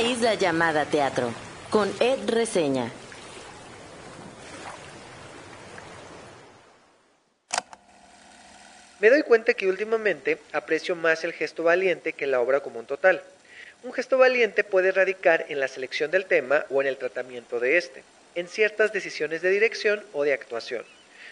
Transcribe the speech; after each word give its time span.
Isla 0.00 0.34
llamada 0.34 0.84
teatro, 0.84 1.32
con 1.70 1.92
Ed 2.00 2.28
Reseña. 2.28 2.90
Me 9.00 9.10
doy 9.10 9.22
cuenta 9.22 9.54
que 9.54 9.66
últimamente 9.66 10.38
aprecio 10.52 10.94
más 10.94 11.24
el 11.24 11.32
gesto 11.32 11.64
valiente 11.64 12.12
que 12.12 12.26
la 12.26 12.40
obra 12.40 12.60
como 12.60 12.78
un 12.78 12.86
total. 12.86 13.22
Un 13.82 13.92
gesto 13.92 14.18
valiente 14.18 14.64
puede 14.64 14.92
radicar 14.92 15.46
en 15.48 15.60
la 15.60 15.68
selección 15.68 16.10
del 16.10 16.26
tema 16.26 16.64
o 16.70 16.80
en 16.80 16.88
el 16.88 16.96
tratamiento 16.96 17.60
de 17.60 17.76
este, 17.76 18.02
en 18.34 18.48
ciertas 18.48 18.92
decisiones 18.92 19.42
de 19.42 19.50
dirección 19.50 20.04
o 20.12 20.24
de 20.24 20.32
actuación. 20.32 20.84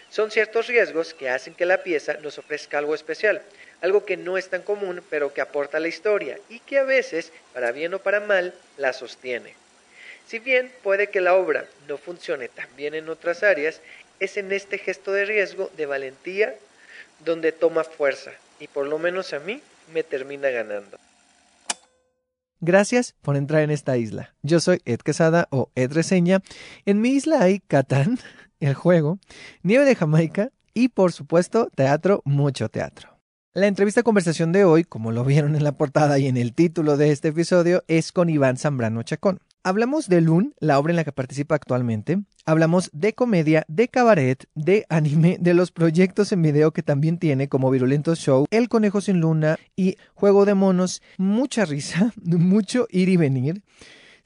Son 0.09 0.31
ciertos 0.31 0.67
riesgos 0.67 1.13
que 1.13 1.29
hacen 1.29 1.53
que 1.53 1.65
la 1.65 1.83
pieza 1.83 2.15
nos 2.21 2.37
ofrezca 2.37 2.77
algo 2.77 2.95
especial, 2.95 3.41
algo 3.81 4.05
que 4.05 4.17
no 4.17 4.37
es 4.37 4.49
tan 4.49 4.61
común 4.61 5.01
pero 5.09 5.33
que 5.33 5.41
aporta 5.41 5.77
a 5.77 5.79
la 5.79 5.87
historia 5.87 6.39
y 6.49 6.59
que 6.59 6.79
a 6.79 6.83
veces, 6.83 7.31
para 7.53 7.71
bien 7.71 7.93
o 7.93 7.99
para 7.99 8.19
mal, 8.19 8.53
la 8.77 8.93
sostiene. 8.93 9.53
Si 10.27 10.39
bien 10.39 10.71
puede 10.83 11.07
que 11.07 11.21
la 11.21 11.35
obra 11.35 11.65
no 11.87 11.97
funcione 11.97 12.49
tan 12.49 12.67
bien 12.75 12.93
en 12.93 13.09
otras 13.09 13.43
áreas, 13.43 13.81
es 14.19 14.37
en 14.37 14.51
este 14.51 14.77
gesto 14.77 15.13
de 15.13 15.25
riesgo, 15.25 15.71
de 15.77 15.85
valentía, 15.85 16.55
donde 17.23 17.51
toma 17.51 17.83
fuerza 17.83 18.31
y 18.59 18.67
por 18.67 18.87
lo 18.87 18.99
menos 18.99 19.33
a 19.33 19.39
mí 19.39 19.61
me 19.93 20.03
termina 20.03 20.49
ganando. 20.49 20.97
Gracias 22.59 23.15
por 23.21 23.35
entrar 23.37 23.61
en 23.61 23.69
esta 23.69 23.97
isla. 23.97 24.33
Yo 24.41 24.59
soy 24.59 24.81
Ed 24.85 24.99
Quesada 24.99 25.47
o 25.51 25.69
Ed 25.75 25.91
Reseña. 25.91 26.41
En 26.85 27.01
mi 27.01 27.09
isla 27.09 27.41
hay 27.41 27.59
Catán, 27.59 28.17
el 28.59 28.73
juego, 28.73 29.19
nieve 29.61 29.85
de 29.85 29.95
Jamaica 29.95 30.49
y 30.73 30.89
por 30.89 31.11
supuesto 31.11 31.69
teatro, 31.75 32.21
mucho 32.25 32.69
teatro. 32.69 33.16
La 33.57 33.65
entrevista 33.65 34.03
conversación 34.03 34.51
de 34.51 34.65
hoy, 34.65 34.83
como 34.83 35.11
lo 35.11 35.25
vieron 35.25 35.55
en 35.55 35.63
la 35.63 35.71
portada 35.71 36.19
y 36.19 36.27
en 36.27 36.37
el 36.37 36.53
título 36.53 36.95
de 36.95 37.09
este 37.09 37.29
episodio, 37.29 37.83
es 37.87 38.11
con 38.11 38.29
Iván 38.29 38.57
Zambrano 38.57 39.01
Chacón. 39.01 39.39
Hablamos 39.63 40.09
de 40.09 40.21
Loon, 40.21 40.53
la 40.59 40.77
obra 40.77 40.91
en 40.91 40.97
la 40.97 41.03
que 41.03 41.11
participa 41.11 41.55
actualmente. 41.55 42.19
Hablamos 42.45 42.91
de 42.93 43.13
comedia, 43.13 43.65
de 43.67 43.87
cabaret, 43.87 44.47
de 44.53 44.85
anime, 44.89 45.37
de 45.41 45.55
los 45.55 45.71
proyectos 45.71 46.31
en 46.31 46.43
video 46.43 46.69
que 46.69 46.83
también 46.83 47.17
tiene, 47.17 47.49
como 47.49 47.71
Virulento 47.71 48.13
Show, 48.13 48.45
El 48.51 48.69
Conejo 48.69 49.01
sin 49.01 49.21
Luna 49.21 49.57
y 49.75 49.97
Juego 50.13 50.45
de 50.45 50.53
Monos. 50.53 51.01
Mucha 51.17 51.65
risa, 51.65 52.13
mucho 52.23 52.85
ir 52.91 53.09
y 53.09 53.17
venir 53.17 53.63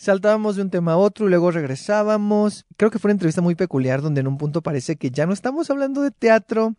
saltábamos 0.02 0.55
de 0.55 0.63
un 0.63 0.71
tema 0.71 0.94
a 0.94 0.97
otro 0.97 1.27
y 1.27 1.30
luego 1.30 1.52
regresábamos. 1.52 2.66
Creo 2.75 2.89
que 2.89 2.97
fue 2.97 3.09
una 3.09 3.13
entrevista 3.13 3.41
muy 3.41 3.53
peculiar 3.53 4.02
donde 4.02 4.21
en 4.21 4.27
un 4.27 4.39
punto 4.39 4.63
parece 4.63 4.95
que 4.95 5.11
ya 5.11 5.27
no 5.27 5.33
estamos 5.33 5.69
hablando 5.69 6.02
de 6.02 6.09
teatro, 6.09 6.73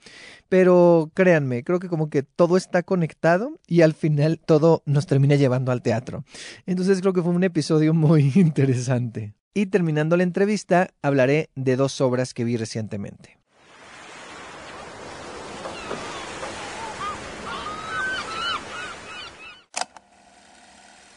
pero 0.48 1.08
créanme, 1.14 1.62
creo 1.62 1.78
que 1.78 1.88
como 1.88 2.10
que 2.10 2.24
todo 2.24 2.56
está 2.56 2.82
conectado 2.82 3.60
y 3.68 3.82
al 3.82 3.94
final 3.94 4.40
todo 4.44 4.82
nos 4.86 5.06
termina 5.06 5.36
llevando 5.36 5.70
al 5.70 5.82
teatro. 5.82 6.24
Entonces 6.66 7.00
creo 7.00 7.12
que 7.12 7.22
fue 7.22 7.32
un 7.32 7.44
episodio 7.44 7.94
muy 7.94 8.32
interesante. 8.34 9.34
Y 9.54 9.66
terminando 9.66 10.16
la 10.16 10.24
entrevista, 10.24 10.88
hablaré 11.00 11.50
de 11.54 11.76
dos 11.76 12.00
obras 12.00 12.34
que 12.34 12.42
vi 12.42 12.56
recientemente. 12.56 13.38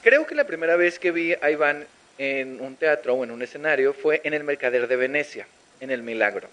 Creo 0.03 0.28
que 0.28 0.36
la 0.36 0.45
primera 0.45 0.75
vez 0.75 1.00
que 1.00 1.12
vi 1.12 1.34
a 1.34 1.50
Iván 1.50 1.88
en 2.18 2.62
un 2.62 2.76
teatro 2.76 3.14
o 3.14 3.24
en 3.24 3.32
un 3.32 3.42
escenario 3.42 3.94
fue 3.94 4.22
en 4.24 4.34
el 4.34 4.44
Mercader 4.44 4.88
de 4.88 4.96
Venecia, 4.96 5.48
en 5.80 5.92
El 5.92 6.04
Milagro. 6.04 6.48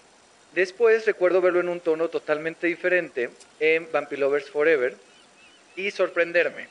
Después 0.53 1.05
recuerdo 1.05 1.41
verlo 1.41 1.61
en 1.61 1.69
un 1.69 1.79
tono 1.79 2.09
totalmente 2.09 2.67
diferente 2.67 3.29
en 3.59 3.91
Vampire 3.91 4.21
Lovers 4.21 4.49
Forever 4.49 4.95
y 5.75 5.89
sorprenderme. 5.91 6.67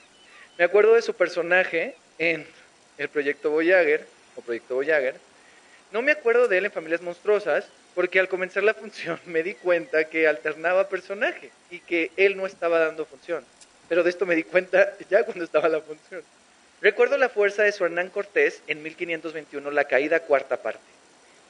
Me 0.58 0.64
acuerdo 0.64 0.94
de 0.94 1.02
su 1.02 1.14
personaje 1.14 1.97
en 2.19 2.47
el 2.98 3.08
Proyecto 3.08 3.50
Voyager 3.50 4.06
o 4.36 4.42
Proyecto 4.42 4.75
Voyager. 4.75 5.16
No 5.91 6.02
me 6.02 6.12
acuerdo 6.12 6.47
de 6.47 6.58
él 6.58 6.66
en 6.66 6.72
Familias 6.72 7.02
Monstruosas 7.02 7.66
porque 7.94 8.20
al 8.20 8.28
comenzar 8.28 8.62
la 8.62 8.75
función 8.75 9.19
me 9.26 9.42
di 9.42 9.54
cuenta 9.54 10.04
que 10.04 10.28
alternaba 10.28 10.88
personaje 10.88 11.50
y 11.70 11.81
que 11.81 12.10
él 12.16 12.36
no 12.36 12.47
estaba 12.47 12.78
dando 12.78 13.04
función. 13.04 13.44
Pero 13.88 14.02
de 14.02 14.10
esto 14.10 14.26
me 14.26 14.36
di 14.36 14.44
cuenta 14.44 14.94
ya 15.10 15.25
cuando 15.25 15.44
estaba 15.44 15.69
la 15.69 15.81
función. 15.81 16.22
Recuerdo 16.82 17.16
la 17.16 17.28
fuerza 17.28 17.62
de 17.62 17.70
su 17.70 17.84
Hernán 17.84 18.10
Cortés 18.10 18.60
en 18.66 18.82
1521, 18.82 19.70
La 19.70 19.84
Caída, 19.84 20.19
cuarta 20.19 20.56
parte, 20.56 20.82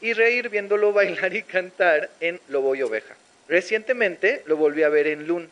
y 0.02 0.12
reír 0.12 0.50
viéndolo 0.50 0.92
bailar 0.92 1.34
y 1.34 1.42
cantar 1.42 2.10
en 2.20 2.38
Lobo 2.48 2.74
y 2.74 2.82
Oveja. 2.82 3.14
Recientemente 3.48 4.42
lo 4.44 4.58
volví 4.58 4.82
a 4.82 4.90
ver 4.90 5.06
en 5.06 5.26
Lun, 5.26 5.48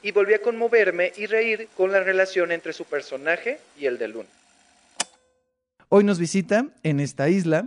y 0.00 0.12
volví 0.12 0.34
a 0.34 0.40
conmoverme 0.40 1.12
y 1.16 1.26
reír 1.26 1.68
con 1.76 1.90
la 1.90 1.98
relación 2.04 2.52
entre 2.52 2.72
su 2.72 2.84
personaje 2.84 3.58
y 3.76 3.86
el 3.86 3.98
de 3.98 4.06
Lun. 4.06 4.26
Hoy 5.88 6.04
nos 6.04 6.20
visita 6.20 6.66
en 6.84 7.00
esta 7.00 7.28
isla 7.28 7.66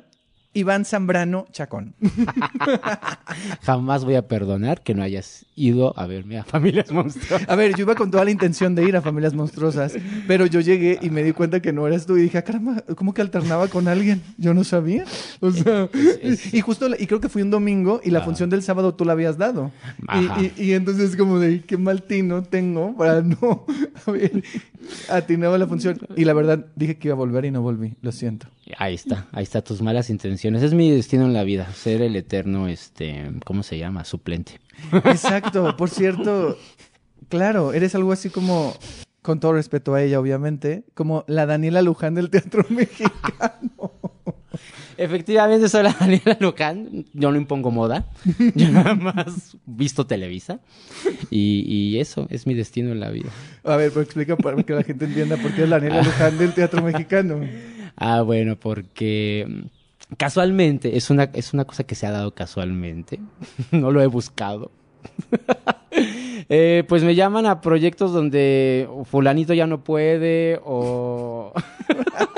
Iván 0.54 0.86
Zambrano 0.86 1.48
Chacón. 1.52 1.96
Jamás 3.62 4.06
voy 4.06 4.16
a 4.16 4.28
perdonar 4.28 4.82
que 4.82 4.94
no 4.94 5.04
hayas 5.04 5.46
ido 5.56 5.98
a 5.98 6.06
verme 6.06 6.38
a 6.38 6.44
Familias 6.44 6.92
Monstruosas. 6.92 7.50
A 7.50 7.56
ver, 7.56 7.76
yo 7.76 7.84
iba 7.84 7.96
con 7.96 8.12
toda 8.12 8.24
la 8.24 8.32
intención 8.32 8.76
de 8.76 8.84
ir 8.84 8.96
a 8.96 9.02
Familias 9.02 9.34
Monstruosas, 9.34 9.96
pero 10.28 10.46
yo 10.46 10.60
llegué 10.60 11.00
y 11.02 11.10
me 11.10 11.24
di 11.24 11.34
cuenta 11.34 11.60
que 11.62 11.74
no 11.74 11.88
eras 11.88 12.06
tú 12.06 12.18
y 12.18 12.24
dije, 12.24 12.38
ah, 12.38 12.44
caramba, 12.44 12.84
¿cómo 12.96 13.14
que 13.14 13.22
alternaba 13.22 13.68
con 13.68 13.88
alguien? 13.88 14.22
Yo 14.38 14.54
no 14.54 14.64
sabía. 14.64 15.06
O 15.40 15.52
sea, 15.52 15.90
y 16.52 16.62
justo, 16.62 16.88
y 16.98 17.08
creo 17.08 17.20
que 17.20 17.30
fue 17.30 17.42
un 17.42 17.50
domingo 17.50 18.02
y 18.04 18.12
la 18.12 18.20
ah. 18.20 18.24
función 18.24 18.50
del 18.50 18.62
sábado 18.64 18.94
tú 18.94 19.06
la 19.06 19.14
habías 19.14 19.38
dado. 19.38 19.72
Y, 20.58 20.64
y, 20.64 20.74
entonces 20.74 21.16
como 21.16 21.40
de, 21.40 21.62
qué 21.62 21.78
mal 21.78 22.04
tino 22.04 22.44
tengo 22.44 22.96
para 22.96 23.22
no 23.22 23.66
haber 24.06 24.44
atinado 25.10 25.58
la 25.58 25.68
función. 25.68 26.00
Y 26.16 26.26
la 26.26 26.34
verdad, 26.34 26.66
dije 26.76 26.98
que 26.98 27.08
iba 27.08 27.16
a 27.16 27.18
volver 27.18 27.46
y 27.46 27.52
no 27.52 27.62
volví, 27.62 27.96
lo 28.02 28.12
siento. 28.12 28.48
Ahí 28.78 28.96
está, 28.96 29.28
ahí 29.32 29.44
está 29.44 29.62
tus 29.62 29.82
malas 29.82 30.10
intenciones. 30.10 30.64
Es 30.64 30.74
mi 30.74 30.90
destino 30.90 31.26
en 31.26 31.34
la 31.34 31.44
vida, 31.44 31.72
ser 31.74 32.02
el 32.02 32.16
eterno, 32.16 32.68
este, 32.68 33.32
¿cómo 33.46 33.62
se 33.64 33.78
llama? 33.78 34.06
Suplente. 34.06 34.60
Exacto, 34.92 35.76
por 35.76 35.90
cierto, 35.90 36.58
claro, 37.30 37.74
eres 37.74 37.94
algo 37.96 38.12
así 38.12 38.30
como, 38.30 38.76
con 39.22 39.40
todo 39.40 39.54
respeto 39.54 39.94
a 39.94 40.02
ella, 40.02 40.20
obviamente, 40.20 40.86
como 40.94 41.26
la 41.28 41.46
Daniela 41.46 41.82
Luján 41.82 42.16
del 42.16 42.30
teatro 42.30 42.66
mexicano. 42.70 43.92
Efectivamente, 44.96 45.68
soy 45.68 45.84
la 45.84 45.94
Daniela 46.00 46.38
Luján. 46.40 47.06
Yo 47.14 47.32
no 47.32 47.38
impongo 47.38 47.72
moda. 47.72 48.06
Yo 48.56 48.70
nada 48.70 48.94
más 48.96 49.58
visto 49.66 50.06
Televisa. 50.06 50.60
Y, 51.32 51.66
y, 51.68 52.00
eso 52.00 52.28
es 52.30 52.46
mi 52.46 52.54
destino 52.54 52.92
en 52.92 53.00
la 53.00 53.10
vida. 53.10 53.30
A 53.64 53.76
ver, 53.76 53.90
pero 53.90 54.02
explica 54.02 54.38
para 54.38 54.62
que 54.62 54.74
la 54.74 54.84
gente 54.84 55.06
entienda 55.06 55.36
por 55.38 55.52
qué 55.54 55.64
es 55.64 55.70
la 55.70 55.80
Daniela 55.80 56.04
Luján 56.04 56.38
del 56.38 56.54
teatro 56.54 56.84
mexicano. 56.84 57.42
Ah, 57.96 58.22
bueno, 58.22 58.56
porque 58.58 59.46
mm, 59.48 60.16
casualmente, 60.18 60.98
es 60.98 61.10
una, 61.10 61.30
es 61.34 61.54
una 61.54 61.66
cosa 61.66 61.84
que 61.84 61.96
se 61.96 62.06
ha 62.06 62.12
dado 62.12 62.34
casualmente, 62.34 63.20
no 63.72 63.92
lo 63.92 64.02
he 64.02 64.08
buscado. 64.08 64.72
Eh, 66.50 66.84
pues 66.90 67.04
me 67.04 67.16
llaman 67.16 67.46
a 67.46 67.62
proyectos 67.62 68.12
donde 68.12 68.90
fulanito 69.06 69.54
ya 69.54 69.66
no 69.66 69.84
puede 69.84 70.60
o... 70.66 71.54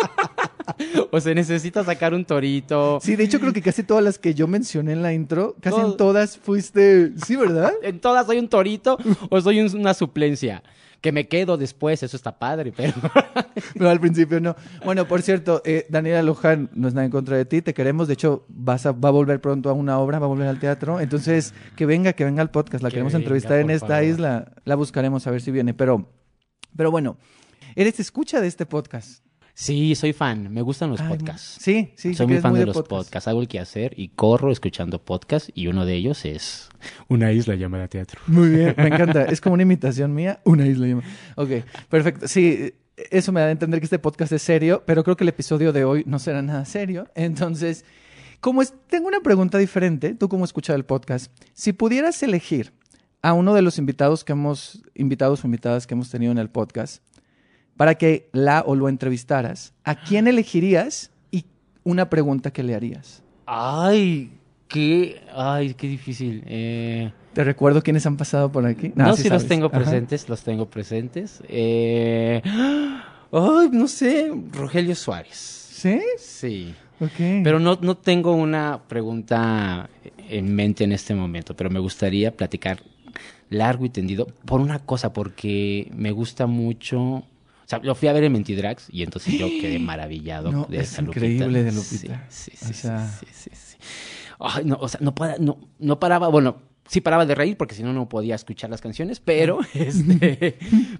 o 1.11 1.19
se 1.19 1.33
necesita 1.33 1.83
sacar 1.83 2.13
un 2.13 2.25
torito. 2.25 2.99
Sí, 3.01 3.15
de 3.15 3.23
hecho 3.23 3.39
creo 3.39 3.53
que 3.53 3.61
casi 3.61 3.83
todas 3.83 4.03
las 4.03 4.19
que 4.19 4.33
yo 4.33 4.47
mencioné 4.47 4.91
en 4.91 5.01
la 5.01 5.13
intro, 5.13 5.55
casi 5.61 5.79
en 5.79 5.97
todas 5.97 6.37
fuiste, 6.37 7.13
sí, 7.25 7.35
¿verdad? 7.35 7.71
En 7.81 7.99
todas 7.99 8.27
soy 8.27 8.37
un 8.37 8.49
torito 8.49 8.97
o 9.29 9.41
soy 9.41 9.61
una 9.61 9.93
suplencia 9.93 10.61
que 11.05 11.11
me 11.11 11.27
quedo 11.27 11.55
después, 11.55 12.01
eso 12.01 12.17
está 12.17 12.39
padre, 12.39 12.73
pero... 12.75 12.93
pero 13.75 13.89
al 13.91 13.99
principio 13.99 14.41
no. 14.41 14.55
Bueno, 14.83 15.07
por 15.07 15.21
cierto, 15.21 15.61
eh, 15.63 15.85
Daniela 15.87 16.23
Luján 16.23 16.71
no 16.73 16.87
es 16.87 16.95
nada 16.95 17.05
en 17.05 17.11
contra 17.11 17.37
de 17.37 17.45
ti, 17.45 17.61
te 17.61 17.75
queremos, 17.75 18.07
de 18.07 18.15
hecho 18.15 18.43
vas 18.47 18.87
a, 18.87 18.91
va 18.91 19.09
a 19.09 19.11
volver 19.11 19.39
pronto 19.39 19.69
a 19.69 19.73
una 19.73 19.99
obra, 19.99 20.17
va 20.17 20.25
a 20.25 20.29
volver 20.29 20.47
al 20.47 20.59
teatro, 20.59 20.99
entonces 20.99 21.53
que 21.75 21.85
venga, 21.85 22.13
que 22.13 22.25
venga 22.25 22.41
al 22.41 22.49
podcast, 22.49 22.83
la 22.83 22.89
queremos 22.89 23.13
entrevistar 23.13 23.59
en 23.59 23.69
esta 23.69 24.03
isla, 24.03 24.51
la 24.63 24.73
buscaremos 24.73 25.27
a 25.27 25.31
ver 25.31 25.41
si 25.41 25.51
viene, 25.51 25.75
pero, 25.75 26.09
pero 26.75 26.89
bueno, 26.89 27.17
eres 27.75 27.99
escucha 27.99 28.41
de 28.41 28.47
este 28.47 28.65
podcast. 28.65 29.24
Sí, 29.57 29.95
soy 29.95 30.11
fan. 30.11 30.53
Me 30.53 30.61
gustan 30.61 30.89
los 30.89 31.01
podcasts. 31.01 31.57
Sí, 31.61 31.93
sí. 31.95 32.13
Soy 32.13 32.27
muy 32.27 32.39
fan 32.39 32.53
de, 32.53 32.65
los 32.65 32.83
podcasts. 32.83 33.29
Hago 33.29 33.41
el 33.41 33.47
que 33.47 33.57
hacer 33.57 33.93
y 33.97 34.09
corro 34.09 34.51
escuchando 34.51 35.01
podcasts 35.01 35.49
y 35.55 35.67
uno 35.67 35.85
de 35.85 35.95
ellos 35.95 36.25
es 36.25 36.67
Una 37.07 37.31
isla 37.31 37.55
llamada 37.55 37.87
teatro. 37.87 38.19
Muy 38.27 38.49
bien, 38.49 38.75
me 38.77 38.87
encanta. 38.87 39.23
es 39.23 39.39
como 39.39 39.53
una 39.53 39.63
imitación 39.63 40.13
mía, 40.13 40.41
Una 40.43 40.67
isla 40.67 40.87
llamada. 40.87 41.07
Ok, 41.37 41.49
perfecto. 41.89 42.27
Sí, 42.27 42.73
eso 42.97 43.31
me 43.31 43.39
da 43.39 43.47
a 43.47 43.51
entender 43.51 43.79
que 43.79 43.85
este 43.85 43.97
podcast 43.97 44.33
es 44.33 44.41
serio, 44.41 44.83
pero 44.85 45.05
creo 45.05 45.15
que 45.15 45.23
el 45.23 45.29
episodio 45.29 45.71
de 45.71 45.85
hoy 45.85 46.03
no 46.05 46.19
será 46.19 46.41
nada 46.41 46.65
serio. 46.65 47.07
Entonces, 47.15 47.85
como 48.41 48.61
es, 48.61 48.73
tengo 48.87 49.07
una 49.07 49.21
pregunta 49.21 49.57
diferente, 49.57 50.15
tú 50.15 50.27
como 50.27 50.43
escuchas 50.43 50.75
el 50.75 50.83
podcast, 50.83 51.31
si 51.53 51.71
pudieras 51.71 52.21
elegir 52.23 52.73
a 53.21 53.31
uno 53.31 53.53
de 53.53 53.61
los 53.61 53.77
invitados 53.77 54.25
que 54.25 54.33
hemos, 54.33 54.83
invitados 54.93 55.43
o 55.43 55.47
invitadas 55.47 55.87
que 55.87 55.93
hemos 55.93 56.09
tenido 56.09 56.33
en 56.33 56.39
el 56.39 56.49
podcast, 56.49 57.01
para 57.77 57.95
que 57.95 58.29
la 58.31 58.63
o 58.65 58.75
lo 58.75 58.89
entrevistaras, 58.89 59.73
¿a 59.83 59.95
quién 59.95 60.27
elegirías 60.27 61.11
y 61.31 61.45
una 61.83 62.09
pregunta 62.09 62.51
que 62.51 62.63
le 62.63 62.75
harías? 62.75 63.23
Ay, 63.45 64.31
qué, 64.67 65.21
ay, 65.33 65.73
qué 65.73 65.87
difícil. 65.87 66.43
Eh... 66.45 67.11
Te 67.33 67.43
recuerdo 67.43 67.83
quiénes 67.83 68.05
han 68.05 68.17
pasado 68.17 68.51
por 68.51 68.65
aquí. 68.65 68.93
No, 68.95 69.15
sí, 69.15 69.29
los 69.29 69.45
tengo 69.47 69.69
presentes, 69.69 70.29
los 70.29 70.43
tengo 70.43 70.69
presentes. 70.69 71.41
Eh... 71.47 72.41
Ay, 73.31 73.69
no 73.71 73.87
sé, 73.87 74.31
Rogelio 74.53 74.95
Suárez. 74.95 75.35
¿Sí? 75.35 75.99
Sí. 76.17 76.73
Ok. 77.01 77.43
Pero 77.43 77.59
no, 77.59 77.77
no 77.81 77.97
tengo 77.97 78.33
una 78.33 78.81
pregunta 78.87 79.89
en 80.29 80.55
mente 80.55 80.85
en 80.85 80.93
este 80.93 81.13
momento, 81.15 81.53
pero 81.55 81.69
me 81.69 81.79
gustaría 81.79 82.31
platicar 82.31 82.81
largo 83.49 83.85
y 83.85 83.89
tendido 83.89 84.27
por 84.45 84.61
una 84.61 84.79
cosa, 84.79 85.11
porque 85.11 85.91
me 85.93 86.11
gusta 86.11 86.47
mucho. 86.47 87.23
O 87.65 87.67
sea, 87.67 87.79
lo 87.79 87.95
fui 87.95 88.07
a 88.07 88.13
ver 88.13 88.23
en 88.23 88.31
Mentidrags 88.33 88.87
y 88.91 89.01
entonces 89.03 89.37
yo 89.37 89.47
quedé 89.61 89.79
maravillado 89.79 90.51
No, 90.51 90.65
de 90.69 90.77
es 90.81 90.91
esa 90.93 91.01
Lupita. 91.01 91.25
increíble 91.25 91.63
de 91.63 91.71
Lupita. 91.71 92.25
Sí, 92.29 92.51
sí, 92.55 92.63
O 92.63 92.67
sí, 92.67 92.73
sea- 92.73 93.07
sí, 93.19 93.25
sí, 93.31 93.49
sí. 93.53 93.77
Ay, 94.39 94.65
no, 94.65 94.77
o 94.79 94.87
sea, 94.87 94.99
no, 95.01 95.15
para- 95.15 95.37
no, 95.39 95.57
no 95.79 95.99
paraba, 95.99 96.27
bueno, 96.27 96.57
sí 96.87 97.01
paraba 97.01 97.25
de 97.25 97.33
reír 97.33 97.57
porque 97.57 97.73
si 97.73 97.81
no, 97.81 97.91
no 97.93 98.07
podía 98.07 98.35
escuchar 98.35 98.69
las 98.69 98.81
canciones, 98.81 99.19
pero, 99.19 99.59
este, 99.73 100.57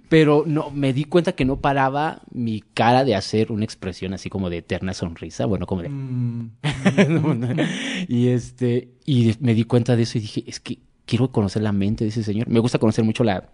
pero 0.08 0.42
no, 0.46 0.70
me 0.70 0.92
di 0.92 1.04
cuenta 1.04 1.32
que 1.32 1.44
no 1.44 1.60
paraba 1.60 2.22
mi 2.32 2.62
cara 2.74 3.04
de 3.04 3.14
hacer 3.14 3.52
una 3.52 3.64
expresión 3.64 4.12
así 4.14 4.28
como 4.30 4.50
de 4.50 4.56
eterna 4.58 4.92
sonrisa, 4.94 5.46
bueno, 5.46 5.66
como 5.66 5.82
de, 5.82 5.88
Mm. 5.90 6.50
Y 8.08 8.28
este, 8.28 8.88
y 9.04 9.34
me 9.40 9.54
di 9.54 9.64
cuenta 9.64 9.96
de 9.96 10.02
eso 10.02 10.18
y 10.18 10.22
dije, 10.22 10.44
es 10.46 10.60
que 10.60 10.78
quiero 11.04 11.30
conocer 11.30 11.62
la 11.62 11.72
mente 11.72 12.04
de 12.04 12.10
ese 12.10 12.22
señor. 12.22 12.48
Me 12.48 12.58
gusta 12.60 12.78
conocer 12.78 13.04
mucho 13.04 13.22
la, 13.24 13.48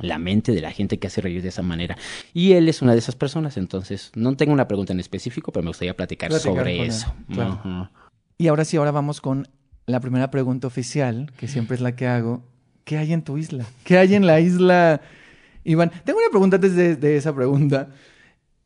la 0.00 0.18
mente 0.18 0.52
de 0.52 0.60
la 0.60 0.70
gente 0.70 0.98
que 0.98 1.06
hace 1.06 1.20
reír 1.20 1.42
de 1.42 1.48
esa 1.48 1.62
manera. 1.62 1.96
Y 2.34 2.52
él 2.52 2.68
es 2.68 2.82
una 2.82 2.92
de 2.92 2.98
esas 2.98 3.14
personas, 3.16 3.56
entonces 3.56 4.12
no 4.14 4.36
tengo 4.36 4.52
una 4.52 4.68
pregunta 4.68 4.92
en 4.92 5.00
específico, 5.00 5.52
pero 5.52 5.62
me 5.62 5.70
gustaría 5.70 5.96
platicar, 5.96 6.30
Platicar 6.30 6.54
sobre 6.54 6.86
eso. 6.86 7.14
claro. 7.32 7.90
Y 8.38 8.48
ahora 8.48 8.64
sí, 8.64 8.76
ahora 8.76 8.90
vamos 8.90 9.20
con 9.20 9.48
la 9.86 10.00
primera 10.00 10.30
pregunta 10.30 10.66
oficial, 10.66 11.32
que 11.38 11.48
siempre 11.48 11.76
es 11.76 11.80
la 11.80 11.96
que 11.96 12.06
hago. 12.06 12.44
¿Qué 12.84 12.98
hay 12.98 13.12
en 13.12 13.22
tu 13.22 13.38
isla? 13.38 13.64
¿Qué 13.84 13.98
hay 13.98 14.14
en 14.14 14.26
la 14.26 14.40
isla, 14.40 15.00
Iván? 15.64 15.90
Tengo 16.04 16.18
una 16.18 16.28
pregunta 16.30 16.56
antes 16.56 16.76
de, 16.76 16.96
de 16.96 17.16
esa 17.16 17.34
pregunta. 17.34 17.88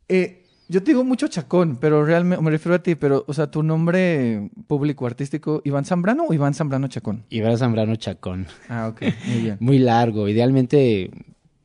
Eh, 0.09 0.40
yo 0.71 0.83
te 0.85 0.93
digo 0.93 1.05
mucho 1.05 1.27
chacón, 1.27 1.79
pero 1.81 2.05
realmente 2.05 2.43
me 2.43 2.51
refiero 2.51 2.77
a 2.77 2.79
ti, 2.83 2.95
pero, 2.95 3.25
o 3.27 3.35
sea, 3.35 3.51
tu 3.51 3.65
nombre 3.65 4.51
público 4.69 5.05
artístico, 5.05 5.61
¿Iván 5.65 5.85
Zambrano 5.85 6.27
o 6.29 6.33
Iván 6.33 6.55
Zambrano 6.55 6.87
Chacón? 6.87 7.25
Iván 7.29 7.59
Zambrano 7.59 7.97
Chacón. 7.97 8.47
Ah, 8.69 8.87
ok, 8.89 9.03
muy 9.27 9.43
bien. 9.43 9.57
Muy 9.61 9.79
largo. 9.79 10.29
Idealmente 10.29 11.11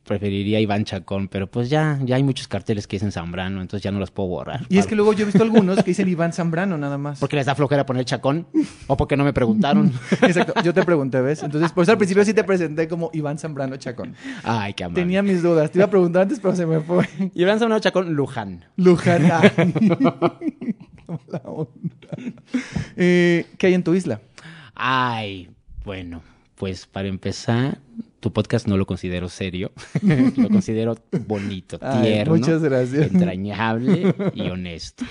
preferiría 0.06 0.60
Iván 0.60 0.84
Chacón, 0.84 1.28
pero 1.28 1.48
pues 1.50 1.68
ya, 1.68 1.98
ya 2.04 2.16
hay 2.16 2.22
muchos 2.22 2.48
carteles 2.48 2.86
que 2.86 2.96
dicen 2.96 3.12
Zambrano, 3.12 3.60
entonces 3.60 3.82
ya 3.82 3.90
no 3.90 3.98
los 3.98 4.10
puedo 4.10 4.28
borrar. 4.28 4.64
Y 4.68 4.78
es 4.78 4.86
que 4.86 4.94
luego 4.94 5.12
yo 5.12 5.22
he 5.22 5.26
visto 5.26 5.42
algunos 5.42 5.78
que 5.78 5.90
dicen 5.90 6.08
Iván 6.08 6.32
Zambrano 6.32 6.78
nada 6.78 6.96
más. 6.96 7.18
¿Por 7.18 7.28
qué 7.28 7.36
les 7.36 7.46
da 7.46 7.54
flojera 7.54 7.84
poner 7.84 8.04
Chacón? 8.04 8.46
¿O 8.86 8.96
porque 8.96 9.16
no 9.16 9.24
me 9.24 9.32
preguntaron? 9.32 9.92
Exacto, 10.22 10.54
yo 10.62 10.72
te 10.72 10.84
pregunté, 10.84 11.20
¿ves? 11.20 11.42
Entonces, 11.42 11.72
por 11.72 11.82
eso 11.82 11.92
al 11.92 11.98
principio 11.98 12.24
sí 12.24 12.32
te 12.32 12.44
presenté 12.44 12.88
como 12.88 13.10
Iván 13.12 13.38
Zambrano 13.38 13.76
Chacón. 13.76 14.14
Ay, 14.44 14.74
qué 14.74 14.84
amable. 14.84 15.02
Tenía 15.02 15.22
mis 15.22 15.42
dudas, 15.42 15.70
te 15.70 15.78
iba 15.78 15.86
a 15.86 15.90
preguntar 15.90 16.22
antes, 16.22 16.38
pero 16.40 16.54
se 16.54 16.66
me 16.66 16.80
fue. 16.80 17.08
Iván 17.34 17.58
Zambrano 17.58 17.80
Chacón, 17.80 18.14
Luján. 18.14 18.64
Luján. 18.76 19.22
Mala 21.06 21.42
onda. 21.44 21.80
Eh, 22.96 23.46
¿Qué 23.58 23.66
hay 23.66 23.74
en 23.74 23.82
tu 23.82 23.94
isla? 23.94 24.20
Ay, 24.74 25.50
bueno, 25.84 26.22
pues 26.56 26.86
para 26.86 27.08
empezar, 27.08 27.78
tu 28.26 28.32
podcast 28.32 28.66
no 28.66 28.76
lo 28.76 28.86
considero 28.86 29.28
serio, 29.28 29.70
lo 30.36 30.48
considero 30.48 30.96
bonito, 31.28 31.78
Ay, 31.80 32.02
tierno, 32.02 32.34
muchas 32.34 32.60
gracias. 32.60 33.12
entrañable 33.12 34.12
y 34.34 34.40
honesto. 34.50 35.04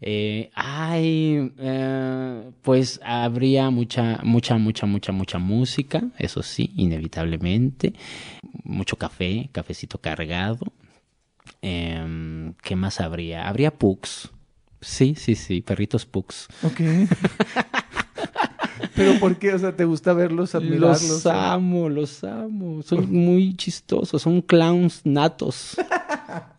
Eh, 0.00 0.50
ay, 0.54 1.52
eh, 1.58 2.50
pues 2.62 3.00
habría 3.02 3.70
mucha, 3.70 4.20
mucha, 4.22 4.56
mucha, 4.56 4.86
mucha, 4.86 5.10
mucha 5.10 5.38
música, 5.40 6.04
eso 6.16 6.44
sí, 6.44 6.70
inevitablemente. 6.76 7.92
Mucho 8.62 8.94
café, 8.96 9.48
cafecito 9.50 9.98
cargado. 9.98 10.72
Em, 11.60 12.54
¿Qué 12.62 12.76
más 12.76 13.00
habría? 13.00 13.48
Habría 13.48 13.72
pugs. 13.74 14.30
Sí, 14.80 15.16
sí, 15.16 15.34
sí, 15.34 15.60
perritos 15.60 16.06
pugs. 16.06 16.46
Ok. 16.62 16.80
¿Pero 18.94 19.18
por 19.18 19.36
qué? 19.36 19.52
O 19.54 19.58
sea, 19.58 19.74
¿te 19.74 19.84
gusta 19.84 20.12
verlos, 20.12 20.54
admirarlos? 20.54 21.02
Los 21.02 21.26
amo, 21.26 21.88
los 21.88 22.24
amo. 22.24 22.82
Son 22.82 23.12
muy 23.12 23.54
chistosos, 23.54 24.22
son 24.22 24.40
clowns 24.40 25.02
natos. 25.04 25.76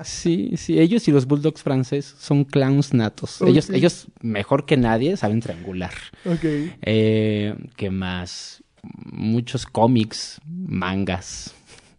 Sí, 0.03 0.51
sí, 0.57 0.79
ellos 0.79 1.07
y 1.07 1.11
los 1.11 1.25
bulldogs 1.25 1.63
francés 1.63 2.15
son 2.19 2.43
clowns 2.43 2.93
natos. 2.93 3.41
Ellos, 3.41 3.69
ellos 3.69 4.07
mejor 4.21 4.65
que 4.65 4.77
nadie 4.77 5.17
saben 5.17 5.39
triangular. 5.39 5.93
Ok. 6.25 6.43
Eh, 6.81 7.55
¿Qué 7.75 7.89
más? 7.89 8.63
Muchos 8.83 9.65
cómics, 9.65 10.39
mangas. 10.45 11.54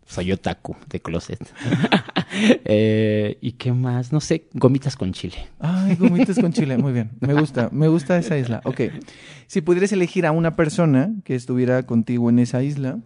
Soy 0.06 0.32
otaku 0.32 0.76
de 0.88 1.00
closet. 1.00 1.40
Eh, 2.68 3.38
¿Y 3.40 3.52
qué 3.52 3.72
más? 3.72 4.12
No 4.12 4.20
sé, 4.20 4.48
gomitas 4.52 4.96
con 4.96 5.12
chile. 5.12 5.46
Ay, 5.58 5.94
gomitas 5.94 6.38
con 6.38 6.52
chile. 6.52 6.76
Muy 6.76 6.92
bien. 6.92 7.12
Me 7.20 7.32
gusta. 7.32 7.70
Me 7.72 7.88
gusta 7.88 8.18
esa 8.18 8.36
isla. 8.36 8.60
Ok. 8.64 8.80
Si 9.46 9.62
pudieras 9.62 9.92
elegir 9.92 10.26
a 10.26 10.32
una 10.32 10.54
persona 10.56 11.14
que 11.24 11.34
estuviera 11.34 11.84
contigo 11.84 12.28
en 12.28 12.40
esa 12.40 12.62
isla, 12.62 12.98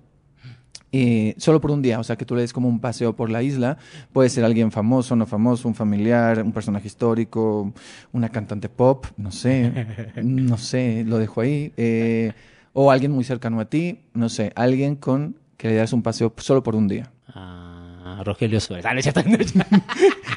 eh, 0.92 1.34
solo 1.36 1.60
por 1.60 1.70
un 1.70 1.82
día, 1.82 2.00
o 2.00 2.04
sea, 2.04 2.16
que 2.16 2.24
tú 2.24 2.34
le 2.34 2.40
des 2.40 2.52
como 2.52 2.68
un 2.68 2.80
paseo 2.80 3.14
por 3.14 3.30
la 3.30 3.42
isla, 3.42 3.78
puede 4.12 4.28
ser 4.28 4.44
alguien 4.44 4.72
famoso, 4.72 5.14
no 5.14 5.26
famoso, 5.26 5.68
un 5.68 5.74
familiar, 5.74 6.42
un 6.42 6.52
personaje 6.52 6.88
histórico, 6.88 7.72
una 8.12 8.30
cantante 8.30 8.68
pop, 8.68 9.06
no 9.16 9.30
sé, 9.30 9.86
no 10.24 10.58
sé, 10.58 11.04
lo 11.06 11.18
dejo 11.18 11.42
ahí, 11.42 11.72
eh, 11.76 12.32
o 12.72 12.90
alguien 12.90 13.12
muy 13.12 13.22
cercano 13.22 13.60
a 13.60 13.66
ti, 13.66 14.00
no 14.14 14.28
sé, 14.28 14.52
alguien 14.56 14.96
con 14.96 15.36
que 15.60 15.68
le 15.68 15.74
das 15.74 15.92
un 15.92 16.02
paseo 16.02 16.32
solo 16.38 16.62
por 16.62 16.74
un 16.74 16.88
día. 16.88 17.10
Ah, 17.28 18.22
Rogelio 18.24 18.60
Suárez. 18.60 18.86
Ah, 18.86 18.94
no 18.94 19.00
es 19.00 19.04
cierto. 19.04 19.22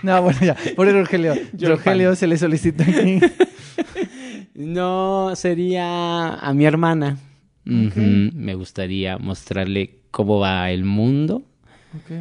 No, 0.03 0.21
bueno, 0.23 0.37
ya, 0.41 0.57
por 0.75 0.89
el 0.89 0.95
Rogelio. 0.99 1.33
Yo 1.53 1.69
Rogelio 1.69 2.13
se 2.15 2.27
le 2.27 2.37
solicita 2.37 2.83
aquí. 2.83 3.19
No, 4.55 5.35
sería 5.35 6.35
a 6.35 6.53
mi 6.53 6.65
hermana. 6.65 7.17
Me 7.65 8.53
gustaría 8.53 9.17
mostrarle 9.17 10.01
cómo 10.11 10.37
va 10.39 10.69
el 10.69 10.83
mundo. 10.83 11.41
Ok. 11.97 12.11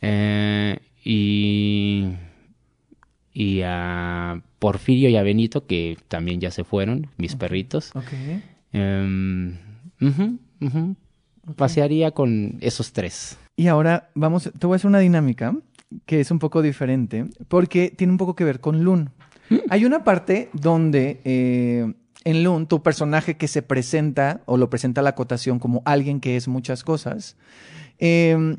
eh, 0.00 0.78
y, 1.04 2.06
y 3.32 3.60
a 3.64 4.42
Porfirio 4.58 5.08
y 5.10 5.16
a 5.16 5.22
Benito, 5.22 5.64
que 5.66 5.96
también 6.08 6.40
ya 6.40 6.50
se 6.50 6.64
fueron, 6.64 7.06
mis 7.18 7.36
perritos. 7.36 7.92
Ok. 7.94 8.12
Em, 8.72 9.56
ujú, 10.00 10.38
Pasearía 11.54 12.10
con 12.10 12.58
esos 12.60 12.92
tres. 12.92 13.38
Y 13.56 13.68
ahora 13.68 14.10
vamos, 14.14 14.50
te 14.58 14.66
voy 14.66 14.74
a 14.74 14.76
hacer 14.76 14.88
una 14.88 14.98
dinámica 14.98 15.56
que 16.04 16.20
es 16.20 16.30
un 16.30 16.38
poco 16.38 16.62
diferente 16.62 17.26
porque 17.48 17.90
tiene 17.90 18.12
un 18.12 18.18
poco 18.18 18.34
que 18.34 18.44
ver 18.44 18.60
con 18.60 18.84
Loon. 18.84 19.10
Hay 19.70 19.84
una 19.84 20.02
parte 20.02 20.50
donde 20.52 21.20
eh, 21.24 21.94
en 22.24 22.42
Loon 22.42 22.66
tu 22.66 22.82
personaje 22.82 23.36
que 23.36 23.46
se 23.46 23.62
presenta 23.62 24.40
o 24.46 24.56
lo 24.56 24.68
presenta 24.68 25.02
la 25.02 25.10
acotación 25.10 25.60
como 25.60 25.82
alguien 25.84 26.20
que 26.20 26.36
es 26.36 26.48
muchas 26.48 26.82
cosas, 26.82 27.36
eh, 27.98 28.56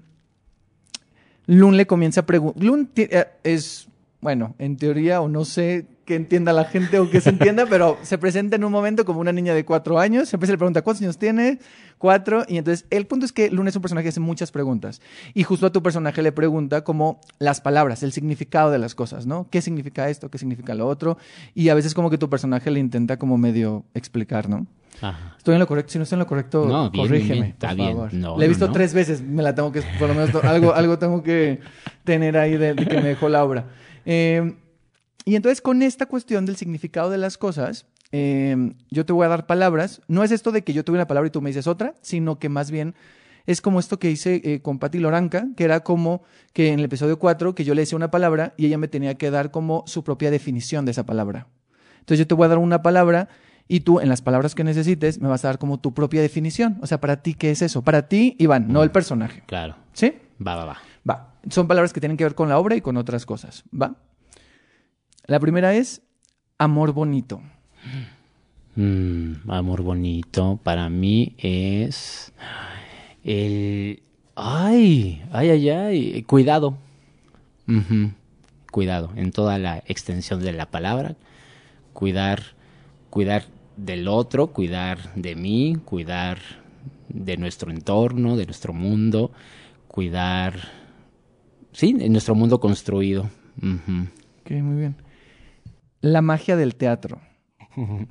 Loon 1.47 1.77
le 1.77 1.87
comienza 1.87 2.21
a 2.21 2.25
preguntar. 2.25 2.63
Loon 2.63 2.89
eh, 2.95 3.25
es, 3.43 3.87
bueno, 4.21 4.55
en 4.59 4.77
teoría 4.77 5.21
o 5.21 5.27
no 5.27 5.45
sé 5.45 5.85
que 6.07 6.15
entienda 6.15 6.53
la 6.53 6.63
gente 6.65 6.97
o 6.99 7.09
que 7.11 7.21
se 7.21 7.29
entienda, 7.37 7.65
pero 7.69 7.97
se 8.01 8.17
presenta 8.17 8.55
en 8.55 8.63
un 8.63 8.71
momento 8.71 9.05
como 9.05 9.19
una 9.19 9.31
niña 9.33 9.53
de 9.53 9.65
cuatro 9.65 9.99
años. 9.99 10.29
Siempre 10.29 10.47
se 10.47 10.53
le 10.53 10.57
pregunta, 10.57 10.81
¿cuántos 10.81 11.03
años 11.03 11.17
tiene? 11.19 11.59
Cuatro. 11.99 12.45
Y 12.47 12.57
entonces, 12.57 12.85
el 12.89 13.05
punto 13.05 13.25
es 13.25 13.33
que 13.33 13.51
Luna 13.51 13.69
es 13.69 13.75
un 13.75 13.81
personaje 13.81 14.05
que 14.05 14.09
hace 14.09 14.19
muchas 14.21 14.51
preguntas. 14.51 15.01
Y 15.33 15.43
justo 15.43 15.67
a 15.67 15.71
tu 15.71 15.83
personaje 15.83 16.21
le 16.21 16.31
pregunta 16.31 16.83
como 16.83 17.19
las 17.39 17.59
palabras, 17.61 18.01
el 18.03 18.13
significado 18.13 18.71
de 18.71 18.79
las 18.79 18.95
cosas, 18.95 19.25
¿no? 19.27 19.47
¿Qué 19.51 19.61
significa 19.61 20.09
esto? 20.09 20.31
¿Qué 20.31 20.37
significa 20.37 20.73
lo 20.73 20.87
otro? 20.87 21.17
Y 21.53 21.69
a 21.69 21.75
veces 21.75 21.93
como 21.93 22.09
que 22.09 22.17
tu 22.17 22.29
personaje 22.29 22.71
le 22.71 22.79
intenta 22.79 23.17
como 23.17 23.37
medio 23.37 23.83
explicar, 23.93 24.47
¿no? 24.49 24.65
Ajá. 25.01 25.35
Estoy 25.37 25.55
en 25.55 25.59
lo 25.59 25.67
correcto. 25.67 25.91
Si 25.91 25.97
no 25.99 26.03
estoy 26.03 26.15
en 26.15 26.19
lo 26.21 26.27
correcto, 26.27 26.65
No, 26.65 26.89
bien, 26.89 27.05
corrígeme, 27.05 27.33
bien, 27.33 27.45
está 27.47 27.67
por 27.67 27.75
bien. 27.75 27.89
favor. 27.91 28.13
No, 28.13 28.37
Le 28.37 28.45
he 28.45 28.47
visto 28.47 28.67
no. 28.67 28.71
tres 28.73 28.93
veces. 28.93 29.21
Me 29.21 29.43
la 29.43 29.53
tengo 29.53 29.71
que, 29.73 29.81
por 29.99 30.07
lo 30.07 30.15
menos, 30.15 30.33
algo, 30.43 30.73
algo 30.73 30.97
tengo 30.97 31.21
que 31.21 31.59
tener 32.05 32.37
ahí 32.37 32.55
de, 32.57 32.73
de 32.73 32.85
que 32.87 32.95
me 33.01 33.09
dejó 33.09 33.27
la 33.29 33.43
obra. 33.43 33.65
Eh, 34.05 34.55
y 35.27 35.35
entonces, 35.35 35.61
con 35.61 35.81
esta 35.81 36.05
cuestión 36.05 36.45
del 36.45 36.55
significado 36.55 37.09
de 37.09 37.17
las 37.17 37.37
cosas, 37.37 37.85
eh, 38.13 38.71
yo 38.89 39.05
te 39.05 39.11
voy 39.11 39.25
a 39.25 39.27
dar 39.27 39.45
palabras. 39.45 40.01
No 40.07 40.23
es 40.23 40.31
esto 40.31 40.53
de 40.53 40.63
que 40.63 40.71
yo 40.71 40.85
tuve 40.85 40.95
una 40.95 41.05
palabra 41.05 41.27
y 41.27 41.31
tú 41.31 41.41
me 41.41 41.49
dices 41.49 41.67
otra, 41.67 41.95
sino 42.01 42.39
que 42.39 42.47
más 42.47 42.71
bien 42.71 42.95
es 43.45 43.59
como 43.59 43.81
esto 43.81 43.99
que 43.99 44.09
hice 44.09 44.41
eh, 44.45 44.61
con 44.61 44.79
Patti 44.79 44.99
Loranca, 44.99 45.49
que 45.57 45.65
era 45.65 45.81
como 45.81 46.23
que 46.53 46.69
en 46.69 46.79
el 46.79 46.85
episodio 46.85 47.19
4, 47.19 47.55
que 47.55 47.65
yo 47.65 47.75
le 47.75 47.81
decía 47.81 47.97
una 47.97 48.09
palabra 48.09 48.53
y 48.55 48.67
ella 48.67 48.77
me 48.77 48.87
tenía 48.87 49.15
que 49.15 49.29
dar 49.29 49.51
como 49.51 49.83
su 49.85 50.01
propia 50.01 50.31
definición 50.31 50.85
de 50.85 50.91
esa 50.91 51.05
palabra. 51.05 51.47
Entonces 51.99 52.19
yo 52.19 52.27
te 52.27 52.33
voy 52.33 52.45
a 52.45 52.47
dar 52.47 52.59
una 52.59 52.81
palabra 52.81 53.27
y 53.67 53.81
tú 53.81 53.99
en 53.99 54.07
las 54.07 54.21
palabras 54.21 54.55
que 54.55 54.63
necesites 54.63 55.19
me 55.19 55.27
vas 55.27 55.43
a 55.43 55.49
dar 55.49 55.59
como 55.59 55.77
tu 55.81 55.93
propia 55.93 56.21
definición. 56.21 56.77
O 56.81 56.87
sea, 56.87 57.01
para 57.01 57.21
ti, 57.21 57.33
¿qué 57.33 57.51
es 57.51 57.61
eso? 57.61 57.81
Para 57.81 58.07
ti, 58.07 58.37
Iván, 58.39 58.71
no 58.71 58.81
el 58.81 58.91
personaje. 58.91 59.43
Claro. 59.45 59.75
¿Sí? 59.91 60.13
Va, 60.45 60.55
va, 60.55 60.63
va. 60.63 60.77
Va. 61.09 61.33
Son 61.49 61.67
palabras 61.67 61.91
que 61.91 61.99
tienen 61.99 62.15
que 62.15 62.23
ver 62.23 62.33
con 62.33 62.47
la 62.47 62.59
obra 62.59 62.77
y 62.77 62.81
con 62.81 62.95
otras 62.95 63.25
cosas. 63.25 63.65
¿Va? 63.73 63.97
La 65.27 65.41
primera 65.41 65.75
es 65.75 66.01
amor 66.57 66.93
bonito. 66.93 67.41
Mm, 68.77 69.51
amor 69.51 69.81
bonito 69.81 70.57
para 70.63 70.89
mí 70.89 71.35
es 71.37 72.31
el... 73.25 74.01
Ay, 74.35 75.21
ay, 75.33 75.49
ay, 75.49 75.69
ay. 75.69 76.23
Cuidado. 76.23 76.77
Cuidado, 78.71 79.11
en 79.17 79.33
toda 79.33 79.57
la 79.57 79.83
extensión 79.87 80.41
de 80.41 80.53
la 80.53 80.67
palabra, 80.71 81.17
cuidar, 81.91 82.41
cuidar 83.09 83.43
del 83.75 84.07
otro, 84.07 84.47
cuidar 84.47 85.13
de 85.15 85.35
mí, 85.35 85.75
cuidar 85.83 86.37
de 87.09 87.35
nuestro 87.35 87.69
entorno, 87.69 88.37
de 88.37 88.45
nuestro 88.45 88.71
mundo, 88.71 89.31
cuidar, 89.89 90.69
sí, 91.73 91.91
de 91.91 92.07
nuestro 92.07 92.33
mundo 92.33 92.61
construido. 92.61 93.29
Ujú. 93.61 94.07
Ok, 94.41 94.51
muy 94.61 94.77
bien. 94.77 95.06
La 96.01 96.21
magia 96.21 96.55
del 96.55 96.75
teatro. 96.75 97.21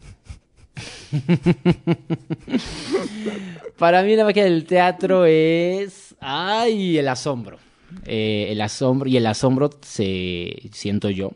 Para 3.79 4.03
mí 4.03 4.17
la 4.17 4.25
magia 4.25 4.45
del 4.45 4.65
teatro 4.65 5.25
es, 5.27 6.15
ay, 6.21 6.99
el 6.99 7.09
asombro. 7.09 7.59
Eh, 8.05 8.49
el 8.51 8.61
asombro 8.61 9.09
y 9.09 9.17
el 9.17 9.27
asombro 9.27 9.71
se 9.83 10.69
siento 10.73 11.09
yo 11.11 11.33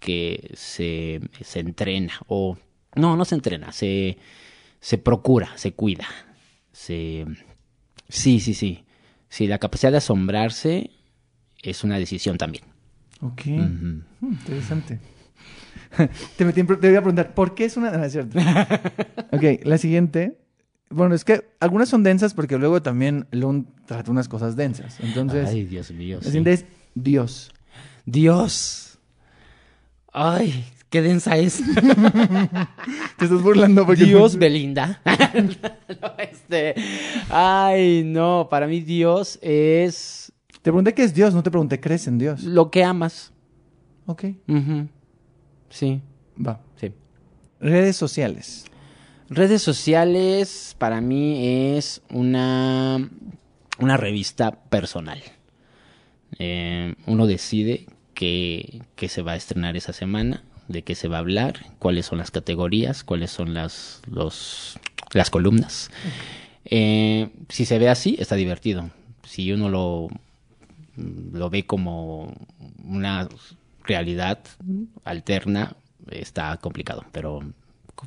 que 0.00 0.50
se, 0.54 1.20
se 1.42 1.60
entrena 1.60 2.12
o 2.26 2.58
no, 2.96 3.16
no 3.16 3.24
se 3.24 3.36
entrena, 3.36 3.72
se, 3.72 4.18
se 4.80 4.98
procura, 4.98 5.50
se 5.56 5.72
cuida. 5.74 6.06
Se, 6.72 7.24
sí, 8.08 8.40
sí, 8.40 8.54
sí. 8.54 8.84
Sí, 9.28 9.46
la 9.46 9.58
capacidad 9.58 9.92
de 9.92 9.98
asombrarse 9.98 10.90
es 11.62 11.84
una 11.84 11.98
decisión 11.98 12.36
también. 12.36 12.64
Ok. 13.20 13.42
Ujú. 13.46 14.02
Mm, 14.20 14.32
interesante. 14.32 14.98
te, 16.36 16.44
metí 16.44 16.62
voy 16.62 16.76
a 16.76 17.00
preguntar, 17.00 17.34
¿por 17.34 17.54
qué 17.54 17.64
es 17.66 17.76
una... 17.76 17.90
No, 17.90 18.04
es 18.04 18.12
cierto. 18.12 18.38
ok, 19.32 19.64
la 19.64 19.78
siguiente. 19.78 20.38
Bueno, 20.90 21.14
es 21.14 21.24
que 21.24 21.44
algunas 21.60 21.88
son 21.88 22.02
densas 22.02 22.34
porque 22.34 22.58
luego 22.58 22.82
también 22.82 23.26
Lund 23.30 23.66
trata 23.86 24.10
unas 24.10 24.28
cosas 24.28 24.56
densas. 24.56 25.00
Entonces, 25.00 25.48
Ay, 25.48 25.64
Dios 25.64 25.90
mío. 25.90 26.16
la 26.16 26.22
sí. 26.22 26.28
siguiente 26.28 26.52
es 26.52 26.64
Dios. 26.94 27.52
Dios. 28.04 28.98
Ay, 30.12 30.64
qué 30.90 31.00
densa 31.00 31.36
es. 31.38 31.62
Te 33.16 33.24
estás 33.24 33.42
burlando 33.42 33.86
porque... 33.86 34.04
Dios, 34.04 34.36
Belinda. 34.36 35.00
No, 35.04 36.12
este, 36.18 36.74
ay, 37.30 38.02
no, 38.04 38.48
para 38.50 38.66
mí 38.66 38.80
Dios 38.80 39.38
es 39.40 40.32
Te 40.50 40.70
pregunté 40.70 40.92
qué 40.92 41.04
es 41.04 41.14
Dios, 41.14 41.32
no 41.32 41.42
te 41.42 41.50
pregunté, 41.50 41.80
¿crees 41.80 42.06
en 42.06 42.18
Dios? 42.18 42.42
lo 42.42 42.70
que 42.70 42.84
amas. 42.84 43.32
Ok, 44.06 44.24
Ujú. 44.48 44.88
Sí, 45.72 46.02
va. 46.38 46.60
sí. 46.76 46.92
Redes 47.60 47.96
sociales. 47.96 48.66
Redes 49.30 49.62
sociales 49.62 50.76
para 50.78 51.00
mí 51.00 51.74
es 51.76 52.02
una, 52.10 53.08
una 53.78 53.96
revista 53.96 54.52
personal. 54.52 55.22
Eh, 56.38 56.94
uno 57.06 57.26
decide 57.26 57.86
qué, 58.12 58.82
qué 58.96 59.08
se 59.08 59.22
va 59.22 59.32
a 59.32 59.36
estrenar 59.36 59.76
esa 59.76 59.94
semana, 59.94 60.44
de 60.68 60.82
qué 60.82 60.94
se 60.94 61.08
va 61.08 61.16
a 61.16 61.20
hablar, 61.20 61.66
cuáles 61.78 62.06
son 62.06 62.18
las 62.18 62.30
categorías, 62.30 63.04
cuáles 63.04 63.30
son 63.30 63.54
las, 63.54 64.02
los, 64.06 64.78
las 65.14 65.30
columnas. 65.30 65.90
Eh, 66.66 67.30
si 67.48 67.64
se 67.64 67.78
ve 67.78 67.88
así, 67.88 68.16
está 68.18 68.34
divertido. 68.34 68.90
Si 69.24 69.50
uno 69.50 69.70
lo, 69.70 70.08
lo 70.96 71.48
ve 71.48 71.64
como 71.64 72.34
una 72.84 73.28
realidad 73.84 74.38
alterna, 75.04 75.76
está 76.10 76.56
complicado. 76.58 77.04
Pero 77.12 77.40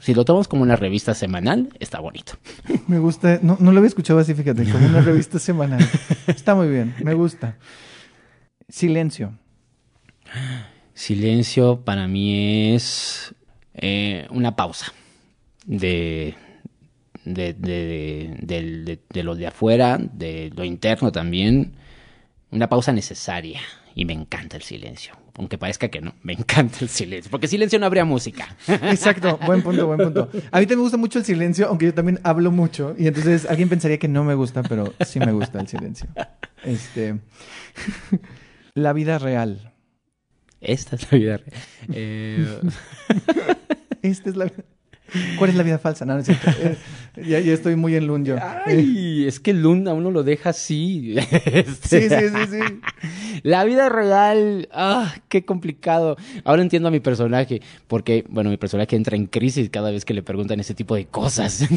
si 0.01 0.13
lo 0.13 0.25
tomas 0.25 0.47
como 0.47 0.63
una 0.63 0.75
revista 0.75 1.13
semanal, 1.13 1.69
está 1.79 1.99
bonito. 1.99 2.33
Me 2.87 2.99
gusta, 2.99 3.39
no, 3.41 3.57
no 3.59 3.71
lo 3.71 3.77
había 3.79 3.87
escuchado 3.89 4.19
así, 4.19 4.33
fíjate, 4.33 4.65
como 4.71 4.85
una 4.87 5.01
revista 5.01 5.39
semanal. 5.39 5.79
Está 6.27 6.55
muy 6.55 6.67
bien, 6.69 6.93
me 7.03 7.13
gusta. 7.13 7.57
Silencio. 8.67 9.37
Silencio 10.93 11.81
para 11.83 12.07
mí 12.07 12.73
es 12.73 13.33
eh, 13.73 14.27
una 14.31 14.55
pausa 14.55 14.93
de, 15.65 16.35
de, 17.25 17.53
de- 17.53 18.99
de 19.09 19.23
lo 19.23 19.35
de 19.35 19.47
afuera, 19.47 19.97
de 19.99 20.51
lo 20.55 20.63
interno 20.63 21.11
también. 21.11 21.73
Una 22.51 22.69
pausa 22.69 22.91
necesaria. 22.93 23.59
Y 23.93 24.05
me 24.05 24.13
encanta 24.13 24.57
el 24.57 24.63
silencio. 24.63 25.13
Aunque 25.37 25.57
parezca 25.57 25.89
que 25.89 25.99
no, 25.99 26.13
me 26.23 26.33
encanta 26.33 26.77
el 26.81 26.89
silencio. 26.89 27.29
Porque 27.29 27.47
silencio 27.47 27.77
no 27.77 27.85
habría 27.85 28.05
música. 28.05 28.55
Exacto, 28.67 29.37
buen 29.45 29.61
punto, 29.61 29.85
buen 29.85 29.99
punto. 29.99 30.29
A 30.51 30.59
mí 30.59 30.65
también 30.65 30.79
me 30.79 30.83
gusta 30.83 30.97
mucho 30.97 31.19
el 31.19 31.25
silencio, 31.25 31.67
aunque 31.67 31.87
yo 31.87 31.93
también 31.93 32.19
hablo 32.23 32.51
mucho. 32.51 32.95
Y 32.97 33.07
entonces 33.07 33.45
alguien 33.45 33.67
pensaría 33.67 33.99
que 33.99 34.07
no 34.07 34.23
me 34.23 34.33
gusta, 34.33 34.63
pero 34.63 34.93
sí 35.05 35.19
me 35.19 35.31
gusta 35.33 35.59
el 35.59 35.67
silencio. 35.67 36.07
Este. 36.63 37.19
La 38.73 38.93
vida 38.93 39.19
real. 39.19 39.73
Esta 40.61 40.95
es 40.95 41.11
la 41.11 41.17
vida 41.17 41.37
real. 41.37 41.53
Eh, 41.93 42.59
Esta 44.01 44.29
es 44.29 44.35
la. 44.35 44.51
¿Cuál 45.37 45.51
es 45.51 45.55
la 45.55 45.63
vida 45.63 45.77
falsa? 45.79 46.05
No, 46.05 46.13
no 46.13 46.19
es 46.19 46.25
cierto. 46.25 46.49
Eh, 47.17 47.23
ya, 47.29 47.39
ya 47.39 47.53
estoy 47.53 47.77
muy 47.77 47.95
en 47.95 48.07
lun 48.07 48.25
yo. 48.25 48.35
ay, 48.65 49.23
es 49.25 49.39
que 49.39 49.51
el 49.51 49.61
Luna 49.61 49.93
uno 49.93 50.11
lo 50.11 50.23
deja 50.23 50.49
así. 50.49 51.15
Sí, 51.81 51.95
Este, 51.97 52.09
sí, 52.29 52.35
sí, 52.49 52.59
sí. 52.59 53.39
La 53.43 53.63
vida 53.63 53.87
real, 53.87 54.67
ah, 54.73 55.13
qué 55.29 55.45
complicado. 55.45 56.17
Ahora 56.43 56.61
entiendo 56.61 56.89
a 56.89 56.91
mi 56.91 56.99
personaje, 56.99 57.61
porque, 57.87 58.25
bueno, 58.27 58.49
mi 58.49 58.57
personaje 58.57 58.97
entra 58.97 59.15
en 59.15 59.27
crisis 59.27 59.69
cada 59.69 59.91
vez 59.91 60.03
que 60.03 60.13
le 60.13 60.23
preguntan 60.23 60.59
ese 60.59 60.73
tipo 60.73 60.93
de 60.95 61.05
cosas. 61.05 61.65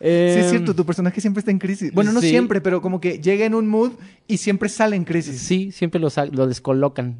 Sí, 0.00 0.04
es 0.06 0.44
Em, 0.44 0.50
cierto, 0.50 0.74
tu 0.76 0.86
personaje 0.86 1.20
siempre 1.20 1.40
está 1.40 1.50
en 1.50 1.58
crisis. 1.58 1.92
Bueno, 1.92 2.12
no 2.12 2.20
sí. 2.20 2.28
siempre, 2.30 2.60
pero 2.60 2.80
como 2.80 3.00
que 3.00 3.18
llega 3.20 3.44
en 3.46 3.54
un 3.54 3.66
mood 3.66 3.92
y 4.28 4.36
siempre 4.36 4.68
sale 4.68 4.94
en 4.94 5.02
crisis. 5.04 5.40
Sí, 5.40 5.72
siempre 5.72 6.00
lo, 6.00 6.08
lo 6.32 6.46
descolocan. 6.46 7.16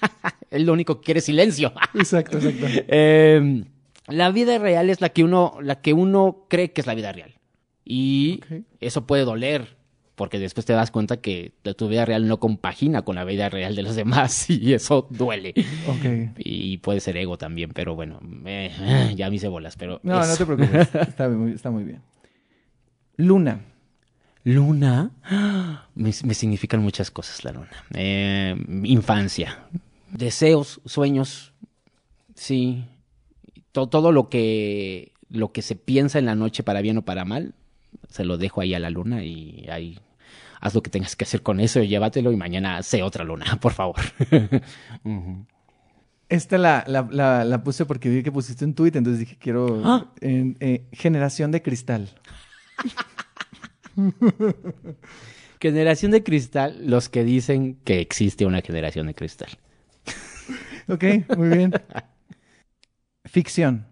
Él 0.50 0.66
lo 0.66 0.72
único 0.72 1.00
que 1.00 1.06
quiere 1.06 1.18
es 1.18 1.24
silencio. 1.24 1.72
Exacto, 1.94 2.38
exacto. 2.38 2.66
Em, 2.88 3.64
la 4.08 4.30
vida 4.30 4.58
real 4.58 4.90
es 4.90 5.00
la 5.00 5.10
que 5.10 5.24
uno, 5.24 5.56
la 5.62 5.80
que 5.80 5.92
uno 5.92 6.46
cree 6.48 6.72
que 6.72 6.80
es 6.80 6.86
la 6.86 6.94
vida 6.94 7.12
real. 7.12 7.34
Y 7.84 8.40
eso 8.80 9.06
puede 9.06 9.24
doler, 9.24 9.76
porque 10.14 10.38
después 10.38 10.66
te 10.66 10.72
das 10.72 10.90
cuenta 10.90 11.18
que 11.18 11.52
tu 11.76 11.88
vida 11.88 12.04
real 12.04 12.28
no 12.28 12.38
compagina 12.38 13.02
con 13.02 13.16
la 13.16 13.24
vida 13.24 13.48
real 13.48 13.74
de 13.74 13.82
los 13.82 13.96
demás 13.96 14.50
y 14.50 14.74
eso 14.74 15.06
duele. 15.10 15.54
Y 16.38 16.78
puede 16.78 17.00
ser 17.00 17.16
ego 17.16 17.38
también, 17.38 17.70
pero 17.72 17.94
bueno, 17.94 18.20
eh, 18.44 19.14
ya 19.16 19.28
me 19.30 19.36
hice 19.36 19.48
bolas, 19.48 19.76
pero... 19.76 20.00
No, 20.02 20.24
no 20.24 20.36
te 20.36 20.46
preocupes. 20.46 20.94
Está 20.94 21.28
muy, 21.28 21.52
está 21.52 21.70
muy 21.70 21.84
bien. 21.84 22.00
Luna. 23.16 23.60
Luna, 24.44 25.10
me, 25.94 26.10
me 26.24 26.34
significan 26.34 26.80
muchas 26.80 27.10
cosas 27.10 27.44
la 27.44 27.52
luna. 27.52 27.84
Eh, 27.94 28.56
infancia, 28.84 29.66
deseos, 30.12 30.80
sueños, 30.84 31.52
sí. 32.34 32.84
To- 33.72 33.88
todo 33.88 34.12
lo 34.12 34.28
que, 34.28 35.12
lo 35.28 35.52
que 35.52 35.62
se 35.62 35.76
piensa 35.76 36.18
en 36.18 36.26
la 36.26 36.34
noche 36.34 36.62
para 36.62 36.80
bien 36.80 36.98
o 36.98 37.02
para 37.02 37.24
mal, 37.24 37.54
se 38.08 38.24
lo 38.24 38.36
dejo 38.38 38.60
ahí 38.60 38.74
a 38.74 38.78
la 38.80 38.90
luna 38.90 39.24
y 39.24 39.66
ahí 39.70 39.98
haz 40.60 40.74
lo 40.74 40.82
que 40.82 40.90
tengas 40.90 41.16
que 41.16 41.24
hacer 41.24 41.42
con 41.42 41.58
eso, 41.60 41.82
llévatelo 41.82 42.32
y 42.32 42.36
mañana 42.36 42.82
sé 42.82 43.02
otra 43.02 43.24
luna, 43.24 43.58
por 43.60 43.72
favor. 43.72 43.96
Esta 46.28 46.58
la, 46.58 46.84
la, 46.86 47.08
la, 47.10 47.44
la 47.44 47.62
puse 47.64 47.86
porque 47.86 48.08
vi 48.08 48.22
que 48.22 48.30
pusiste 48.30 48.64
un 48.64 48.74
tweet, 48.74 48.92
entonces 48.94 49.18
dije, 49.20 49.36
quiero... 49.40 49.82
Ah. 49.84 50.12
eh, 50.20 50.84
generación 50.92 51.50
de 51.50 51.60
cristal. 51.62 52.08
Generación 55.60 56.10
de 56.12 56.22
cristal, 56.22 56.78
los 56.86 57.08
que 57.08 57.22
dicen 57.24 57.76
que 57.84 58.00
existe 58.00 58.46
una 58.46 58.62
generación 58.62 59.06
de 59.08 59.14
cristal. 59.14 59.50
Ok, 60.90 61.04
muy 61.36 61.48
bien. 61.56 61.72
Ficción. 63.24 63.86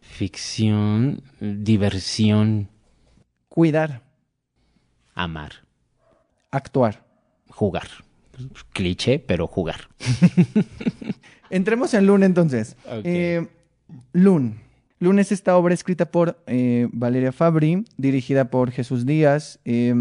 Ficción, 0.00 1.22
diversión, 1.40 2.68
Cuidar. 3.48 4.02
amar. 5.14 5.52
Actuar. 6.50 7.04
jugar. 7.48 7.86
Cliché, 8.72 9.18
pero 9.18 9.46
jugar. 9.46 9.88
Entremos 11.50 11.92
en 11.94 12.06
Luna 12.06 12.26
entonces. 12.26 12.76
Ok. 12.86 13.02
Eh, 13.04 13.48
es 15.18 15.30
esta 15.32 15.56
obra 15.56 15.74
escrita 15.74 16.10
por 16.10 16.42
eh, 16.46 16.88
Valeria 16.92 17.32
Fabri, 17.32 17.84
dirigida 17.96 18.50
por 18.50 18.70
Jesús 18.70 19.04
Díaz, 19.06 19.58
eh, 19.64 19.94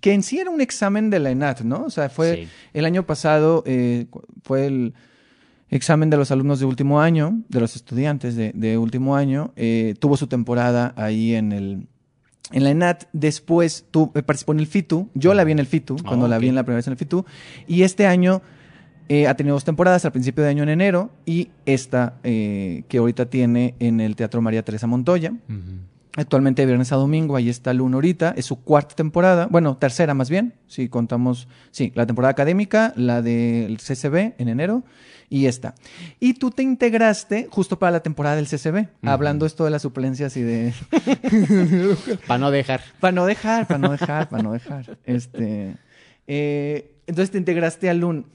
que 0.00 0.12
en 0.12 0.22
sí 0.22 0.38
era 0.38 0.50
un 0.50 0.60
examen 0.60 1.10
de 1.10 1.18
la 1.20 1.30
ENAT, 1.30 1.60
¿no? 1.62 1.84
O 1.84 1.90
sea, 1.90 2.08
fue 2.10 2.36
Sí. 2.44 2.48
el 2.74 2.84
año 2.84 3.04
pasado, 3.06 3.62
eh, 3.66 4.06
fue 4.42 4.66
el 4.66 4.94
examen 5.70 6.10
de 6.10 6.16
los 6.16 6.30
alumnos 6.30 6.60
de 6.60 6.66
último 6.66 7.00
año, 7.00 7.40
de 7.48 7.60
los 7.60 7.76
estudiantes 7.76 8.36
de, 8.36 8.52
de 8.54 8.78
último 8.78 9.16
año. 9.16 9.52
eh, 9.56 9.94
tuvo 9.98 10.16
su 10.16 10.26
temporada 10.26 10.92
ahí 10.96 11.34
en 11.34 11.52
el... 11.52 11.86
En 12.52 12.62
la 12.62 12.70
ENAT, 12.70 13.08
después 13.12 13.86
tu, 13.90 14.12
eh, 14.14 14.22
participó 14.22 14.52
en 14.52 14.60
el 14.60 14.68
FITU. 14.68 15.08
Yo 15.14 15.34
la 15.34 15.42
vi 15.42 15.50
en 15.50 15.58
el 15.58 15.66
FITU, 15.66 15.96
Ah, 15.98 16.04
cuando 16.06 16.28
la 16.28 16.38
vi 16.38 16.48
en 16.48 16.54
la 16.54 16.62
primera 16.62 16.76
vez 16.76 16.86
en 16.86 16.92
el 16.92 16.96
FITU. 16.96 17.24
Y 17.66 17.82
este 17.82 18.06
año 18.06 18.40
eh, 19.08 19.26
ha 19.26 19.34
tenido 19.34 19.56
dos 19.56 19.64
temporadas, 19.64 20.04
al 20.04 20.12
principio 20.12 20.44
de 20.44 20.50
año 20.50 20.62
en 20.62 20.68
enero 20.68 21.10
y 21.24 21.48
esta 21.64 22.18
eh, 22.22 22.84
que 22.88 22.98
ahorita 22.98 23.26
tiene 23.26 23.74
en 23.80 24.00
el 24.00 24.14
Teatro 24.14 24.40
María 24.42 24.64
Teresa 24.64 24.86
Montoya. 24.86 25.32
Actualmente 26.16 26.62
de 26.62 26.66
viernes 26.66 26.92
a 26.92 26.96
domingo, 26.96 27.36
ahí 27.36 27.48
está 27.48 27.74
Luna 27.74 27.96
ahorita, 27.96 28.32
es 28.36 28.46
su 28.46 28.56
cuarta 28.62 28.94
temporada, 28.94 29.48
bueno, 29.50 29.76
tercera 29.76 30.14
más 30.14 30.30
bien, 30.30 30.54
si 30.66 30.88
contamos, 30.88 31.46
sí, 31.72 31.92
la 31.94 32.06
temporada 32.06 32.30
académica, 32.30 32.94
la 32.96 33.20
del 33.20 33.76
CCB 33.76 34.32
en 34.38 34.48
enero 34.48 34.82
y 35.28 35.46
esta. 35.46 35.74
Y 36.20 36.34
tú 36.34 36.50
te 36.50 36.62
integraste 36.62 37.48
justo 37.50 37.78
para 37.78 37.92
la 37.92 38.00
temporada 38.00 38.36
del 38.36 38.46
CCB, 38.46 38.88
hablando 39.02 39.46
esto 39.46 39.64
de 39.64 39.70
las 39.70 39.82
suplencias 39.82 40.36
y 40.36 40.42
de... 40.42 40.74
Para 42.26 42.38
no 42.38 42.50
dejar. 42.50 42.82
para 43.00 43.12
no 43.12 43.26
dejar, 43.26 43.66
para 43.66 43.78
no 43.78 43.90
dejar, 43.90 44.28
para 44.28 44.42
no 44.42 44.52
dejar. 44.52 44.98
Este, 45.04 45.76
eh, 46.26 46.96
entonces 47.06 47.30
te 47.30 47.38
integraste 47.38 47.88
a 47.88 47.94
Lun. 47.94 48.26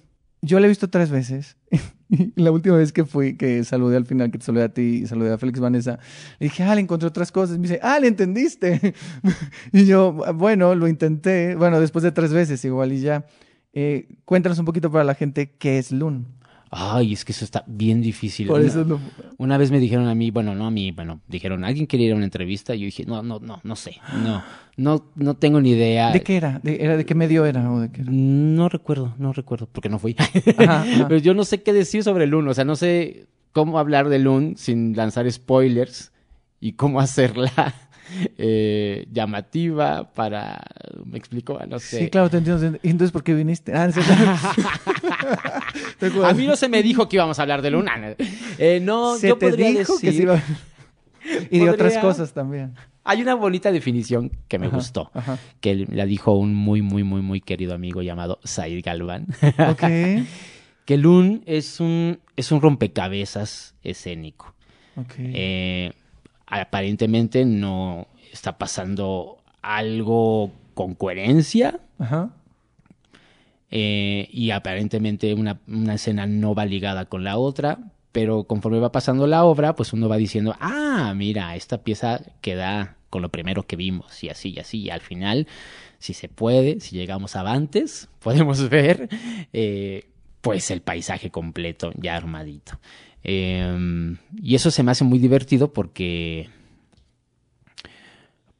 Yo 0.41 0.59
la 0.59 0.65
he 0.65 0.69
visto 0.69 0.89
tres 0.89 1.11
veces. 1.11 1.57
la 2.35 2.51
última 2.51 2.75
vez 2.75 2.91
que 2.91 3.05
fui, 3.05 3.37
que 3.37 3.63
saludé 3.63 3.97
al 3.97 4.05
final, 4.05 4.31
que 4.31 4.39
te 4.39 4.45
saludé 4.45 4.63
a 4.63 4.73
ti 4.73 5.01
y 5.03 5.07
saludé 5.07 5.31
a 5.31 5.37
Félix 5.37 5.59
Vanessa, 5.59 5.99
le 6.39 6.45
dije, 6.45 6.63
ah, 6.63 6.73
le 6.75 6.81
encontré 6.81 7.07
otras 7.07 7.31
cosas. 7.31 7.57
Me 7.57 7.63
dice, 7.63 7.79
ah, 7.83 7.99
le 7.99 8.07
entendiste. 8.07 8.95
y 9.71 9.85
yo, 9.85 10.13
bueno, 10.33 10.73
lo 10.75 10.87
intenté. 10.87 11.55
Bueno, 11.55 11.79
después 11.79 12.03
de 12.03 12.11
tres 12.11 12.33
veces 12.33 12.63
igual 12.65 12.91
y 12.93 13.01
ya. 13.01 13.25
Eh, 13.73 14.09
cuéntanos 14.25 14.59
un 14.59 14.65
poquito 14.65 14.91
para 14.91 15.03
la 15.03 15.15
gente 15.15 15.51
qué 15.57 15.77
es 15.77 15.91
Lun. 15.91 16.27
Ay, 16.73 17.11
es 17.11 17.25
que 17.25 17.33
eso 17.33 17.43
está 17.43 17.65
bien 17.67 18.01
difícil. 18.01 18.47
Por 18.47 18.59
Una- 18.61 18.69
eso 18.69 18.85
no- 18.85 18.99
Una 19.37 19.57
vez 19.57 19.71
me 19.71 19.79
dijeron 19.79 20.07
a 20.07 20.15
mí, 20.15 20.31
bueno, 20.31 20.55
no 20.55 20.67
a 20.67 20.71
mí, 20.71 20.91
bueno, 20.91 21.19
dijeron, 21.27 21.65
¿alguien 21.65 21.85
quiere 21.85 22.05
ir 22.05 22.13
a 22.13 22.15
una 22.15 22.23
entrevista? 22.23 22.73
Y 22.73 22.79
yo 22.79 22.85
dije, 22.85 23.03
no, 23.05 23.21
no, 23.23 23.39
no, 23.39 23.59
no 23.63 23.75
sé, 23.75 23.97
no, 24.23 24.41
no, 24.77 25.05
no 25.15 25.33
tengo 25.35 25.59
ni 25.59 25.71
idea. 25.71 26.11
¿De 26.11 26.23
qué 26.23 26.37
era? 26.37 26.59
¿De, 26.63 26.77
era 26.83 26.95
¿De 26.95 27.05
qué 27.05 27.13
medio 27.13 27.45
era? 27.45 27.69
¿O 27.71 27.81
de 27.81 27.91
qué 27.91 28.01
era? 28.01 28.11
No 28.11 28.69
recuerdo, 28.69 29.13
no 29.17 29.33
recuerdo, 29.33 29.67
porque 29.71 29.89
no 29.89 29.99
fui. 29.99 30.15
Ajá, 30.17 30.81
ajá. 30.83 31.07
Pero 31.09 31.17
yo 31.19 31.33
no 31.33 31.43
sé 31.43 31.61
qué 31.61 31.73
decir 31.73 32.03
sobre 32.03 32.25
Loon, 32.25 32.47
o 32.47 32.53
sea, 32.53 32.63
no 32.63 32.77
sé 32.77 33.27
cómo 33.51 33.77
hablar 33.77 34.07
de 34.07 34.19
Loon 34.19 34.53
sin 34.55 34.95
lanzar 34.95 35.29
spoilers 35.29 36.13
y 36.61 36.73
cómo 36.73 36.99
hacerla 37.01 37.51
eh, 38.37 39.05
llamativa 39.11 40.11
para, 40.13 40.61
me 41.05 41.17
explico, 41.17 41.59
no 41.67 41.79
sé. 41.79 41.99
Sí, 41.99 42.09
claro, 42.09 42.29
te 42.29 42.37
entiendo. 42.37 42.77
¿Y 42.83 42.89
entonces 42.89 43.11
por 43.11 43.23
qué 43.23 43.33
viniste? 43.33 43.73
Ah. 43.75 43.89
A 46.23 46.33
mí 46.33 46.47
no 46.47 46.55
se 46.55 46.69
me 46.69 46.81
dijo 46.83 47.07
que 47.07 47.17
íbamos 47.17 47.39
a 47.39 47.43
hablar 47.43 47.61
de 47.61 47.71
Loon. 47.71 47.87
Ah, 47.87 48.15
Eh, 48.57 48.79
no, 48.81 49.15
Se 49.17 49.29
yo 49.29 49.37
te 49.37 49.47
podría 49.47 49.69
dijo 49.69 49.93
decir... 49.93 50.09
que 50.09 50.15
se 50.15 50.23
iba... 50.23 50.41
Y 51.51 51.59
de 51.59 51.69
otras 51.69 51.97
cosas 51.99 52.33
también. 52.33 52.73
Hay 53.03 53.21
una 53.21 53.35
bonita 53.35 53.71
definición 53.71 54.31
que 54.47 54.59
me 54.59 54.67
Ajá, 54.67 54.75
gustó, 54.75 55.11
ajá. 55.13 55.37
que 55.59 55.85
la 55.89 56.05
dijo 56.05 56.37
un 56.37 56.53
muy, 56.55 56.81
muy, 56.81 57.03
muy, 57.03 57.21
muy 57.21 57.41
querido 57.41 57.73
amigo 57.73 58.01
llamado 58.01 58.39
Said 58.43 58.83
Galván. 58.83 59.27
Ok. 59.69 59.83
que 60.85 60.97
Loon 60.97 61.43
es 61.45 61.79
un, 61.79 62.19
es 62.35 62.51
un 62.51 62.61
rompecabezas 62.61 63.75
escénico. 63.83 64.53
Ok. 64.97 65.13
Eh, 65.17 65.91
aparentemente 66.51 67.45
no 67.45 68.07
está 68.31 68.57
pasando 68.57 69.37
algo 69.61 70.51
con 70.73 70.95
coherencia 70.95 71.79
Ajá. 71.99 72.29
eh, 73.69 74.27
y 74.31 74.51
aparentemente 74.51 75.33
una, 75.33 75.59
una 75.67 75.95
escena 75.95 76.25
no 76.27 76.53
va 76.53 76.65
ligada 76.65 77.05
con 77.05 77.23
la 77.23 77.37
otra, 77.37 77.79
pero 78.11 78.43
conforme 78.43 78.79
va 78.79 78.91
pasando 78.91 79.27
la 79.27 79.43
obra, 79.45 79.75
pues 79.75 79.93
uno 79.93 80.09
va 80.09 80.17
diciendo, 80.17 80.55
ah, 80.59 81.13
mira, 81.15 81.55
esta 81.55 81.83
pieza 81.83 82.21
queda 82.41 82.97
con 83.09 83.21
lo 83.21 83.29
primero 83.29 83.63
que 83.63 83.75
vimos 83.75 84.23
y 84.23 84.29
así 84.29 84.51
y 84.51 84.59
así, 84.59 84.79
y 84.81 84.89
al 84.89 85.01
final, 85.01 85.47
si 85.99 86.13
se 86.13 86.29
puede, 86.29 86.79
si 86.79 86.95
llegamos 86.95 87.35
avantes, 87.35 88.09
podemos 88.19 88.69
ver 88.69 89.09
eh, 89.53 90.05
pues 90.41 90.71
el 90.71 90.81
paisaje 90.81 91.29
completo 91.29 91.91
ya 91.95 92.15
armadito. 92.15 92.79
Eh, 93.23 94.15
y 94.41 94.55
eso 94.55 94.71
se 94.71 94.83
me 94.83 94.91
hace 94.91 95.03
muy 95.03 95.19
divertido 95.19 95.71
porque 95.71 96.49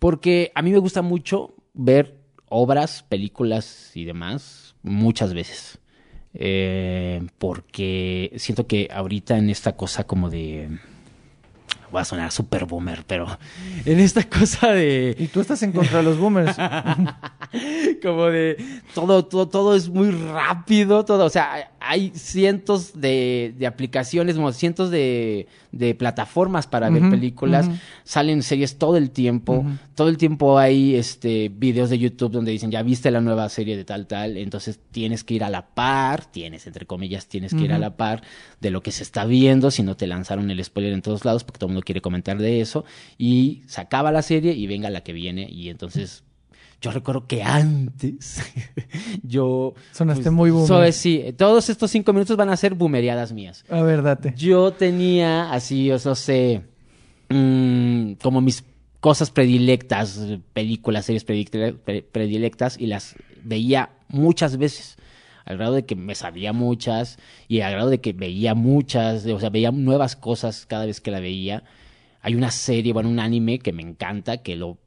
porque 0.02 0.52
a 0.56 0.63
mí 0.63 0.71
me 0.71 0.80
gusta 0.80 1.04
mucho 1.04 1.54
ver 1.76 2.17
obras, 2.50 3.04
películas 3.04 3.91
y 3.95 4.06
demás 4.06 4.74
muchas 4.82 5.34
veces. 5.34 5.78
Eh, 6.34 7.21
porque 7.38 8.34
siento 8.38 8.65
que 8.65 8.88
ahorita 8.91 9.38
en 9.38 9.52
esta 9.52 9.76
cosa 9.76 10.06
como 10.06 10.32
de... 10.32 10.80
Voy 11.91 12.01
a 12.01 12.06
sonar 12.06 12.32
super 12.32 12.65
boomer, 12.65 13.04
pero 13.06 13.27
en 13.86 13.99
esta 13.99 14.23
cosa 14.23 14.71
de... 14.71 15.15
Y 15.19 15.27
tú 15.27 15.41
estás 15.41 15.62
en 15.63 15.71
contra 15.71 15.97
de 15.97 16.04
los 16.04 16.17
boomers. 16.17 16.56
como 18.01 18.27
de 18.27 18.58
todo, 18.93 19.25
todo, 19.25 19.47
todo 19.47 19.75
es 19.75 19.89
muy 19.89 20.12
rápido, 20.12 21.04
todo, 21.04 21.25
o 21.25 21.30
sea, 21.30 21.71
hay 21.80 22.12
cientos 22.15 22.99
de, 22.99 23.54
de 23.58 23.67
aplicaciones, 23.67 24.36
como 24.36 24.51
cientos 24.54 24.89
de, 24.89 25.47
de 25.71 25.95
plataformas 25.95 26.67
para 26.67 26.89
ver 26.89 27.10
películas, 27.10 27.69
salen 28.03 28.43
series 28.43 28.77
todo 28.77 28.97
el 28.97 29.12
tiempo, 29.12 29.65
todo 29.95 30.10
el 30.10 30.17
tiempo 30.17 30.57
hay 30.57 30.95
este 30.95 31.49
videos 31.49 31.89
de 31.89 31.99
YouTube 31.99 32.31
donde 32.31 32.51
dicen, 32.51 32.71
ya 32.71 32.84
viste 32.84 33.12
la 33.12 33.21
nueva 33.21 33.47
serie 33.49 33.77
de 33.77 33.86
tal, 33.86 34.07
tal, 34.07 34.38
entonces 34.38 34.79
tienes 34.91 35.23
que 35.23 35.36
ir 35.36 35.43
a 35.43 35.49
la 35.49 35.67
par, 35.67 36.25
tienes, 36.25 36.67
entre 36.67 36.86
comillas, 36.86 37.27
tienes 37.27 37.53
que 37.53 37.62
ir 37.62 37.73
a 37.73 37.79
la 37.79 37.95
par 37.95 38.21
de 38.60 38.71
lo 38.71 38.84
que 38.84 38.91
se 38.91 39.03
está 39.03 39.25
viendo, 39.25 39.71
si 39.71 39.84
no 39.84 39.95
te 39.95 40.07
lanzaron 40.07 40.51
el 40.51 40.63
spoiler 40.63 40.93
en 40.93 41.01
todos 41.01 41.25
lados, 41.25 41.43
porque 41.43 41.60
todo 41.60 41.67
el 41.67 41.73
mundo 41.73 41.86
quiere 41.86 42.01
comentar 42.01 42.38
de 42.38 42.62
eso, 42.62 42.86
y 43.17 43.63
se 43.67 43.81
acaba 43.81 44.12
la 44.12 44.21
serie 44.21 44.53
y 44.53 44.67
venga 44.67 44.89
la 44.89 45.01
que 45.01 45.13
viene, 45.13 45.47
y 45.49 45.69
entonces 45.69 46.23
yo 46.82 46.91
recuerdo 46.91 47.28
que 47.28 47.44
antes 47.44 48.41
yo... 49.24 49.76
Sonaste 49.91 50.24
pues, 50.24 50.34
muy 50.34 50.50
boomer. 50.52 50.67
so- 50.67 50.91
sí, 50.91 51.24
todos 51.38 51.70
estos 51.70 51.91
cinco 51.91 52.12
minutos 52.12 52.36
van 52.36 52.50
a 52.50 52.58
ser 52.58 52.74
boomereadas 52.74 53.32
mías. 53.34 53.63
A 53.70 53.82
ver, 53.84 54.02
date. 54.02 54.34
Yo 54.36 54.72
tenía 54.72 55.52
así, 55.52 55.86
yo 55.86 55.98
no 56.04 56.15
sé, 56.15 56.63
mm, 57.30 58.13
como 58.13 58.41
mis 58.41 58.63
cosas 59.00 59.32
predilectas, 59.32 60.17
eh, 60.17 60.39
películas, 60.54 61.06
series 61.06 61.24
predilectas, 61.24 62.80
y 62.80 62.88
las 62.88 63.15
veía 63.44 63.91
muchas 64.08 64.58
veces. 64.58 64.98
Al 65.46 65.58
grado 65.58 65.74
de 65.74 65.86
que 65.86 65.96
me 65.96 66.15
sabía 66.15 66.54
muchas, 66.54 67.17
y 67.48 67.62
al 67.62 67.74
grado 67.74 67.89
de 67.89 68.00
que 68.00 68.13
veía 68.13 68.54
muchas, 68.56 69.26
o 69.26 69.39
sea, 69.39 69.50
veía 69.50 69.72
nuevas 69.72 70.15
cosas 70.15 70.65
cada 70.65 70.86
vez 70.86 71.02
que 71.02 71.12
la 71.12 71.20
veía. 71.20 71.63
Hay 72.22 72.36
una 72.36 72.52
serie, 72.52 72.94
bueno, 72.94 73.10
un 73.10 73.20
anime 73.20 73.60
que 73.60 73.74
me 73.74 73.82
encanta, 73.82 74.38
que 74.38 74.56
lo 74.56 74.78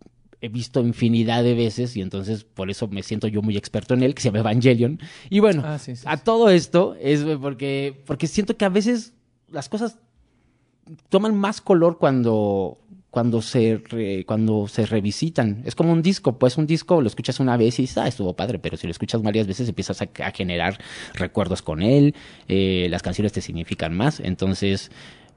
he 0.45 0.49
visto 0.49 0.81
infinidad 0.81 1.43
de 1.43 1.55
veces, 1.55 1.97
y 1.97 2.01
entonces 2.01 2.45
por 2.45 2.71
eso 2.71 2.89
me 2.89 3.03
siento 3.03 3.27
yo 3.29 3.43
muy 3.43 3.57
experto 3.57 3.95
en 3.95 4.03
él, 4.03 4.15
que 4.15 4.23
se 4.23 4.29
llama 4.29 4.41
Evangelion. 4.41 4.99
Y 5.31 5.41
bueno, 5.41 5.63
Ah, 5.65 5.79
sí, 5.79 5.97
sí, 5.97 6.05
a 6.07 6.17
sí. 6.17 6.23
todo 6.25 6.49
esto 6.51 6.97
es 7.01 7.23
porque, 7.41 8.03
porque 8.07 8.27
siento 8.27 8.57
que 8.57 8.65
a 8.65 8.69
veces 8.69 9.13
las 9.51 9.69
cosas 9.69 9.99
toman 11.09 11.35
más 11.37 11.61
color 11.61 11.99
cuando, 11.99 12.79
cuando, 13.11 13.41
se 13.41 13.81
re- 13.89 14.25
cuando 14.27 14.69
se 14.69 14.85
revisitan. 14.87 15.63
Es 15.65 15.75
como 15.75 15.93
un 15.93 16.03
disco, 16.03 16.39
pues 16.39 16.59
un 16.59 16.67
disco 16.67 17.01
lo 17.01 17.07
escuchas 17.07 17.41
una 17.41 17.57
vez 17.57 17.79
y 17.79 17.83
dices, 17.83 17.99
ah, 17.99 18.09
estuvo 18.09 18.35
padre, 18.35 18.59
pero 18.59 18.77
si 18.77 18.87
lo 18.87 18.91
escuchas 18.91 19.23
varias 19.23 19.47
veces 19.47 19.69
empiezas 19.69 20.03
a, 20.03 20.09
a 20.25 20.31
generar 20.33 20.79
recuerdos 21.15 21.63
con 21.63 21.81
él, 21.83 22.15
eh, 22.49 22.87
las 22.91 23.03
canciones 23.03 23.33
te 23.33 23.41
significan 23.41 23.95
más, 23.97 24.21
entonces... 24.21 24.91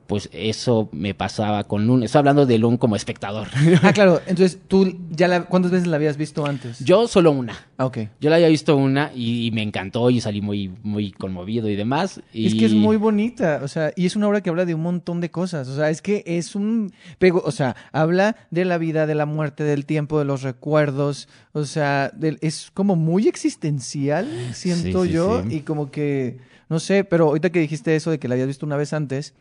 Pues 0.08 0.30
eso 0.32 0.89
me 0.91 1.13
pasaba 1.13 1.65
con 1.65 1.86
Lun. 1.86 2.04
Estoy 2.04 2.20
hablando 2.20 2.46
de 2.46 2.58
Lun 2.58 2.78
como 2.78 2.96
espectador. 2.96 3.48
Ah, 3.84 3.93
claro. 3.93 4.22
Entonces, 4.26 4.58
¿tú 4.67 4.98
ya 5.12 5.28
la, 5.28 5.43
cuántas 5.46 5.72
veces 5.72 5.88
la 5.88 5.98
habías 5.98 6.17
visto 6.17 6.46
antes? 6.46 6.80
Yo 6.80 7.08
solo 7.08 7.32
una. 7.32 7.54
Ah, 7.78 7.86
ok. 7.86 8.00
Yo 8.20 8.30
la 8.30 8.38
había 8.38 8.48
visto 8.48 8.76
una 8.76 9.12
y, 9.13 9.48
y 9.48 9.52
me 9.52 9.62
encantó 9.62 10.10
y 10.10 10.20
salí 10.20 10.41
muy, 10.41 10.72
muy 10.84 11.12
conmovido 11.12 11.70
y 11.70 11.76
demás. 11.76 12.22
Y... 12.34 12.48
Es 12.48 12.56
que 12.56 12.65
es 12.65 12.74
muy 12.74 12.98
bonita, 12.98 13.62
o 13.63 13.67
sea, 13.67 13.91
y 13.96 14.06
es 14.06 14.15
una 14.15 14.28
obra 14.28 14.41
que 14.41 14.50
habla 14.50 14.65
de 14.65 14.74
un 14.74 14.82
montón 14.82 15.22
de 15.22 15.32
cosas, 15.32 15.67
o 15.67 15.76
sea, 15.76 15.89
es 15.89 16.02
que 16.02 16.24
es 16.26 16.56
un 16.56 16.91
pego, 17.20 17.41
o 17.46 17.52
sea, 17.52 17.76
habla 17.91 18.36
de 18.52 18.65
la 18.65 18.78
vida, 18.78 19.06
de 19.06 19.15
la 19.15 19.26
muerte, 19.26 19.63
del 19.63 19.86
tiempo, 19.86 20.20
de 20.20 20.26
los 20.26 20.41
recuerdos, 20.41 21.28
o 21.54 21.65
sea, 21.65 22.12
es 22.41 22.72
como 22.74 22.96
muy 22.96 23.28
existencial, 23.28 24.28
siento 24.54 25.06
sí, 25.06 25.12
yo, 25.12 25.43
sí. 25.43 25.58
y 25.58 25.60
como 25.62 25.91
que, 25.91 26.38
no 26.70 26.80
sé, 26.80 27.04
pero 27.04 27.28
ahorita 27.28 27.50
que 27.50 27.60
dijiste 27.60 27.96
eso 27.96 28.12
de 28.12 28.20
que 28.20 28.28
la 28.28 28.36
habías 28.36 28.48
visto 28.48 28.65
una 28.65 28.78
vez 28.78 28.93
antes, 28.93 29.34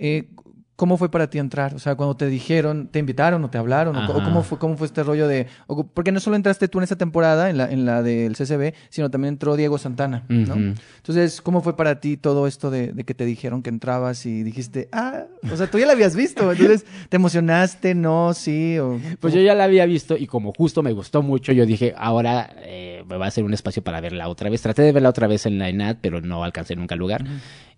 eh, 0.00 0.28
¿Cómo 0.76 0.96
fue 0.96 1.10
para 1.10 1.28
ti 1.28 1.38
entrar? 1.38 1.74
O 1.74 1.78
sea, 1.78 1.94
cuando 1.94 2.16
te 2.16 2.24
dijeron, 2.28 2.88
¿te 2.90 2.98
invitaron 3.00 3.44
o 3.44 3.50
te 3.50 3.58
hablaron? 3.58 3.96
¿O 3.96 4.00
Ajá. 4.00 4.22
cómo 4.22 4.42
fue, 4.42 4.56
cómo 4.58 4.78
fue 4.78 4.86
este 4.86 5.02
rollo 5.02 5.28
de...? 5.28 5.46
o- 5.66 5.84
porque 5.86 6.10
no 6.10 6.20
solo 6.20 6.36
entraste 6.36 6.68
tú 6.68 6.78
en 6.78 6.84
esa 6.84 6.96
temporada, 6.96 7.50
en 7.50 7.58
la, 7.58 7.70
en 7.70 7.84
la 7.84 8.02
del 8.02 8.32
CCB, 8.34 8.72
sino 8.88 9.10
también 9.10 9.34
entró 9.34 9.56
Diego 9.56 9.76
Santana, 9.76 10.24
¿no? 10.30 10.54
Entonces, 10.96 11.42
¿cómo 11.42 11.60
fue 11.60 11.76
para 11.76 12.00
ti 12.00 12.16
todo 12.16 12.46
esto 12.46 12.70
de, 12.70 12.94
de 12.94 13.04
que 13.04 13.12
te 13.12 13.26
dijeron 13.26 13.62
que 13.62 13.68
entrabas 13.68 14.24
y 14.24 14.42
dijiste, 14.42 14.88
ah, 14.90 15.24
o 15.52 15.56
sea, 15.58 15.66
tú 15.66 15.78
ya 15.78 15.84
la 15.84 15.92
habías 15.92 16.16
visto, 16.16 16.50
entonces, 16.50 16.86
¿te 17.10 17.16
emocionaste? 17.16 17.94
No, 17.94 18.32
sí, 18.32 18.78
o... 18.78 18.98
Pues 19.20 19.34
yo 19.34 19.42
ya 19.42 19.54
la 19.54 19.64
había 19.64 19.84
visto 19.84 20.16
y 20.16 20.26
como 20.26 20.54
justo 20.56 20.82
me 20.82 20.92
gustó 20.94 21.20
mucho, 21.20 21.52
yo 21.52 21.66
dije, 21.66 21.92
ahora 21.94 22.54
eh, 22.60 23.04
me 23.06 23.18
va 23.18 23.26
a 23.26 23.28
hacer 23.28 23.44
un 23.44 23.52
espacio 23.52 23.84
para 23.84 24.00
verla 24.00 24.28
otra 24.30 24.48
vez. 24.48 24.62
Traté 24.62 24.80
de 24.80 24.92
verla 24.92 25.10
otra 25.10 25.26
vez 25.26 25.44
en 25.44 25.58
la 25.58 25.68
ENAD, 25.68 25.98
pero 26.00 26.22
no 26.22 26.42
alcancé 26.42 26.74
nunca 26.74 26.94
el 26.94 27.00
lugar. 27.00 27.22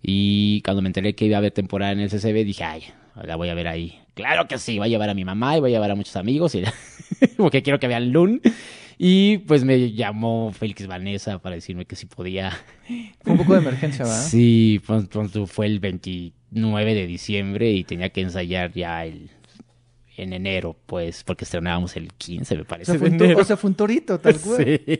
Y 0.05 0.61
cuando 0.61 0.81
me 0.81 0.89
enteré 0.89 1.15
que 1.15 1.25
iba 1.25 1.37
a 1.37 1.39
haber 1.39 1.51
temporada 1.51 1.93
en 1.93 2.01
el 2.01 2.09
CCB, 2.09 2.43
dije, 2.43 2.65
ay, 2.65 2.83
la 3.23 3.37
voy 3.37 3.47
a 3.47 3.53
ver 3.53 3.69
ahí. 3.69 3.99
Claro 4.13 4.47
que 4.47 4.57
sí, 4.57 4.77
voy 4.77 4.87
a 4.87 4.89
llevar 4.89 5.09
a 5.09 5.13
mi 5.13 5.23
mamá 5.23 5.55
y 5.57 5.61
voy 5.61 5.71
a 5.71 5.75
llevar 5.75 5.91
a 5.91 5.95
muchos 5.95 6.17
amigos, 6.17 6.53
y 6.55 6.63
porque 7.37 7.63
quiero 7.63 7.79
que 7.79 7.87
vean 7.87 8.11
Loon. 8.11 8.41
Y 8.97 9.39
pues 9.39 9.63
me 9.63 9.91
llamó 9.93 10.51
Félix 10.51 10.85
Vanessa 10.85 11.39
para 11.39 11.55
decirme 11.55 11.85
que 11.85 11.95
si 11.95 12.05
podía. 12.05 12.51
Fue 13.21 13.31
un 13.31 13.37
poco 13.39 13.53
de 13.53 13.59
emergencia, 13.59 14.05
¿verdad? 14.05 14.27
Sí, 14.27 14.81
fue 14.83 15.65
el 15.65 15.79
29 15.79 16.93
de 16.93 17.07
diciembre 17.07 17.71
y 17.71 17.83
tenía 17.85 18.09
que 18.09 18.21
ensayar 18.21 18.71
ya 18.73 19.05
el, 19.05 19.29
en 20.17 20.33
enero, 20.33 20.75
pues, 20.85 21.23
porque 21.23 21.43
estrenábamos 21.45 21.95
el 21.97 22.13
15, 22.13 22.55
me 22.55 22.61
O 22.61 22.65
parece. 22.65 22.91
sea, 22.91 22.99
fue 22.99 23.09
de 23.09 23.13
un, 23.13 23.17
to- 23.19 23.25
enero. 23.25 23.41
o 23.41 23.43
sea, 23.43 23.57
fue 23.57 23.69
un 23.69 23.75
torito, 23.75 24.19
tal 24.19 24.39
cual. 24.39 24.63
Sí. 24.85 24.95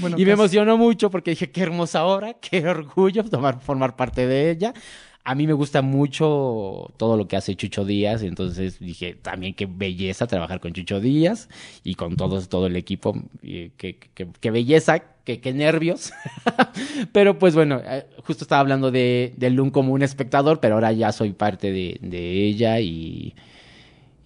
Bueno, 0.00 0.18
y 0.18 0.24
me 0.24 0.32
emocionó 0.32 0.76
mucho 0.76 1.10
porque 1.10 1.30
dije, 1.30 1.50
qué 1.50 1.62
hermosa 1.62 2.04
obra, 2.04 2.34
qué 2.40 2.66
orgullo 2.66 3.24
tomar, 3.24 3.60
formar 3.60 3.96
parte 3.96 4.26
de 4.26 4.50
ella. 4.50 4.74
A 5.22 5.34
mí 5.34 5.46
me 5.46 5.52
gusta 5.52 5.82
mucho 5.82 6.92
todo 6.96 7.18
lo 7.18 7.28
que 7.28 7.36
hace 7.36 7.54
Chucho 7.54 7.84
Díaz, 7.84 8.22
entonces 8.22 8.78
dije 8.80 9.14
también 9.14 9.52
qué 9.52 9.66
belleza 9.66 10.26
trabajar 10.26 10.60
con 10.60 10.72
Chucho 10.72 10.98
Díaz 10.98 11.50
y 11.84 11.94
con 11.94 12.16
todos, 12.16 12.48
todo 12.48 12.66
el 12.66 12.74
equipo, 12.76 13.14
qué, 13.42 13.70
qué- 13.76 14.28
qué 14.40 14.50
belleza, 14.50 15.00
qué, 15.24 15.38
qué 15.40 15.52
nervios. 15.52 16.12
pero 17.12 17.38
pues 17.38 17.54
bueno, 17.54 17.80
eh, 17.84 18.06
justo 18.24 18.44
estaba 18.44 18.60
hablando 18.60 18.90
de, 18.90 19.34
de 19.36 19.50
Lun 19.50 19.70
como 19.70 19.92
un 19.92 20.02
espectador, 20.02 20.58
pero 20.58 20.74
ahora 20.76 20.90
ya 20.92 21.12
soy 21.12 21.32
parte 21.32 21.70
de, 21.70 21.98
de 22.00 22.46
ella 22.46 22.80
y, 22.80 23.34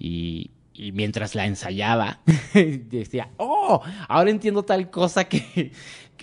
y, 0.05 0.51
y 0.75 0.93
mientras 0.93 1.35
la 1.35 1.47
ensayaba, 1.47 2.21
decía, 2.55 3.31
oh, 3.39 3.81
ahora 4.09 4.31
entiendo 4.31 4.63
tal 4.65 4.91
cosa 4.91 5.25
que, 5.25 5.73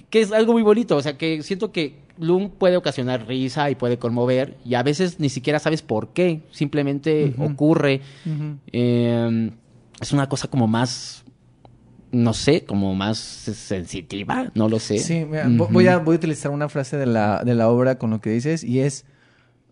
que 0.10 0.22
es 0.22 0.32
algo 0.32 0.54
muy 0.54 0.62
bonito. 0.64 0.96
O 0.98 1.02
sea, 1.02 1.18
que 1.18 1.42
siento 1.44 1.72
que 1.72 2.00
Loom 2.20 2.52
puede 2.52 2.78
ocasionar 2.78 3.26
risa 3.28 3.70
y 3.72 3.76
puede 3.76 3.98
conmover 3.98 4.58
y 4.66 4.76
a 4.76 4.84
veces 4.84 5.20
ni 5.20 5.30
siquiera 5.30 5.58
sabes 5.60 5.82
por 5.82 6.10
qué, 6.14 6.42
simplemente 6.52 7.34
ocurre. 7.52 8.02
Eh, 8.72 9.52
es 10.02 10.12
una 10.14 10.28
cosa 10.30 10.48
como 10.48 10.68
más, 10.68 11.24
no 12.12 12.34
sé, 12.34 12.66
como 12.66 12.94
más 12.96 13.18
sensitiva, 13.18 14.52
no 14.56 14.68
lo 14.70 14.80
sé. 14.80 14.98
Sí, 15.00 15.26
mira, 15.26 15.48
vo- 15.48 15.70
voy, 15.72 15.88
a, 15.88 15.98
voy 16.00 16.16
a 16.16 16.18
utilizar 16.18 16.52
una 16.52 16.70
frase 16.70 16.98
de 16.98 17.06
la, 17.06 17.44
de 17.44 17.56
la 17.56 17.70
obra 17.70 17.98
con 17.98 18.10
lo 18.10 18.20
que 18.22 18.30
dices 18.32 18.64
y 18.64 18.80
es, 18.82 19.06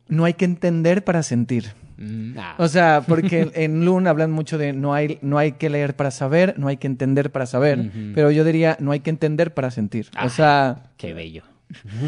no 0.08 0.26
hay 0.26 0.34
que 0.36 0.46
entender 0.46 1.04
para 1.04 1.22
sentir. 1.24 1.74
Mm, 2.00 2.38
ah. 2.38 2.56
O 2.58 2.68
sea, 2.70 3.04
porque 3.06 3.42
en- 3.42 3.52
en 3.56 3.86
Loon 3.86 4.08
hablan 4.08 4.32
mucho 4.32 4.58
de 4.58 4.72
no 4.74 4.94
hay, 4.94 5.20
no 5.22 5.38
hay 5.38 5.52
que 5.54 5.70
leer 5.70 5.96
para 5.96 6.12
saber, 6.12 6.56
no 6.58 6.68
hay 6.70 6.78
que 6.78 6.88
entender 6.88 7.32
para 7.32 7.46
saber, 7.46 7.80
Ujú. 7.80 8.12
pero 8.16 8.32
yo 8.32 8.44
diría 8.46 8.78
no 8.80 8.92
hay 8.92 9.02
que 9.02 9.10
entender 9.10 9.54
para 9.54 9.70
sentir. 9.70 10.08
O 10.16 10.18
Ah. 10.18 10.30
sea, 10.30 10.92
Qué 10.98 11.14
bello. 11.14 11.44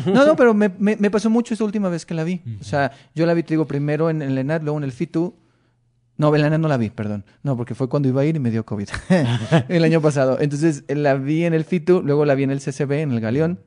no, 0.06 0.26
no, 0.26 0.36
pero 0.36 0.54
me, 0.54 0.70
me- 0.80 0.96
me 0.96 1.12
pasó 1.12 1.30
mucho 1.30 1.54
esta 1.54 1.64
última 1.66 1.90
vez 1.90 2.06
que 2.06 2.14
la 2.14 2.24
vi. 2.24 2.42
O 2.60 2.64
sea, 2.64 2.92
yo 3.14 3.26
la 3.26 3.34
vi, 3.34 3.44
te 3.44 3.50
digo, 3.54 3.68
primero 3.68 4.10
en 4.10 4.22
el 4.22 4.38
ENAD, 4.38 4.62
luego 4.64 4.78
en 4.78 4.84
el 4.86 4.92
FITU. 4.92 5.36
No, 6.18 6.34
en 6.36 6.42
la 6.42 6.48
ENAD 6.48 6.60
no 6.60 6.68
la 6.68 6.78
vi, 6.78 6.90
perdón. 6.90 7.26
No, 7.44 7.58
porque 7.58 7.74
fue 7.76 7.90
cuando 7.90 8.08
iba 8.08 8.22
a 8.22 8.26
ir 8.26 8.36
y 8.36 8.40
me 8.40 8.52
dio 8.52 8.66
COVID. 8.66 8.88
el 9.70 9.84
año 9.84 10.02
pasado. 10.02 10.38
Entonces, 10.40 10.84
la 10.88 11.16
vi 11.16 11.46
en 11.46 11.54
el 11.54 11.64
FITU, 11.66 12.02
luego 12.04 12.26
la 12.26 12.36
vi 12.36 12.44
en 12.44 12.52
el 12.52 12.60
CCB, 12.60 13.02
en 13.02 13.12
el 13.12 13.20
Galeón. 13.22 13.60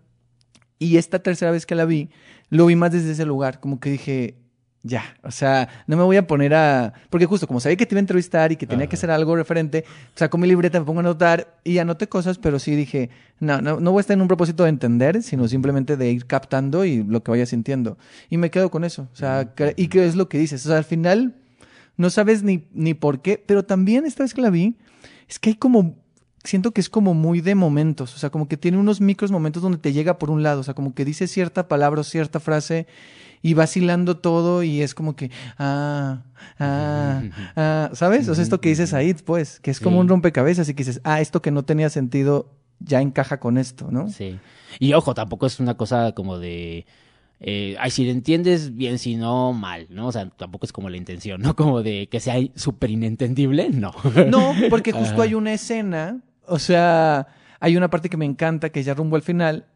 Y 0.79 0.97
esta 0.97 1.19
tercera 1.21 1.51
vez 1.51 1.67
que 1.67 1.75
la 1.75 1.85
vi, 1.85 2.11
lo 2.51 2.67
vi 2.67 2.77
más 2.77 2.93
desde 2.93 3.13
ese 3.13 3.25
lugar. 3.25 3.61
Como 3.61 3.81
que 3.81 3.91
dije, 3.91 4.37
ya, 4.87 5.17
o 5.23 5.31
sea, 5.31 5.71
no 5.87 5.97
me 5.97 6.03
voy 6.03 6.19
a 6.19 6.27
poner 6.27 6.53
a... 6.53 6.93
Porque 7.09 7.25
justo 7.25 7.47
como 7.47 7.59
sabía 7.59 7.77
que 7.77 7.87
te 7.87 7.95
iba 7.95 8.01
a 8.01 8.01
entrevistar 8.01 8.53
y 8.53 8.57
que 8.57 8.67
tenía 8.67 8.87
que 8.87 8.97
hacer 8.97 9.11
algo 9.11 9.35
referente, 9.35 9.87
saco 10.15 10.37
mi 10.37 10.47
libreta, 10.47 10.79
me 10.79 10.85
pongo 10.85 11.01
a 11.01 11.03
anotar 11.03 11.57
y 11.65 11.79
anoté 11.79 12.07
cosas, 12.07 12.37
pero 12.37 12.59
sí 12.59 12.77
dije, 12.77 13.09
no, 13.41 13.63
no, 13.63 13.81
no 13.81 13.93
voy 13.93 14.01
a 14.01 14.03
estar 14.03 14.15
en 14.15 14.21
un 14.21 14.29
propósito 14.29 14.65
de 14.65 14.69
entender, 14.69 15.23
sino 15.23 15.49
simplemente 15.49 15.97
de 15.97 16.11
ir 16.11 16.27
captando 16.27 16.85
y 16.85 17.03
lo 17.03 17.23
que 17.23 17.31
vaya 17.31 17.47
sintiendo. 17.47 17.97
Y 18.29 18.37
me 18.37 18.51
quedo 18.51 18.71
con 18.71 18.85
eso. 18.85 19.09
O 19.11 19.17
sea, 19.17 19.55
y 19.75 19.89
qué 19.89 20.07
es 20.07 20.17
lo 20.17 20.29
que 20.29 20.37
dices. 20.37 20.67
O 20.67 20.69
sea, 20.69 20.77
al 20.77 20.85
final 20.85 21.35
no 21.97 22.11
sabes 22.11 22.43
ni, 22.43 22.67
ni 22.75 22.93
por 22.93 23.23
qué, 23.23 23.43
pero 23.45 23.65
también 23.65 24.05
esta 24.05 24.23
vez 24.23 24.35
que 24.35 24.43
la 24.43 24.51
vi, 24.51 24.77
es 25.29 25.39
que 25.39 25.51
hay 25.51 25.57
como... 25.57 25.97
Siento 26.45 26.73
que 26.73 26.83
es 26.83 26.91
como 26.91 27.15
muy 27.15 27.41
de 27.41 27.55
momentos, 27.55 28.15
o 28.15 28.19
sea, 28.19 28.29
como 28.29 28.49
que 28.49 28.59
tiene 28.59 28.77
unos 28.77 29.01
micros 29.01 29.31
momentos 29.33 29.63
donde 29.63 29.79
te 29.79 29.95
llega 29.95 30.19
por 30.19 30.31
un 30.31 30.43
lado, 30.43 30.61
o 30.61 30.63
sea, 30.63 30.75
como 30.75 30.95
que 30.95 31.07
dice 31.07 31.27
cierta 31.27 31.69
palabra 31.69 32.03
o 32.03 32.05
cierta 32.05 32.39
frase 32.39 32.87
y 33.45 33.53
vacilando 33.53 34.17
todo 34.17 34.63
y 34.63 34.81
es 34.81 34.95
como 34.95 35.15
que, 35.17 35.31
ah, 35.59 36.23
ah, 36.59 37.23
ah, 37.57 37.91
¿sabes? 37.93 38.27
O 38.31 38.35
sea, 38.35 38.43
esto 38.43 38.59
que 38.59 38.71
dices 38.71 38.95
ahí, 38.95 39.13
pues, 39.13 39.61
que 39.61 39.71
es 39.71 39.81
como 39.81 39.97
Sí. 39.97 40.01
un 40.01 40.09
rompecabezas 40.09 40.67
y 40.71 40.73
que 40.75 40.83
dices, 40.83 41.03
ah, 41.05 41.21
esto 41.21 41.43
que 41.43 41.51
no 41.51 41.63
tenía 41.63 41.91
sentido 41.91 42.51
ya 42.81 43.03
encaja 43.03 43.41
con 43.41 43.59
esto, 43.59 43.89
¿no? 43.91 44.09
Sí. 44.09 44.39
Y 44.79 44.95
ojo, 44.95 45.13
tampoco 45.15 45.45
es 45.47 45.61
una 45.61 45.77
cosa 45.77 46.13
como 46.13 46.39
de. 46.39 46.87
Eh, 47.41 47.77
ay, 47.79 47.91
si 47.91 48.07
lo 48.07 48.13
entiendes 48.13 48.75
bien, 48.75 48.99
si 48.99 49.17
no, 49.17 49.53
mal, 49.53 49.89
¿no? 49.91 50.07
O 50.07 50.13
sea, 50.13 50.31
tampoco 50.31 50.65
es 50.65 50.73
como 50.73 50.89
la 50.89 50.97
intención, 50.97 51.43
¿no? 51.43 51.55
Como 51.57 51.83
de 51.83 52.09
que 52.09 52.21
sea 52.21 52.37
súper 52.55 52.91
inentendible, 52.91 53.69
no. 53.69 53.93
No, 54.31 54.55
porque 54.71 54.93
justo 54.93 55.15
Ajá. 55.15 55.23
hay 55.25 55.35
una 55.35 55.53
escena, 55.53 56.23
o 56.47 56.59
sea, 56.59 57.27
hay 57.61 57.77
una 57.77 57.91
parte 57.91 58.09
que 58.09 58.17
me 58.17 58.25
encanta, 58.25 58.71
que 58.71 58.83
ya 58.83 58.95
rumbo 58.95 59.17
al 59.17 59.23
final, 59.23 59.67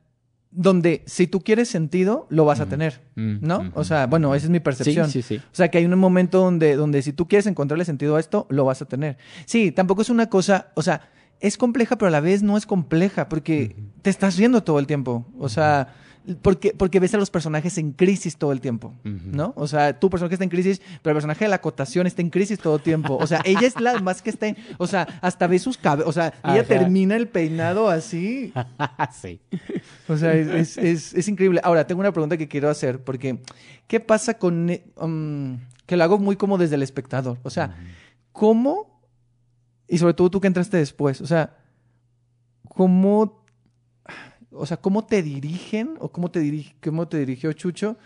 donde 0.60 1.04
si 1.06 1.28
tú 1.28 1.40
quieres 1.40 1.68
sentido, 1.68 2.26
lo 2.30 2.44
vas 2.44 2.58
a 2.58 2.66
tener, 2.66 3.00
Mm, 3.14 3.46
¿no? 3.46 3.70
O 3.74 3.84
sea, 3.84 4.08
bueno, 4.08 4.34
esa 4.34 4.46
es 4.46 4.50
mi 4.50 4.58
percepción. 4.58 5.08
Sí, 5.08 5.22
sí, 5.22 5.36
sí. 5.38 5.42
O 5.52 5.54
sea, 5.54 5.68
que 5.70 5.78
hay 5.78 5.84
un 5.84 5.96
momento 5.96 6.38
donde, 6.40 6.74
donde 6.74 7.00
si 7.02 7.12
tú 7.12 7.28
quieres 7.28 7.46
encontrarle 7.46 7.84
sentido 7.84 8.16
a 8.16 8.20
esto, 8.20 8.44
lo 8.50 8.64
vas 8.64 8.82
a 8.82 8.86
tener. 8.86 9.18
Sí, 9.44 9.70
tampoco 9.70 10.02
es 10.02 10.10
una 10.10 10.28
cosa, 10.28 10.72
o 10.74 10.82
sea, 10.82 11.10
es 11.38 11.56
compleja, 11.58 11.96
pero 11.96 12.08
a 12.08 12.10
la 12.10 12.18
vez 12.20 12.42
no 12.42 12.56
es 12.56 12.66
compleja, 12.66 13.28
porque 13.28 13.76
te 14.02 14.10
estás 14.10 14.36
riendo 14.36 14.64
todo 14.64 14.80
el 14.80 14.88
tiempo. 14.88 15.28
O 15.38 15.48
sea, 15.48 15.94
porque, 16.42 16.72
porque 16.76 17.00
ves 17.00 17.14
a 17.14 17.18
los 17.18 17.30
personajes 17.30 17.78
en 17.78 17.92
crisis 17.92 18.36
todo 18.36 18.52
el 18.52 18.60
tiempo. 18.60 18.94
¿no? 19.04 19.52
O 19.56 19.66
sea, 19.66 19.98
tu 19.98 20.10
personaje 20.10 20.34
está 20.34 20.44
en 20.44 20.50
crisis, 20.50 20.80
pero 21.02 21.12
el 21.12 21.16
personaje 21.16 21.44
de 21.44 21.48
la 21.48 21.56
acotación 21.56 22.06
está 22.06 22.22
en 22.22 22.30
crisis 22.30 22.58
todo 22.58 22.76
el 22.76 22.82
tiempo. 22.82 23.16
O 23.16 23.26
sea, 23.26 23.40
ella 23.44 23.66
es 23.66 23.80
la 23.80 23.98
más 24.00 24.22
que 24.22 24.30
está 24.30 24.46
en, 24.48 24.56
o 24.78 24.86
sea, 24.86 25.06
hasta 25.22 25.46
ve 25.46 25.58
sus 25.58 25.78
cabezas, 25.78 26.08
o 26.08 26.12
sea, 26.12 26.34
ella 26.44 26.64
termina 26.64 27.16
el 27.16 27.28
peinado 27.28 27.88
así. 27.88 28.52
sí. 29.20 29.40
O 30.08 30.16
sea, 30.16 30.34
es, 30.34 30.48
es, 30.48 30.78
es- 30.78 31.14
es 31.14 31.28
increíble. 31.28 31.60
Ahora, 31.64 31.86
tengo 31.86 32.00
una 32.00 32.12
pregunta 32.12 32.36
que 32.36 32.48
quiero 32.48 32.68
hacer, 32.70 33.02
porque 33.02 33.38
¿qué 33.86 34.00
pasa 34.00 34.34
con... 34.34 34.70
um, 34.96 35.58
que 35.86 35.96
lo 35.96 36.04
hago 36.04 36.18
muy 36.18 36.36
como 36.36 36.58
desde 36.58 36.74
el 36.74 36.82
espectador. 36.82 37.38
O 37.42 37.50
sea, 37.50 37.74
¿cómo? 38.32 39.00
Y 39.88 39.96
sobre 39.96 40.12
todo 40.12 40.28
tú 40.30 40.38
que 40.40 40.46
entraste 40.46 40.76
después, 40.76 41.20
o 41.22 41.26
sea, 41.26 41.56
¿cómo... 42.68 43.46
O 44.58 44.66
sea, 44.66 44.76
¿cómo 44.78 45.04
te 45.04 45.22
dirigen? 45.22 45.94
¿O 46.00 46.10
cómo 46.10 46.30
te, 46.30 46.40
dirige, 46.40 46.74
cómo 46.82 47.08
te 47.08 47.18
dirigió 47.18 47.52
Chucho? 47.52 47.96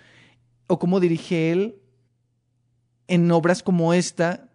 ¿O 0.66 0.78
cómo 0.78 1.00
dirige 1.00 1.50
él 1.50 1.76
en 3.08 3.30
obras 3.30 3.62
como 3.62 3.94
esta 3.94 4.50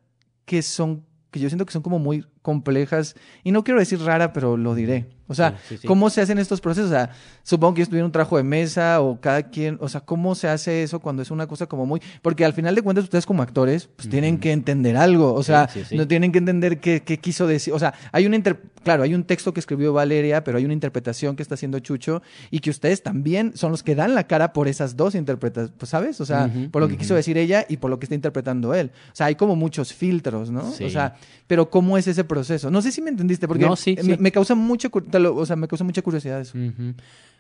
que 0.45 0.61
son... 0.61 1.05
que 1.31 1.39
yo 1.39 1.49
siento 1.49 1.65
que 1.65 1.73
son 1.73 1.81
como 1.81 1.99
muy 1.99 2.25
complejas. 2.41 3.15
Y 3.43 3.51
no 3.51 3.63
quiero 3.63 3.79
decir 3.79 3.99
rara, 3.99 4.31
pero 4.31 4.57
lo 4.57 4.75
diré. 4.75 5.16
O 5.27 5.33
sea, 5.35 5.51
Sí, 5.51 5.75
sí, 5.75 5.77
sí. 5.81 5.87
¿cómo 5.87 6.09
se 6.09 6.21
hacen 6.21 6.37
estos 6.39 6.61
procesos? 6.61 6.89
O 6.89 6.93
sea, 6.93 7.09
supongo 7.43 7.73
que 7.75 7.81
ellos 7.81 7.89
tuvieron 7.89 8.07
un 8.07 8.11
trabajo 8.11 8.37
de 8.37 8.43
mesa 8.43 9.01
o 9.01 9.19
cada 9.19 9.43
quien, 9.43 9.77
o 9.81 9.89
sea, 9.89 10.01
¿cómo 10.01 10.35
se 10.35 10.47
hace 10.47 10.83
eso 10.83 10.99
cuando 10.99 11.21
es 11.21 11.31
una 11.31 11.47
cosa 11.47 11.65
como 11.67 11.85
muy... 11.85 12.01
Porque 12.21 12.45
al 12.45 12.53
final 12.53 12.75
de 12.75 12.81
cuentas 12.81 13.03
ustedes 13.03 13.25
como 13.25 13.43
actores, 13.43 13.89
pues 13.95 14.09
tienen 14.09 14.37
que 14.39 14.51
entender 14.51 14.95
algo, 14.97 15.33
o 15.33 15.43
sea, 15.43 15.69
no 15.91 16.07
tienen 16.07 16.31
que 16.31 16.37
entender 16.39 16.79
qué, 16.79 17.01
qué 17.03 17.17
quiso 17.19 17.45
decir, 17.47 17.73
o 17.73 17.79
sea, 17.79 17.93
hay 18.11 18.25
una... 18.25 18.35
inter- 18.37 18.61
Claro, 18.83 19.03
hay 19.03 19.13
un 19.13 19.25
texto 19.25 19.53
que 19.53 19.59
escribió 19.59 19.91
Valeria, 19.91 20.45
pero 20.45 20.57
hay 20.59 20.63
una 20.63 20.73
interpretación 20.73 21.35
que 21.35 21.41
está 21.43 21.55
haciendo 21.55 21.77
Chucho 21.79 22.21
y 22.51 22.59
que 22.61 22.69
ustedes 22.69 23.03
también 23.03 23.51
son 23.53 23.71
los 23.71 23.83
que 23.83 23.95
dan 23.95 24.15
la 24.15 24.27
cara 24.27 24.53
por 24.53 24.69
esas 24.69 24.95
dos 24.95 25.13
interpretaciones, 25.13 25.73
pues, 25.77 25.89
¿sabes? 25.89 26.21
O 26.21 26.25
sea, 26.25 26.49
por 26.71 26.81
lo 26.81 26.87
que 26.87 26.95
quiso 26.95 27.13
decir 27.13 27.37
ella 27.37 27.65
y 27.67 27.77
por 27.77 27.89
lo 27.89 27.99
que 27.99 28.05
está 28.05 28.15
interpretando 28.15 28.73
él. 28.73 28.91
O 29.11 29.15
sea, 29.15 29.25
hay 29.25 29.35
como 29.35 29.57
muchos 29.57 29.93
filtros, 29.93 30.51
¿no? 30.51 30.71
Sí. 30.71 30.85
O 30.85 30.89
sea, 30.89 31.15
pero 31.47 31.69
¿cómo 31.69 31.97
es 31.97 32.07
ese 32.07 32.23
proceso? 32.23 32.71
No 32.71 32.81
sé 32.81 32.93
si 32.93 33.01
me 33.01 33.09
entendiste, 33.09 33.45
porque 33.45 33.65
No, 33.65 33.75
me, 34.03 34.15
me 34.15 34.31
causa 34.31 34.55
mucha, 34.55 34.87
lo- 35.19 35.35
o 35.35 35.45
sea, 35.45 35.55
me 35.55 35.67
causa 35.67 35.83
mucha 35.83 36.01
curiosidad 36.01 36.39
eso. 36.41 36.57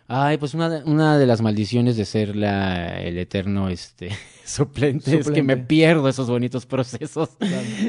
Ay, 0.09 0.37
pues 0.37 0.53
una 0.53 0.69
de, 0.69 0.83
una 0.89 1.17
de 1.17 1.25
las 1.25 1.41
maldiciones 1.41 1.97
de 1.97 2.05
ser 2.05 2.35
la, 2.35 3.01
el 3.01 3.17
eterno 3.17 3.67
este, 3.67 4.09
suplente, 4.45 5.17
es 5.19 5.29
que 5.29 5.43
me 5.43 5.57
pierdo 5.57 6.07
esos 6.07 6.29
bonitos 6.29 6.65
procesos. 6.65 7.31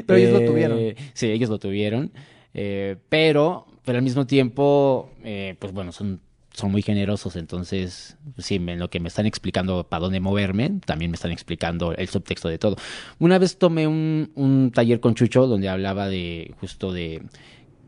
Pero 0.05 0.19
ellos 0.19 0.33
lo 0.33 0.39
Eh, 0.39 0.45
tuvieron. 0.45 0.79
Sí, 1.13 1.27
ellos 1.27 1.49
lo 1.49 1.59
tuvieron. 1.59 2.11
Eh, 2.53 2.97
pero, 3.07 3.67
pero 3.85 3.99
al 3.99 4.03
mismo 4.03 4.27
tiempo, 4.27 5.09
eh, 5.23 5.55
pues 5.59 5.71
bueno, 5.71 5.93
son, 5.93 6.19
son 6.51 6.71
muy 6.71 6.81
generosos. 6.81 7.37
Entonces, 7.37 8.17
sí, 8.37 8.55
en 8.55 8.79
lo 8.79 8.89
que 8.89 8.99
me 8.99 9.07
están 9.07 9.25
explicando 9.25 9.85
para 9.87 10.01
dónde 10.01 10.19
moverme, 10.19 10.71
también 10.85 11.11
me 11.11 11.15
están 11.15 11.31
explicando 11.31 11.93
el 11.95 12.09
subtexto 12.09 12.49
de 12.49 12.57
todo. 12.57 12.75
Una 13.19 13.37
vez 13.37 13.57
tomé 13.57 13.87
un, 13.87 14.31
un 14.35 14.71
taller 14.71 14.99
con 14.99 15.15
Chucho 15.15 15.47
donde 15.47 15.69
hablaba 15.69 16.09
de 16.09 16.53
justo 16.59 16.91
de 16.91 17.21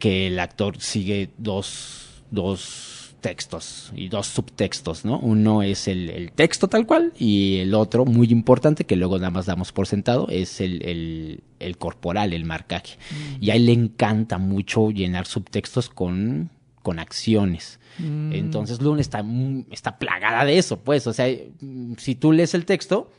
que 0.01 0.27
el 0.27 0.39
actor 0.39 0.75
sigue 0.81 1.29
dos, 1.37 2.23
dos 2.31 3.13
textos 3.21 3.91
y 3.95 4.09
dos 4.09 4.25
subtextos, 4.25 5.05
¿no? 5.05 5.19
Uno 5.19 5.61
es 5.61 5.87
el, 5.87 6.09
el 6.09 6.31
texto 6.31 6.67
tal 6.67 6.87
cual 6.87 7.13
y 7.19 7.57
el 7.59 7.75
otro, 7.75 8.03
muy 8.03 8.27
importante, 8.31 8.85
que 8.85 8.95
luego 8.95 9.17
nada 9.19 9.29
más 9.29 9.45
damos 9.45 9.71
por 9.71 9.85
sentado, 9.85 10.27
es 10.29 10.59
el, 10.59 10.83
el, 10.83 11.43
el 11.59 11.77
corporal, 11.77 12.33
el 12.33 12.45
marcaje. 12.45 12.97
Y 13.39 13.51
a 13.51 13.55
él 13.55 13.67
le 13.67 13.73
encanta 13.73 14.39
mucho 14.39 14.89
llenar 14.89 15.27
subtextos 15.27 15.87
con, 15.89 16.49
con 16.81 16.97
acciones. 16.97 17.79
Mm. 17.99 18.33
Entonces 18.33 18.81
Luna 18.81 19.01
está, 19.01 19.21
mu- 19.21 19.65
está 19.69 19.99
plagada 19.99 20.43
de 20.43 20.57
eso, 20.57 20.79
pues. 20.79 21.05
O 21.05 21.13
sea, 21.13 21.27
mm, 21.59 21.93
si 21.99 22.15
tú 22.15 22.31
lees 22.31 22.55
el 22.55 22.65
texto, 22.65 23.11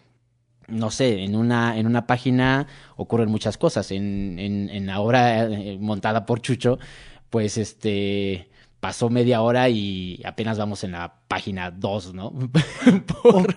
no 0.72 0.90
sé, 0.90 1.22
en 1.22 1.37
una, 1.37 1.78
en 1.78 1.87
una 1.87 2.06
página 2.06 2.66
ocurren 2.96 3.28
muchas 3.30 3.56
cosas. 3.58 3.90
En, 3.92 4.38
en, 4.38 4.68
en 4.70 4.87
la 4.87 5.00
obra 5.00 5.44
eh, 5.44 5.78
montada 5.80 6.26
por 6.26 6.40
Chucho, 6.40 6.78
pues 7.30 7.58
este 7.58 8.48
pasó 8.80 9.11
media 9.11 9.42
hora 9.42 9.68
y 9.68 10.20
apenas 10.24 10.58
vamos 10.58 10.82
en 10.82 10.90
la 10.92 11.14
página 11.28 11.70
2, 11.70 12.14
¿no? 12.14 12.32
por, 13.22 13.54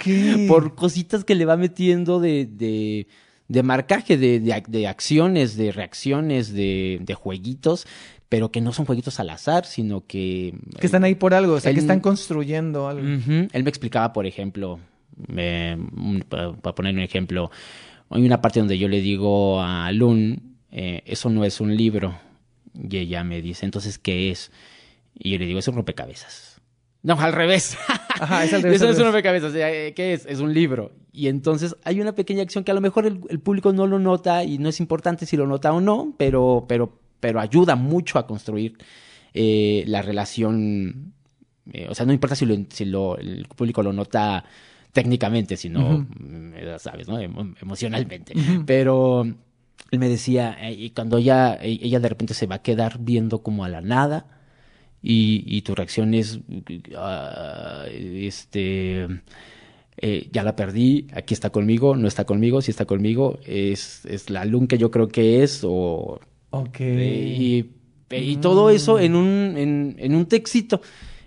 por 0.48 0.76
cositas 0.76 1.24
que 1.24 1.34
le 1.34 1.46
va 1.46 1.58
metiendo 1.58 2.20
de, 2.20 2.46
de, 2.46 3.08
de 3.48 3.64
marcaje 3.64 4.18
de, 4.18 4.40
de, 4.40 4.64
de 4.68 4.88
acciones, 4.88 5.58
de 5.58 5.72
reacciones, 5.72 6.54
de, 6.54 7.00
de 7.02 7.14
jueguitos, 7.16 7.88
pero 8.30 8.52
que 8.52 8.62
no 8.62 8.72
son 8.72 8.86
jueguitos 8.86 9.20
al 9.20 9.32
azar, 9.32 9.66
sino 9.66 10.06
que... 10.06 10.54
Que 10.80 10.86
están 10.86 11.04
ahí 11.04 11.16
por 11.16 11.34
algo, 11.34 11.54
o 11.54 11.60
sea, 11.60 11.72
Él- 11.72 11.76
que 11.78 11.82
están 11.82 12.02
construyendo 12.02 12.88
algo. 12.88 13.02
Él 13.52 13.64
me 13.64 13.70
explicaba, 13.70 14.14
por 14.14 14.28
ejemplo, 14.28 14.80
eh, 15.36 15.78
para, 16.30 16.54
poner 16.54 16.94
un 16.96 17.02
ejemplo, 17.02 17.52
hay 18.10 18.26
una 18.26 18.42
parte 18.42 18.60
donde 18.60 18.78
yo 18.78 18.88
le 18.88 19.02
digo 19.02 19.62
a 19.62 19.92
Lun, 19.92 20.58
eh, 20.72 21.02
eso 21.06 21.30
no 21.30 21.46
es 21.46 21.62
un 21.62 21.76
libro, 21.76 22.18
y 22.74 22.98
ella 22.98 23.24
me 23.24 23.42
dice, 23.42 23.66
entonces, 23.66 23.98
¿qué 23.98 24.32
es? 24.32 24.52
Y 25.14 25.32
yo 25.32 25.40
le 25.40 25.46
digo, 25.46 25.60
es 25.60 25.68
un 25.68 25.76
rompecabezas. 25.76 26.62
No, 27.04 27.14
al 27.20 27.34
revés. 27.34 27.78
Ajá, 27.88 28.44
es 28.44 28.54
al 28.54 28.64
revés, 28.64 28.82
Eso 28.82 28.90
es 28.90 28.98
un 28.98 29.06
rompecabezas. 29.06 29.54
eh, 29.56 29.94
¿Qué 29.96 30.14
es? 30.14 30.26
Es 30.26 30.40
un 30.40 30.54
libro. 30.54 30.92
Y 31.14 31.28
entonces 31.28 31.76
hay 31.84 32.02
una 32.02 32.16
pequeña 32.16 32.42
acción 32.42 32.64
que 32.64 32.72
a 32.72 32.74
lo 32.74 32.82
mejor 32.82 33.06
el, 33.06 33.22
el 33.30 33.40
público 33.40 33.72
no 33.72 33.88
lo 33.88 34.00
nota 34.00 34.44
y 34.44 34.58
no 34.58 34.70
es 34.70 34.80
importante 34.80 35.26
si 35.26 35.38
lo 35.38 35.46
nota 35.48 35.72
o 35.72 35.80
no, 35.80 36.14
pero, 36.18 36.66
pero, 36.68 37.00
pero 37.20 37.40
ayuda 37.40 37.76
mucho 37.76 38.18
a 38.20 38.26
construir 38.28 38.78
eh, 39.34 39.84
la 39.88 40.02
relación. 40.02 41.14
eh, 41.72 41.88
o 41.90 41.94
sea, 41.94 42.06
no 42.06 42.14
importa 42.14 42.36
si, 42.36 42.46
lo, 42.46 42.56
si 42.70 42.86
lo, 42.86 43.18
el 43.18 43.46
público 43.56 43.84
lo 43.84 43.94
nota 43.94 44.44
técnicamente, 44.96 45.58
sino, 45.58 45.82
Ujú. 45.82 46.06
mm, 46.20 46.54
sabes, 46.80 47.08
¿no? 47.10 47.20
Emo- 47.20 47.54
emocionalmente. 47.62 48.34
Pero 48.66 49.24
él 49.92 50.00
me 50.00 50.08
decía, 50.08 50.56
eh, 50.62 50.74
y 50.74 50.90
cuando 50.92 51.18
ella, 51.18 51.56
e- 51.62 51.80
ella 51.84 52.00
de 52.00 52.08
repente 52.10 52.34
se 52.34 52.48
va 52.48 52.56
a 52.56 52.62
quedar 52.62 52.98
viendo 53.00 53.44
como 53.44 53.66
a 53.66 53.70
la 53.70 53.82
nada, 53.82 54.26
y, 55.04 55.44
y 55.46 55.62
tu 55.64 55.76
reacción 55.76 56.14
es, 56.14 56.40
ah, 56.96 57.84
este, 57.92 59.06
eh, 59.98 60.30
ya 60.32 60.44
la 60.44 60.56
perdí, 60.56 61.08
aquí 61.14 61.34
está 61.34 61.50
conmigo, 61.50 61.96
no 61.98 62.08
está 62.08 62.24
conmigo, 62.24 62.62
si 62.62 62.72
está 62.72 62.86
conmigo, 62.86 63.38
es, 63.46 64.06
es 64.06 64.30
la 64.30 64.46
Lun 64.46 64.66
que 64.68 64.78
yo 64.78 64.90
creo 64.92 65.10
que 65.10 65.44
es, 65.44 65.62
o... 65.64 66.22
Ok. 66.52 66.80
eh, 66.80 67.36
y, 67.38 68.16
y 68.16 68.38
todo 68.38 68.70
eso 68.70 68.98
en 68.98 69.14
un, 69.16 69.56
en, 69.58 69.96
en 70.00 70.16
un 70.16 70.26
textito. 70.26 70.80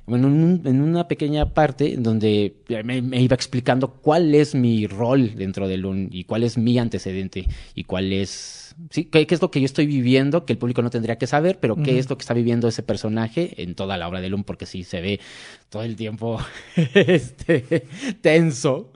Bueno, 0.08 0.28
en, 0.28 0.34
un- 0.34 0.62
en 0.66 0.80
una 0.80 1.06
pequeña 1.08 1.52
parte 1.54 1.96
donde 1.98 2.56
me, 2.84 3.02
me 3.02 3.20
iba 3.20 3.34
explicando 3.34 3.88
cuál 3.92 4.34
es 4.34 4.54
mi 4.54 4.86
rol 4.86 5.34
dentro 5.36 5.68
del 5.68 5.84
un 5.86 6.08
y 6.10 6.24
cuál 6.24 6.42
es 6.44 6.56
mi 6.58 6.78
antecedente 6.78 7.46
y 7.74 7.84
cuál 7.84 8.12
es, 8.12 8.74
sí, 8.90 9.04
qué, 9.04 9.26
qué 9.26 9.34
es 9.34 9.42
lo 9.42 9.50
que 9.50 9.60
yo 9.60 9.66
estoy 9.66 9.86
viviendo 9.86 10.44
que 10.46 10.52
el 10.54 10.58
público 10.58 10.82
no 10.82 10.90
tendría 10.90 11.18
que 11.18 11.26
saber, 11.26 11.58
pero 11.60 11.76
qué 11.76 11.98
es 11.98 12.08
lo 12.08 12.16
que 12.16 12.22
está 12.22 12.34
viviendo 12.34 12.68
ese 12.68 12.82
personaje 12.82 13.62
en 13.62 13.74
toda 13.74 13.96
la 13.96 14.08
obra 14.08 14.20
de 14.20 14.28
Lun, 14.30 14.44
porque 14.44 14.66
sí 14.66 14.82
se 14.84 15.00
ve 15.00 15.20
todo 15.68 15.82
el 15.82 15.94
tiempo 15.96 16.38
este, 16.94 17.86
tenso, 18.20 18.92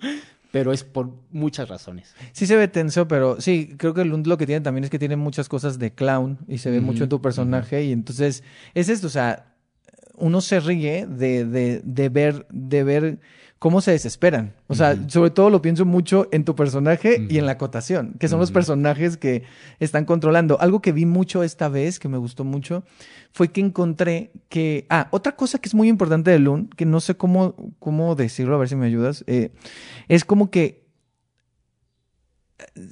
pero 0.50 0.72
es 0.72 0.84
por 0.84 1.10
muchas 1.30 1.68
razones. 1.68 2.14
Sí 2.32 2.46
se 2.46 2.56
ve 2.56 2.68
tenso, 2.68 3.08
pero 3.08 3.40
sí, 3.40 3.74
creo 3.76 3.94
que 3.94 4.04
Lund 4.04 4.26
lo 4.26 4.36
que 4.38 4.46
tiene 4.46 4.60
también 4.60 4.84
es 4.84 4.90
que 4.90 4.98
tiene 4.98 5.16
muchas 5.16 5.48
cosas 5.48 5.78
de 5.78 5.92
clown 5.92 6.38
y 6.48 6.58
se 6.58 6.70
ve 6.70 6.80
mucho 6.80 7.04
en 7.04 7.10
tu 7.10 7.20
personaje 7.22 7.84
y 7.84 7.92
entonces 7.92 8.42
es 8.74 8.88
esto, 8.88 9.06
o 9.06 9.10
sea, 9.10 9.46
uno 10.22 10.40
se 10.40 10.60
ríe 10.60 11.04
de, 11.06 11.44
de, 11.44 11.82
de 11.84 12.08
ver, 12.08 12.46
de 12.48 12.84
ver 12.84 13.18
cómo 13.58 13.80
se 13.80 13.90
desesperan. 13.90 14.54
O 14.68 14.76
sea, 14.76 14.96
sobre 15.08 15.30
todo 15.30 15.50
lo 15.50 15.60
pienso 15.60 15.84
mucho 15.84 16.28
en 16.30 16.44
tu 16.44 16.54
personaje 16.54 17.26
y 17.28 17.38
en 17.38 17.46
la 17.46 17.52
acotación, 17.52 18.14
que 18.20 18.28
son 18.28 18.38
los 18.38 18.52
personajes 18.52 19.16
que 19.16 19.42
están 19.80 20.04
controlando. 20.04 20.60
Algo 20.60 20.80
que 20.80 20.92
vi 20.92 21.06
mucho 21.06 21.42
esta 21.42 21.68
vez, 21.68 21.98
que 21.98 22.08
me 22.08 22.18
gustó 22.18 22.44
mucho, 22.44 22.84
fue 23.32 23.48
que 23.48 23.60
encontré 23.60 24.30
que... 24.48 24.86
Ah, 24.90 25.08
otra 25.10 25.34
cosa 25.34 25.58
que 25.58 25.68
es 25.68 25.74
muy 25.74 25.88
importante 25.88 26.30
de 26.30 26.38
Lund, 26.38 26.72
que 26.76 26.86
no 26.86 27.00
sé 27.00 27.16
cómo, 27.16 27.56
cómo 27.80 28.14
decirlo, 28.14 28.54
a 28.54 28.58
ver 28.58 28.68
si 28.68 28.76
me 28.76 28.86
ayudas, 28.86 29.24
eh, 29.26 29.50
es 30.06 30.24
como 30.24 30.52
que 30.52 30.86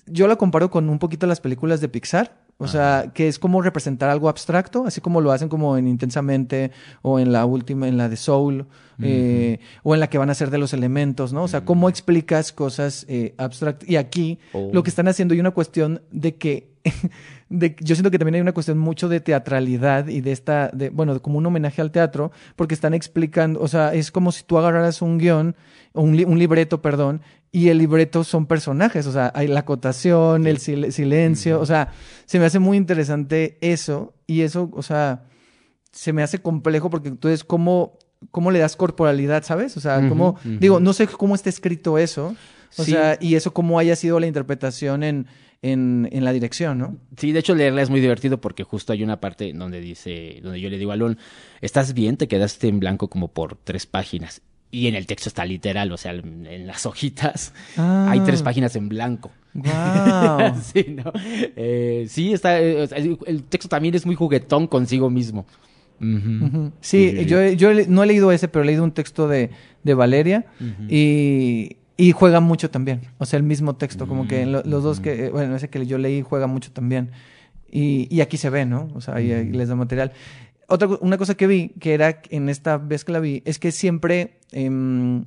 yo 0.06 0.26
la 0.26 0.34
comparo 0.34 0.68
con 0.68 0.88
un 0.88 0.98
poquito 0.98 1.28
las 1.28 1.40
películas 1.40 1.80
de 1.80 1.88
Pixar. 1.88 2.39
O 2.62 2.68
sea, 2.68 3.10
que 3.14 3.26
es 3.26 3.38
como 3.38 3.62
representar 3.62 4.10
algo 4.10 4.28
abstracto, 4.28 4.84
así 4.86 5.00
como 5.00 5.20
lo 5.20 5.32
hacen 5.32 5.48
como 5.48 5.76
en 5.78 5.88
Intensamente 5.88 6.70
o 7.02 7.18
en 7.18 7.32
la 7.32 7.44
última, 7.46 7.88
en 7.88 7.96
la 7.96 8.08
de 8.08 8.16
Soul, 8.16 8.66
eh, 9.02 9.60
o 9.82 9.94
en 9.94 10.00
la 10.00 10.08
que 10.10 10.18
van 10.18 10.28
a 10.28 10.34
ser 10.34 10.50
de 10.50 10.58
los 10.58 10.74
elementos, 10.74 11.32
¿no? 11.32 11.42
O 11.42 11.48
sea, 11.48 11.64
cómo 11.64 11.88
explicas 11.88 12.52
cosas 12.52 13.06
eh, 13.08 13.34
abstractas. 13.38 13.88
Y 13.88 13.96
aquí 13.96 14.38
Oh. 14.52 14.68
lo 14.72 14.82
que 14.82 14.90
están 14.90 15.08
haciendo 15.08 15.32
hay 15.32 15.40
una 15.40 15.52
cuestión 15.52 16.02
de 16.10 16.34
que, 16.36 16.68
de, 17.48 17.76
yo 17.80 17.94
siento 17.94 18.10
que 18.10 18.18
también 18.18 18.34
hay 18.36 18.40
una 18.42 18.52
cuestión 18.52 18.78
mucho 18.78 19.08
de 19.08 19.20
teatralidad 19.20 20.08
y 20.08 20.20
de 20.20 20.32
esta, 20.32 20.68
de, 20.72 20.90
bueno, 20.90 21.14
de 21.14 21.20
como 21.20 21.38
un 21.38 21.46
homenaje 21.46 21.80
al 21.80 21.90
teatro, 21.90 22.30
porque 22.56 22.74
están 22.74 22.92
explicando, 22.94 23.60
o 23.60 23.68
sea, 23.68 23.94
es 23.94 24.10
como 24.10 24.32
si 24.32 24.44
tú 24.44 24.58
agarraras 24.58 25.00
un 25.02 25.16
guion, 25.18 25.56
o 25.92 26.02
un, 26.02 26.16
li- 26.16 26.24
un 26.24 26.38
libreto, 26.38 26.80
perdón, 26.82 27.20
y 27.52 27.68
el 27.68 27.78
libreto 27.78 28.22
son 28.24 28.46
personajes, 28.46 29.06
o 29.06 29.12
sea, 29.12 29.32
hay 29.34 29.48
la 29.48 29.60
acotación, 29.60 30.46
el 30.46 30.58
sil- 30.62 30.90
silencio, 30.92 31.60
o 31.60 31.66
sea, 31.66 31.88
se 32.26 32.38
me 32.38 32.44
hace 32.44 32.58
muy 32.60 32.76
interesante 32.76 33.58
eso, 33.60 34.14
y 34.26 34.42
eso, 34.42 34.70
o 34.72 34.82
sea, 34.82 35.24
se 35.92 36.12
me 36.12 36.22
hace 36.22 36.38
complejo 36.38 36.90
porque 36.90 37.08
entonces, 37.08 37.42
¿cómo, 37.42 37.98
cómo 38.30 38.50
le 38.52 38.60
das 38.60 38.76
corporalidad, 38.76 39.42
sabes? 39.42 39.76
O 39.76 39.80
sea, 39.80 39.98
Ujú, 39.98 40.08
cómo, 40.08 40.36
digo, 40.44 40.78
no 40.78 40.92
sé 40.92 41.06
cómo 41.08 41.34
está 41.34 41.48
escrito 41.48 41.98
eso, 41.98 42.36
o 42.76 42.84
Sí. 42.84 42.92
sea, 42.92 43.18
y 43.20 43.34
eso 43.34 43.52
cómo 43.52 43.80
haya 43.80 43.96
sido 43.96 44.20
la 44.20 44.28
interpretación 44.28 45.02
en, 45.02 45.26
en, 45.62 46.08
en 46.12 46.24
la 46.24 46.32
dirección, 46.32 46.78
¿no? 46.78 46.96
Sí, 47.16 47.32
de 47.32 47.40
hecho 47.40 47.56
leerla 47.56 47.82
es 47.82 47.90
muy 47.90 48.00
divertido 48.00 48.40
porque 48.40 48.62
justo 48.62 48.92
hay 48.92 49.02
una 49.02 49.20
parte 49.20 49.52
donde 49.52 49.80
dice, 49.80 50.38
donde 50.44 50.60
yo 50.60 50.70
le 50.70 50.78
digo 50.78 50.92
a 50.92 50.96
Lon, 50.96 51.18
¿estás 51.60 51.94
bien? 51.94 52.16
Te 52.16 52.28
quedaste 52.28 52.68
en 52.68 52.78
blanco 52.78 53.08
como 53.08 53.26
por 53.28 53.56
tres 53.56 53.86
páginas. 53.86 54.40
Y 54.72 54.86
en 54.86 54.94
el 54.94 55.06
texto 55.06 55.28
está 55.28 55.44
literal, 55.44 55.90
o 55.90 55.96
sea, 55.96 56.12
en 56.12 56.66
las 56.66 56.86
hojitas 56.86 57.52
hay 57.76 58.20
tres 58.20 58.42
páginas 58.42 58.76
en 58.76 58.88
blanco. 58.88 59.32
Wow. 59.52 60.54
sí, 60.62 60.86
¿no? 60.90 61.12
Eh, 61.56 62.06
sí, 62.08 62.32
está, 62.32 62.60
eh, 62.60 62.88
el 62.94 63.18
el 63.26 63.42
texto 63.44 63.68
también 63.68 63.94
es 63.96 64.06
muy 64.06 64.14
juguetón 64.14 64.66
consigo 64.68 65.10
mismo. 65.10 65.44
Ujú. 66.00 66.44
Ujú. 66.46 66.72
Sí, 66.80 67.24
yo, 67.26 67.44
yo 67.50 67.70
no 67.88 68.02
he 68.02 68.06
leído 68.06 68.30
ese, 68.32 68.46
pero 68.48 68.62
he 68.62 68.66
leído 68.66 68.84
un 68.84 68.92
texto 68.92 69.26
de, 69.28 69.50
de 69.82 69.94
Valeria 69.94 70.46
y, 70.88 71.76
y 71.96 72.12
juega 72.12 72.40
mucho 72.40 72.70
también. 72.70 73.00
O 73.18 73.26
sea, 73.26 73.36
el 73.38 73.42
mismo 73.42 73.74
texto, 73.76 74.06
como 74.06 74.26
que 74.28 74.46
lo- 74.46 74.62
los 74.64 74.82
dos 74.82 75.00
que, 75.00 75.26
eh, 75.26 75.30
bueno, 75.30 75.56
ese 75.56 75.68
que 75.68 75.84
yo 75.84 75.98
leí 75.98 76.22
juega 76.22 76.46
mucho 76.46 76.70
también. 76.72 77.10
Y, 77.72 78.08
y 78.14 78.20
aquí 78.20 78.36
se 78.36 78.50
ve, 78.50 78.64
¿no? 78.66 78.88
O 78.94 79.00
sea, 79.00 79.14
ahí, 79.16 79.30
ahí 79.32 79.50
les 79.50 79.68
da 79.68 79.74
material. 79.76 80.12
Otra, 80.72 80.88
una 81.00 81.18
cosa 81.18 81.34
que 81.34 81.48
vi, 81.48 81.70
que 81.80 81.94
era 81.94 82.22
en 82.30 82.48
esta 82.48 82.78
vez 82.78 83.04
que 83.04 83.10
la 83.10 83.18
vi, 83.18 83.42
es 83.44 83.58
que 83.58 83.72
siempre, 83.72 84.38
em, 84.52 85.24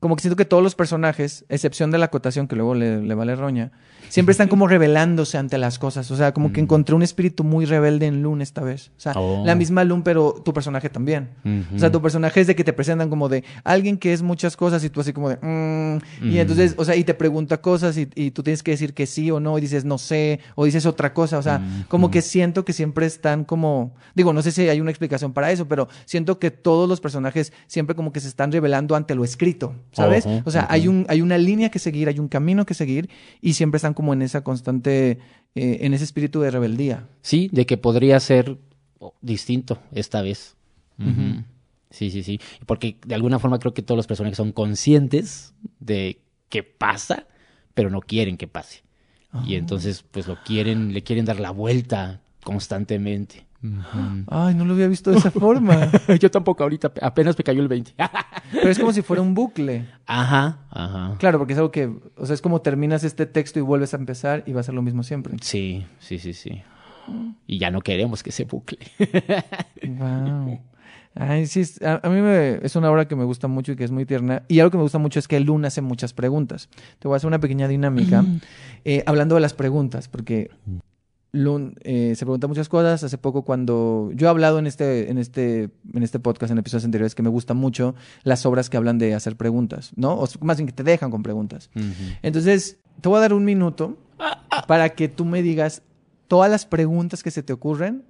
como 0.00 0.16
que 0.16 0.22
siento 0.22 0.36
que 0.36 0.44
todos 0.44 0.62
los 0.62 0.74
personajes, 0.74 1.44
excepción 1.48 1.92
de 1.92 1.98
la 1.98 2.06
acotación 2.06 2.48
que 2.48 2.56
luego 2.56 2.74
le 2.74 3.14
vale 3.14 3.36
roña, 3.36 3.70
siempre 4.12 4.32
están 4.32 4.48
como 4.48 4.68
rebelándose 4.68 5.38
ante 5.38 5.56
las 5.56 5.78
cosas. 5.78 6.10
O 6.10 6.16
sea, 6.16 6.32
como 6.34 6.52
que 6.52 6.60
Mm. 6.60 6.64
encontré 6.64 6.94
un 6.94 7.02
espíritu 7.02 7.44
muy 7.44 7.64
rebelde 7.64 8.04
en 8.06 8.22
Loon 8.22 8.42
esta 8.42 8.60
vez. 8.62 8.90
O 8.98 9.00
sea, 9.00 9.12
Oh. 9.16 9.42
la 9.46 9.54
misma 9.54 9.84
Loon, 9.84 10.02
pero 10.02 10.34
tu 10.44 10.52
personaje 10.52 10.90
también. 10.90 11.30
O 11.74 11.78
sea, 11.78 11.90
tu 11.90 12.02
personaje 12.02 12.40
es 12.42 12.46
de 12.46 12.54
que 12.54 12.62
te 12.62 12.74
presentan 12.74 13.08
como 13.08 13.30
de 13.30 13.42
alguien 13.64 13.96
que 13.96 14.12
es 14.12 14.20
muchas 14.20 14.54
cosas 14.54 14.84
y 14.84 14.90
tú 14.90 15.00
así 15.00 15.14
como 15.14 15.30
de... 15.30 15.36
"Mm", 15.40 16.26
Y 16.26 16.38
entonces, 16.38 16.74
o 16.76 16.84
sea, 16.84 16.94
y 16.94 17.04
te 17.04 17.14
pregunta 17.14 17.62
cosas 17.62 17.96
y, 17.96 18.06
y 18.14 18.32
tú 18.32 18.42
tienes 18.42 18.62
que 18.62 18.72
decir 18.72 18.92
que 18.92 19.06
sí 19.06 19.30
o 19.30 19.40
no 19.40 19.56
y 19.56 19.62
dices 19.62 19.84
no 19.86 19.96
sé 19.96 20.40
o 20.56 20.66
dices 20.66 20.84
otra 20.84 21.14
cosa. 21.14 21.38
O 21.38 21.42
sea, 21.42 21.62
como 21.88 22.10
que 22.10 22.20
siento 22.20 22.66
que 22.66 22.74
siempre 22.74 23.06
están 23.06 23.44
como... 23.44 23.94
Digo, 24.14 24.34
no 24.34 24.42
sé 24.42 24.52
si 24.52 24.68
hay 24.68 24.80
una 24.82 24.90
explicación 24.90 25.32
para 25.32 25.50
eso, 25.52 25.66
pero 25.68 25.88
siento 26.04 26.38
que 26.38 26.50
todos 26.50 26.86
los 26.86 27.00
personajes 27.00 27.50
siempre 27.66 27.96
como 27.96 28.12
que 28.12 28.20
se 28.20 28.28
están 28.28 28.52
revelando 28.52 28.94
ante 28.94 29.14
lo 29.14 29.24
escrito, 29.24 29.74
¿sabes? 29.92 30.26
O 30.44 30.50
sea, 30.50 30.66
hay, 30.68 30.86
un, 30.86 31.06
hay 31.08 31.22
una 31.22 31.38
línea 31.38 31.70
que 31.70 31.78
seguir, 31.78 32.08
hay 32.08 32.18
un 32.18 32.28
camino 32.28 32.66
que 32.66 32.74
seguir 32.74 33.08
y 33.40 33.54
siempre 33.54 33.76
están 33.76 33.94
como 33.94 34.01
en 34.12 34.22
esa 34.22 34.42
constante... 34.42 35.18
eh, 35.54 35.78
en 35.82 35.92
ese 35.94 36.04
espíritu 36.04 36.40
de 36.40 36.50
rebeldía. 36.50 37.06
Sí, 37.20 37.48
de 37.52 37.66
que 37.66 37.76
podría 37.76 38.18
ser 38.20 38.56
oh, 38.98 39.14
distinto 39.20 39.78
esta 39.92 40.22
vez. 40.22 40.56
Sí, 41.90 42.10
sí, 42.10 42.22
sí. 42.22 42.40
Porque 42.66 42.96
de 43.06 43.14
alguna 43.14 43.38
forma 43.38 43.58
creo 43.58 43.74
que 43.74 43.82
todos 43.82 43.96
los 43.98 44.06
personajes 44.06 44.36
son 44.38 44.52
conscientes 44.52 45.52
de 45.78 46.20
que 46.48 46.62
pasa, 46.62 47.26
pero 47.74 47.90
no 47.90 48.00
quieren 48.00 48.36
que 48.38 48.46
pase. 48.48 48.82
Y 49.46 49.54
Ah. 49.54 49.58
entonces, 49.58 50.02
pues 50.10 50.26
lo 50.26 50.36
quieren, 50.42 50.92
le 50.94 51.02
quieren 51.02 51.24
dar 51.26 51.38
la 51.40 51.50
vuelta 51.50 52.20
constantemente. 52.44 53.46
Ay, 54.28 54.54
no 54.54 54.64
lo 54.64 54.74
había 54.74 54.88
visto 54.88 55.10
de 55.10 55.18
esa 55.18 55.30
forma. 55.30 55.90
Yo 56.20 56.30
tampoco 56.30 56.62
ahorita, 56.62 56.92
apenas 57.00 57.36
me 57.38 57.44
cayó 57.44 57.62
el 57.62 57.68
20. 57.68 57.94
Pero 58.52 58.68
es 58.68 58.78
como 58.78 58.92
si 58.92 59.02
fuera 59.02 59.22
un 59.22 59.34
bucle. 59.34 59.86
ajá, 60.06 60.58
ajá. 60.70 61.14
Claro, 61.18 61.38
porque 61.38 61.52
es 61.54 61.58
algo 61.58 61.70
que, 61.70 61.86
o 62.16 62.26
sea, 62.26 62.34
es 62.34 62.42
como 62.42 62.60
terminas 62.60 63.04
este 63.04 63.26
texto 63.26 63.58
y 63.58 63.62
vuelves 63.62 63.94
a 63.94 63.96
empezar 63.96 64.42
y 64.46 64.52
va 64.52 64.60
a 64.60 64.64
ser 64.64 64.74
lo 64.74 64.82
mismo 64.82 65.02
siempre. 65.02 65.36
Sí, 65.40 65.86
sí, 66.00 66.18
sí, 66.18 66.32
sí. 66.34 66.62
Y 67.46 67.58
ya 67.58 67.70
no 67.70 67.80
queremos 67.80 68.22
que 68.22 68.32
se 68.32 68.44
bucle. 68.44 68.78
Wow. 69.86 70.60
Ay, 71.14 71.46
sí, 71.46 71.62
a 71.84 72.08
mí 72.08 72.20
me- 72.22 72.58
es 72.62 72.74
una 72.74 72.90
obra 72.90 73.06
que 73.06 73.14
me 73.16 73.24
gusta 73.24 73.46
mucho 73.46 73.72
y 73.72 73.76
que 73.76 73.84
es 73.84 73.90
muy 73.90 74.06
tierna. 74.06 74.44
Y 74.48 74.60
algo 74.60 74.70
que 74.70 74.76
me 74.78 74.82
gusta 74.82 74.96
mucho 74.98 75.18
es 75.18 75.28
que 75.28 75.38
Luna 75.40 75.68
hace 75.68 75.82
muchas 75.82 76.14
preguntas. 76.14 76.70
Te 77.00 77.06
voy 77.08 77.14
a 77.14 77.18
hacer 77.18 77.28
una 77.28 77.38
pequeña 77.38 77.68
dinámica 77.68 78.24
eh, 78.86 79.02
hablando 79.06 79.34
de 79.34 79.42
las 79.42 79.52
preguntas, 79.52 80.08
porque 80.08 80.50
Eh, 81.34 82.14
se 82.14 82.24
pregunta 82.24 82.46
muchas 82.46 82.68
cosas. 82.68 83.02
Hace 83.02 83.18
poco 83.18 83.42
cuando 83.42 84.10
yo 84.14 84.26
he 84.26 84.30
hablado 84.30 84.58
en 84.58 84.66
este, 84.66 85.10
en 85.10 85.18
este, 85.18 85.70
en 85.94 86.02
este 86.02 86.18
podcast, 86.18 86.52
en 86.52 86.58
episodios 86.58 86.84
anteriores, 86.84 87.14
que 87.14 87.22
me 87.22 87.30
gustan 87.30 87.56
mucho 87.56 87.94
las 88.22 88.44
obras 88.44 88.68
que 88.68 88.76
hablan 88.76 88.98
de 88.98 89.14
hacer 89.14 89.36
preguntas, 89.36 89.92
¿no? 89.96 90.14
O 90.14 90.28
más 90.40 90.58
bien 90.58 90.66
que 90.66 90.74
te 90.74 90.82
dejan 90.82 91.10
con 91.10 91.22
preguntas. 91.22 91.70
Entonces, 92.22 92.78
te 93.00 93.08
voy 93.08 93.18
a 93.18 93.20
dar 93.20 93.32
un 93.32 93.44
minuto 93.44 93.96
para 94.66 94.90
que 94.90 95.08
tú 95.08 95.24
me 95.24 95.42
digas 95.42 95.82
todas 96.28 96.50
las 96.50 96.66
preguntas 96.66 97.22
que 97.22 97.30
se 97.30 97.42
te 97.42 97.52
ocurren 97.52 98.04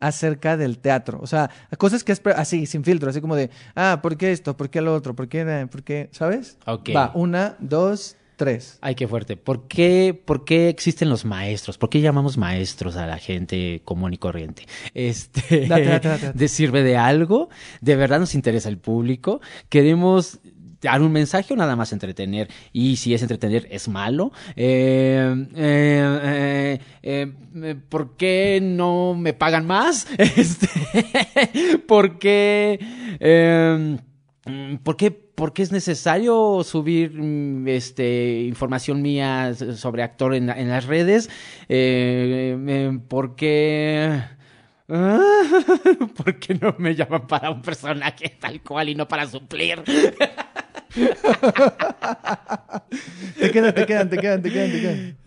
acerca 0.00 0.56
del 0.56 0.78
teatro. 0.78 1.18
O 1.22 1.26
sea, 1.26 1.50
cosas 1.78 2.04
que 2.04 2.12
es 2.12 2.22
así, 2.36 2.66
sin 2.66 2.84
filtro, 2.84 3.10
así 3.10 3.20
como 3.20 3.36
de, 3.36 3.50
ah, 3.74 4.00
¿por 4.02 4.16
qué 4.16 4.32
esto? 4.32 4.56
¿Por 4.56 4.70
qué 4.70 4.80
lo 4.80 4.94
otro? 4.94 5.14
¿Por 5.14 5.28
qué? 5.28 5.68
¿Por 5.70 5.82
qué? 5.82 6.08
¿Sabes? 6.12 6.58
Ok. 6.66 6.90
Va, 6.94 7.12
una, 7.14 7.56
dos, 7.60 8.16
tres. 8.40 8.78
Ay, 8.80 8.94
qué 8.94 9.06
fuerte. 9.06 9.36
¿Por 9.36 9.68
qué, 9.68 10.18
¿Por 10.24 10.46
qué 10.46 10.70
existen 10.70 11.10
los 11.10 11.26
maestros? 11.26 11.76
¿Por 11.76 11.90
qué 11.90 12.00
llamamos 12.00 12.38
maestros 12.38 12.96
a 12.96 13.06
la 13.06 13.18
gente 13.18 13.82
común 13.84 14.14
y 14.14 14.16
corriente? 14.16 14.66
Este, 14.94 15.66
Date, 15.68 15.84
date, 15.84 16.08
date. 16.08 16.32
¿de 16.32 16.48
¿Sirve 16.48 16.82
de 16.82 16.96
algo? 16.96 17.50
¿De 17.82 17.96
verdad 17.96 18.18
nos 18.18 18.34
interesa 18.34 18.70
el 18.70 18.78
público? 18.78 19.42
¿Queremos 19.68 20.40
dar 20.80 21.02
un 21.02 21.12
mensaje 21.12 21.52
o 21.52 21.56
nada 21.56 21.76
más 21.76 21.92
entretener? 21.92 22.48
Y 22.72 22.96
si 22.96 23.12
es 23.12 23.20
entretener, 23.20 23.68
¿es 23.70 23.88
malo? 23.88 24.32
Eh, 24.56 25.46
eh, 25.54 26.78
eh, 27.02 27.32
eh, 27.62 27.76
¿Por 27.90 28.16
qué 28.16 28.58
no 28.62 29.14
me 29.14 29.34
pagan 29.34 29.66
más? 29.66 30.06
Este, 30.18 31.78
¿Por 31.86 32.18
qué... 32.18 32.80
Mm, 34.50 34.76
¿Por 34.78 34.96
qué, 34.96 35.10
por 35.10 35.52
qué 35.52 35.62
es 35.62 35.72
necesario 35.72 36.62
subir 36.64 37.12
mm, 37.12 37.68
este, 37.68 38.40
información 38.42 39.00
mía 39.02 39.54
sobre 39.54 40.02
actor 40.02 40.34
en, 40.34 40.50
en 40.50 40.68
las 40.68 40.86
redes? 40.86 41.30
Eh, 41.68 42.56
eh, 42.68 42.98
¿Por 43.08 43.36
qué... 43.36 44.20
¿Por 44.90 46.40
qué 46.40 46.54
no 46.54 46.74
me 46.78 46.96
llaman 46.96 47.28
para 47.28 47.50
un 47.50 47.62
personaje 47.62 48.36
tal 48.40 48.60
cual 48.60 48.88
y 48.88 48.96
no 48.96 49.06
para 49.06 49.24
suplir? 49.28 49.84
Te 53.38 53.50
quedan, 53.52 53.72
te 53.72 53.86
quedan, 53.86 54.10
te 54.10 54.18
quedan, 54.18 54.42
te 54.42 54.50
quedan, 54.50 54.72
te 54.72 54.80
quedan. 54.80 55.18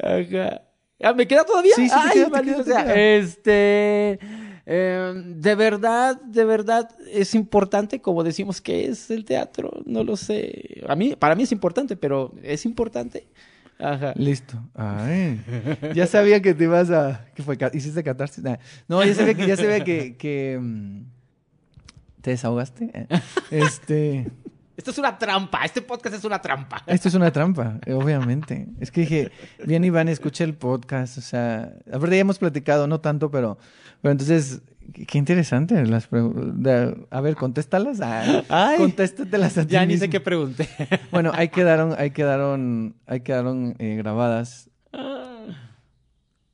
Ajá. 0.99 1.13
¿Me 1.15 1.27
queda 1.27 1.45
todavía? 1.45 1.73
Sí, 1.75 1.87
sí, 1.87 1.95
te 1.95 2.01
Ay, 2.01 2.11
queda, 2.13 2.25
te 2.25 2.31
maldito 2.31 2.63
queda, 2.63 2.65
te 2.65 2.71
sea. 2.71 2.83
queda. 2.83 2.95
Este. 2.95 4.19
Eh, 4.65 5.13
de 5.15 5.55
verdad, 5.55 6.21
de 6.21 6.45
verdad 6.45 6.89
es 7.11 7.35
importante 7.35 8.01
como 8.01 8.23
decimos 8.23 8.61
que 8.61 8.85
es 8.85 9.09
el 9.11 9.25
teatro. 9.25 9.71
No 9.85 10.03
lo 10.03 10.15
sé. 10.15 10.83
A 10.87 10.95
mí, 10.95 11.15
para 11.15 11.35
mí 11.35 11.43
es 11.43 11.51
importante, 11.51 11.95
pero 11.95 12.33
es 12.41 12.65
importante. 12.65 13.27
Ajá. 13.79 14.13
Listo. 14.15 14.57
Ay, 14.75 15.41
ya 15.95 16.07
sabía 16.07 16.41
que 16.41 16.53
te 16.53 16.65
ibas 16.65 16.89
a... 16.91 17.25
¿Qué 17.35 17.43
fue? 17.43 17.57
¿Hiciste 17.73 18.03
catarsis? 18.03 18.43
Nah. 18.43 18.57
No, 18.87 19.03
ya 19.03 19.13
sabía 19.13 19.33
que, 19.33 19.47
ya 19.47 19.57
sabía 19.57 19.83
que, 19.83 20.15
que, 20.15 20.57
mm, 20.61 21.01
¿Te 22.21 22.31
desahogaste? 22.31 22.89
Eh, 22.93 23.07
Este... 23.51 24.31
Esto 24.75 24.89
es 24.91 24.97
una 24.97 25.17
trampa. 25.17 25.63
Este 25.65 25.81
podcast 25.81 26.15
es 26.15 26.23
una 26.23 26.41
trampa. 26.41 26.83
Esto 26.87 27.07
es 27.07 27.13
una 27.13 27.31
trampa, 27.31 27.79
obviamente. 27.87 28.67
Es 28.79 28.89
que 28.89 29.01
dije, 29.01 29.31
bien 29.65 29.83
Iván, 29.83 30.07
escucha 30.09 30.43
el 30.43 30.55
podcast, 30.55 31.17
o 31.19 31.21
sea, 31.21 31.73
aparte 31.91 32.15
ya 32.15 32.21
hemos 32.21 32.39
platicado, 32.39 32.87
no 32.87 32.99
tanto, 32.99 33.29
pero, 33.29 33.59
pero 34.01 34.11
entonces, 34.13 34.61
qué 35.07 35.19
interesante 35.19 35.85
las 35.85 36.07
preguntas. 36.07 36.95
A 37.11 37.21
ver, 37.21 37.35
contéstalas. 37.35 38.01
Ah, 38.01 38.43
Ay. 38.49 38.77
contéstatelas 38.79 39.57
a 39.59 39.65
ti 39.65 39.73
Ya 39.73 39.85
ni 39.85 39.97
sé 39.97 40.09
qué 40.09 40.19
pregunté. 40.19 40.67
Bueno, 41.11 41.31
ahí 41.35 41.49
quedaron, 41.49 41.93
ahí 41.97 42.09
quedaron, 42.09 42.95
ahí 43.05 43.21
quedaron 43.21 43.75
eh, 43.77 43.95
grabadas. 43.95 44.71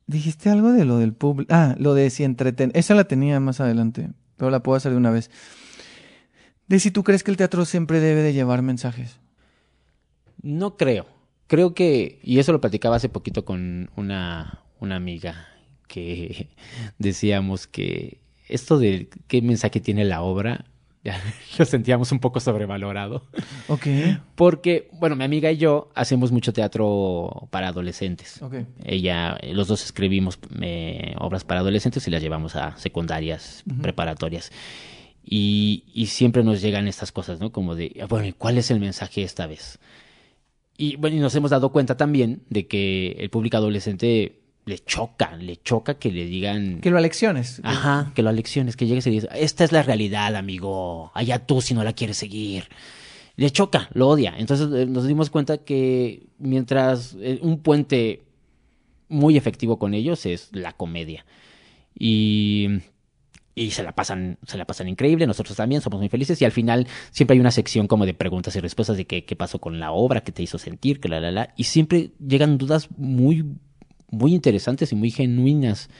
Dijiste 0.06 0.50
algo 0.50 0.72
de 0.72 0.84
lo 0.84 0.98
del 0.98 1.14
público. 1.14 1.54
Ah, 1.54 1.74
lo 1.78 1.94
de 1.94 2.10
si 2.10 2.24
entreten. 2.24 2.70
Esa 2.74 2.94
la 2.94 3.04
tenía 3.04 3.40
más 3.40 3.60
adelante, 3.60 4.10
pero 4.36 4.50
la 4.50 4.60
puedo 4.60 4.76
hacer 4.76 4.92
de 4.92 4.98
una 4.98 5.10
vez. 5.10 5.30
De 6.70 6.78
si 6.78 6.92
tú 6.92 7.02
crees 7.02 7.24
que 7.24 7.32
el 7.32 7.36
teatro 7.36 7.64
siempre 7.64 7.98
debe 7.98 8.22
de 8.22 8.32
llevar 8.32 8.62
mensajes. 8.62 9.18
No 10.40 10.76
creo. 10.76 11.04
Creo 11.48 11.74
que, 11.74 12.20
y 12.22 12.38
eso 12.38 12.52
lo 12.52 12.60
platicaba 12.60 12.94
hace 12.94 13.08
poquito 13.08 13.44
con 13.44 13.90
una, 13.96 14.62
una 14.78 14.94
amiga, 14.94 15.48
que 15.88 16.48
decíamos 16.98 17.66
que 17.66 18.20
esto 18.48 18.78
de 18.78 19.08
qué 19.26 19.42
mensaje 19.42 19.80
tiene 19.80 20.04
la 20.04 20.22
obra, 20.22 20.64
ya 21.04 21.20
lo 21.58 21.64
sentíamos 21.64 22.12
un 22.12 22.20
poco 22.20 22.38
sobrevalorado. 22.38 23.26
Ok, 23.66 23.88
Porque, 24.36 24.88
bueno, 24.92 25.16
mi 25.16 25.24
amiga 25.24 25.50
y 25.50 25.56
yo 25.56 25.90
hacemos 25.96 26.30
mucho 26.30 26.52
teatro 26.52 27.48
para 27.50 27.66
adolescentes. 27.66 28.40
ok. 28.40 28.54
Ella, 28.84 29.36
eh, 29.40 29.54
los 29.54 29.66
dos 29.66 29.82
escribimos 29.82 30.38
eh, 30.60 31.16
obras 31.18 31.42
para 31.42 31.62
adolescentes 31.62 32.06
y 32.06 32.12
las 32.12 32.22
llevamos 32.22 32.54
a 32.54 32.76
secundarias, 32.76 33.64
preparatorias. 33.82 34.52
Y, 35.24 35.84
y 35.94 36.06
siempre 36.06 36.42
nos 36.42 36.60
llegan 36.60 36.88
estas 36.88 37.12
cosas, 37.12 37.40
¿no? 37.40 37.52
Como 37.52 37.74
de, 37.76 37.96
"Ah, 38.02 38.06
bueno, 38.06 38.26
¿y 38.26 38.32
cuál 38.32 38.58
es 38.58 38.70
el 38.70 38.80
mensaje 38.80 39.22
esta 39.22 39.46
vez? 39.46 39.78
Y 40.76 40.96
bueno, 40.96 41.16
y 41.16 41.20
nos 41.20 41.34
hemos 41.34 41.50
dado 41.50 41.70
cuenta 41.72 41.96
también 41.96 42.42
de 42.48 42.66
que 42.66 43.12
el 43.18 43.28
público 43.30 43.58
adolescente 43.58 44.40
le 44.64 44.78
choca, 44.78 45.36
le 45.36 45.56
choca 45.56 45.94
que 45.94 46.10
le 46.10 46.24
digan... 46.24 46.80
Que 46.80 46.90
lo 46.90 46.98
alecciones. 46.98 47.60
Ajá, 47.64 48.12
que 48.14 48.22
lo 48.22 48.30
alecciones, 48.30 48.76
que 48.76 48.86
llegues 48.86 49.06
y 49.06 49.10
dices, 49.10 49.30
esta 49.34 49.64
es 49.64 49.72
la 49.72 49.82
realidad, 49.82 50.36
amigo, 50.36 51.10
allá 51.14 51.44
tú 51.44 51.60
si 51.60 51.74
no 51.74 51.84
la 51.84 51.92
quieres 51.92 52.16
seguir. 52.16 52.68
Le 53.36 53.50
choca, 53.50 53.88
lo 53.92 54.08
odia. 54.08 54.34
Entonces 54.38 54.68
eh, 54.72 54.86
nos 54.86 55.06
dimos 55.06 55.28
cuenta 55.28 55.58
que 55.58 56.26
mientras 56.38 57.16
eh, 57.20 57.38
un 57.42 57.58
puente 57.60 58.22
muy 59.08 59.36
efectivo 59.36 59.78
con 59.78 59.92
ellos 59.92 60.24
es 60.24 60.48
la 60.52 60.72
comedia. 60.72 61.26
Y, 61.98 62.68
y 63.54 63.72
se 63.72 63.82
la 63.82 63.92
pasan, 63.92 64.38
se 64.46 64.56
la 64.56 64.64
pasan 64.64 64.88
increíble, 64.88 65.26
nosotros 65.26 65.56
también 65.56 65.80
somos 65.80 66.00
muy 66.00 66.08
felices 66.08 66.40
y 66.40 66.44
al 66.44 66.52
final 66.52 66.86
siempre 67.10 67.34
hay 67.34 67.40
una 67.40 67.50
sección 67.50 67.86
como 67.86 68.06
de 68.06 68.14
preguntas 68.14 68.54
y 68.56 68.60
respuestas 68.60 68.96
de 68.96 69.06
qué, 69.06 69.24
qué 69.24 69.36
pasó 69.36 69.58
con 69.58 69.80
la 69.80 69.92
obra, 69.92 70.22
qué 70.22 70.32
te 70.32 70.42
hizo 70.42 70.58
sentir, 70.58 71.00
que 71.00 71.08
la 71.08 71.20
la 71.20 71.30
la. 71.30 71.54
Y 71.56 71.64
siempre 71.64 72.12
llegan 72.24 72.58
dudas 72.58 72.88
muy, 72.96 73.44
muy 74.10 74.34
interesantes 74.34 74.92
y 74.92 74.96
muy 74.96 75.10
genuinas. 75.10 75.90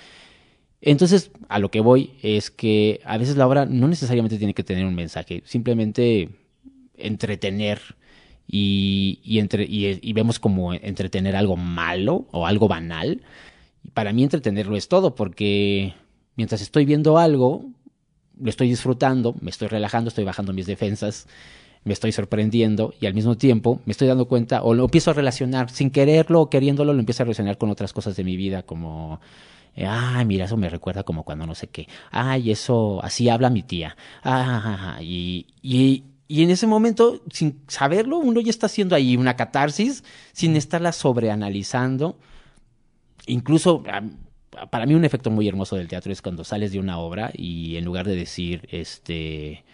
Entonces, 0.80 1.30
a 1.48 1.58
lo 1.58 1.70
que 1.70 1.80
voy 1.80 2.12
es 2.22 2.50
que 2.50 3.00
a 3.04 3.18
veces 3.18 3.36
la 3.36 3.46
obra 3.46 3.66
no 3.66 3.88
necesariamente 3.88 4.38
tiene 4.38 4.54
que 4.54 4.64
tener 4.64 4.86
un 4.86 4.94
mensaje, 4.94 5.42
simplemente 5.44 6.30
entretener 6.96 7.80
y, 8.46 9.20
y, 9.22 9.38
entre, 9.40 9.64
y, 9.64 9.98
y 10.00 10.12
vemos 10.12 10.38
como 10.38 10.72
entretener 10.72 11.36
algo 11.36 11.56
malo 11.56 12.26
o 12.30 12.46
algo 12.46 12.68
banal. 12.68 13.22
Para 13.92 14.12
mí 14.12 14.22
entretenerlo 14.22 14.76
es 14.76 14.88
todo, 14.88 15.14
porque 15.14 15.94
mientras 16.40 16.62
estoy 16.62 16.86
viendo 16.86 17.18
algo, 17.18 17.66
lo 18.40 18.48
estoy 18.48 18.70
disfrutando, 18.70 19.34
me 19.42 19.50
estoy 19.50 19.68
relajando, 19.68 20.08
estoy 20.08 20.24
bajando 20.24 20.54
mis 20.54 20.64
defensas, 20.64 21.26
me 21.84 21.92
estoy 21.92 22.12
sorprendiendo 22.12 22.94
y 22.98 23.04
al 23.04 23.12
mismo 23.12 23.36
tiempo 23.36 23.82
me 23.84 23.92
estoy 23.92 24.08
dando 24.08 24.24
cuenta 24.24 24.62
o 24.62 24.72
lo 24.72 24.84
empiezo 24.84 25.10
a 25.10 25.14
relacionar, 25.14 25.68
sin 25.68 25.90
quererlo 25.90 26.40
o 26.40 26.48
queriéndolo, 26.48 26.94
lo 26.94 27.00
empiezo 27.00 27.24
a 27.24 27.26
relacionar 27.26 27.58
con 27.58 27.68
otras 27.68 27.92
cosas 27.92 28.16
de 28.16 28.24
mi 28.24 28.38
vida, 28.38 28.62
como 28.62 29.20
eh, 29.76 29.84
Ay, 29.86 30.24
mira, 30.24 30.46
eso 30.46 30.56
me 30.56 30.70
recuerda 30.70 31.02
como 31.02 31.24
cuando 31.24 31.46
no 31.46 31.54
sé 31.54 31.66
qué. 31.66 31.88
Ay, 32.10 32.50
eso, 32.50 33.04
así 33.04 33.28
habla 33.28 33.50
mi 33.50 33.62
tía. 33.62 33.98
Ah, 34.24 34.96
y, 35.02 35.46
y, 35.60 36.04
y 36.26 36.42
en 36.42 36.48
ese 36.48 36.66
momento, 36.66 37.20
sin 37.30 37.60
saberlo, 37.68 38.16
uno 38.16 38.40
ya 38.40 38.48
está 38.48 38.64
haciendo 38.64 38.96
ahí 38.96 39.14
una 39.18 39.36
catarsis, 39.36 40.04
sin 40.32 40.56
estarla 40.56 40.92
sobreanalizando. 40.92 42.16
Incluso, 43.26 43.82
para 44.70 44.86
mí 44.86 44.94
un 44.94 45.04
efecto 45.04 45.30
muy 45.30 45.48
hermoso 45.48 45.76
del 45.76 45.88
teatro 45.88 46.12
es 46.12 46.22
cuando 46.22 46.44
sales 46.44 46.72
de 46.72 46.78
una 46.78 46.98
obra 46.98 47.30
y 47.32 47.76
en 47.76 47.84
lugar 47.84 48.06
de 48.06 48.16
decir, 48.16 48.68
este, 48.70 49.64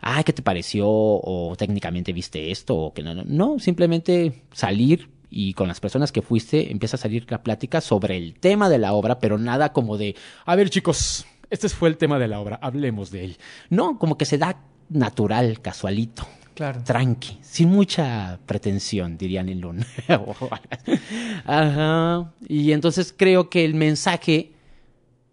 ay, 0.00 0.24
¿qué 0.24 0.32
te 0.32 0.42
pareció? 0.42 0.86
O 0.88 1.54
técnicamente 1.56 2.12
viste 2.12 2.50
esto, 2.50 2.76
o 2.76 2.94
que 2.94 3.02
no, 3.02 3.14
no, 3.14 3.24
no, 3.26 3.58
simplemente 3.58 4.42
salir 4.52 5.10
y 5.30 5.54
con 5.54 5.66
las 5.66 5.80
personas 5.80 6.12
que 6.12 6.22
fuiste 6.22 6.70
empieza 6.70 6.96
a 6.96 7.00
salir 7.00 7.26
la 7.30 7.42
plática 7.42 7.80
sobre 7.80 8.16
el 8.16 8.34
tema 8.34 8.68
de 8.68 8.78
la 8.78 8.92
obra, 8.92 9.18
pero 9.18 9.38
nada 9.38 9.72
como 9.72 9.96
de, 9.96 10.14
a 10.44 10.54
ver 10.54 10.70
chicos, 10.70 11.26
este 11.50 11.68
fue 11.68 11.88
el 11.88 11.96
tema 11.96 12.18
de 12.18 12.28
la 12.28 12.40
obra, 12.40 12.58
hablemos 12.62 13.10
de 13.10 13.24
él. 13.24 13.36
No, 13.70 13.98
como 13.98 14.16
que 14.16 14.24
se 14.24 14.38
da 14.38 14.60
natural, 14.88 15.60
casualito, 15.60 16.26
Claro. 16.54 16.82
tranqui, 16.84 17.38
sin 17.42 17.68
mucha 17.68 18.38
pretensión, 18.46 19.18
dirían 19.18 19.48
en 19.48 19.60
Luna. 19.60 19.86
Ajá. 21.44 22.32
Y 22.48 22.72
entonces 22.72 23.14
creo 23.16 23.50
que 23.50 23.64
el 23.64 23.74
mensaje 23.74 24.52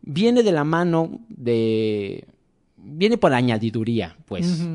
viene 0.02 0.44
de 0.44 0.52
la 0.52 0.64
mano 0.64 1.20
de... 1.30 2.26
viene 2.78 3.18
por 3.18 3.34
añadiduría, 3.34 4.18
pues. 4.26 4.68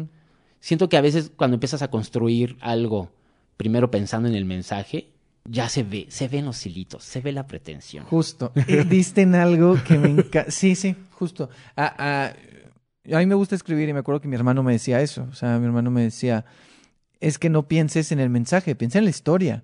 Siento 0.60 0.88
que 0.88 0.96
a 0.96 1.00
veces 1.00 1.30
cuando 1.34 1.54
empiezas 1.54 1.82
a 1.82 1.90
construir 1.90 2.56
algo, 2.60 3.10
primero 3.56 3.90
pensando 3.90 4.28
en 4.28 4.34
el 4.34 4.44
mensaje, 4.44 5.10
ya 5.48 5.68
se 5.68 5.82
ve, 5.82 6.06
se 6.08 6.28
ven 6.28 6.44
los 6.44 6.64
hilitos, 6.66 7.04
se 7.04 7.20
ve 7.20 7.32
la 7.32 7.46
pretensión. 7.46 8.04
Justo. 8.06 8.52
Eh, 8.68 8.84
Diste 8.88 9.22
en 9.22 9.34
algo 9.34 9.76
que 9.86 9.98
me 9.98 10.10
encanta. 10.10 10.50
Sí, 10.50 10.74
sí, 10.74 10.96
justo. 11.12 11.50
Ah, 11.76 11.94
ah, 11.98 12.32
a 13.12 13.18
mí 13.18 13.26
me 13.26 13.34
gusta 13.34 13.54
escribir 13.54 13.88
y 13.88 13.92
me 13.92 14.00
acuerdo 14.00 14.20
que 14.20 14.28
mi 14.28 14.36
hermano 14.36 14.62
me 14.62 14.72
decía 14.72 15.00
eso. 15.00 15.26
O 15.30 15.34
sea, 15.34 15.58
mi 15.58 15.66
hermano 15.66 15.90
me 15.90 16.02
decía, 16.02 16.44
es 17.20 17.38
que 17.38 17.48
no 17.50 17.68
pienses 17.68 18.12
en 18.12 18.20
el 18.20 18.30
mensaje, 18.30 18.74
piensa 18.74 18.98
en 18.98 19.04
la 19.04 19.10
historia. 19.10 19.62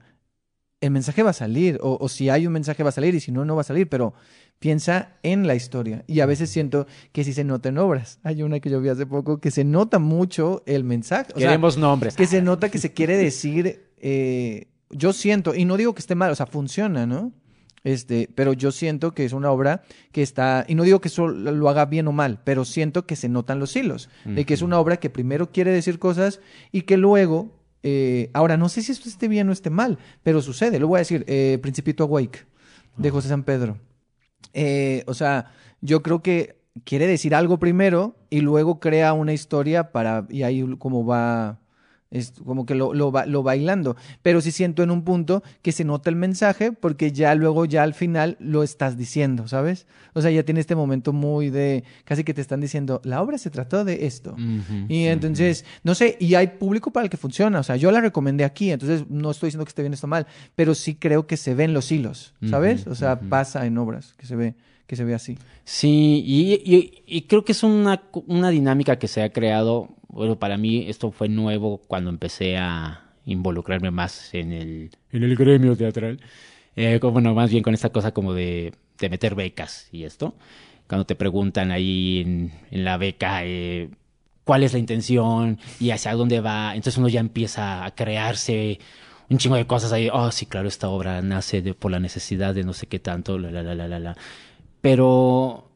El 0.80 0.90
mensaje 0.90 1.22
va 1.22 1.30
a 1.30 1.34
salir, 1.34 1.78
o, 1.80 1.96
o 2.00 2.08
si 2.08 2.28
hay 2.28 2.46
un 2.46 2.52
mensaje 2.52 2.82
va 2.82 2.88
a 2.88 2.92
salir, 2.92 3.14
y 3.14 3.20
si 3.20 3.30
no, 3.30 3.44
no 3.44 3.54
va 3.54 3.60
a 3.60 3.64
salir, 3.64 3.88
pero 3.88 4.14
piensa 4.58 5.10
en 5.22 5.46
la 5.46 5.54
historia. 5.54 6.04
Y 6.06 6.20
a 6.20 6.26
veces 6.26 6.50
siento 6.50 6.86
que 7.12 7.22
sí 7.24 7.32
se 7.32 7.44
nota 7.44 7.68
en 7.68 7.78
obras. 7.78 8.18
Hay 8.24 8.42
una 8.42 8.58
que 8.60 8.70
yo 8.70 8.80
vi 8.80 8.88
hace 8.88 9.06
poco 9.06 9.40
que 9.40 9.50
se 9.50 9.64
nota 9.64 9.98
mucho 9.98 10.62
el 10.66 10.82
mensaje. 10.84 11.32
O 11.34 11.38
sea, 11.38 11.48
Queremos 11.48 11.76
nombres. 11.76 12.16
que 12.16 12.26
se 12.26 12.42
nota 12.42 12.68
que 12.68 12.78
se 12.78 12.92
quiere 12.92 13.16
decir, 13.16 13.90
eh, 13.98 14.68
yo 14.90 15.12
siento, 15.12 15.54
y 15.54 15.64
no 15.64 15.76
digo 15.76 15.94
que 15.94 16.00
esté 16.00 16.14
mal, 16.14 16.30
o 16.30 16.34
sea, 16.34 16.46
funciona, 16.46 17.06
¿no? 17.06 17.32
Este, 17.84 18.28
pero 18.34 18.52
yo 18.52 18.70
siento 18.70 19.12
que 19.12 19.24
es 19.24 19.32
una 19.32 19.50
obra 19.50 19.82
que 20.12 20.22
está, 20.22 20.64
y 20.68 20.74
no 20.74 20.84
digo 20.84 21.00
que 21.00 21.08
eso 21.08 21.28
lo 21.28 21.68
haga 21.68 21.86
bien 21.86 22.06
o 22.06 22.12
mal, 22.12 22.40
pero 22.44 22.64
siento 22.64 23.06
que 23.06 23.16
se 23.16 23.28
notan 23.28 23.58
los 23.58 23.74
hilos, 23.74 24.08
de 24.24 24.44
que 24.44 24.54
es 24.54 24.62
una 24.62 24.78
obra 24.78 24.98
que 24.98 25.10
primero 25.10 25.50
quiere 25.50 25.72
decir 25.72 25.98
cosas 25.98 26.40
y 26.70 26.82
que 26.82 26.96
luego, 26.96 27.58
eh, 27.82 28.30
ahora 28.34 28.56
no 28.56 28.68
sé 28.68 28.82
si 28.82 28.92
esto 28.92 29.08
esté 29.08 29.26
bien 29.26 29.48
o 29.48 29.52
esté 29.52 29.70
mal, 29.70 29.98
pero 30.22 30.42
sucede, 30.42 30.78
lo 30.78 30.86
voy 30.88 30.98
a 30.98 31.00
decir, 31.00 31.24
eh, 31.26 31.58
Principito 31.60 32.04
Awake, 32.04 32.46
de 32.96 33.10
José 33.10 33.28
San 33.28 33.42
Pedro. 33.42 33.78
Eh, 34.54 35.02
o 35.06 35.14
sea, 35.14 35.52
yo 35.80 36.02
creo 36.02 36.22
que 36.22 36.62
quiere 36.84 37.06
decir 37.06 37.34
algo 37.34 37.58
primero 37.58 38.16
y 38.30 38.40
luego 38.40 38.78
crea 38.80 39.12
una 39.12 39.32
historia 39.32 39.90
para, 39.90 40.26
y 40.28 40.44
ahí 40.44 40.64
como 40.78 41.04
va 41.04 41.58
es 42.12 42.32
como 42.44 42.66
que 42.66 42.74
lo, 42.74 42.94
lo, 42.94 43.10
va, 43.10 43.26
lo 43.26 43.42
bailando. 43.42 43.96
Pero 44.22 44.40
sí 44.40 44.52
siento 44.52 44.82
en 44.82 44.90
un 44.90 45.02
punto 45.02 45.42
que 45.62 45.72
se 45.72 45.84
nota 45.84 46.10
el 46.10 46.16
mensaje 46.16 46.70
porque 46.70 47.10
ya 47.10 47.34
luego, 47.34 47.64
ya 47.64 47.82
al 47.82 47.94
final 47.94 48.36
lo 48.38 48.62
estás 48.62 48.96
diciendo, 48.96 49.48
¿sabes? 49.48 49.86
O 50.12 50.20
sea, 50.20 50.30
ya 50.30 50.44
tiene 50.44 50.60
este 50.60 50.76
momento 50.76 51.12
muy 51.12 51.50
de, 51.50 51.84
casi 52.04 52.22
que 52.22 52.34
te 52.34 52.40
están 52.40 52.60
diciendo, 52.60 53.00
la 53.04 53.22
obra 53.22 53.38
se 53.38 53.50
trató 53.50 53.84
de 53.84 54.06
esto. 54.06 54.36
y 54.88 55.06
entonces, 55.06 55.64
no 55.82 55.94
sé, 55.94 56.16
y 56.20 56.34
hay 56.34 56.48
público 56.48 56.92
para 56.92 57.04
el 57.04 57.10
que 57.10 57.16
funciona. 57.16 57.60
O 57.60 57.62
sea, 57.62 57.76
yo 57.76 57.90
la 57.90 58.00
recomendé 58.00 58.44
aquí, 58.44 58.70
entonces 58.70 59.04
no 59.08 59.30
estoy 59.30 59.48
diciendo 59.48 59.64
que 59.64 59.70
esté 59.70 59.82
bien 59.82 59.92
o 59.92 59.94
está 59.94 60.06
mal, 60.06 60.26
pero 60.54 60.74
sí 60.74 60.94
creo 60.94 61.26
que 61.26 61.36
se 61.36 61.54
ven 61.54 61.72
los 61.72 61.90
hilos, 61.90 62.34
¿sabes? 62.48 62.86
o 62.86 62.94
sea, 62.94 63.18
pasa 63.18 63.66
en 63.66 63.78
obras 63.78 64.14
que 64.18 64.26
se 64.26 64.36
ve 64.36 64.54
que 64.92 64.96
se 64.96 65.04
ve 65.04 65.14
así. 65.14 65.38
Sí, 65.64 66.22
y, 66.22 66.52
y, 66.52 67.02
y 67.06 67.22
creo 67.22 67.46
que 67.46 67.52
es 67.52 67.62
una, 67.62 68.02
una 68.26 68.50
dinámica 68.50 68.98
que 68.98 69.08
se 69.08 69.22
ha 69.22 69.32
creado 69.32 69.88
bueno, 70.08 70.38
para 70.38 70.58
mí 70.58 70.84
esto 70.86 71.10
fue 71.10 71.30
nuevo 71.30 71.78
cuando 71.88 72.10
empecé 72.10 72.58
a 72.58 73.00
involucrarme 73.24 73.90
más 73.90 74.34
en 74.34 74.52
el, 74.52 74.90
en 75.10 75.22
el 75.22 75.34
gremio 75.34 75.74
teatral. 75.74 76.20
Eh, 76.76 77.00
bueno, 77.02 77.32
más 77.32 77.50
bien 77.50 77.62
con 77.62 77.72
esta 77.72 77.88
cosa 77.88 78.12
como 78.12 78.34
de, 78.34 78.74
de, 78.98 79.08
meter 79.08 79.34
becas 79.34 79.88
y 79.92 80.04
esto. 80.04 80.34
Cuando 80.86 81.06
te 81.06 81.14
preguntan 81.14 81.70
ahí 81.70 82.20
en, 82.20 82.52
en 82.70 82.84
la 82.84 82.98
beca 82.98 83.46
eh, 83.46 83.88
cuál 84.44 84.62
es 84.62 84.74
la 84.74 84.78
intención 84.78 85.58
y 85.80 85.90
hacia 85.90 86.12
dónde 86.12 86.40
va, 86.42 86.74
entonces 86.74 86.98
uno 86.98 87.08
ya 87.08 87.20
empieza 87.20 87.86
a 87.86 87.94
crearse 87.94 88.78
un 89.30 89.38
chingo 89.38 89.56
de 89.56 89.66
cosas 89.66 89.92
ahí. 89.92 90.10
Oh, 90.12 90.30
sí, 90.30 90.44
claro, 90.44 90.68
esta 90.68 90.88
obra 90.88 91.22
nace 91.22 91.62
de, 91.62 91.72
por 91.72 91.90
la 91.90 92.00
necesidad 92.00 92.54
de 92.54 92.64
no 92.64 92.74
sé 92.74 92.86
qué 92.86 92.98
tanto, 92.98 93.38
la, 93.38 93.50
la, 93.50 93.62
la, 93.62 93.88
la, 93.88 93.98
la. 93.98 94.16
Pero 94.82 95.72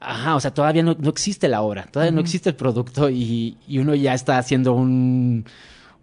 Ajá, 0.00 0.34
o 0.34 0.40
sea, 0.40 0.54
todavía 0.54 0.82
no, 0.82 0.96
no 0.98 1.10
existe 1.10 1.46
la 1.46 1.60
obra, 1.60 1.84
todavía 1.84 2.10
no 2.10 2.22
existe 2.22 2.48
el 2.48 2.56
producto 2.56 3.10
y, 3.10 3.58
y, 3.68 3.78
uno 3.78 3.94
ya 3.94 4.14
está 4.14 4.38
haciendo 4.38 4.72
un, 4.72 5.44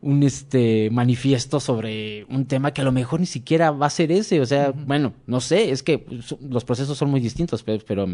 un 0.02 0.22
este 0.22 0.90
manifiesto 0.92 1.60
sobre 1.60 2.24
un 2.26 2.46
tema 2.46 2.74
que 2.74 2.82
a 2.82 2.84
lo 2.84 2.92
mejor 2.92 3.20
ni 3.20 3.26
siquiera 3.26 3.72
va 3.72 3.88
a 3.88 3.90
ser 3.90 4.12
ese. 4.12 4.40
O 4.40 4.46
sea, 4.46 4.72
bueno, 4.72 5.14
no 5.26 5.42
sé, 5.42 5.72
es 5.72 5.82
que 5.82 6.06
los 6.48 6.64
procesos 6.64 6.96
son 6.96 7.10
muy 7.10 7.20
distintos, 7.20 7.64
pero, 7.64 7.84
pero 7.88 8.08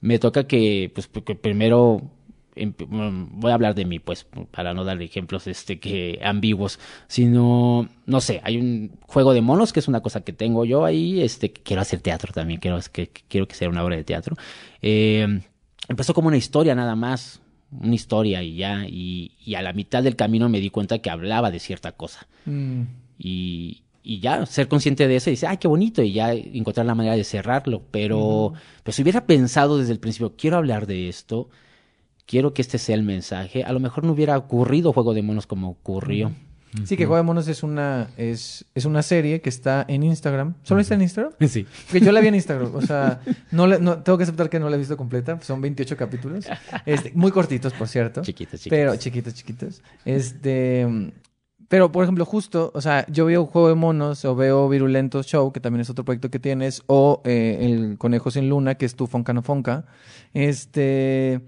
me 0.00 0.18
toca 0.18 0.46
que, 0.46 0.90
pues, 0.94 1.06
que 1.06 1.34
primero 1.34 2.00
voy 2.66 3.50
a 3.50 3.54
hablar 3.54 3.74
de 3.74 3.84
mí, 3.84 3.98
pues, 3.98 4.26
para 4.50 4.74
no 4.74 4.84
dar 4.84 5.00
ejemplos 5.02 5.46
este 5.46 5.78
que 5.78 6.20
ambiguos, 6.22 6.78
sino, 7.06 7.88
no 8.06 8.20
sé, 8.20 8.40
hay 8.44 8.56
un 8.56 8.92
juego 9.06 9.32
de 9.32 9.40
monos 9.40 9.72
que 9.72 9.80
es 9.80 9.88
una 9.88 10.00
cosa 10.00 10.22
que 10.22 10.32
tengo 10.32 10.64
yo 10.64 10.84
ahí, 10.84 11.22
este, 11.22 11.52
quiero 11.52 11.82
hacer 11.82 12.00
teatro 12.00 12.32
también, 12.32 12.60
quiero 12.60 12.78
que, 12.92 13.08
quiero 13.08 13.46
que 13.48 13.54
sea 13.54 13.68
una 13.68 13.84
obra 13.84 13.96
de 13.96 14.04
teatro. 14.04 14.36
Eh, 14.82 15.40
empezó 15.88 16.14
como 16.14 16.28
una 16.28 16.36
historia 16.36 16.74
nada 16.74 16.96
más, 16.96 17.40
una 17.70 17.94
historia 17.94 18.42
y 18.42 18.56
ya, 18.56 18.86
y, 18.86 19.32
y, 19.44 19.54
a 19.54 19.62
la 19.62 19.72
mitad 19.72 20.02
del 20.02 20.16
camino 20.16 20.48
me 20.48 20.60
di 20.60 20.70
cuenta 20.70 20.98
que 20.98 21.10
hablaba 21.10 21.50
de 21.50 21.60
cierta 21.60 21.92
cosa. 21.92 22.26
Mm. 22.46 22.82
Y, 23.18 23.82
y 24.08 24.20
ya 24.20 24.46
ser 24.46 24.68
consciente 24.68 25.06
de 25.06 25.16
eso 25.16 25.28
y 25.28 25.34
decir, 25.34 25.48
ay, 25.48 25.58
qué 25.58 25.68
bonito, 25.68 26.02
y 26.02 26.12
ya 26.12 26.32
encontrar 26.32 26.86
la 26.86 26.94
manera 26.94 27.14
de 27.14 27.24
cerrarlo. 27.24 27.82
Pero, 27.90 28.54
pues 28.82 28.96
si 28.96 29.02
hubiera 29.02 29.26
pensado 29.26 29.76
desde 29.76 29.92
el 29.92 29.98
principio, 29.98 30.34
quiero 30.34 30.56
hablar 30.56 30.86
de 30.86 31.10
esto, 31.10 31.50
quiero 32.28 32.54
que 32.54 32.62
este 32.62 32.78
sea 32.78 32.94
el 32.94 33.02
mensaje. 33.02 33.64
A 33.64 33.72
lo 33.72 33.80
mejor 33.80 34.04
no 34.04 34.12
hubiera 34.12 34.36
ocurrido 34.36 34.92
Juego 34.92 35.14
de 35.14 35.22
Monos 35.22 35.48
como 35.48 35.70
ocurrió. 35.70 36.30
Sí, 36.84 36.98
que 36.98 37.06
Juego 37.06 37.16
de 37.16 37.22
Monos 37.22 37.48
es 37.48 37.62
una, 37.62 38.10
es, 38.18 38.66
es 38.74 38.84
una 38.84 39.02
serie 39.02 39.40
que 39.40 39.48
está 39.48 39.86
en 39.88 40.02
Instagram. 40.02 40.54
¿Solo 40.62 40.82
está 40.82 40.94
en 40.94 41.02
Instagram? 41.02 41.32
Sí. 41.48 41.66
Porque 41.86 42.04
yo 42.04 42.12
la 42.12 42.20
vi 42.20 42.28
en 42.28 42.34
Instagram. 42.34 42.74
O 42.74 42.82
sea, 42.82 43.22
no, 43.50 43.66
no 43.66 44.02
tengo 44.02 44.18
que 44.18 44.24
aceptar 44.24 44.50
que 44.50 44.60
no 44.60 44.68
la 44.68 44.76
he 44.76 44.78
visto 44.78 44.96
completa. 44.96 45.40
Son 45.40 45.62
28 45.62 45.96
capítulos. 45.96 46.46
Este, 46.84 47.10
muy 47.14 47.32
cortitos, 47.32 47.72
por 47.72 47.88
cierto. 47.88 48.20
Chiquitos, 48.20 48.60
chiquitos. 48.60 48.78
Pero 48.78 48.96
chiquitos, 48.96 49.32
chiquitos. 49.32 49.82
Este, 50.04 50.86
pero, 51.68 51.90
por 51.90 52.02
ejemplo, 52.02 52.26
justo, 52.26 52.70
o 52.74 52.80
sea, 52.82 53.06
yo 53.08 53.24
veo 53.24 53.46
Juego 53.46 53.68
de 53.68 53.74
Monos 53.74 54.24
o 54.26 54.36
veo 54.36 54.68
Virulento 54.68 55.22
Show, 55.22 55.52
que 55.52 55.60
también 55.60 55.80
es 55.80 55.90
otro 55.90 56.04
proyecto 56.04 56.30
que 56.30 56.38
tienes, 56.38 56.82
o 56.86 57.22
eh, 57.24 57.58
El 57.60 57.96
Conejo 57.96 58.30
Sin 58.30 58.50
Luna, 58.50 58.74
que 58.74 58.84
es 58.84 58.94
tu 58.94 59.06
Fonca 59.06 59.32
no 59.32 59.42
Fonca. 59.42 59.86
Este 60.34 61.40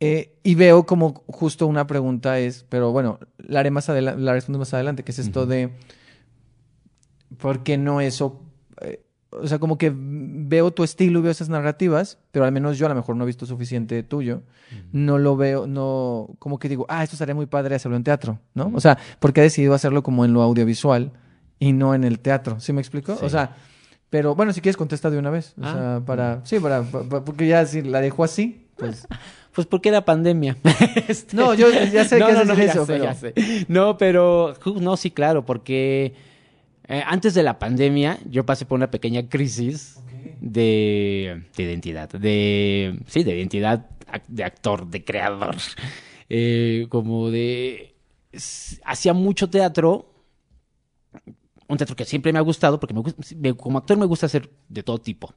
eh, 0.00 0.38
y 0.42 0.54
veo 0.54 0.84
como 0.84 1.24
justo 1.26 1.66
una 1.66 1.86
pregunta 1.86 2.38
es, 2.38 2.64
pero 2.68 2.92
bueno, 2.92 3.18
la 3.38 3.60
haré 3.60 3.70
más 3.70 3.88
adelante, 3.88 4.20
la 4.20 4.32
respondo 4.32 4.58
más 4.58 4.74
adelante, 4.74 5.04
que 5.04 5.12
es 5.12 5.18
esto 5.18 5.46
de 5.46 5.70
¿por 7.38 7.62
qué 7.62 7.78
no 7.78 8.00
eso? 8.00 8.42
Eh, 8.82 9.02
o 9.30 9.46
sea, 9.46 9.58
como 9.58 9.78
que 9.78 9.92
veo 9.94 10.70
tu 10.70 10.84
estilo 10.84 11.20
y 11.20 11.22
veo 11.22 11.32
esas 11.32 11.48
narrativas, 11.48 12.18
pero 12.30 12.44
al 12.44 12.52
menos 12.52 12.78
yo 12.78 12.86
a 12.86 12.88
lo 12.88 12.94
mejor 12.94 13.16
no 13.16 13.24
he 13.24 13.26
visto 13.26 13.46
suficiente 13.46 14.02
tuyo. 14.02 14.42
No 14.92 15.18
lo 15.18 15.36
veo, 15.36 15.66
no, 15.66 16.28
como 16.38 16.58
que 16.58 16.68
digo, 16.68 16.86
ah, 16.88 17.04
esto 17.04 17.14
estaría 17.14 17.34
muy 17.34 17.46
padre 17.46 17.74
hacerlo 17.74 17.96
en 17.96 18.04
teatro, 18.04 18.40
¿no? 18.54 18.72
O 18.74 18.80
sea, 18.80 18.98
porque 19.20 19.40
he 19.40 19.44
decidido 19.44 19.74
hacerlo 19.74 20.02
como 20.02 20.24
en 20.24 20.32
lo 20.32 20.42
audiovisual 20.42 21.12
y 21.58 21.72
no 21.72 21.94
en 21.94 22.04
el 22.04 22.18
teatro. 22.18 22.60
¿Sí 22.60 22.72
me 22.72 22.80
explico? 22.80 23.16
O 23.22 23.28
sea, 23.28 23.56
pero 24.10 24.34
bueno, 24.34 24.52
si 24.52 24.60
quieres 24.60 24.76
contesta 24.76 25.08
de 25.08 25.18
una 25.18 25.30
vez. 25.30 25.54
O 25.58 25.64
ah, 25.64 25.72
sea, 25.72 26.02
para, 26.04 26.44
sí, 26.44 26.58
para, 26.58 26.82
porque 26.82 27.46
ya 27.46 27.64
si 27.64 27.82
la 27.82 28.00
dejo 28.00 28.24
así, 28.24 28.68
pues... 28.76 29.06
Pues 29.56 29.66
porque 29.66 29.88
era 29.88 30.04
pandemia. 30.04 30.56
Este, 31.08 31.36
no, 31.36 31.54
yo 31.54 31.70
ya 31.70 32.04
sé 32.04 32.18
que 32.18 32.32
no, 32.32 32.52
eso, 32.52 32.86
pero... 32.86 33.10
No, 33.68 33.96
pero 33.96 34.54
no, 34.80 34.96
sí, 34.96 35.10
claro, 35.10 35.46
porque 35.46 36.14
eh, 36.88 37.02
antes 37.06 37.32
de 37.34 37.42
la 37.42 37.58
pandemia 37.58 38.18
yo 38.28 38.44
pasé 38.44 38.66
por 38.66 38.76
una 38.76 38.90
pequeña 38.90 39.28
crisis 39.28 39.98
de, 40.40 41.42
identidad, 41.56 42.10
de 42.10 42.98
sí, 43.06 43.24
de 43.24 43.36
identidad 43.36 43.86
de 44.28 44.44
actor, 44.44 44.86
de 44.88 45.04
creador, 45.04 45.56
eh, 46.28 46.86
como 46.90 47.30
de 47.30 47.94
hacía 48.84 49.14
mucho 49.14 49.48
teatro, 49.48 50.12
un 51.66 51.78
teatro 51.78 51.96
que 51.96 52.04
siempre 52.04 52.32
me 52.32 52.38
ha 52.38 52.42
gustado 52.42 52.78
porque 52.78 52.94
me, 53.36 53.54
como 53.54 53.78
actor 53.78 53.96
me 53.96 54.06
gusta 54.06 54.26
hacer 54.26 54.50
de 54.68 54.82
todo 54.82 54.98
tipo, 54.98 55.34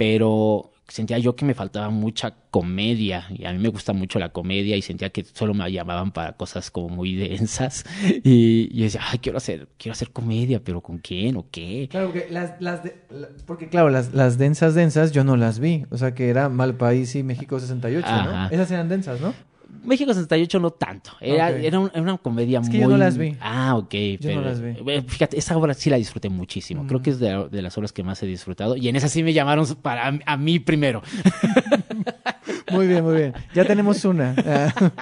pero 0.00 0.72
sentía 0.88 1.18
yo 1.18 1.36
que 1.36 1.44
me 1.44 1.52
faltaba 1.52 1.90
mucha 1.90 2.34
comedia 2.50 3.26
y 3.28 3.44
a 3.44 3.52
mí 3.52 3.58
me 3.58 3.68
gusta 3.68 3.92
mucho 3.92 4.18
la 4.18 4.30
comedia 4.30 4.78
y 4.78 4.80
sentía 4.80 5.10
que 5.10 5.24
solo 5.24 5.52
me 5.52 5.70
llamaban 5.70 6.10
para 6.10 6.32
cosas 6.38 6.70
como 6.70 6.88
muy 6.88 7.14
densas 7.28 7.84
y, 8.24 8.70
y 8.72 8.84
decía, 8.84 9.02
ay, 9.06 9.18
quiero 9.18 9.36
hacer, 9.36 9.68
quiero 9.76 9.92
hacer 9.92 10.10
comedia, 10.10 10.64
pero 10.64 10.80
¿con 10.80 10.96
quién 10.96 11.36
o 11.36 11.44
qué? 11.50 11.86
Claro, 11.90 12.14
que 12.14 12.28
las, 12.30 12.54
las 12.60 12.80
porque 13.44 13.68
claro, 13.68 13.90
las, 13.90 14.14
las 14.14 14.38
densas 14.38 14.74
densas 14.74 15.12
yo 15.12 15.22
no 15.22 15.36
las 15.36 15.58
vi, 15.58 15.84
o 15.90 15.98
sea 15.98 16.14
que 16.14 16.30
era 16.30 16.48
Malpaís 16.48 17.14
y 17.14 17.22
México 17.22 17.60
68, 17.60 18.08
¿no? 18.24 18.48
Esas 18.48 18.70
eran 18.70 18.88
densas, 18.88 19.20
¿no? 19.20 19.34
México 19.84 20.12
68 20.12 20.60
no 20.60 20.70
tanto. 20.70 21.12
Era, 21.20 21.50
era, 21.50 21.78
una 21.78 22.18
comedia 22.18 22.60
es 22.60 22.68
que 22.68 22.78
muy. 22.78 22.82
Yo 22.82 22.88
no 22.88 22.96
las 22.96 23.16
vi. 23.16 23.36
Ah, 23.40 23.76
ok. 23.76 23.94
Yo 24.20 24.34
no 24.34 24.42
las 24.42 24.60
vi. 24.60 24.74
Fíjate, 25.06 25.38
esa 25.38 25.56
obra 25.56 25.74
sí 25.74 25.90
la 25.90 25.96
disfruté 25.96 26.28
muchísimo. 26.28 26.86
Creo 26.86 27.02
que 27.02 27.10
es 27.10 27.18
de, 27.18 27.48
de, 27.50 27.62
las 27.62 27.76
obras 27.78 27.92
que 27.92 28.02
más 28.02 28.22
he 28.22 28.26
disfrutado. 28.26 28.76
Y 28.76 28.88
en 28.88 28.96
esa 28.96 29.08
sí 29.08 29.22
me 29.22 29.32
llamaron 29.32 29.66
para 29.82 30.18
a, 30.24 30.36
mí 30.36 30.58
primero. 30.58 31.02
muy 32.72 32.86
bien, 32.86 33.04
muy 33.04 33.16
bien. 33.16 33.32
Ya 33.54 33.64
tenemos 33.64 34.04
una. 34.04 34.34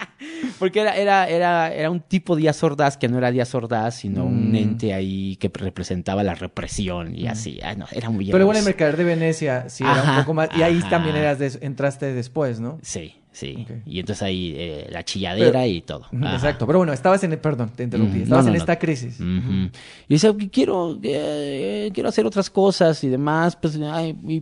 Porque 0.59 0.81
era, 0.81 0.97
era, 0.97 1.29
era, 1.29 1.73
era 1.73 1.91
un 1.91 2.01
tipo 2.01 2.37
Díaz 2.37 2.63
Ordaz 2.63 2.97
que 2.97 3.09
no 3.09 3.19
era 3.19 3.31
Díaz 3.31 3.55
Ordaz, 3.55 3.97
sino 3.97 4.25
un 4.25 4.53
mm. 4.53 4.57
ente 4.57 4.95
ahí 4.95 5.37
que 5.37 5.51
representaba 5.53 6.23
la 6.23 6.35
represión 6.35 7.15
y 7.15 7.25
mm. 7.25 7.29
así. 7.29 7.61
no, 7.77 7.87
era 7.93 8.11
muy 8.11 8.31
Pero 8.31 8.45
bueno, 8.45 8.59
el 8.59 8.65
Mercader 8.65 8.97
de 8.97 9.05
Venecia 9.05 9.69
sí 9.69 9.85
era 9.85 10.03
un 10.03 10.21
poco 10.21 10.35
más. 10.35 10.49
Y 10.57 10.63
ahí 10.63 10.81
también 10.91 11.17
eras 11.17 11.59
entraste 11.61 12.13
después, 12.13 12.61
¿no? 12.61 12.79
Sí. 12.83 13.15
Sí, 13.33 13.67
y 13.87 14.01
entonces 14.01 14.23
ahí 14.23 14.55
eh, 14.57 14.89
la 14.91 15.05
chilladera 15.05 15.67
y 15.67 15.83
todo. 15.83 16.07
Exacto, 16.13 16.67
pero 16.67 16.79
bueno, 16.79 16.93
estabas 16.93 17.23
en, 17.25 17.39
perdón, 17.39 17.71
te 17.75 17.85
interrumpí, 17.85 18.23
estabas 18.23 18.47
en 18.47 18.57
esta 18.57 18.79
crisis. 18.79 19.21
Y 19.21 19.71
dice, 20.09 20.35
quiero, 20.51 20.99
eh, 21.03 21.91
quiero 21.93 22.09
hacer 22.09 22.27
otras 22.27 22.51
cosas 22.51 23.03
y 23.05 23.09
demás, 23.09 23.57
pues, 23.57 23.79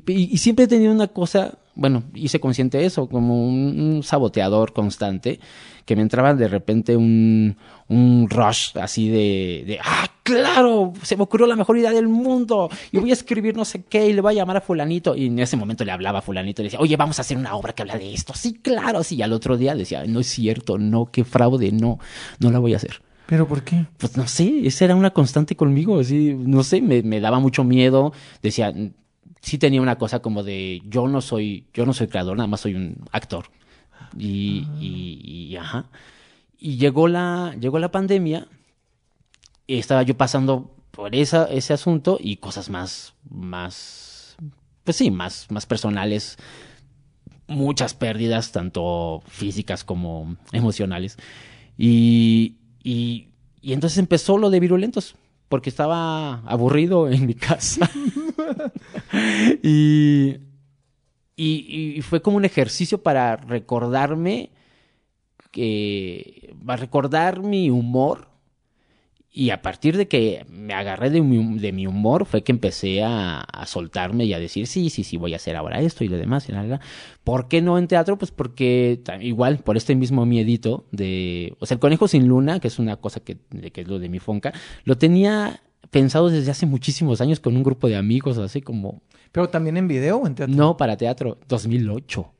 y, 0.06 0.38
siempre 0.38 0.64
he 0.64 0.68
tenido 0.68 0.92
una 0.92 1.08
cosa, 1.08 1.58
bueno, 1.76 2.04
hice 2.14 2.40
consciente 2.40 2.78
de 2.78 2.86
eso, 2.86 3.08
como 3.08 3.46
un 3.46 4.02
saboteador 4.02 4.72
constante, 4.72 5.38
que 5.84 5.94
me 5.94 6.02
entraba 6.02 6.34
de 6.34 6.48
repente 6.48 6.96
un, 6.96 7.56
un 7.88 8.28
rush 8.28 8.76
así 8.78 9.08
de, 9.08 9.64
de, 9.66 9.78
ah, 9.84 10.08
claro, 10.22 10.94
se 11.02 11.16
me 11.16 11.22
ocurrió 11.22 11.46
la 11.46 11.54
mejor 11.54 11.78
idea 11.78 11.92
del 11.92 12.08
mundo 12.08 12.68
y 12.90 12.98
voy 12.98 13.10
a 13.10 13.12
escribir 13.12 13.56
no 13.56 13.64
sé 13.64 13.84
qué 13.84 14.08
y 14.08 14.12
le 14.12 14.20
voy 14.20 14.32
a 14.32 14.36
llamar 14.36 14.56
a 14.56 14.60
fulanito. 14.60 15.14
Y 15.14 15.26
en 15.26 15.38
ese 15.38 15.56
momento 15.56 15.84
le 15.84 15.92
hablaba 15.92 16.18
a 16.18 16.22
fulanito 16.22 16.60
y 16.60 16.64
le 16.64 16.66
decía, 16.68 16.80
oye, 16.80 16.96
vamos 16.96 17.18
a 17.18 17.22
hacer 17.22 17.36
una 17.36 17.54
obra 17.54 17.74
que 17.74 17.82
habla 17.82 17.98
de 17.98 18.12
esto. 18.12 18.32
Sí, 18.34 18.54
claro, 18.54 19.04
sí. 19.04 19.16
Y 19.16 19.22
al 19.22 19.32
otro 19.32 19.56
día 19.56 19.74
decía, 19.74 20.04
no 20.06 20.20
es 20.20 20.26
cierto, 20.26 20.78
no, 20.78 21.06
qué 21.06 21.24
fraude, 21.24 21.70
no, 21.70 22.00
no 22.40 22.50
la 22.50 22.58
voy 22.58 22.74
a 22.74 22.78
hacer. 22.78 23.02
¿Pero 23.26 23.46
por 23.46 23.62
qué? 23.62 23.86
Pues 23.98 24.16
no 24.16 24.26
sé, 24.26 24.66
esa 24.66 24.84
era 24.86 24.94
una 24.94 25.10
constante 25.10 25.56
conmigo, 25.56 25.98
así, 25.98 26.34
no 26.38 26.62
sé, 26.62 26.80
me, 26.80 27.02
me 27.02 27.20
daba 27.20 27.40
mucho 27.40 27.64
miedo, 27.64 28.12
decía, 28.40 28.72
sí 29.46 29.58
tenía 29.58 29.80
una 29.80 29.96
cosa 29.96 30.18
como 30.18 30.42
de, 30.42 30.82
yo 30.86 31.06
no 31.06 31.20
soy, 31.20 31.68
yo 31.72 31.86
no 31.86 31.92
soy 31.92 32.08
creador, 32.08 32.36
nada 32.36 32.48
más 32.48 32.62
soy 32.62 32.74
un 32.74 32.96
actor. 33.12 33.46
Y, 34.18 34.66
y, 34.80 35.46
y 35.52 35.56
ajá. 35.56 35.86
Y 36.58 36.78
llegó 36.78 37.06
la, 37.06 37.54
llegó 37.60 37.78
la 37.78 37.92
pandemia, 37.92 38.48
y 39.68 39.78
estaba 39.78 40.02
yo 40.02 40.16
pasando 40.16 40.74
por 40.90 41.14
esa, 41.14 41.44
ese 41.44 41.72
asunto 41.72 42.18
y 42.20 42.38
cosas 42.38 42.70
más, 42.70 43.14
más, 43.30 44.36
pues 44.82 44.96
sí, 44.96 45.12
más, 45.12 45.46
más 45.48 45.64
personales, 45.64 46.38
muchas 47.46 47.94
pérdidas, 47.94 48.50
tanto 48.50 49.22
físicas 49.28 49.84
como 49.84 50.34
emocionales. 50.50 51.18
Y, 51.78 52.56
y, 52.82 53.28
y 53.60 53.74
entonces 53.74 53.98
empezó 53.98 54.38
lo 54.38 54.50
de 54.50 54.58
virulentos, 54.58 55.14
porque 55.48 55.70
estaba 55.70 56.40
aburrido 56.40 57.08
en 57.08 57.26
mi 57.26 57.34
casa. 57.36 57.88
y, 59.62 60.36
y, 61.36 62.02
fue 62.02 62.22
como 62.22 62.36
un 62.36 62.44
ejercicio 62.44 63.02
para 63.02 63.36
recordarme 63.36 64.50
que, 65.50 66.54
para 66.64 66.80
recordar 66.80 67.42
mi 67.42 67.70
humor 67.70 68.28
y 69.36 69.50
a 69.50 69.60
partir 69.60 69.98
de 69.98 70.08
que 70.08 70.46
me 70.48 70.72
agarré 70.72 71.10
de 71.10 71.20
mi, 71.20 71.86
humor 71.86 72.24
fue 72.24 72.42
que 72.42 72.52
empecé 72.52 73.02
a, 73.02 73.46
soltarme 73.66 74.24
y 74.24 74.32
a 74.32 74.38
decir, 74.38 74.66
sí, 74.66 74.88
sí, 74.88 75.04
sí, 75.04 75.18
voy 75.18 75.34
a 75.34 75.36
hacer 75.36 75.56
ahora 75.56 75.80
esto 75.80 76.04
y 76.04 76.08
lo 76.08 76.16
demás. 76.16 76.48
Y 76.48 76.52
nada. 76.52 76.80
¿Por 77.22 77.46
qué 77.46 77.60
no 77.60 77.76
en 77.76 77.86
teatro? 77.86 78.16
Pues 78.16 78.30
porque 78.30 78.98
igual, 79.20 79.58
por 79.58 79.76
este 79.76 79.94
mismo 79.94 80.24
miedito 80.24 80.86
de... 80.90 81.54
O 81.60 81.66
sea, 81.66 81.74
el 81.74 81.80
conejo 81.80 82.08
sin 82.08 82.26
luna, 82.26 82.60
que 82.60 82.68
es 82.68 82.78
una 82.78 82.96
cosa 82.96 83.20
que, 83.20 83.36
que 83.74 83.82
es 83.82 83.88
lo 83.88 83.98
de 83.98 84.08
mi 84.08 84.20
fonca, 84.20 84.54
lo 84.84 84.96
tenía 84.96 85.60
pensado 85.90 86.28
desde 86.28 86.50
hace 86.50 86.66
muchísimos 86.66 87.20
años 87.20 87.40
con 87.40 87.56
un 87.56 87.62
grupo 87.62 87.88
de 87.88 87.96
amigos, 87.96 88.38
así 88.38 88.62
como... 88.62 89.02
¿Pero 89.32 89.48
también 89.48 89.76
en 89.76 89.88
video 89.88 90.18
o 90.18 90.26
en 90.26 90.34
teatro? 90.34 90.54
No, 90.54 90.76
para 90.76 90.96
teatro, 90.96 91.38
2008. 91.48 92.32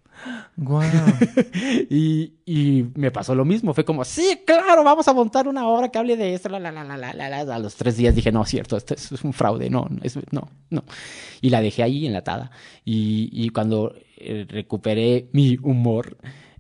Wow. 0.56 0.82
y, 1.90 2.32
y, 2.46 2.86
me 2.94 3.10
pasó 3.10 3.34
lo 3.34 3.44
mismo. 3.44 3.74
Fue 3.74 3.84
como, 3.84 4.04
sí, 4.04 4.40
claro, 4.46 4.82
vamos 4.82 5.06
a 5.08 5.12
montar 5.12 5.46
una 5.48 5.68
obra 5.68 5.90
que 5.90 5.98
hable 5.98 6.16
de 6.16 6.34
esto. 6.34 6.48
La, 6.48 6.58
la, 6.58 6.72
la, 6.72 6.84
la, 6.84 7.12
la, 7.12 7.28
la. 7.28 7.54
A 7.54 7.58
los 7.58 7.76
tres 7.76 7.96
días 7.96 8.14
dije, 8.14 8.32
no, 8.32 8.44
cierto, 8.44 8.76
esto 8.76 8.94
es 8.94 9.24
un 9.24 9.32
fraude. 9.32 9.68
No, 9.68 9.88
es, 10.02 10.18
no, 10.30 10.48
no. 10.70 10.84
Y 11.40 11.50
la 11.50 11.60
dejé 11.60 11.82
ahí 11.82 12.06
enlatada. 12.06 12.50
Y, 12.84 13.28
y 13.32 13.50
cuando 13.50 13.94
eh, 14.16 14.46
recuperé 14.48 15.28
mi 15.32 15.58
humor. 15.62 16.16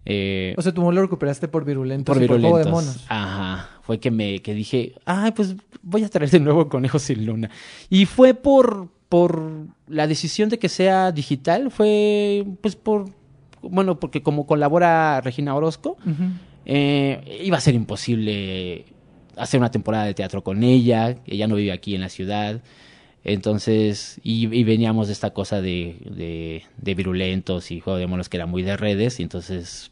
Eh, 0.06 0.54
o 0.56 0.62
sea, 0.62 0.72
tu 0.72 0.80
humor 0.80 0.94
lo 0.94 1.02
recuperaste 1.02 1.48
por 1.48 1.64
virulentos. 1.64 2.14
Por 2.14 2.20
virulentos. 2.20 2.50
Por 2.50 2.62
juego 2.62 2.64
de 2.64 2.86
monos. 2.86 3.04
Ajá. 3.08 3.70
Fue 3.82 3.98
que 3.98 4.10
me 4.10 4.40
que 4.40 4.54
dije, 4.54 4.94
ay, 5.04 5.32
pues 5.32 5.56
voy 5.82 6.04
a 6.04 6.08
traer 6.08 6.30
de 6.30 6.40
nuevo 6.40 6.68
Conejo 6.68 6.98
sin 6.98 7.26
Luna. 7.26 7.50
Y 7.90 8.06
fue 8.06 8.34
por, 8.34 8.88
por 9.08 9.42
la 9.88 10.06
decisión 10.06 10.48
de 10.48 10.58
que 10.58 10.68
sea 10.68 11.12
digital. 11.12 11.70
Fue, 11.70 12.46
pues, 12.60 12.76
por 12.76 13.06
bueno, 13.62 13.98
porque 13.98 14.22
como 14.22 14.46
colabora 14.46 15.20
Regina 15.20 15.54
Orozco, 15.54 15.96
uh 16.04 16.08
-huh. 16.08 16.30
eh, 16.66 17.40
iba 17.42 17.58
a 17.58 17.60
ser 17.60 17.74
imposible 17.74 18.84
hacer 19.36 19.60
una 19.60 19.70
temporada 19.70 20.04
de 20.04 20.14
teatro 20.14 20.42
con 20.42 20.62
ella, 20.62 21.16
ella 21.26 21.46
no 21.46 21.56
vive 21.56 21.72
aquí 21.72 21.94
en 21.94 22.00
la 22.00 22.08
ciudad, 22.08 22.62
entonces, 23.28 24.20
y, 24.22 24.46
y 24.54 24.62
veníamos 24.64 25.08
de 25.08 25.12
esta 25.12 25.30
cosa 25.34 25.60
de, 25.60 25.96
de, 26.16 26.62
de, 26.78 26.94
virulentos 26.94 27.70
y 27.72 27.80
juego 27.80 27.98
de 27.98 28.06
monos 28.06 28.28
que 28.28 28.36
era 28.36 28.46
muy 28.46 28.62
de 28.62 28.76
redes, 28.76 29.18
y 29.18 29.24
entonces, 29.24 29.90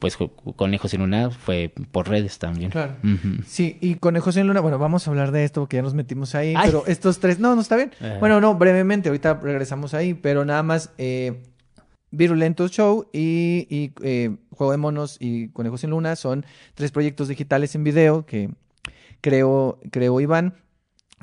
pues 0.00 0.18
Conejos 0.56 0.92
en 0.94 1.00
Luna 1.02 1.30
fue 1.30 1.72
por 1.92 2.08
redes 2.08 2.38
también. 2.38 2.70
Claro. 2.70 2.96
Uh 3.04 3.06
-huh. 3.06 3.44
Sí, 3.46 3.78
y 3.80 3.94
Conejos 3.94 4.36
en 4.36 4.48
Luna, 4.48 4.60
bueno, 4.60 4.78
vamos 4.78 5.06
a 5.06 5.10
hablar 5.10 5.30
de 5.30 5.44
esto 5.44 5.60
porque 5.60 5.76
ya 5.76 5.82
nos 5.82 5.94
metimos 5.94 6.34
ahí, 6.34 6.54
Ay. 6.56 6.66
pero 6.66 6.84
estos 6.86 7.20
tres, 7.20 7.38
no, 7.38 7.54
no 7.54 7.60
está 7.60 7.76
bien. 7.76 7.92
-huh. 8.00 8.18
Bueno, 8.18 8.40
no, 8.40 8.54
brevemente, 8.56 9.08
ahorita 9.10 9.34
regresamos 9.42 9.94
ahí, 9.94 10.14
pero 10.14 10.44
nada 10.44 10.62
más, 10.64 10.90
eh, 10.98 11.42
Virulentos 12.12 12.72
Show 12.72 13.06
y, 13.12 13.68
y 13.70 13.92
eh, 14.02 14.30
Juego 14.50 14.72
de 14.72 14.78
Monos 14.78 15.16
y 15.20 15.48
Conejos 15.50 15.84
en 15.84 15.90
Luna 15.90 16.16
son 16.16 16.44
tres 16.74 16.90
proyectos 16.90 17.28
digitales 17.28 17.76
en 17.76 17.84
video 17.84 18.26
que 18.26 18.50
creó, 19.20 19.78
creó 19.92 20.20
Iván. 20.20 20.54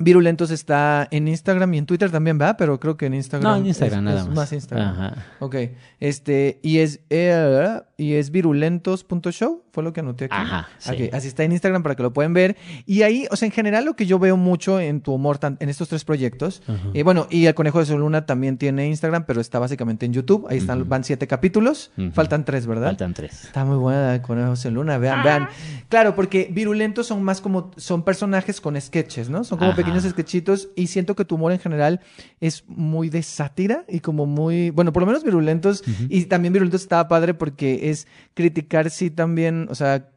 Virulentos 0.00 0.52
está 0.52 1.08
en 1.10 1.26
Instagram 1.26 1.74
y 1.74 1.78
en 1.78 1.86
Twitter 1.86 2.10
también, 2.10 2.38
¿verdad? 2.38 2.54
Pero 2.56 2.78
creo 2.78 2.96
que 2.96 3.06
en 3.06 3.14
Instagram. 3.14 3.52
No, 3.52 3.56
en 3.58 3.66
Instagram 3.66 3.98
es, 3.98 4.04
nada 4.04 4.20
es 4.20 4.26
más. 4.28 4.36
más 4.36 4.52
Instagram. 4.52 4.88
Ajá. 4.88 5.26
Ok. 5.40 5.56
Este, 5.98 6.60
y 6.62 6.78
es, 6.78 7.00
eh, 7.10 7.80
y 7.96 8.14
es 8.14 8.30
virulentos.show, 8.30 9.64
fue 9.72 9.82
lo 9.82 9.92
que 9.92 9.98
anoté 10.00 10.26
aquí. 10.26 10.36
Ajá. 10.36 10.68
Sí. 10.78 10.92
Okay. 10.92 11.10
Así 11.12 11.26
está 11.26 11.42
en 11.42 11.50
Instagram 11.50 11.82
para 11.82 11.96
que 11.96 12.04
lo 12.04 12.12
puedan 12.12 12.32
ver. 12.32 12.56
Y 12.86 13.02
ahí, 13.02 13.26
o 13.32 13.36
sea, 13.36 13.46
en 13.46 13.52
general 13.52 13.84
lo 13.84 13.96
que 13.96 14.06
yo 14.06 14.20
veo 14.20 14.36
mucho 14.36 14.78
en 14.78 15.00
tu 15.00 15.12
humor, 15.14 15.40
en 15.42 15.68
estos 15.68 15.88
tres 15.88 16.04
proyectos, 16.04 16.62
uh 16.68 16.72
-huh. 16.72 16.90
eh, 16.94 17.02
bueno, 17.02 17.26
y 17.28 17.46
el 17.46 17.54
Conejo 17.54 17.80
de 17.80 17.86
Sol 17.86 17.98
Luna 17.98 18.24
también 18.24 18.56
tiene 18.56 18.86
Instagram, 18.86 19.24
pero 19.26 19.40
está 19.40 19.58
básicamente 19.58 20.06
en 20.06 20.12
YouTube. 20.12 20.46
Ahí 20.48 20.58
están, 20.58 20.82
uh 20.82 20.84
-huh. 20.84 20.88
van 20.88 21.02
siete 21.02 21.26
capítulos. 21.26 21.90
Uh 21.96 22.02
-huh. 22.02 22.12
Faltan 22.12 22.44
tres, 22.44 22.66
¿verdad? 22.68 22.86
Faltan 22.90 23.14
tres. 23.14 23.44
Está 23.46 23.64
muy 23.64 23.78
buena 23.78 24.14
el 24.14 24.22
Conejo 24.22 24.50
de 24.50 24.56
Sol 24.56 24.74
Luna, 24.74 24.96
vean, 24.98 25.18
ah. 25.18 25.24
vean. 25.24 25.48
Claro, 25.88 26.14
porque 26.14 26.48
virulentos 26.52 27.08
son 27.08 27.24
más 27.24 27.40
como, 27.40 27.72
son 27.76 28.04
personajes 28.04 28.60
con 28.60 28.80
sketches, 28.80 29.28
¿no? 29.28 29.42
Son 29.42 29.58
como 29.58 29.72
Ajá. 29.72 29.87
Pequeños 29.88 30.10
sketchitos 30.10 30.68
y 30.76 30.86
siento 30.88 31.16
que 31.16 31.24
tu 31.24 31.36
humor 31.36 31.52
en 31.52 31.58
general 31.58 32.00
es 32.40 32.64
muy 32.68 33.08
de 33.08 33.22
sátira 33.22 33.84
y 33.88 34.00
como 34.00 34.26
muy, 34.26 34.70
bueno, 34.70 34.92
por 34.92 35.02
lo 35.02 35.06
menos 35.06 35.24
virulentos 35.24 35.82
uh 35.86 35.90
-huh. 35.90 36.06
y 36.10 36.24
también 36.26 36.52
virulentos 36.52 36.82
estaba 36.82 37.08
padre 37.08 37.34
porque 37.34 37.90
es 37.90 38.06
criticar 38.34 38.90
sí 38.90 39.10
también, 39.10 39.66
o 39.70 39.74
sea, 39.74 40.08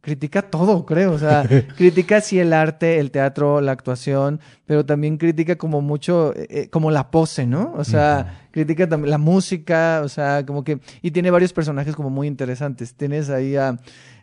critica 0.00 0.42
todo, 0.42 0.86
creo, 0.86 1.12
o 1.12 1.18
sea, 1.18 1.44
critica 1.76 2.20
sí 2.20 2.38
el 2.38 2.52
arte, 2.52 2.98
el 2.98 3.10
teatro, 3.10 3.60
la 3.60 3.72
actuación, 3.72 4.40
pero 4.66 4.84
también 4.84 5.18
critica 5.18 5.56
como 5.56 5.80
mucho, 5.80 6.32
eh, 6.36 6.68
como 6.70 6.90
la 6.90 7.10
pose, 7.10 7.46
¿no? 7.46 7.72
O 7.76 7.84
sea, 7.84 8.26
uh 8.26 8.30
-huh. 8.30 8.50
critica 8.52 8.88
también 8.88 9.10
la 9.10 9.18
música, 9.18 10.00
o 10.04 10.08
sea, 10.08 10.44
como 10.46 10.64
que, 10.64 10.80
y 11.02 11.10
tiene 11.10 11.30
varios 11.30 11.52
personajes 11.52 11.94
como 11.94 12.10
muy 12.10 12.26
interesantes. 12.26 12.94
Tienes 12.94 13.30
ahí 13.30 13.56
a 13.56 13.78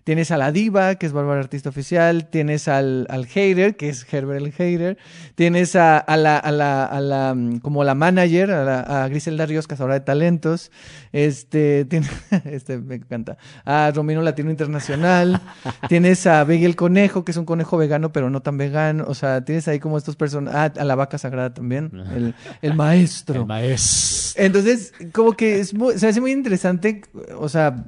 Tienes 0.10 0.32
a 0.32 0.38
la 0.38 0.51
diva, 0.51 0.95
que 0.95 1.05
es 1.05 1.14
Bárbara 1.14 1.39
Artista 1.39 1.70
Oficial. 1.70 2.32
Tienes 2.32 2.68
al, 2.68 3.05
al 3.12 3.28
hater, 3.28 3.78
que 3.78 3.89
es 3.89 4.12
Herbert 4.12 4.43
el 4.43 4.51
hater. 4.51 4.97
Tienes 5.36 5.76
a, 5.76 5.99
a, 5.99 6.18
la, 6.18 6.39
a, 6.39 6.51
la, 6.51 6.84
a 6.84 6.99
la, 6.99 7.38
como 7.62 7.84
la 7.84 7.93
manager, 7.93 8.49
a, 8.49 8.64
la, 8.64 8.80
a 9.03 9.07
Griselda 9.07 9.45
Ríos, 9.45 9.68
cazadora 9.68 9.93
de 9.93 9.99
talentos. 9.99 10.72
Este, 11.12 11.86
tiene, 11.86 12.07
este 12.45 12.80
me 12.80 12.95
encanta. 12.95 13.38
A 13.66 13.91
Romino 13.93 14.24
Latino 14.24 14.49
Internacional. 14.49 15.39
tienes 15.89 16.26
a 16.26 16.43
Beggy 16.43 16.66
el 16.66 16.76
Conejo, 16.76 17.24
que 17.24 17.30
es 17.30 17.38
un 17.38 17.45
conejo 17.45 17.78
vegano, 17.78 18.12
pero 18.12 18.32
no 18.32 18.41
tan 18.41 18.57
vegano. 18.57 19.05
O 19.07 19.14
sea, 19.14 19.45
tienes 19.45 19.68
ahí 19.68 19.78
como 19.78 19.95
estos 19.95 20.16
personajes. 20.16 20.60
Ah, 20.76 20.82
a 20.82 20.86
la 20.86 20.95
vaca 20.95 21.20
sagrada 21.20 21.53
también. 21.53 21.91
El, 22.16 22.34
el 22.64 22.74
maestro. 22.74 23.41
El 23.41 23.45
maestro. 23.45 24.43
Entonces, 24.43 24.91
como 25.12 25.34
que 25.34 25.60
es 25.60 25.76
muy, 25.76 25.99
se 25.99 26.07
hace 26.07 26.20
muy 26.20 26.32
interesante. 26.32 27.03
O 27.38 27.47
sea, 27.47 27.86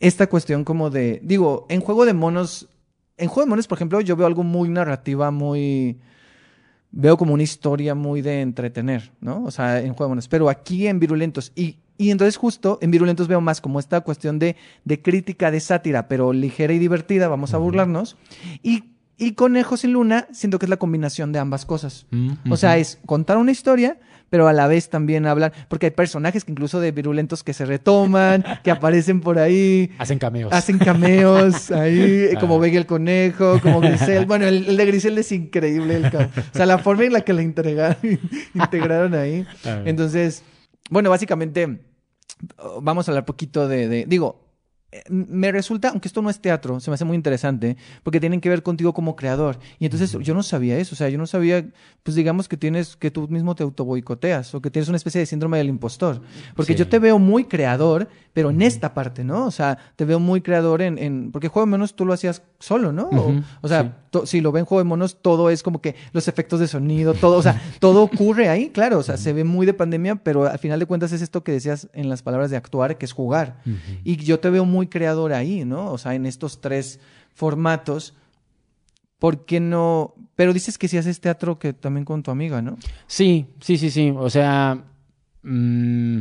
esta 0.00 0.28
cuestión 0.28 0.64
como 0.64 0.90
de, 0.90 1.20
digo, 1.22 1.66
en 1.68 1.80
Juego 1.80 2.04
de 2.06 2.14
Monos, 2.14 2.68
en 3.16 3.28
Juego 3.28 3.46
de 3.46 3.50
Monos, 3.50 3.66
por 3.68 3.78
ejemplo, 3.78 4.00
yo 4.00 4.16
veo 4.16 4.26
algo 4.26 4.42
muy 4.42 4.68
narrativa, 4.68 5.30
muy, 5.30 5.98
veo 6.90 7.16
como 7.16 7.34
una 7.34 7.42
historia 7.42 7.94
muy 7.94 8.22
de 8.22 8.40
entretener, 8.40 9.12
¿no? 9.20 9.44
O 9.44 9.50
sea, 9.50 9.80
en 9.80 9.92
Juego 9.92 10.04
de 10.04 10.08
Monos, 10.08 10.28
pero 10.28 10.48
aquí 10.48 10.86
en 10.86 10.98
Virulentos, 10.98 11.52
y, 11.54 11.76
y 11.98 12.10
entonces 12.10 12.36
justo 12.36 12.78
en 12.80 12.90
Virulentos 12.90 13.28
veo 13.28 13.40
más 13.40 13.60
como 13.60 13.78
esta 13.78 14.00
cuestión 14.00 14.38
de, 14.38 14.56
de 14.84 15.02
crítica, 15.02 15.50
de 15.50 15.60
sátira, 15.60 16.08
pero 16.08 16.32
ligera 16.32 16.72
y 16.72 16.78
divertida, 16.78 17.28
vamos 17.28 17.52
a 17.54 17.58
burlarnos, 17.58 18.16
y 18.62 18.84
y 19.22 19.32
Conejo 19.32 19.76
sin 19.76 19.92
Luna, 19.92 20.26
siento 20.32 20.58
que 20.58 20.64
es 20.64 20.70
la 20.70 20.78
combinación 20.78 21.30
de 21.30 21.38
ambas 21.38 21.66
cosas. 21.66 22.06
-huh. 22.10 22.38
O 22.50 22.56
sea, 22.56 22.78
es 22.78 22.98
contar 23.04 23.36
una 23.36 23.50
historia, 23.50 23.98
pero 24.30 24.48
a 24.48 24.52
la 24.52 24.66
vez 24.68 24.88
también 24.88 25.26
hablar, 25.26 25.52
porque 25.68 25.86
hay 25.86 25.90
personajes 25.90 26.44
que 26.44 26.52
incluso 26.52 26.80
de 26.80 26.92
virulentos 26.92 27.42
que 27.42 27.52
se 27.52 27.66
retoman, 27.66 28.44
que 28.62 28.70
aparecen 28.70 29.20
por 29.20 29.38
ahí. 29.38 29.90
Hacen 29.98 30.18
cameos. 30.18 30.52
Hacen 30.52 30.78
cameos 30.78 31.70
ahí, 31.70 32.30
ah. 32.36 32.40
como 32.40 32.58
Vega 32.58 32.78
el 32.78 32.86
Conejo, 32.86 33.60
como 33.60 33.80
Grisel. 33.80 34.26
Bueno, 34.26 34.46
el, 34.46 34.68
el, 34.68 34.76
de 34.76 34.86
Grisel 34.86 35.18
es 35.18 35.32
increíble. 35.32 35.96
El 35.96 36.06
o 36.06 36.30
sea, 36.52 36.66
la 36.66 36.78
forma 36.78 37.04
en 37.04 37.12
la 37.12 37.20
que 37.22 37.32
la 37.32 37.42
integraron, 37.42 37.96
integraron 38.54 39.14
ahí. 39.14 39.44
Ah. 39.64 39.82
Entonces, 39.84 40.44
bueno, 40.88 41.10
básicamente, 41.10 41.80
vamos 42.80 43.08
a 43.08 43.10
hablar 43.10 43.24
poquito 43.24 43.68
de, 43.68 43.88
de 43.88 44.04
digo, 44.06 44.49
me 45.08 45.52
resulta, 45.52 45.90
aunque 45.90 46.08
esto 46.08 46.20
no 46.20 46.30
es 46.30 46.40
teatro, 46.40 46.80
se 46.80 46.90
me 46.90 46.94
hace 46.94 47.04
muy 47.04 47.14
interesante, 47.14 47.76
porque 48.02 48.18
tienen 48.18 48.40
que 48.40 48.48
ver 48.48 48.62
contigo 48.62 48.92
como 48.92 49.14
creador. 49.14 49.58
Y 49.78 49.84
entonces 49.84 50.16
yo 50.20 50.34
no 50.34 50.42
sabía 50.42 50.78
eso, 50.78 50.94
o 50.94 50.96
sea, 50.96 51.08
yo 51.08 51.18
no 51.18 51.26
sabía, 51.26 51.64
pues 52.02 52.16
digamos 52.16 52.48
que 52.48 52.56
tienes, 52.56 52.96
que 52.96 53.10
tú 53.10 53.28
mismo 53.28 53.54
te 53.54 53.62
autoboicoteas, 53.62 54.54
o 54.54 54.60
que 54.60 54.70
tienes 54.70 54.88
una 54.88 54.96
especie 54.96 55.20
de 55.20 55.26
síndrome 55.26 55.58
del 55.58 55.68
impostor. 55.68 56.22
Porque 56.56 56.72
sí. 56.72 56.78
yo 56.78 56.88
te 56.88 56.98
veo 56.98 57.18
muy 57.18 57.44
creador, 57.44 58.08
pero 58.32 58.50
en 58.50 58.62
esta 58.62 58.92
parte, 58.94 59.22
¿no? 59.22 59.46
O 59.46 59.50
sea, 59.50 59.78
te 59.96 60.04
veo 60.04 60.18
muy 60.18 60.40
creador 60.40 60.82
en, 60.82 60.98
en 60.98 61.30
porque 61.30 61.48
Juego 61.48 61.66
de 61.66 61.70
Monos 61.70 61.94
tú 61.94 62.04
lo 62.04 62.12
hacías 62.12 62.42
solo, 62.58 62.92
¿no? 62.92 63.08
O, 63.10 63.32
o 63.60 63.68
sea, 63.68 63.96
sí. 64.12 64.20
si 64.24 64.40
lo 64.40 64.52
ven 64.52 64.64
Juego 64.64 64.82
de 64.82 64.88
Monos, 64.88 65.18
todo 65.22 65.50
es 65.50 65.62
como 65.62 65.80
que 65.80 65.94
los 66.12 66.26
efectos 66.26 66.58
de 66.60 66.66
sonido, 66.68 67.14
todo, 67.14 67.36
o 67.36 67.42
sea, 67.42 67.60
todo 67.78 68.02
ocurre 68.02 68.48
ahí, 68.48 68.70
claro, 68.70 68.98
o 68.98 69.02
sea, 69.02 69.16
se 69.16 69.32
ve 69.32 69.44
muy 69.44 69.66
de 69.66 69.74
pandemia, 69.74 70.16
pero 70.16 70.48
al 70.48 70.58
final 70.58 70.80
de 70.80 70.86
cuentas 70.86 71.12
es 71.12 71.22
esto 71.22 71.44
que 71.44 71.52
decías 71.52 71.88
en 71.92 72.08
las 72.08 72.22
palabras 72.22 72.50
de 72.50 72.56
actuar, 72.56 72.98
que 72.98 73.04
es 73.04 73.12
jugar. 73.12 73.62
Y 74.04 74.16
yo 74.16 74.40
te 74.40 74.50
veo 74.50 74.64
muy 74.64 74.79
muy 74.80 74.86
creador 74.86 75.34
ahí, 75.34 75.66
¿no? 75.66 75.92
O 75.92 75.98
sea, 75.98 76.14
en 76.14 76.24
estos 76.24 76.62
tres 76.62 77.00
formatos, 77.34 78.14
¿por 79.18 79.44
qué 79.44 79.60
no? 79.60 80.14
Pero 80.36 80.54
dices 80.54 80.78
que 80.78 80.88
si 80.88 80.96
haces 80.96 81.20
teatro 81.20 81.58
que 81.58 81.74
también 81.74 82.06
con 82.06 82.22
tu 82.22 82.30
amiga, 82.30 82.62
¿no? 82.62 82.78
Sí, 83.06 83.44
sí, 83.60 83.76
sí, 83.76 83.90
sí. 83.90 84.10
O 84.16 84.30
sea, 84.30 84.82
mm, 85.42 86.20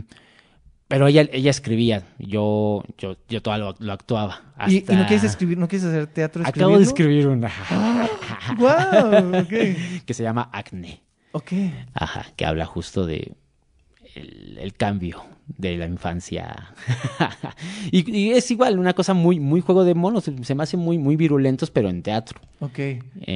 pero 0.90 1.08
ella, 1.08 1.26
ella 1.32 1.52
escribía, 1.52 2.04
yo, 2.18 2.84
yo, 2.98 3.16
yo 3.30 3.42
todo 3.42 3.58
lo, 3.58 3.76
lo 3.80 3.94
actuaba. 3.94 4.42
¿Y, 4.68 4.82
no 4.82 5.06
quieres 5.08 5.24
escribir, 5.24 5.58
no 5.58 5.70
quieres 5.70 5.88
hacer 5.88 6.08
teatro 6.08 6.44
Acabo 6.46 6.78
de 6.78 6.84
escribiendo? 6.84 7.48
escribir 7.48 7.62
una 7.72 8.56
¡Wow! 8.58 9.42
Ok. 9.42 10.04
que 10.06 10.14
se 10.14 10.24
llama 10.24 10.50
Acne. 10.52 11.02
Ok. 11.32 11.54
Ajá, 11.94 12.26
que 12.36 12.46
habla 12.46 12.66
justo 12.66 13.06
de 13.06 13.32
el, 14.16 14.58
el 14.60 14.74
cambio 14.74 15.24
de 15.58 15.78
la 15.78 15.86
infancia. 15.86 16.74
y, 17.92 18.10
y 18.12 18.32
es 18.32 18.50
igual, 18.52 18.80
una 18.80 18.94
cosa 18.94 19.14
muy, 19.14 19.40
muy 19.40 19.62
juego 19.62 19.84
de 19.84 19.96
monos. 19.96 20.30
Se 20.44 20.56
me 20.56 20.64
hacen 20.64 20.80
muy, 20.80 20.98
muy 20.98 21.16
virulentos, 21.16 21.72
pero 21.72 21.90
en 21.90 22.02
teatro. 22.02 22.40
Ok. 22.62 22.80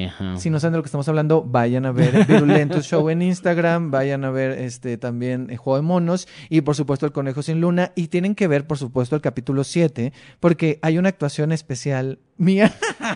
Ajá. 0.08 0.38
Si 0.38 0.50
no 0.50 0.60
saben 0.60 0.74
de 0.74 0.78
lo 0.78 0.84
que 0.84 0.88
estamos 0.88 1.08
hablando, 1.08 1.44
vayan 1.44 1.86
a 1.86 1.92
ver 1.92 2.26
Virulentos 2.28 2.86
Show 2.86 3.10
en 3.10 3.22
Instagram, 3.22 3.90
vayan 3.90 4.26
a 4.26 4.32
ver 4.32 4.52
este 4.60 4.98
también 4.98 5.48
el 5.50 5.58
Juego 5.58 5.78
de 5.78 5.82
Monos 5.84 6.28
y 6.50 6.62
por 6.62 6.76
supuesto 6.76 7.06
el 7.06 7.14
Conejo 7.14 7.42
sin 7.42 7.62
Luna 7.62 7.94
y 7.96 8.08
tienen 8.08 8.36
que 8.36 8.48
ver 8.48 8.68
por 8.68 8.78
supuesto 8.78 9.16
el 9.16 9.22
capítulo 9.22 9.64
7 9.64 10.12
porque 10.42 10.80
hay 10.82 10.98
una 10.98 11.10
actuación 11.10 11.54
especial 11.54 12.20
mía, 12.36 12.74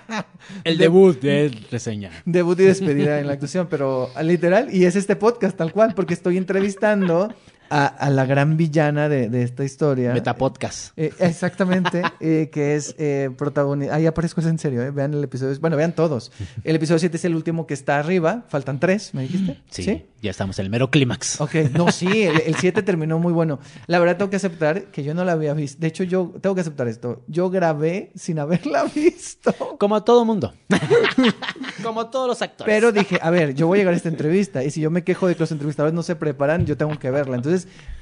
El 0.64 0.78
debut 0.78 1.20
de 1.20 1.52
reseña. 1.72 2.12
debut 2.26 2.58
y 2.60 2.64
despedida 2.64 3.20
en 3.20 3.28
la 3.28 3.34
actuación, 3.34 3.68
pero 3.70 4.10
literal 4.24 4.74
y 4.74 4.86
es 4.86 4.96
este 4.96 5.18
podcast 5.18 5.58
tal 5.58 5.74
cual 5.74 5.94
porque 5.94 6.14
estoy 6.14 6.38
entrevistando 6.38 7.34
a, 7.70 7.86
a 7.86 8.10
la 8.10 8.26
gran 8.26 8.58
villana 8.58 9.10
de, 9.10 9.30
de 9.30 9.44
esta 9.44 9.64
historia. 9.64 10.14
Metapodcast. 10.14 10.98
Eh, 10.98 11.14
exactamente, 11.20 12.02
eh, 12.20 12.50
que 12.52 12.76
es 12.76 12.96
eh, 12.98 13.30
protagonista. 13.38 13.96
Ahí 13.96 14.06
aparezco 14.06 14.42
en 14.42 14.60
serio, 14.60 14.82
eh. 14.82 14.92
vean 14.92 15.14
el 15.14 15.24
episodio. 15.24 15.58
Bueno, 15.60 15.78
vean 15.78 15.94
todos. 15.94 16.32
El 16.64 16.76
episodio 16.76 17.00
7 17.00 17.18
es 17.18 17.26
el 17.26 17.36
último 17.36 17.68
que 17.68 17.74
está 17.74 18.00
arriba. 18.00 18.46
Faltan 18.50 18.80
tres, 18.80 19.14
¿me 19.14 19.24
dijiste? 19.24 19.62
Sí, 19.70 20.06
ya 20.22 20.32
estamos 20.32 20.58
en 20.60 20.66
el 20.66 20.70
mero 20.70 20.90
clímax. 20.90 21.42
Ok, 21.42 21.56
no, 21.74 21.92
sí, 21.92 22.24
el 22.24 22.56
7 22.56 22.84
terminó 22.84 23.20
muy 23.20 23.34
bueno. 23.34 23.60
La 23.88 24.00
verdad 24.00 24.18
tengo 24.18 24.30
que 24.30 24.38
aceptar 24.38 24.86
que 24.86 25.04
yo 25.04 25.14
no 25.14 25.24
la 25.26 25.34
había 25.34 25.54
visto. 25.54 25.80
De 25.82 25.88
hecho, 25.88 26.04
yo 26.04 26.34
tengo 26.42 26.56
que 26.56 26.62
aceptar 26.62 26.88
esto. 26.88 27.24
Yo 27.28 27.50
grabé 27.50 28.12
sin 28.16 28.40
haberla 28.40 28.84
visto. 28.96 29.54
Como 29.80 30.04
todo 30.04 30.26
mundo. 30.26 30.54
Como 31.84 32.08
todos 32.08 32.28
los 32.28 32.42
actores. 32.42 32.74
Pero 32.74 32.92
dije, 32.92 33.20
a 33.22 33.30
ver, 33.30 33.54
yo 33.54 33.68
voy 33.68 33.78
a 33.78 33.82
llegar 33.82 33.94
a 33.94 33.98
esta 33.98 34.10
entrevista 34.10 34.64
y 34.64 34.72
si 34.72 34.82
yo 34.82 34.90
me 34.90 35.04
quejo 35.04 35.28
de 35.28 35.36
que 35.36 35.40
los 35.42 35.52
entrevistadores 35.52 35.94
no 35.94 36.04
se 36.04 36.16
preparan, 36.16 36.66
yo 36.66 36.78
tengo 36.78 36.98
que 36.98 37.12
verla. 37.12 37.36
Entonces, 37.36 37.57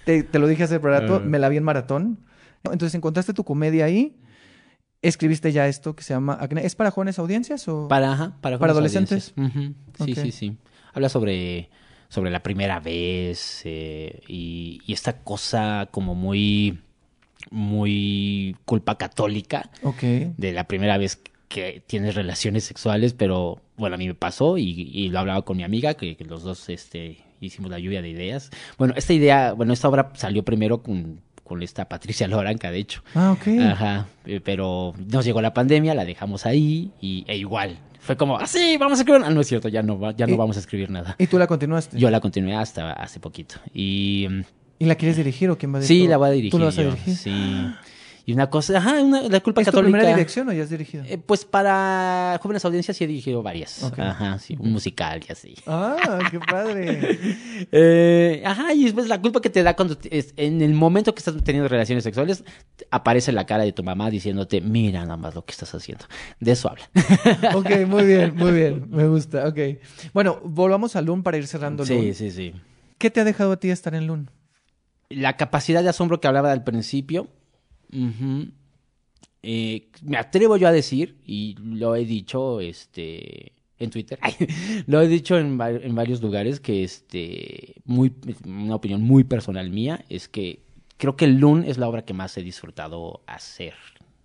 te, 0.05 0.23
te 0.23 0.39
lo 0.39 0.47
dije 0.47 0.63
hace 0.63 0.79
rato, 0.79 1.17
Eh. 1.17 1.25
me 1.25 1.39
la 1.39 1.47
vi 1.49 1.57
en 1.57 1.63
maratón. 1.63 2.19
Entonces, 2.63 2.95
encontraste 2.95 3.33
tu 3.33 3.43
comedia 3.43 3.85
ahí, 3.85 4.15
escribiste 5.01 5.51
ya 5.51 5.67
esto 5.67 5.95
que 5.95 6.03
se 6.03 6.13
llama 6.15 6.35
Acné. 6.41 6.65
¿Es 6.65 6.75
para 6.75 6.89
jóvenes 6.91 7.19
audiencias 7.19 7.67
o...? 7.67 7.87
Para, 7.87 8.11
ajá, 8.13 8.37
para, 8.41 8.57
¿Para 8.57 8.71
adolescentes? 8.73 9.33
Sí, 10.03 10.15
sí, 10.15 10.31
sí. 10.31 10.57
Habla 10.93 11.09
sobre, 11.09 11.69
sobre 12.09 12.31
la 12.31 12.41
primera 12.41 12.79
vez 12.79 13.61
eh, 13.65 14.21
y, 14.27 14.81
y 14.87 14.93
esta 14.93 15.19
cosa 15.23 15.89
como 15.91 16.15
muy, 16.15 16.79
muy 17.51 18.55
culpa 18.65 18.97
católica 18.97 19.69
Ok. 19.83 20.01
de 20.01 20.51
la 20.53 20.65
primera 20.65 20.97
vez 20.97 21.21
que 21.47 21.83
tienes 21.85 22.15
relaciones 22.15 22.63
sexuales, 22.63 23.13
pero 23.13 23.61
bueno, 23.77 23.95
a 23.95 23.97
mí 23.97 24.07
me 24.07 24.15
pasó 24.15 24.57
y, 24.57 24.89
y 24.93 25.09
lo 25.09 25.19
hablaba 25.19 25.43
con 25.43 25.57
mi 25.57 25.63
amiga, 25.63 25.93
que, 25.93 26.15
que 26.15 26.25
los 26.25 26.43
dos 26.43 26.69
este, 26.69 27.17
hicimos 27.39 27.71
la 27.71 27.79
lluvia 27.79 28.01
de 28.01 28.09
ideas. 28.09 28.49
Bueno, 28.77 28.93
esta 28.97 29.13
idea, 29.13 29.53
bueno, 29.53 29.73
esta 29.73 29.87
obra 29.87 30.11
salió 30.15 30.43
primero 30.43 30.81
con, 30.81 31.21
con 31.43 31.61
esta 31.61 31.87
Patricia 31.87 32.27
Loranca, 32.27 32.71
de 32.71 32.79
hecho. 32.79 33.03
Ah, 33.13 33.31
ok. 33.31 33.47
Ajá, 33.61 34.07
eh, 34.25 34.41
pero 34.43 34.93
nos 34.97 35.25
llegó 35.25 35.41
la 35.41 35.53
pandemia, 35.53 35.93
la 35.93 36.05
dejamos 36.05 36.45
ahí 36.45 36.91
y, 37.01 37.23
e 37.27 37.37
igual. 37.37 37.77
Fue 37.99 38.17
como, 38.17 38.37
ah, 38.37 38.45
sí, 38.45 38.77
vamos 38.77 38.99
a 38.99 39.01
escribir. 39.01 39.23
Ah, 39.25 39.31
no 39.31 39.41
es 39.41 39.47
cierto, 39.47 39.67
ya 39.67 39.81
no, 39.81 40.11
ya 40.11 40.27
no 40.27 40.37
vamos 40.37 40.57
a 40.57 40.59
escribir 40.59 40.89
nada. 40.91 41.15
¿Y 41.17 41.27
tú 41.27 41.39
la 41.39 41.47
continuaste? 41.47 41.97
Yo 41.97 42.09
la 42.09 42.19
continué 42.19 42.55
hasta 42.55 42.93
hace 42.93 43.19
poquito. 43.19 43.55
Y 43.73 44.27
mm, 44.29 44.41
¿Y 44.77 44.85
la 44.85 44.95
quieres 44.95 45.17
dirigir 45.17 45.49
o 45.49 45.57
quién 45.57 45.73
va 45.73 45.77
a 45.77 45.81
dirigir? 45.81 46.03
sí, 46.03 46.07
la 46.07 46.17
voy 46.17 46.27
a 46.27 46.31
dirigir. 46.31 46.51
¿Tú 46.51 46.59
la 46.59 46.65
vas 46.65 46.77
a 46.77 46.83
yo, 46.83 46.91
dirigir? 46.91 47.15
Sí. 47.15 47.31
Y 48.27 48.33
una 48.33 48.49
cosa, 48.49 48.79
ajá, 48.79 49.03
una- 49.03 49.21
la 49.21 49.39
culpa 49.39 49.61
¿Es 49.61 49.65
tu 49.67 49.71
católica. 49.71 49.97
primera 49.99 50.15
dirección 50.15 50.49
o 50.49 50.51
ya 50.51 50.63
has 50.63 50.69
dirigido? 50.71 51.03
Eh, 51.07 51.19
pues 51.19 51.45
para 51.45 52.39
jóvenes 52.41 52.65
audiencias 52.65 52.97
sí 52.97 53.03
he 53.03 53.07
dirigido 53.07 53.43
varias. 53.43 53.83
Ajá, 53.83 54.39
sí, 54.39 54.57
un 54.59 54.71
musical 54.71 55.21
y 55.29 55.31
así. 55.31 55.55
Ah, 55.67 56.19
qué 56.31 56.39
padre. 56.39 57.19
Eh, 57.71 58.41
ajá, 58.45 58.73
y 58.73 58.83
después 58.85 59.07
la 59.07 59.21
culpa 59.21 59.41
que 59.41 59.49
te 59.49 59.61
da 59.63 59.75
cuando 59.75 59.97
te- 59.97 60.17
es- 60.17 60.33
en 60.37 60.61
el 60.61 60.73
momento 60.73 61.13
que 61.13 61.19
estás 61.19 61.35
teniendo 61.43 61.67
relaciones 61.67 62.03
sexuales, 62.03 62.43
aparece 62.91 63.31
la 63.31 63.45
cara 63.45 63.63
de 63.63 63.71
tu 63.73 63.83
mamá 63.83 64.09
diciéndote, 64.09 64.59
mira 64.61 65.01
nada 65.01 65.17
más 65.17 65.35
lo 65.35 65.45
que 65.45 65.51
estás 65.51 65.73
haciendo. 65.75 66.05
De 66.39 66.51
eso 66.51 66.69
habla. 66.69 66.89
ok, 67.55 67.85
muy 67.87 68.05
bien, 68.05 68.35
muy 68.35 68.51
bien. 68.51 68.87
Me 68.89 69.07
gusta, 69.07 69.47
ok. 69.47 69.57
Bueno, 70.13 70.39
volvamos 70.43 70.95
a 70.95 71.01
Loon 71.01 71.21
para 71.23 71.37
ir 71.37 71.47
cerrando 71.47 71.85
Sí, 71.85 71.93
Loon. 71.93 72.13
sí, 72.15 72.31
sí. 72.31 72.53
¿Qué 72.97 73.09
te 73.11 73.21
ha 73.21 73.23
dejado 73.23 73.51
a 73.53 73.59
ti 73.59 73.69
estar 73.69 73.93
en 73.93 74.07
Loon? 74.07 74.31
La 75.09 75.37
capacidad 75.37 75.83
de 75.83 75.89
asombro 75.89 76.19
que 76.19 76.27
hablaba 76.27 76.51
al 76.51 76.63
principio, 76.63 77.27
eh, 79.43 79.89
me 80.03 80.17
atrevo 80.17 80.57
yo 80.57 80.67
a 80.67 80.71
decir, 80.71 81.17
y 81.25 81.55
lo 81.59 81.95
he 81.95 82.05
dicho 82.05 82.59
este, 82.59 83.53
en 83.79 83.89
Twitter, 83.89 84.19
lo 84.87 85.01
he 85.01 85.07
dicho 85.07 85.37
en 85.37 85.57
varios 85.57 86.21
lugares, 86.21 86.59
que 86.59 86.83
este, 86.83 87.75
muy, 87.85 88.13
una 88.45 88.75
opinión 88.75 89.01
muy 89.01 89.23
personal 89.23 89.69
mía, 89.69 90.03
es 90.09 90.27
que 90.27 90.65
creo 90.97 91.15
que 91.15 91.27
Loon 91.27 91.63
es 91.63 91.77
la 91.77 91.87
obra 91.87 92.05
que 92.05 92.13
más 92.13 92.37
he 92.37 92.43
disfrutado 92.43 93.21
hacer 93.27 93.73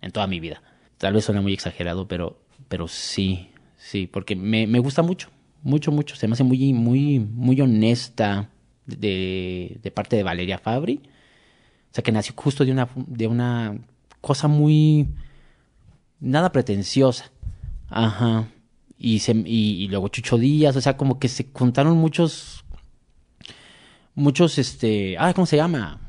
en 0.01 0.11
toda 0.11 0.27
mi 0.27 0.39
vida. 0.39 0.61
Tal 0.97 1.13
vez 1.13 1.25
suena 1.25 1.41
muy 1.41 1.53
exagerado, 1.53 2.07
pero, 2.07 2.41
pero 2.67 2.87
sí, 2.87 3.49
sí, 3.77 4.07
porque 4.07 4.35
me, 4.35 4.67
me 4.67 4.79
gusta 4.79 5.01
mucho, 5.01 5.29
mucho, 5.63 5.91
mucho. 5.91 6.15
Se 6.15 6.27
me 6.27 6.33
hace 6.33 6.43
muy, 6.43 6.73
muy, 6.73 7.19
muy 7.19 7.59
honesta 7.61 8.49
de, 8.85 9.79
de 9.81 9.91
parte 9.91 10.15
de 10.15 10.23
Valeria 10.23 10.57
Fabri. 10.57 11.01
O 11.91 11.93
sea, 11.93 12.03
que 12.03 12.11
nació 12.11 12.33
justo 12.35 12.63
de 12.63 12.71
una, 12.71 12.87
de 12.95 13.27
una 13.27 13.77
cosa 14.21 14.47
muy... 14.47 15.09
Nada 16.19 16.51
pretenciosa. 16.51 17.31
Ajá. 17.89 18.47
Y, 18.97 19.19
se, 19.19 19.33
y, 19.33 19.83
y 19.83 19.87
luego 19.87 20.07
Chucho 20.07 20.37
Díaz, 20.37 20.75
o 20.75 20.81
sea, 20.81 20.95
como 20.95 21.19
que 21.19 21.27
se 21.27 21.47
juntaron 21.51 21.97
muchos... 21.97 22.63
Muchos, 24.15 24.57
este... 24.57 25.17
Ah, 25.17 25.33
¿cómo 25.33 25.45
se 25.45 25.57
llama? 25.57 25.99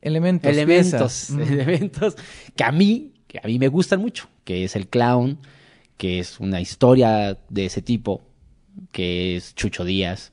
Elementos. 0.00 0.52
elementos. 0.52 1.30
Mm. 1.30 1.40
elementos 1.40 2.16
que 2.54 2.62
a 2.62 2.70
mí, 2.70 3.12
que 3.26 3.40
a 3.42 3.46
mí 3.46 3.58
me 3.58 3.66
gustan 3.66 4.00
mucho, 4.00 4.28
que 4.44 4.62
es 4.62 4.76
el 4.76 4.86
clown, 4.86 5.38
que 5.96 6.20
es 6.20 6.38
una 6.38 6.60
historia 6.60 7.38
de 7.48 7.66
ese 7.66 7.82
tipo, 7.82 8.22
que 8.92 9.34
es 9.36 9.54
Chucho 9.56 9.84
Díaz, 9.84 10.30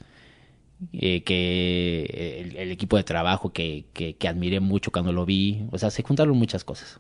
eh, 0.92 1.24
que 1.24 2.42
el, 2.42 2.58
el 2.58 2.72
equipo 2.72 2.98
de 2.98 3.04
trabajo 3.04 3.54
que, 3.54 3.86
que, 3.94 4.16
que 4.16 4.28
admiré 4.28 4.60
mucho 4.60 4.92
cuando 4.92 5.14
lo 5.14 5.26
vi, 5.26 5.66
o 5.72 5.78
sea, 5.78 5.90
se 5.90 6.04
juntaron 6.04 6.38
muchas 6.38 6.64
cosas. 6.64 7.00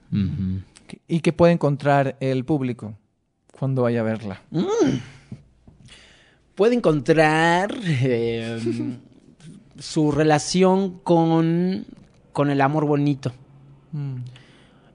¿Y 1.07 1.19
qué 1.19 1.33
puede 1.33 1.53
encontrar 1.53 2.17
el 2.19 2.45
público 2.45 2.95
cuando 3.57 3.83
vaya 3.83 4.01
a 4.01 4.03
verla? 4.03 4.41
Puede 6.55 6.75
encontrar 6.75 7.75
eh, 7.83 8.59
su 9.79 10.11
relación 10.11 10.99
con, 10.99 11.85
con 12.31 12.49
el 12.49 12.61
amor 12.61 12.85
bonito. 12.85 13.33
Mm. 13.91 14.15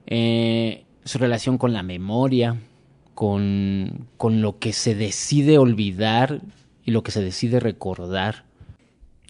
eh, 0.07 0.83
su 1.05 1.17
relación 1.17 1.57
con 1.57 1.73
la 1.73 1.83
memoria, 1.83 2.57
con, 3.15 4.07
con 4.17 4.41
lo 4.41 4.59
que 4.59 4.73
se 4.73 4.93
decide 4.93 5.57
olvidar 5.57 6.41
y 6.85 6.91
lo 6.91 7.01
que 7.01 7.11
se 7.11 7.21
decide 7.21 7.59
recordar. 7.59 8.45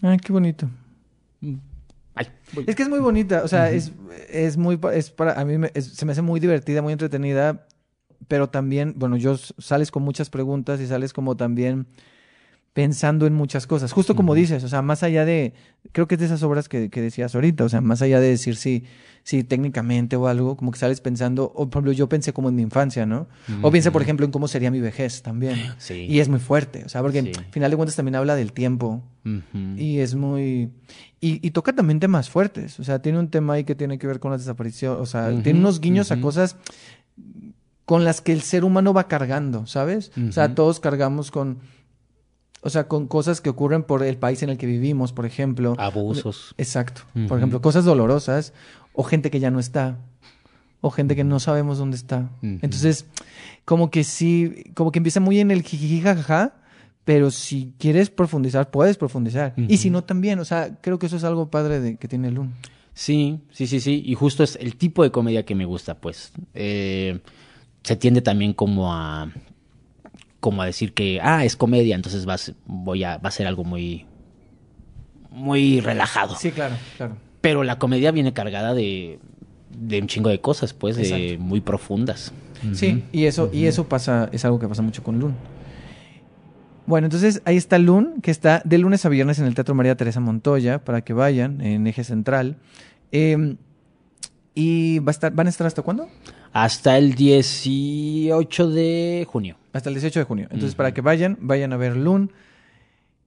Ay, 0.02 0.16
qué 0.18 0.32
bonito. 0.32 0.68
Ay, 2.14 2.26
voy. 2.52 2.64
Es 2.66 2.74
que 2.76 2.82
es 2.82 2.88
muy 2.88 3.00
bonita, 3.00 3.42
o 3.44 3.48
sea, 3.48 3.70
es, 3.70 3.92
es 4.28 4.56
muy, 4.56 4.76
pa- 4.76 4.94
es 4.94 5.10
para, 5.10 5.40
a 5.40 5.44
mí 5.44 5.58
me- 5.58 5.70
es- 5.74 5.86
se 5.94 6.04
me 6.06 6.12
hace 6.12 6.22
muy 6.22 6.40
divertida, 6.40 6.82
muy 6.82 6.92
entretenida, 6.92 7.66
pero 8.28 8.48
también, 8.48 8.94
bueno, 8.96 9.16
yo 9.16 9.36
sales 9.36 9.90
con 9.90 10.02
muchas 10.02 10.30
preguntas 10.30 10.80
y 10.80 10.86
sales 10.86 11.12
como 11.12 11.36
también 11.36 11.86
pensando 12.72 13.26
en 13.26 13.34
muchas 13.34 13.66
cosas, 13.66 13.90
justo 13.92 14.14
como 14.14 14.32
dices, 14.34 14.62
o 14.62 14.68
sea, 14.68 14.80
más 14.80 15.02
allá 15.02 15.24
de, 15.24 15.54
creo 15.90 16.06
que 16.06 16.14
es 16.14 16.20
de 16.20 16.26
esas 16.26 16.42
obras 16.44 16.68
que, 16.68 16.88
que 16.88 17.00
decías 17.02 17.34
ahorita, 17.34 17.64
o 17.64 17.68
sea, 17.68 17.80
más 17.80 18.00
allá 18.00 18.20
de 18.20 18.28
decir 18.28 18.54
si, 18.54 18.84
si 19.24 19.42
técnicamente 19.42 20.14
o 20.14 20.28
algo, 20.28 20.56
como 20.56 20.70
que 20.70 20.78
sales 20.78 21.00
pensando, 21.00 21.46
o 21.56 21.68
por 21.68 21.78
ejemplo, 21.80 21.92
yo 21.92 22.08
pensé 22.08 22.32
como 22.32 22.48
en 22.48 22.54
mi 22.54 22.62
infancia, 22.62 23.06
¿no? 23.06 23.26
O 23.62 23.72
piensa, 23.72 23.90
por 23.90 24.02
ejemplo, 24.02 24.24
en 24.24 24.30
cómo 24.30 24.46
sería 24.46 24.70
mi 24.70 24.80
vejez 24.80 25.22
también. 25.22 25.58
Sí. 25.78 26.06
Y 26.08 26.20
es 26.20 26.28
muy 26.28 26.38
fuerte, 26.38 26.84
o 26.84 26.88
sea, 26.88 27.02
porque 27.02 27.22
Sí. 27.22 27.32
al 27.36 27.44
final 27.46 27.70
de 27.72 27.76
cuentas 27.76 27.96
también 27.96 28.14
habla 28.14 28.36
del 28.36 28.52
tiempo, 28.52 29.02
y 29.76 29.98
es 29.98 30.14
muy... 30.14 30.70
Y, 31.20 31.44
y 31.46 31.50
toca 31.50 31.74
también 31.74 31.98
temas 32.00 32.30
fuertes. 32.30 32.80
O 32.80 32.84
sea, 32.84 33.02
tiene 33.02 33.18
un 33.18 33.28
tema 33.28 33.54
ahí 33.54 33.64
que 33.64 33.74
tiene 33.74 33.98
que 33.98 34.06
ver 34.06 34.20
con 34.20 34.30
las 34.30 34.40
desapariciones. 34.40 34.98
O 35.00 35.04
sea, 35.06 35.30
tiene 35.42 35.58
unos 35.58 35.80
guiños 35.80 36.10
a 36.12 36.20
cosas 36.20 36.56
con 37.84 38.04
las 38.04 38.20
que 38.20 38.32
el 38.32 38.40
ser 38.42 38.64
humano 38.64 38.94
va 38.94 39.08
cargando, 39.08 39.66
¿sabes? 39.66 40.12
O 40.28 40.32
sea, 40.32 40.54
todos 40.54 40.78
cargamos 40.80 41.30
con... 41.30 41.58
O 42.62 42.70
sea, 42.70 42.88
con 42.88 43.06
cosas 43.06 43.40
que 43.40 43.48
ocurren 43.50 43.82
por 43.82 44.02
el 44.02 44.16
país 44.18 44.42
en 44.42 44.50
el 44.50 44.58
que 44.58 44.66
vivimos, 44.66 45.12
por 45.12 45.24
ejemplo. 45.26 45.74
Abusos. 45.78 46.54
Exacto. 46.58 47.02
Por 47.28 47.38
ejemplo, 47.38 47.60
cosas 47.62 47.84
dolorosas 47.84 48.52
o 48.92 49.02
gente 49.02 49.30
que 49.30 49.40
ya 49.40 49.50
no 49.50 49.60
está. 49.60 49.98
o 50.82 50.90
gente 50.90 51.14
que 51.14 51.24
no 51.24 51.40
sabemos 51.40 51.78
dónde 51.78 51.96
está. 51.96 52.30
Entonces, 52.42 53.06
como 53.64 53.90
que 53.90 54.04
sí, 54.04 54.64
como 54.74 54.92
que 54.92 54.98
empieza 54.98 55.20
muy 55.20 55.38
en 55.40 55.50
el 55.50 55.62
jijiji 55.62 56.00
jajaja, 56.00 56.54
pero 57.04 57.30
si 57.30 57.74
quieres 57.78 58.10
profundizar, 58.10 58.70
puedes 58.70 58.96
profundizar. 58.96 59.54
Y 59.56 59.76
si 59.78 59.90
no, 59.90 60.04
también, 60.04 60.38
o 60.38 60.44
sea, 60.44 60.78
creo 60.80 60.98
que 60.98 61.06
eso 61.06 61.16
es 61.16 61.24
algo 61.24 61.50
padre 61.50 61.80
de 61.80 61.96
que 61.96 62.08
tiene 62.08 62.28
el 62.28 62.34
Loon. 62.34 62.54
Sí, 62.94 63.40
sí, 63.52 63.66
sí, 63.66 63.80
sí. 63.80 64.02
Y 64.04 64.14
justo 64.14 64.42
es 64.42 64.56
el 64.60 64.76
tipo 64.76 65.02
de 65.02 65.10
comedia 65.10 65.44
que 65.44 65.54
me 65.54 65.64
gusta, 65.64 65.94
pues. 65.98 66.32
Eh, 66.54 67.20
se 67.82 67.96
tiende 67.96 68.20
también 68.22 68.52
como 68.52 68.92
a 68.92 69.30
como 70.40 70.62
a 70.62 70.66
decir 70.66 70.92
que 70.94 71.20
ah 71.22 71.44
es 71.44 71.56
comedia, 71.56 71.94
entonces 71.94 72.28
va 72.28 72.34
a 72.34 72.38
ser, 72.38 72.54
voy 72.66 73.04
a 73.04 73.18
va 73.18 73.28
a 73.28 73.32
ser 73.32 73.46
algo 73.46 73.64
muy 73.64 74.06
muy 75.30 75.80
relajado. 75.80 76.34
Sí, 76.34 76.50
claro, 76.50 76.74
claro. 76.96 77.16
Pero 77.40 77.62
la 77.62 77.78
comedia 77.78 78.10
viene 78.10 78.32
cargada 78.32 78.74
de 78.74 79.20
de 79.70 80.00
un 80.00 80.08
chingo 80.08 80.30
de 80.30 80.40
cosas, 80.40 80.74
pues, 80.74 80.96
de 80.96 81.38
muy 81.38 81.60
profundas. 81.60 82.32
Sí, 82.72 83.04
y 83.12 83.24
eso, 83.24 83.48
y 83.52 83.64
eso 83.64 83.88
pasa, 83.88 84.28
es 84.32 84.44
algo 84.44 84.58
que 84.58 84.68
pasa 84.68 84.82
mucho 84.82 85.02
con 85.02 85.18
Loon. 85.18 85.34
Bueno, 86.86 87.06
entonces 87.06 87.40
ahí 87.44 87.56
está 87.56 87.78
Loon, 87.78 88.20
que 88.20 88.30
está 88.30 88.60
de 88.64 88.76
lunes 88.76 89.06
a 89.06 89.08
viernes 89.08 89.38
en 89.38 89.46
el 89.46 89.54
Teatro 89.54 89.74
María 89.74 89.96
Teresa 89.96 90.20
Montoya, 90.20 90.84
para 90.84 91.02
que 91.02 91.12
vayan, 91.14 91.60
en 91.62 91.86
eje 91.86 92.04
central. 92.04 92.56
Eh, 93.12 93.56
y 94.54 94.98
va 94.98 95.10
a 95.10 95.12
estar, 95.12 95.32
¿van 95.32 95.46
a 95.46 95.50
estar 95.50 95.66
hasta 95.66 95.82
cuándo? 95.82 96.08
Hasta 96.52 96.98
el 96.98 97.14
18 97.14 98.70
de 98.70 99.26
junio. 99.28 99.56
Hasta 99.72 99.88
el 99.88 99.94
18 99.94 100.20
de 100.20 100.24
junio. 100.24 100.48
Entonces, 100.50 100.74
para 100.74 100.92
que 100.92 101.00
vayan, 101.00 101.38
vayan 101.40 101.72
a 101.72 101.76
ver 101.76 101.96
Loon. 101.96 102.32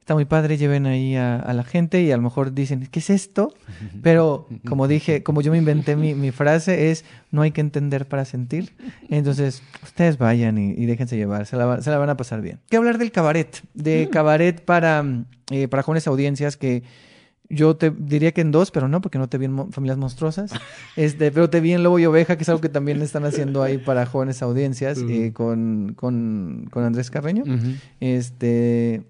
Está 0.01 0.15
muy 0.15 0.25
padre, 0.25 0.57
lleven 0.57 0.85
ahí 0.85 1.15
a, 1.15 1.37
a 1.37 1.53
la 1.53 1.63
gente 1.63 2.01
y 2.01 2.11
a 2.11 2.17
lo 2.17 2.23
mejor 2.23 2.53
dicen, 2.53 2.89
¿qué 2.91 2.99
es 2.99 3.09
esto? 3.09 3.53
Pero 4.03 4.49
como 4.67 4.89
dije, 4.89 5.23
como 5.23 5.41
yo 5.41 5.49
me 5.51 5.57
inventé 5.57 5.95
mi, 5.95 6.13
mi 6.13 6.31
frase 6.31 6.91
es, 6.91 7.05
no 7.31 7.41
hay 7.41 7.51
que 7.51 7.61
entender 7.61 8.05
para 8.05 8.25
sentir. 8.25 8.73
Entonces, 9.07 9.63
ustedes 9.81 10.17
vayan 10.17 10.57
y, 10.57 10.71
y 10.71 10.85
déjense 10.87 11.15
llevar, 11.15 11.45
se 11.45 11.55
la, 11.55 11.81
se 11.81 11.89
la 11.89 11.97
van 11.97 12.09
a 12.09 12.17
pasar 12.17 12.41
bien. 12.41 12.59
Quiero 12.67 12.81
hablar 12.81 12.97
del 12.97 13.13
cabaret, 13.13 13.61
de 13.73 14.09
cabaret 14.11 14.61
para, 14.61 15.01
mm, 15.03 15.25
eh, 15.51 15.67
para 15.69 15.83
jóvenes 15.83 16.05
audiencias 16.07 16.57
que 16.57 16.83
yo 17.53 17.75
te 17.75 17.91
diría 17.91 18.31
que 18.31 18.41
en 18.41 18.51
dos, 18.51 18.71
pero 18.71 18.87
no, 18.87 19.01
porque 19.01 19.17
no 19.17 19.29
te 19.29 19.37
vi 19.37 19.45
en 19.45 19.53
Mo- 19.53 19.69
Familias 19.71 19.97
Monstruosas. 19.97 20.51
Este, 20.95 21.31
pero 21.31 21.49
te 21.49 21.59
vi 21.61 21.73
en 21.73 21.83
Lobo 21.83 21.99
y 21.99 22.05
Oveja, 22.05 22.35
que 22.37 22.43
es 22.43 22.49
algo 22.49 22.61
que 22.61 22.69
también 22.69 23.01
están 23.01 23.25
haciendo 23.25 23.63
ahí 23.63 23.77
para 23.77 24.05
jóvenes 24.05 24.41
audiencias 24.41 24.99
eh, 25.07 25.31
con, 25.33 25.93
con, 25.95 26.67
con 26.71 26.83
Andrés 26.83 27.09
Carreño. 27.11 27.43
Este. 27.99 29.03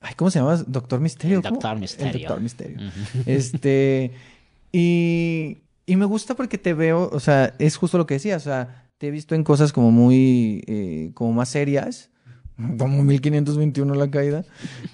Ay, 0.00 0.14
¿cómo 0.16 0.30
se 0.30 0.40
llama? 0.40 0.56
Doctor 0.66 1.00
Misterio. 1.00 1.36
El. 1.38 1.42
Doctor 1.42 1.78
Misterio. 1.78 2.12
El 2.12 2.18
Doctor 2.20 2.40
Misterio. 2.40 2.78
Este. 3.26 4.12
Y. 4.72 5.58
Y 5.84 5.96
me 5.96 6.04
gusta 6.04 6.34
porque 6.36 6.58
te 6.58 6.74
veo, 6.74 7.10
o 7.12 7.18
sea, 7.20 7.54
es 7.58 7.76
justo 7.76 7.98
lo 7.98 8.06
que 8.06 8.14
decía, 8.14 8.36
o 8.36 8.40
sea, 8.40 8.86
te 8.98 9.08
he 9.08 9.10
visto 9.10 9.34
en 9.34 9.42
cosas 9.42 9.72
como 9.72 9.90
muy, 9.90 10.62
eh, 10.68 11.10
como 11.14 11.32
más 11.32 11.48
serias, 11.48 12.08
como 12.78 13.02
1521 13.02 13.92
la 13.96 14.08
caída, 14.08 14.44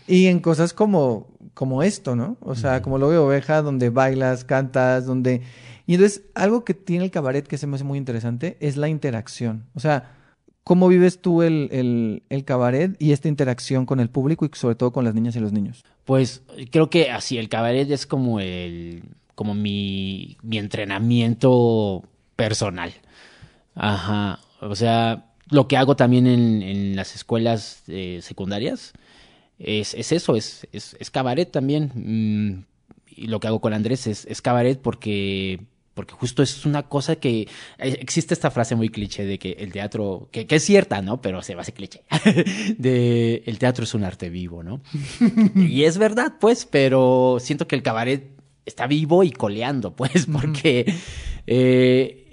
y 0.07 0.27
en 0.27 0.41
cosas 0.41 0.73
como, 0.73 1.29
como 1.59 1.83
esto, 1.83 2.15
¿no? 2.15 2.37
O 2.41 2.55
sea, 2.55 2.83
como 2.83 2.99
lo 2.99 3.09
veo 3.09 3.27
oveja, 3.27 3.63
donde 3.63 3.91
bailas, 3.91 4.45
cantas, 4.45 5.07
donde... 5.07 5.43
Y 5.89 5.95
entonces, 5.95 6.23
algo 6.37 6.65
que 6.65 6.73
tiene 6.73 7.07
el 7.07 7.11
cabaret 7.11 7.49
que 7.49 7.59
se 7.59 7.67
me 7.67 7.75
hace 7.75 7.83
muy 7.83 7.99
interesante 7.99 8.57
es 8.61 8.77
la 8.77 8.89
interacción. 8.89 9.65
O 9.75 9.81
sea, 9.81 10.15
¿cómo 10.63 10.87
vives 10.87 11.21
tú 11.21 11.43
el, 11.43 11.69
el, 11.73 12.23
el 12.29 12.45
cabaret 12.45 12.95
y 13.01 13.11
esta 13.11 13.27
interacción 13.27 13.87
con 13.87 13.99
el 13.99 14.09
público 14.09 14.45
y 14.47 14.51
sobre 14.53 14.77
todo 14.77 14.93
con 14.93 15.05
las 15.05 15.17
niñas 15.17 15.35
y 15.35 15.41
los 15.41 15.53
niños? 15.53 15.85
Pues 16.05 16.43
creo 16.71 16.91
que 16.91 17.11
así, 17.11 17.39
el 17.39 17.49
cabaret 17.49 17.91
es 17.91 18.07
como 18.07 18.39
el, 18.39 19.03
como 19.35 19.53
mi, 19.55 20.37
mi 20.43 20.59
entrenamiento 20.59 22.05
personal. 22.37 22.93
Ajá. 23.75 24.39
O 24.61 24.77
sea, 24.77 25.27
lo 25.51 25.67
que 25.67 25.77
hago 25.77 25.97
también 25.97 26.29
en, 26.29 26.63
en 26.63 26.95
las 26.95 27.17
escuelas 27.17 27.83
eh, 27.89 28.21
secundarias 28.23 28.93
es, 29.59 29.95
es 29.95 30.13
eso, 30.13 30.37
es, 30.37 30.67
es, 30.73 30.97
es 30.99 31.11
cabaret 31.11 31.51
también. 31.51 31.93
Mm, 31.95 32.65
y 33.17 33.27
lo 33.27 33.41
que 33.41 33.49
hago 33.49 33.61
con 33.61 33.73
Andrés 33.73 34.07
es, 34.07 34.27
es 34.27 34.41
cabaret 34.41 34.81
porque, 34.81 35.61
porque 35.95 36.15
justo 36.15 36.43
es 36.43 36.65
una 36.65 36.85
cosa 36.85 37.17
que 37.17 37.49
eh, 37.79 37.99
existe 38.01 38.33
esta 38.33 38.51
frase 38.51 38.77
muy 38.77 38.89
cliché 38.89 39.25
de 39.25 39.39
que 39.39 39.53
el 39.59 39.73
teatro, 39.73 40.29
que, 40.31 40.47
que 40.47 40.57
es 40.57 40.65
cierta, 40.65 41.03
¿no? 41.03 41.21
Pero 41.21 41.43
se 41.43 41.55
va 41.55 41.61
a 41.61 41.63
hacer 41.63 41.75
cliché, 41.75 42.03
de 42.79 43.43
el 43.47 43.59
teatro 43.59 43.85
es 43.85 43.95
un 43.95 44.05
arte 44.05 44.31
vivo, 44.31 44.63
¿no? 44.63 44.81
y 45.57 45.85
es 45.85 45.99
verdad, 45.99 46.35
pues, 46.41 46.65
pero 46.65 47.39
siento 47.41 47.67
que 47.67 47.75
el 47.75 47.83
cabaret 47.83 48.31
está 48.65 48.87
vivo 48.87 49.25
y 49.25 49.33
coleando, 49.33 49.97
pues, 49.97 50.27
porque 50.27 50.95
eh, 51.47 52.28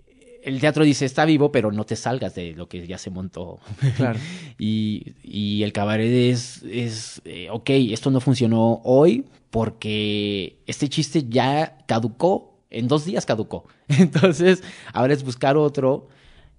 el 0.46 0.62
teatro 0.62 0.84
dice 0.84 1.06
está 1.06 1.26
vivo, 1.26 1.52
pero 1.52 1.72
no 1.72 1.86
te 1.86 1.96
salgas 1.96 2.36
de 2.36 2.54
lo 2.54 2.70
que 2.70 2.86
ya 2.86 2.98
se 2.98 3.10
montó. 3.10 3.60
Claro. 3.98 4.20
Y, 4.58 5.16
y 5.22 5.64
el 5.64 5.74
cabaret 5.74 6.12
es, 6.12 6.64
es 6.64 7.22
eh, 7.26 7.50
ok, 7.52 7.70
esto 7.92 8.10
no 8.10 8.22
funcionó 8.22 8.82
hoy 8.86 9.26
porque 9.50 10.58
este 10.66 10.88
chiste 10.88 11.26
ya 11.28 11.78
caducó, 11.88 12.58
en 12.70 12.88
dos 12.88 13.04
días 13.04 13.26
caducó. 13.26 13.66
Entonces, 13.88 14.64
ahora 14.94 15.14
es 15.14 15.24
buscar 15.24 15.58
otro 15.58 16.08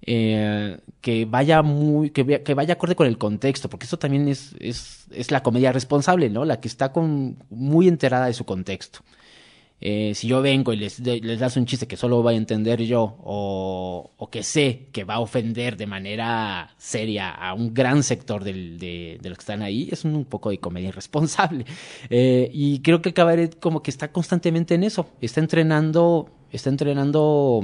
eh, 0.02 0.78
que 1.00 1.24
vaya 1.24 1.62
muy, 1.62 2.10
que, 2.10 2.54
vaya 2.54 2.74
acorde 2.74 2.96
con 2.96 3.06
el 3.06 3.18
contexto, 3.18 3.70
porque 3.70 3.86
eso 3.86 3.98
también 3.98 4.28
es, 4.28 4.54
es, 4.60 5.06
es 5.10 5.30
la 5.30 5.42
comedia 5.42 5.72
responsable, 5.72 6.28
¿no? 6.28 6.44
La 6.44 6.60
que 6.60 6.68
está 6.68 6.92
con, 6.92 7.38
muy 7.48 7.88
enterada 7.88 8.26
de 8.26 8.34
su 8.34 8.44
contexto. 8.44 9.00
Eh, 9.78 10.14
si 10.14 10.26
yo 10.26 10.40
vengo 10.40 10.72
y 10.72 10.76
les, 10.76 10.98
les 11.00 11.38
das 11.38 11.56
un 11.58 11.66
chiste 11.66 11.86
que 11.86 11.98
solo 11.98 12.22
voy 12.22 12.32
a 12.34 12.36
entender 12.38 12.82
yo, 12.82 13.18
o, 13.22 14.10
o 14.16 14.30
que 14.30 14.42
sé 14.42 14.88
que 14.90 15.04
va 15.04 15.14
a 15.16 15.20
ofender 15.20 15.76
de 15.76 15.86
manera 15.86 16.74
seria 16.78 17.30
a 17.30 17.52
un 17.52 17.74
gran 17.74 18.02
sector 18.02 18.42
del- 18.42 18.78
de, 18.78 19.18
de 19.20 19.28
los 19.28 19.36
que 19.36 19.42
están 19.42 19.60
ahí, 19.62 19.88
es 19.92 20.04
un, 20.06 20.24
poco 20.24 20.48
de 20.50 20.58
comedia 20.58 20.88
irresponsable. 20.88 21.64
Eh, 22.08 22.50
y 22.52 22.80
creo 22.80 23.02
que 23.02 23.12
cabaret 23.12 23.58
como 23.60 23.82
que 23.82 23.90
está 23.90 24.12
constantemente 24.12 24.74
en 24.74 24.84
eso, 24.84 25.08
está 25.20 25.40
entrenando, 25.40 26.30
está 26.52 26.70
entrenando 26.70 27.60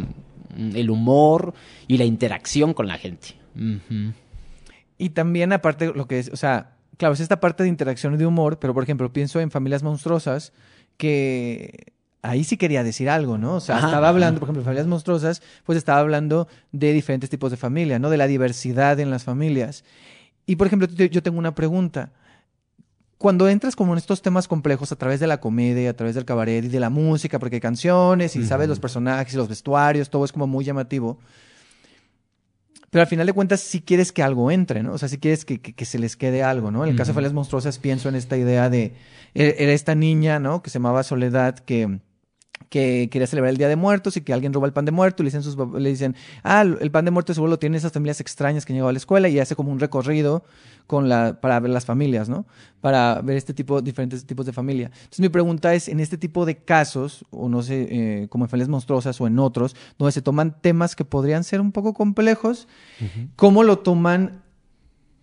mm, 0.56 0.76
el 0.76 0.90
humor 0.90 1.54
y 1.88 1.96
la 1.96 2.04
interacción 2.04 2.74
con 2.74 2.88
la 2.88 2.98
gente. 2.98 3.28
Y 4.98 5.10
también 5.10 5.52
aparte 5.52 5.92
lo 5.94 6.06
que 6.06 6.18
es, 6.18 6.28
o 6.28 6.36
sea, 6.36 6.76
claro, 6.98 7.14
es 7.14 7.20
esta 7.20 7.40
parte 7.40 7.62
de 7.62 7.68
interacción 7.68 8.14
y 8.14 8.16
de 8.18 8.26
humor, 8.26 8.58
pero 8.58 8.74
por 8.74 8.82
ejemplo, 8.82 9.12
pienso 9.12 9.40
en 9.40 9.50
familias 9.50 9.82
monstruosas 9.82 10.52
que 10.96 11.92
ahí 12.22 12.44
sí 12.44 12.56
quería 12.56 12.82
decir 12.84 13.10
algo, 13.10 13.36
¿no? 13.36 13.56
O 13.56 13.60
sea, 13.60 13.76
Ajá, 13.78 13.86
estaba 13.88 14.06
ajá. 14.06 14.14
hablando, 14.14 14.40
por 14.40 14.46
ejemplo, 14.48 14.62
familias 14.64 14.86
monstruosas, 14.86 15.42
pues 15.64 15.76
estaba 15.76 15.98
hablando 16.00 16.48
de 16.70 16.92
diferentes 16.92 17.28
tipos 17.28 17.50
de 17.50 17.56
familia, 17.56 17.98
¿no? 17.98 18.10
De 18.10 18.16
la 18.16 18.26
diversidad 18.28 18.98
en 19.00 19.10
las 19.10 19.24
familias. 19.24 19.84
Y 20.46 20.56
por 20.56 20.66
ejemplo, 20.66 20.88
yo 20.88 21.22
tengo 21.22 21.38
una 21.38 21.54
pregunta. 21.54 22.12
Cuando 23.18 23.48
entras 23.48 23.76
como 23.76 23.92
en 23.92 23.98
estos 23.98 24.20
temas 24.22 24.48
complejos 24.48 24.90
a 24.90 24.96
través 24.96 25.20
de 25.20 25.28
la 25.28 25.38
comedia, 25.38 25.90
a 25.90 25.94
través 25.94 26.16
del 26.16 26.24
cabaret 26.24 26.64
y 26.64 26.68
de 26.68 26.80
la 26.80 26.90
música, 26.90 27.38
porque 27.38 27.56
hay 27.56 27.60
canciones 27.60 28.34
y 28.34 28.44
sabes 28.44 28.68
los 28.68 28.80
personajes 28.80 29.34
y 29.34 29.36
los 29.36 29.48
vestuarios, 29.48 30.10
todo 30.10 30.24
es 30.24 30.32
como 30.32 30.48
muy 30.48 30.64
llamativo. 30.64 31.18
Pero 32.90 33.02
al 33.02 33.06
final 33.08 33.26
de 33.26 33.32
cuentas, 33.32 33.60
si 33.60 33.80
quieres 33.80 34.12
que 34.12 34.22
algo 34.22 34.50
entre, 34.50 34.82
¿no? 34.82 34.92
O 34.92 34.98
sea, 34.98 35.08
si 35.08 35.18
quieres 35.18 35.44
que, 35.44 35.60
que- 35.60 35.72
que 35.72 35.84
se 35.84 35.98
les 35.98 36.16
quede 36.16 36.42
algo, 36.42 36.70
¿no? 36.70 36.84
En 36.84 36.90
el 36.90 36.96
caso 36.96 37.10
de. 37.12 37.14
Familias 37.14 37.32
Monstruosas, 37.32 37.78
pienso 37.78 38.08
en 38.08 38.16
esta 38.16 38.36
idea 38.36 38.68
de. 38.68 38.94
Era 39.34 39.50
era 39.56 39.72
esta 39.72 39.94
niña, 39.94 40.38
¿no? 40.40 40.62
Que 40.62 40.68
se 40.68 40.74
llamaba 40.78 41.02
Soledad, 41.02 41.58
que, 41.60 42.00
que 42.68 43.08
quería 43.10 43.26
celebrar 43.26 43.50
el 43.50 43.56
Día 43.56 43.68
de 43.68 43.76
Muertos 43.76 44.16
y 44.16 44.20
que 44.22 44.32
alguien 44.32 44.52
roba 44.52 44.66
el 44.66 44.72
pan 44.72 44.84
de 44.84 44.92
muerto 44.92 45.22
y 45.22 45.24
le 45.24 45.28
dicen, 45.28 45.42
sus, 45.42 45.56
le 45.56 45.88
dicen 45.88 46.16
ah, 46.42 46.62
el 46.62 46.90
pan 46.90 47.04
de 47.04 47.10
muerto 47.10 47.34
seguro 47.34 47.50
lo 47.50 47.58
tienen 47.58 47.76
esas 47.76 47.92
familias 47.92 48.20
extrañas 48.20 48.64
que 48.64 48.72
han 48.72 48.76
llegado 48.76 48.88
a 48.88 48.92
la 48.92 48.98
escuela 48.98 49.28
y 49.28 49.38
hace 49.38 49.56
como 49.56 49.70
un 49.70 49.80
recorrido 49.80 50.44
con 50.86 51.08
la, 51.08 51.40
para 51.40 51.58
ver 51.60 51.70
las 51.70 51.84
familias, 51.84 52.28
¿no? 52.28 52.44
Para 52.80 53.20
ver 53.22 53.36
este 53.36 53.54
tipo, 53.54 53.80
diferentes 53.80 54.24
tipos 54.26 54.46
de 54.46 54.52
familia. 54.52 54.90
Entonces 54.92 55.20
mi 55.20 55.28
pregunta 55.28 55.74
es, 55.74 55.88
en 55.88 56.00
este 56.00 56.18
tipo 56.18 56.44
de 56.44 56.56
casos, 56.56 57.24
o 57.30 57.48
no 57.48 57.62
sé, 57.62 57.88
eh, 57.90 58.28
como 58.28 58.44
en 58.44 58.50
familias 58.50 58.68
monstruosas 58.68 59.20
o 59.20 59.26
en 59.26 59.38
otros, 59.38 59.74
donde 59.98 60.12
se 60.12 60.22
toman 60.22 60.60
temas 60.60 60.96
que 60.96 61.04
podrían 61.04 61.44
ser 61.44 61.60
un 61.60 61.72
poco 61.72 61.94
complejos, 61.94 62.68
¿cómo 63.36 63.62
lo 63.62 63.78
toman? 63.78 64.42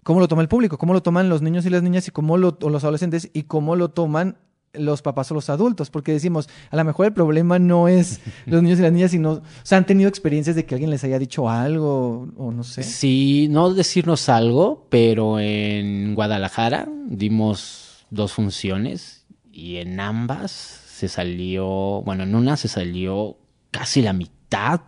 ¿Cómo 0.04 0.20
lo 0.20 0.28
toma 0.28 0.42
el 0.42 0.48
público? 0.48 0.78
¿Cómo 0.78 0.94
lo 0.94 1.04
toman 1.04 1.30
los 1.30 1.42
niños 1.42 1.66
y 1.66 1.70
las 1.70 1.84
niñas 1.84 2.08
y 2.08 2.12
cómo 2.12 2.38
lo, 2.38 2.58
o 2.62 2.70
los 2.70 2.84
adolescentes 2.84 3.30
y 3.34 3.44
cómo 3.44 3.76
lo 3.76 3.90
toman 3.90 4.38
los 4.74 5.02
papás 5.02 5.32
o 5.32 5.34
los 5.34 5.50
adultos? 5.50 5.90
Porque 5.90 6.12
decimos, 6.12 6.50
a 6.70 6.76
lo 6.76 6.84
mejor 6.84 7.08
el 7.08 7.14
problema 7.14 7.60
no 7.60 7.88
es 7.88 8.22
los 8.46 8.62
niños 8.62 8.80
y 8.80 8.82
las 8.82 8.92
niñas, 8.92 9.12
sino, 9.12 9.32
o 9.32 9.42
sea, 9.64 9.78
han 9.78 9.86
tenido 9.86 10.10
experiencias 10.10 10.56
de 10.56 10.66
que 10.66 10.76
alguien 10.76 10.92
les 10.92 11.04
haya 11.04 11.20
dicho 11.20 11.50
algo 11.50 12.28
o 12.38 12.52
no 12.52 12.64
sé. 12.64 12.84
Sí, 12.84 13.48
no 13.50 13.74
decirnos 13.74 14.30
algo, 14.30 14.88
pero 14.90 15.40
en 15.40 16.16
Guadalajara 16.16 16.88
dimos 17.08 18.06
dos 18.10 18.34
funciones 18.34 19.26
y 19.52 19.78
en 19.78 20.00
ambas 20.00 20.52
se 20.52 21.08
salió, 21.08 22.02
bueno, 22.02 22.24
en 22.24 22.36
una 22.36 22.58
se 22.58 22.68
salió 22.68 23.38
casi 23.72 24.02
la 24.02 24.14
mitad 24.14 24.82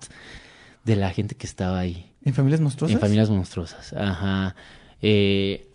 de 0.83 0.95
la 0.95 1.11
gente 1.11 1.35
que 1.35 1.47
estaba 1.47 1.79
ahí. 1.79 2.11
¿En 2.23 2.33
familias 2.33 2.61
monstruosas? 2.61 2.95
En 2.95 2.99
familias 2.99 3.29
monstruosas, 3.29 3.93
ajá. 3.93 4.55
Eh, 5.01 5.67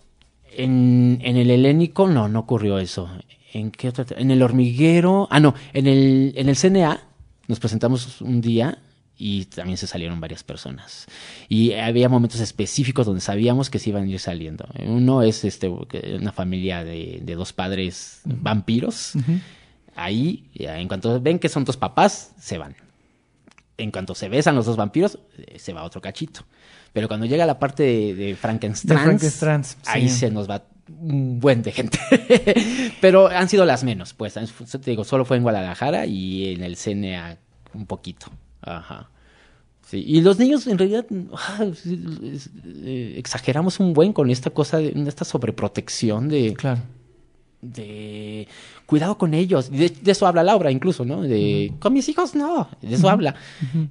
en, 0.53 1.19
en 1.23 1.37
el 1.37 1.51
helénico 1.51 2.07
no, 2.07 2.29
no 2.29 2.41
ocurrió 2.41 2.79
eso. 2.79 3.11
¿En 3.57 3.71
qué 3.71 3.89
otra? 3.89 4.05
En 4.19 4.31
el 4.31 4.43
hormiguero, 4.43 5.29
ah 5.31 5.41
no, 5.41 5.55
en 5.73 5.87
el, 5.87 6.35
en 6.37 6.51
el 6.51 6.57
CNA 6.57 7.01
nos 7.49 7.59
presentamos 7.59 8.21
un 8.21 8.43
día 8.43 8.79
y 9.17 9.47
también 9.47 9.79
se 9.79 9.87
salieron 9.87 10.21
varias 10.21 10.45
personas. 10.45 11.07
Y 11.49 11.73
había 11.73 12.11
momentos 12.11 12.41
específicos 12.41 13.07
donde 13.07 13.23
sabíamos 13.23 13.71
que 13.71 13.79
se 13.79 13.89
iban 13.89 14.03
a 14.05 14.07
ir 14.09 14.21
saliendo. 14.21 14.69
Uno 14.85 15.23
es 15.23 15.43
este, 15.45 15.69
una 15.69 16.33
familia 16.33 16.85
de, 16.85 17.21
de 17.23 17.35
dos 17.35 17.55
padres 17.55 18.21
vampiros. 18.27 19.15
Ahí, 19.95 20.51
en 20.57 20.87
cuanto 20.87 21.19
ven 21.19 21.39
que 21.39 21.49
son 21.49 21.65
dos 21.65 21.79
papás, 21.79 22.33
se 22.39 22.59
van. 22.59 22.77
En 23.79 23.91
cuanto 23.91 24.15
se 24.15 24.29
besan 24.29 24.55
los 24.55 24.67
dos 24.67 24.77
vampiros, 24.77 25.19
eh, 25.39 25.59
se 25.59 25.73
va 25.73 25.83
otro 25.83 26.03
cachito. 26.03 26.45
Pero 26.93 27.09
cuando 27.09 27.25
llega 27.25 27.47
la 27.47 27.59
parte 27.59 27.83
de, 27.85 28.15
de 28.15 28.37
Frankenstein, 28.37 28.99
ahí 29.87 30.11
sí. 30.11 30.19
se 30.19 30.31
nos 30.31 30.49
va 30.49 30.63
un 30.89 31.41
buen 31.41 31.63
de 31.63 31.73
gente. 31.73 31.99
Pero 33.01 33.29
han 33.29 33.49
sido 33.49 33.65
las 33.65 33.85
menos, 33.85 34.13
pues. 34.15 34.35
Te 34.35 34.91
digo, 34.91 35.05
solo 35.05 35.25
fue 35.25 35.37
en 35.37 35.43
Guadalajara 35.43 36.07
y 36.07 36.53
en 36.55 36.63
el 36.63 36.77
CNA 36.77 37.39
un 37.75 37.87
poquito. 37.87 38.27
Ajá. 38.63 39.11
Sí, 39.83 40.03
y 40.07 40.21
los 40.21 40.39
niños 40.39 40.67
en 40.67 40.79
realidad 40.79 41.07
ah, 41.33 41.65
eh, 41.87 43.15
exageramos 43.17 43.79
un 43.79 43.93
buen 43.93 44.13
con 44.13 44.31
esta 44.31 44.51
cosa, 44.51 44.79
de 44.79 44.93
esta 45.09 45.25
sobreprotección 45.25 46.29
de, 46.29 46.55
Claro. 46.55 46.81
de 47.63 48.49
cuidado 48.87 49.17
con 49.19 49.35
ellos. 49.35 49.71
De, 49.71 49.89
de 49.91 50.11
eso 50.13 50.27
habla 50.27 50.43
Laura 50.43 50.71
incluso, 50.71 51.05
¿no? 51.05 51.23
De 51.23 51.73
con 51.79 51.93
mis 51.93 52.09
hijos 52.09 52.35
no, 52.35 52.69
de 52.83 52.95
eso 52.97 53.09
habla. 53.09 53.37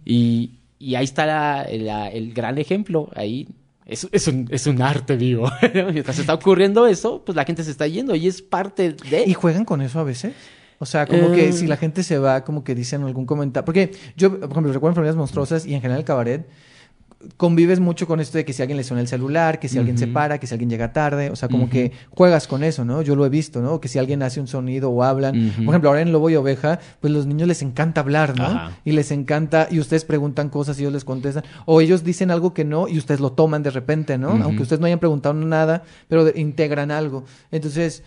y, 0.06 0.52
y 0.80 0.96
ahí 0.96 1.06
está 1.06 1.26
la- 1.26 1.68
la- 1.72 2.10
el 2.10 2.34
gran 2.34 2.58
ejemplo. 2.58 3.10
Ahí 3.16 3.48
es, 3.86 4.08
es, 4.12 4.28
un, 4.28 4.48
es 4.52 4.68
un 4.68 4.82
arte 4.82 5.16
vivo. 5.16 5.52
Mientras 5.74 6.18
está 6.20 6.34
ocurriendo 6.34 6.88
eso, 6.88 7.24
pues 7.24 7.36
la 7.36 7.46
gente 7.46 7.64
se 7.64 7.72
está 7.72 7.88
yendo 7.88 8.16
y 8.16 8.28
es 8.28 8.42
parte 8.42 8.94
de... 9.10 9.24
¿Y 9.26 9.34
juegan 9.34 9.66
con 9.66 9.82
eso 9.82 10.00
a 10.00 10.04
veces? 10.04 10.34
O 10.80 10.86
sea, 10.86 11.06
como 11.06 11.32
que 11.32 11.50
Eh. 11.50 11.54
si 11.54 11.68
la 11.68 11.78
gente 11.78 12.04
se 12.04 12.18
va, 12.18 12.44
como 12.44 12.64
que 12.64 12.76
dicen 12.76 13.04
algún 13.04 13.26
comentario. 13.26 13.64
Porque 13.66 13.92
yo, 14.18 14.40
por 14.40 14.52
ejemplo, 14.52 14.74
recuerdo 14.74 14.96
Familias 14.96 15.16
Monstruosas 15.16 15.66
y 15.66 15.74
en 15.74 15.82
general 15.82 16.00
el 16.00 16.06
cabaret, 16.06 16.48
convives 17.38 17.80
mucho 17.80 18.08
con 18.08 18.20
esto 18.20 18.38
de 18.38 18.46
que 18.46 18.54
si 18.54 18.62
alguien 18.62 18.78
le 18.78 18.84
suena 18.84 19.02
el 19.02 19.08
celular, 19.08 19.60
que 19.60 19.68
si 19.68 19.78
alguien 19.78 19.98
se 19.98 20.08
para, 20.08 20.40
que 20.40 20.48
si 20.48 20.54
alguien 20.54 20.70
llega 20.70 20.94
tarde. 20.94 21.30
O 21.30 21.36
sea, 21.36 21.50
como 21.50 21.70
que 21.70 21.92
juegas 22.10 22.48
con 22.48 22.64
eso, 22.64 22.86
¿no? 22.86 23.02
Yo 23.02 23.16
lo 23.16 23.26
he 23.26 23.30
visto, 23.30 23.62
¿no? 23.62 23.80
Que 23.80 23.88
si 23.88 24.00
alguien 24.00 24.24
hace 24.24 24.40
un 24.40 24.48
sonido 24.48 24.90
o 24.90 25.04
hablan. 25.04 25.54
Por 25.58 25.70
ejemplo, 25.70 25.90
ahora 25.90 26.02
en 26.02 26.12
Lobo 26.12 26.30
y 26.30 26.36
Oveja, 26.36 26.80
pues 27.00 27.12
los 27.12 27.26
niños 27.26 27.48
les 27.48 27.62
encanta 27.62 28.02
hablar, 28.02 28.38
¿no? 28.38 28.46
Ajá. 28.46 28.72
Y 28.84 28.92
les 28.92 29.12
encanta, 29.12 29.68
y 29.70 29.80
ustedes 29.80 30.06
preguntan 30.06 30.50
cosas 30.50 30.78
y 30.78 30.82
ellos 30.82 30.94
les 30.94 31.06
contestan. 31.06 31.44
O 31.66 31.82
ellos 31.82 32.04
dicen 32.04 32.32
algo 32.32 32.54
que 32.54 32.66
no 32.66 32.88
y 32.88 32.98
ustedes 32.98 33.20
lo 33.20 33.32
toman 33.32 33.64
de 33.64 33.72
repente, 33.72 34.18
¿no? 34.18 34.30
Aunque 34.30 34.64
ustedes 34.64 34.80
no 34.80 34.86
hayan 34.86 35.00
preguntado 35.00 35.34
nada, 35.34 35.84
pero 36.08 36.30
integran 36.36 36.92
algo. 36.92 37.26
Entonces, 37.52 38.04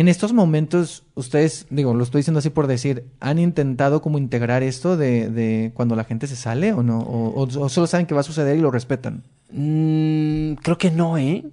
en 0.00 0.08
estos 0.08 0.32
momentos, 0.32 1.04
ustedes, 1.14 1.66
digo, 1.70 1.94
lo 1.94 2.04
estoy 2.04 2.20
diciendo 2.20 2.38
así 2.38 2.50
por 2.50 2.66
decir, 2.66 3.04
¿han 3.20 3.38
intentado 3.38 4.00
como 4.02 4.18
integrar 4.18 4.62
esto 4.62 4.96
de, 4.96 5.28
de 5.30 5.72
cuando 5.74 5.96
la 5.96 6.04
gente 6.04 6.26
se 6.26 6.36
sale 6.36 6.72
o 6.72 6.82
no? 6.82 6.98
O, 7.00 7.28
o- 7.42 7.60
o 7.64 7.68
solo 7.68 7.86
saben 7.86 8.06
que 8.06 8.14
va 8.14 8.20
a 8.20 8.24
suceder 8.24 8.56
y 8.56 8.60
lo 8.60 8.70
respetan? 8.70 9.24
Mm, 9.50 10.54
creo 10.62 10.78
que 10.78 10.90
no, 10.90 11.16
¿eh? 11.18 11.44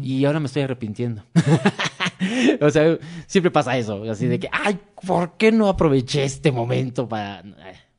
Y 0.00 0.24
ahora 0.24 0.38
me 0.40 0.46
estoy 0.46 0.62
arrepintiendo. 0.62 1.24
o 2.60 2.70
sea, 2.70 2.98
siempre 3.26 3.50
pasa 3.50 3.76
eso, 3.76 4.04
así 4.10 4.26
de 4.26 4.38
que, 4.38 4.48
ay, 4.52 4.78
¿por 5.06 5.32
qué 5.36 5.52
no 5.52 5.68
aproveché 5.68 6.24
este 6.24 6.52
momento 6.52 7.08
para...? 7.08 7.42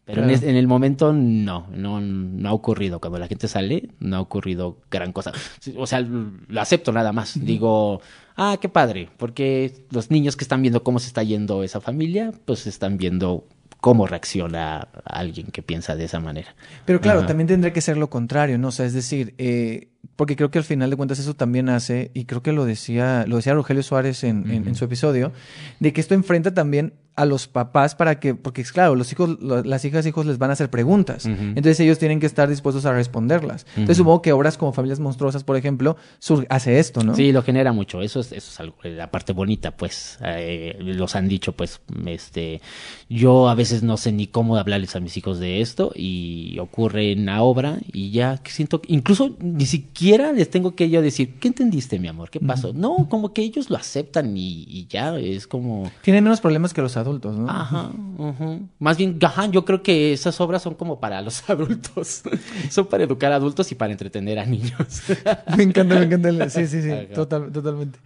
Pero 0.03 0.23
en, 0.23 0.29
es- 0.31 0.43
en 0.43 0.55
el 0.55 0.67
momento 0.67 1.13
no, 1.13 1.67
no, 1.71 2.01
no 2.01 2.49
ha 2.49 2.53
ocurrido. 2.53 2.99
Cuando 2.99 3.19
la 3.19 3.27
gente 3.27 3.47
sale, 3.47 3.89
no 3.99 4.17
ha 4.17 4.19
ocurrido 4.21 4.77
gran 4.89 5.13
cosa. 5.13 5.31
O 5.77 5.85
sea, 5.87 6.01
lo 6.01 6.59
acepto 6.61 6.91
nada 6.91 7.13
más. 7.13 7.39
Digo, 7.45 8.01
ah, 8.38 8.57
qué 8.61 8.69
padre, 8.69 9.09
porque 9.17 9.86
los 9.91 10.11
niños 10.11 10.36
que 10.36 10.43
están 10.43 10.61
viendo 10.61 10.84
cómo 10.84 10.99
se 10.99 11.07
está 11.07 11.23
yendo 11.23 11.63
esa 11.63 11.82
familia, 11.82 12.32
pues 12.45 12.67
están 12.67 12.97
viendo 12.97 13.45
cómo 13.79 14.05
reacciona 14.05 14.88
alguien 15.05 15.47
que 15.47 15.63
piensa 15.63 15.95
de 15.95 16.03
esa 16.05 16.19
manera. 16.19 16.53
Pero 16.86 17.01
claro, 17.01 17.19
Ajá. 17.19 17.27
también 17.29 17.47
tendría 17.47 17.73
que 17.73 17.82
ser 17.82 17.97
lo 17.97 18.11
contrario, 18.11 18.59
¿no? 18.59 18.67
O 18.67 18.71
sea, 18.71 18.86
es 18.86 18.93
decir, 18.93 19.34
eh, 19.39 19.88
porque 20.15 20.36
creo 20.36 20.51
que 20.51 20.59
al 20.59 20.63
final 20.63 20.91
de 20.91 20.95
cuentas 20.97 21.17
eso 21.17 21.34
también 21.36 21.67
hace, 21.67 22.11
y 22.13 22.25
creo 22.25 22.43
que 22.43 22.51
lo 22.51 22.65
decía, 22.65 23.25
lo 23.27 23.38
decía 23.38 23.55
Rogelio 23.55 23.82
Suárez 23.82 24.23
en, 24.23 24.51
en- 24.51 24.67
en 24.67 24.75
su 24.75 24.86
episodio, 24.86 25.32
de 25.79 25.93
que 25.93 26.01
esto 26.01 26.13
enfrenta 26.13 26.53
también 26.53 26.93
a 27.22 27.26
los 27.26 27.47
papás 27.47 27.95
para 27.95 28.19
que, 28.19 28.36
porque 28.36 28.61
es 28.61 28.72
claro, 28.72 28.95
los 28.95 29.11
hijos, 29.11 29.38
lo- 29.41 29.63
las 29.63 29.86
hijas 29.86 30.05
hijos 30.05 30.26
les 30.26 30.38
van 30.38 30.49
a 30.49 30.53
hacer 30.53 30.69
preguntas. 30.69 31.26
Entonces 31.26 31.80
ellos 31.80 31.99
tienen 31.99 32.19
que 32.19 32.26
estar 32.26 32.49
dispuestos 32.49 32.86
a 32.86 32.93
responderlas. 32.93 33.65
Entonces 33.76 33.97
supongo 33.97 34.22
que 34.22 34.32
obras 34.34 34.57
como 34.57 34.74
Familias 34.74 34.99
Monstruosas, 34.99 35.43
por 35.43 35.55
ejemplo, 35.55 35.97
sur- 36.19 36.47
hace 36.49 36.80
esto, 36.80 37.03
¿no? 37.03 37.15
Sí, 37.15 37.32
lo 37.32 37.43
genera 37.43 37.72
mucho. 37.74 38.01
Eso 38.01 38.19
es, 38.22 38.32
eso 38.32 38.49
es 38.51 38.59
algo, 38.59 38.76
la 38.84 39.11
parte 39.11 39.34
bonita, 39.34 39.72
pues. 39.72 40.17
Eh, 40.24 40.78
los 40.80 41.15
han 41.15 41.28
dicho, 41.28 41.51
pues, 41.53 41.80
este, 42.07 42.61
yo 43.09 43.49
a 43.49 43.55
veces 43.55 43.84
no 43.84 43.97
sé 43.97 44.11
ni 44.11 44.28
cómo 44.28 44.57
hablarles 44.57 44.95
a 44.95 44.99
mis 44.99 45.15
hijos 45.17 45.39
de 45.39 45.61
esto 45.61 45.91
y 45.95 46.57
ocurre 46.59 47.11
en 47.11 47.26
la 47.28 47.43
obra 47.43 47.78
y 47.91 48.11
ya 48.11 48.38
que 48.38 48.51
siento, 48.51 48.82
que- 48.82 48.93
incluso 48.93 49.36
ni 49.39 49.65
siquiera 49.65 50.32
les 50.34 50.49
tengo 50.49 50.76
que 50.76 50.89
yo 50.89 51.01
decir, 51.01 51.36
¿qué 51.39 51.49
entendiste, 51.49 51.99
mi 51.99 52.07
amor? 52.07 52.30
¿Qué 52.30 52.39
pasó? 52.39 52.74
No, 52.74 53.07
como 53.09 53.34
que 53.34 53.41
ellos 53.41 53.69
lo 53.69 53.78
aceptan 53.78 54.36
y, 54.38 54.63
y 54.67 54.88
ya 54.89 55.17
es 55.17 55.45
como... 55.47 55.91
Tienen 56.01 56.24
menos 56.24 56.41
problemas 56.41 56.74
que 56.74 56.82
los 56.82 56.97
adultos, 56.97 57.11
¿no? 57.20 57.49
Ajá, 57.49 57.89
ujú. 58.18 58.68
Más 58.80 58.97
bien, 58.97 59.18
ajá, 59.22 59.47
yo 59.47 59.66
creo 59.66 59.84
que 59.84 60.14
esas 60.14 60.39
obras 60.39 60.62
son 60.62 60.76
como 60.76 60.99
para 60.99 61.22
los 61.22 61.49
adultos. 61.49 62.24
son 62.70 62.86
para 62.88 63.03
educar 63.03 63.32
a 63.32 63.36
adultos 63.36 63.72
y 63.72 63.76
para 63.76 63.91
entretener 63.91 64.39
a 64.39 64.45
niños. 64.45 65.03
Me 65.57 65.64
encanta, 65.64 65.95
me 65.95 66.05
encanta. 66.05 66.49
Sí, 66.49 66.68
sí, 66.68 66.82
sí, 66.82 66.89
total, 67.14 67.51
totalmente. 67.51 67.99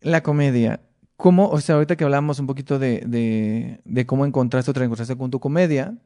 La 0.00 0.22
comedia. 0.22 0.80
¿Cómo, 1.16 1.48
o 1.48 1.60
sea, 1.60 1.74
ahorita 1.74 1.96
que 1.96 2.04
hablamos 2.04 2.38
un 2.38 2.46
poquito 2.46 2.78
de, 2.78 3.02
de, 3.04 3.80
de 3.84 4.06
cómo 4.06 4.24
encontraste 4.24 4.70
o 4.70 4.74
te 4.74 4.82
encontraste 4.84 5.16
con 5.16 5.30
tu 5.30 5.40
comedia, 5.40 5.96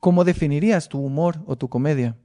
¿cómo 0.00 0.24
definirías 0.24 0.88
tu 0.88 0.98
humor 0.98 1.38
o 1.46 1.56
tu 1.56 1.68
comedia? 1.68 2.16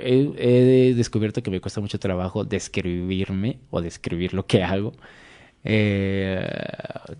he, 0.00 0.32
he 0.38 0.94
descubierto 0.94 1.42
que 1.42 1.50
me 1.50 1.60
cuesta 1.60 1.80
mucho 1.80 1.98
trabajo 1.98 2.44
describirme 2.44 3.60
o 3.70 3.80
describir 3.80 4.34
lo 4.34 4.46
que 4.46 4.62
hago. 4.62 4.92
Eh, 5.70 6.48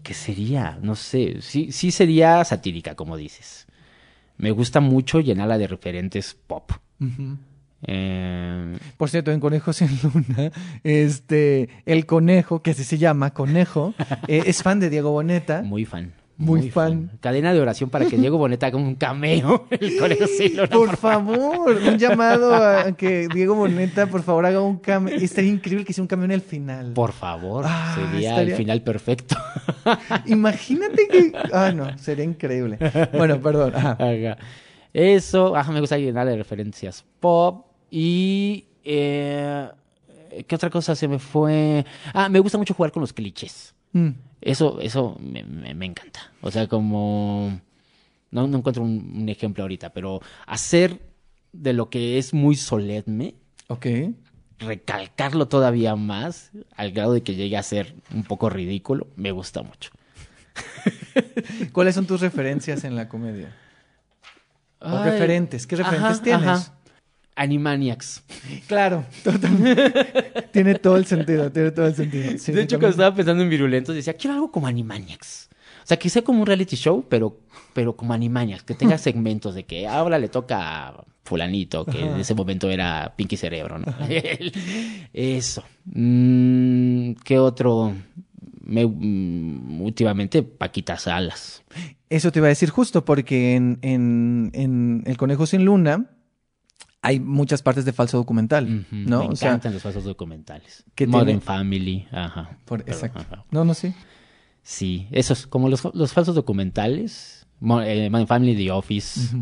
¿Qué 0.02 0.14
sería? 0.14 0.78
No 0.80 0.94
sé. 0.96 1.42
Sí, 1.42 1.70
sí 1.70 1.90
sería 1.90 2.42
satírica, 2.44 2.94
como 2.94 3.16
dices. 3.18 3.66
Me 4.38 4.50
gusta 4.52 4.80
mucho 4.80 5.20
llenarla 5.20 5.58
de 5.58 5.66
referentes 5.66 6.34
pop. 6.46 6.72
Eh, 7.82 8.76
Por 8.96 9.10
cierto, 9.10 9.30
en 9.32 9.40
Conejos 9.40 9.82
en 9.82 9.90
Luna, 10.02 10.50
este, 10.82 11.68
el 11.86 12.06
conejo, 12.06 12.62
que 12.62 12.70
así 12.72 12.84
se 12.84 12.98
llama, 12.98 13.34
conejo, 13.34 13.94
eh, 14.28 14.44
es 14.46 14.62
fan 14.62 14.80
de 14.80 14.90
Diego 14.90 15.10
Boneta. 15.10 15.62
muy 15.62 15.84
fan. 15.84 16.12
Muy 16.38 16.70
fan. 16.70 17.10
Cadena 17.20 17.52
de 17.52 17.60
oración 17.60 17.90
para 17.90 18.06
que 18.06 18.16
Diego 18.16 18.38
Boneta 18.38 18.68
haga 18.68 18.76
un 18.78 18.94
cameo. 18.94 19.66
El 19.70 20.68
Por 20.70 20.96
favor, 20.96 21.70
un 21.76 21.98
llamado 21.98 22.54
a 22.54 22.92
que 22.92 23.26
Diego 23.28 23.56
Boneta, 23.56 24.06
por 24.06 24.22
favor, 24.22 24.46
haga 24.46 24.60
un 24.62 24.78
cambio. 24.78 25.16
Estaría 25.16 25.50
increíble 25.50 25.84
que 25.84 25.90
hiciera 25.90 26.04
un 26.04 26.08
cambio 26.08 26.26
en 26.26 26.30
el 26.30 26.40
final. 26.40 26.92
Por 26.92 27.12
favor, 27.12 27.64
Ah, 27.66 27.92
sería 27.94 28.30
estaría- 28.30 28.52
el 28.52 28.56
final 28.56 28.82
perfecto. 28.82 29.36
Imagínate 30.26 31.08
que. 31.08 31.32
Ah, 31.52 31.72
no, 31.74 31.98
sería 31.98 32.24
increíble. 32.24 32.78
Bueno, 33.12 33.40
perdón. 33.40 33.74
Ajá. 33.74 33.98
Eso, 34.92 35.56
ajá, 35.56 35.72
me 35.72 35.80
gusta 35.80 35.98
llenar 35.98 36.26
de 36.26 36.36
referencias 36.36 37.04
pop 37.20 37.66
y 37.90 38.64
eh, 38.84 39.68
¿qué 40.46 40.54
otra 40.54 40.70
cosa 40.70 40.94
se 40.94 41.06
me 41.08 41.18
fue? 41.18 41.84
Ah, 42.14 42.28
me 42.28 42.38
gusta 42.40 42.58
mucho 42.58 42.74
jugar 42.74 42.90
con 42.92 43.00
los 43.00 43.12
clichés. 43.12 43.74
Mm. 44.06 44.14
Eso, 44.40 44.80
eso 44.80 45.16
me, 45.20 45.42
me- 45.44 45.74
me 45.74 45.86
encanta. 45.86 46.32
O 46.40 46.50
sea, 46.50 46.66
como 46.68 47.60
no, 48.30 48.46
no 48.46 48.58
encuentro 48.58 48.82
un, 48.84 49.12
un 49.16 49.28
ejemplo 49.28 49.64
ahorita, 49.64 49.90
pero 49.92 50.20
hacer 50.46 51.00
de 51.52 51.72
lo 51.72 51.90
que 51.90 52.18
es 52.18 52.34
muy 52.34 52.54
solemne, 52.56 53.34
Ok. 53.68 53.86
recalcarlo 54.58 55.48
todavía 55.48 55.96
más, 55.96 56.50
al 56.76 56.92
grado 56.92 57.12
de 57.14 57.22
que 57.22 57.34
llegue 57.34 57.56
a 57.56 57.62
ser 57.62 57.94
un 58.14 58.22
poco 58.24 58.48
ridículo, 58.50 59.08
me 59.16 59.32
gusta 59.32 59.62
mucho. 59.62 59.90
¿Cuáles 61.72 61.94
son 61.94 62.06
tus 62.06 62.20
referencias 62.20 62.84
en 62.84 62.96
la 62.96 63.08
comedia? 63.08 63.54
O 64.80 64.96
Ay, 64.96 65.10
referentes. 65.10 65.66
¿Qué 65.66 65.76
referentes 65.76 66.16
ajá, 66.16 66.22
tienes? 66.22 66.46
ajá. 66.48 66.77
Animaniacs. 67.38 68.24
Claro, 68.66 69.04
totalmente. 69.22 69.94
tiene 70.52 70.74
todo 70.74 70.96
el 70.96 71.06
sentido, 71.06 71.50
tiene 71.52 71.70
todo 71.70 71.86
el 71.86 71.94
sentido. 71.94 72.36
Sí, 72.36 72.52
de 72.52 72.62
hecho, 72.62 72.78
cuando 72.78 72.90
estaba 72.90 73.14
pensando 73.14 73.42
en 73.42 73.48
Virulentos, 73.48 73.94
decía, 73.94 74.14
quiero 74.14 74.34
algo 74.34 74.50
como 74.50 74.66
Animaniacs. 74.66 75.48
O 75.82 75.86
sea, 75.88 75.96
que 75.98 76.10
sea 76.10 76.22
como 76.22 76.40
un 76.40 76.46
reality 76.46 76.76
show, 76.76 77.06
pero, 77.08 77.38
pero 77.72 77.96
como 77.96 78.12
Animaniacs, 78.12 78.64
que 78.64 78.74
tenga 78.74 78.98
segmentos 78.98 79.54
de 79.54 79.64
que 79.64 79.86
ahora 79.86 80.18
le 80.18 80.28
toca 80.28 80.88
a 80.88 81.04
fulanito, 81.24 81.84
que 81.84 82.00
en 82.00 82.16
ese 82.20 82.34
momento 82.34 82.70
era 82.70 83.14
Pinky 83.16 83.36
Cerebro, 83.36 83.78
¿no? 83.78 83.94
Eso. 85.12 85.62
Mm, 85.84 87.12
¿Qué 87.22 87.38
otro? 87.38 87.94
Me, 88.62 88.84
mm, 88.84 89.80
últimamente, 89.80 90.42
Paquita 90.42 90.96
Salas. 90.96 91.62
Eso 92.10 92.32
te 92.32 92.40
iba 92.40 92.46
a 92.46 92.48
decir 92.48 92.70
justo 92.70 93.04
porque 93.04 93.54
en, 93.54 93.78
en, 93.82 94.50
en 94.54 95.02
El 95.06 95.16
Conejo 95.16 95.46
Sin 95.46 95.64
Luna 95.64 96.06
hay 97.02 97.20
muchas 97.20 97.62
partes 97.62 97.84
de 97.84 97.92
falso 97.92 98.16
documental, 98.16 98.64
Ujú, 98.64 98.86
¿no? 98.96 99.20
Me 99.20 99.26
O 99.28 99.36
sea, 99.36 99.48
encantan 99.50 99.72
los 99.74 99.82
falsos 99.82 100.04
documentales. 100.04 100.84
que 100.94 101.06
Modern 101.06 101.26
tiene- 101.26 101.40
Family, 101.40 102.06
ajá. 102.12 102.58
por- 102.64 102.82
Pero, 102.84 102.96
exacto. 102.96 103.20
ajá. 103.20 103.44
No, 103.50 103.64
no, 103.64 103.74
sí. 103.74 103.94
Sí, 104.62 105.06
esos, 105.12 105.46
como 105.46 105.68
los, 105.68 105.82
los 105.94 106.12
falsos 106.12 106.34
documentales, 106.34 107.46
eh, 107.84 108.08
Modern 108.10 108.26
Family, 108.26 108.54
The 108.56 108.70
Office, 108.72 109.34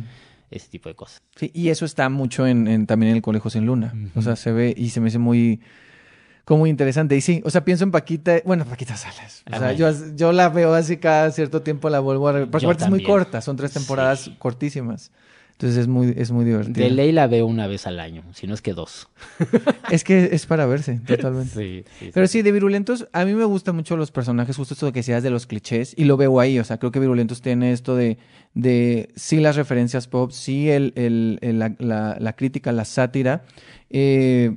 ese 0.51 0.69
tipo 0.69 0.89
de 0.89 0.95
cosas. 0.95 1.21
Sí, 1.35 1.51
y 1.55 1.71
eso 1.71 1.85
está 1.85 2.09
mucho 2.09 2.47
en, 2.47 2.69
en- 2.69 2.87
también 2.87 3.11
en 3.11 3.17
el 3.17 3.23
Conejo 3.23 3.51
sin 3.51 3.67
Luna. 3.67 3.93
O 4.15 4.23
sea, 4.23 4.37
se 4.37 4.53
ve 4.53 4.73
y 4.77 4.91
se 4.91 5.01
me 5.01 5.09
hace 5.09 5.19
muy 5.19 5.61
como 6.45 6.61
muy 6.61 6.71
interesante. 6.71 7.17
Y 7.17 7.21
sí, 7.23 7.43
o 7.45 7.51
sea, 7.51 7.65
pienso 7.65 7.83
en 7.83 7.91
Paquita, 7.91 8.41
bueno, 8.45 8.65
Paquita 8.67 8.97
Salas. 8.97 9.43
O 9.53 9.59
sea, 9.59 9.73
yo, 9.73 9.91
yo 10.15 10.31
la 10.31 10.49
veo 10.49 10.75
así 10.75 10.99
cada 10.99 11.33
cierto 11.33 11.63
tiempo, 11.63 11.91
la 11.91 11.99
vuelvo 11.99 12.29
a 12.29 12.33
ver. 12.33 12.49
Porque 12.51 12.67
aparte 12.67 12.85
es 12.85 12.91
muy 12.91 13.03
corta, 13.03 13.41
son 13.41 13.57
tres 13.57 13.73
temporadas 13.73 14.21
Sí. 14.21 14.37
cortísimas. 14.39 15.11
Entonces 15.59 15.79
es 15.79 15.89
muy, 15.89 16.13
es 16.19 16.31
muy 16.33 16.45
divertido. 16.45 16.85
De 16.87 16.91
ley 16.91 17.13
la 17.13 17.27
veo 17.29 17.47
una 17.47 17.67
vez 17.67 17.87
al 17.87 17.99
año, 17.99 18.23
si 18.35 18.47
no 18.47 18.53
es 18.53 18.61
que 18.61 18.75
dos. 18.75 19.09
Es 19.91 20.05
que 20.05 20.29
es 20.33 20.45
para 20.45 20.67
verse, 20.67 21.01
totalmente. 21.07 21.55
Sí, 21.55 21.85
sí, 21.99 22.11
Pero 22.13 22.27
sí, 22.27 22.43
de 22.43 22.53
Virulentos, 22.53 23.09
a 23.15 23.25
mí 23.25 23.33
me 23.35 23.45
gustan 23.45 23.75
mucho 23.77 23.97
los 23.97 24.11
personajes, 24.11 24.55
justo 24.57 24.75
esto 24.75 24.93
que 24.93 24.99
decías 24.99 25.23
de 25.23 25.31
los 25.31 25.47
clichés, 25.47 25.95
y 25.97 26.05
lo 26.05 26.19
veo 26.19 26.41
ahí, 26.41 26.59
o 26.59 26.65
sea, 26.65 26.77
creo 26.79 26.91
que 26.93 27.01
Virulentos 27.01 27.41
tiene 27.41 27.73
esto 27.73 27.97
de, 27.97 28.19
de 28.53 29.09
sí 29.17 29.39
las 29.41 29.57
referencias 29.57 30.09
pop, 30.09 30.31
sí 30.33 30.69
el, 30.69 30.93
el- 30.97 31.39
el- 31.41 31.59
la, 31.59 31.75
la- 31.79 32.17
la 32.21 32.33
crítica, 32.35 32.71
la 32.73 32.85
sátira, 32.85 33.45
eh, 33.89 34.57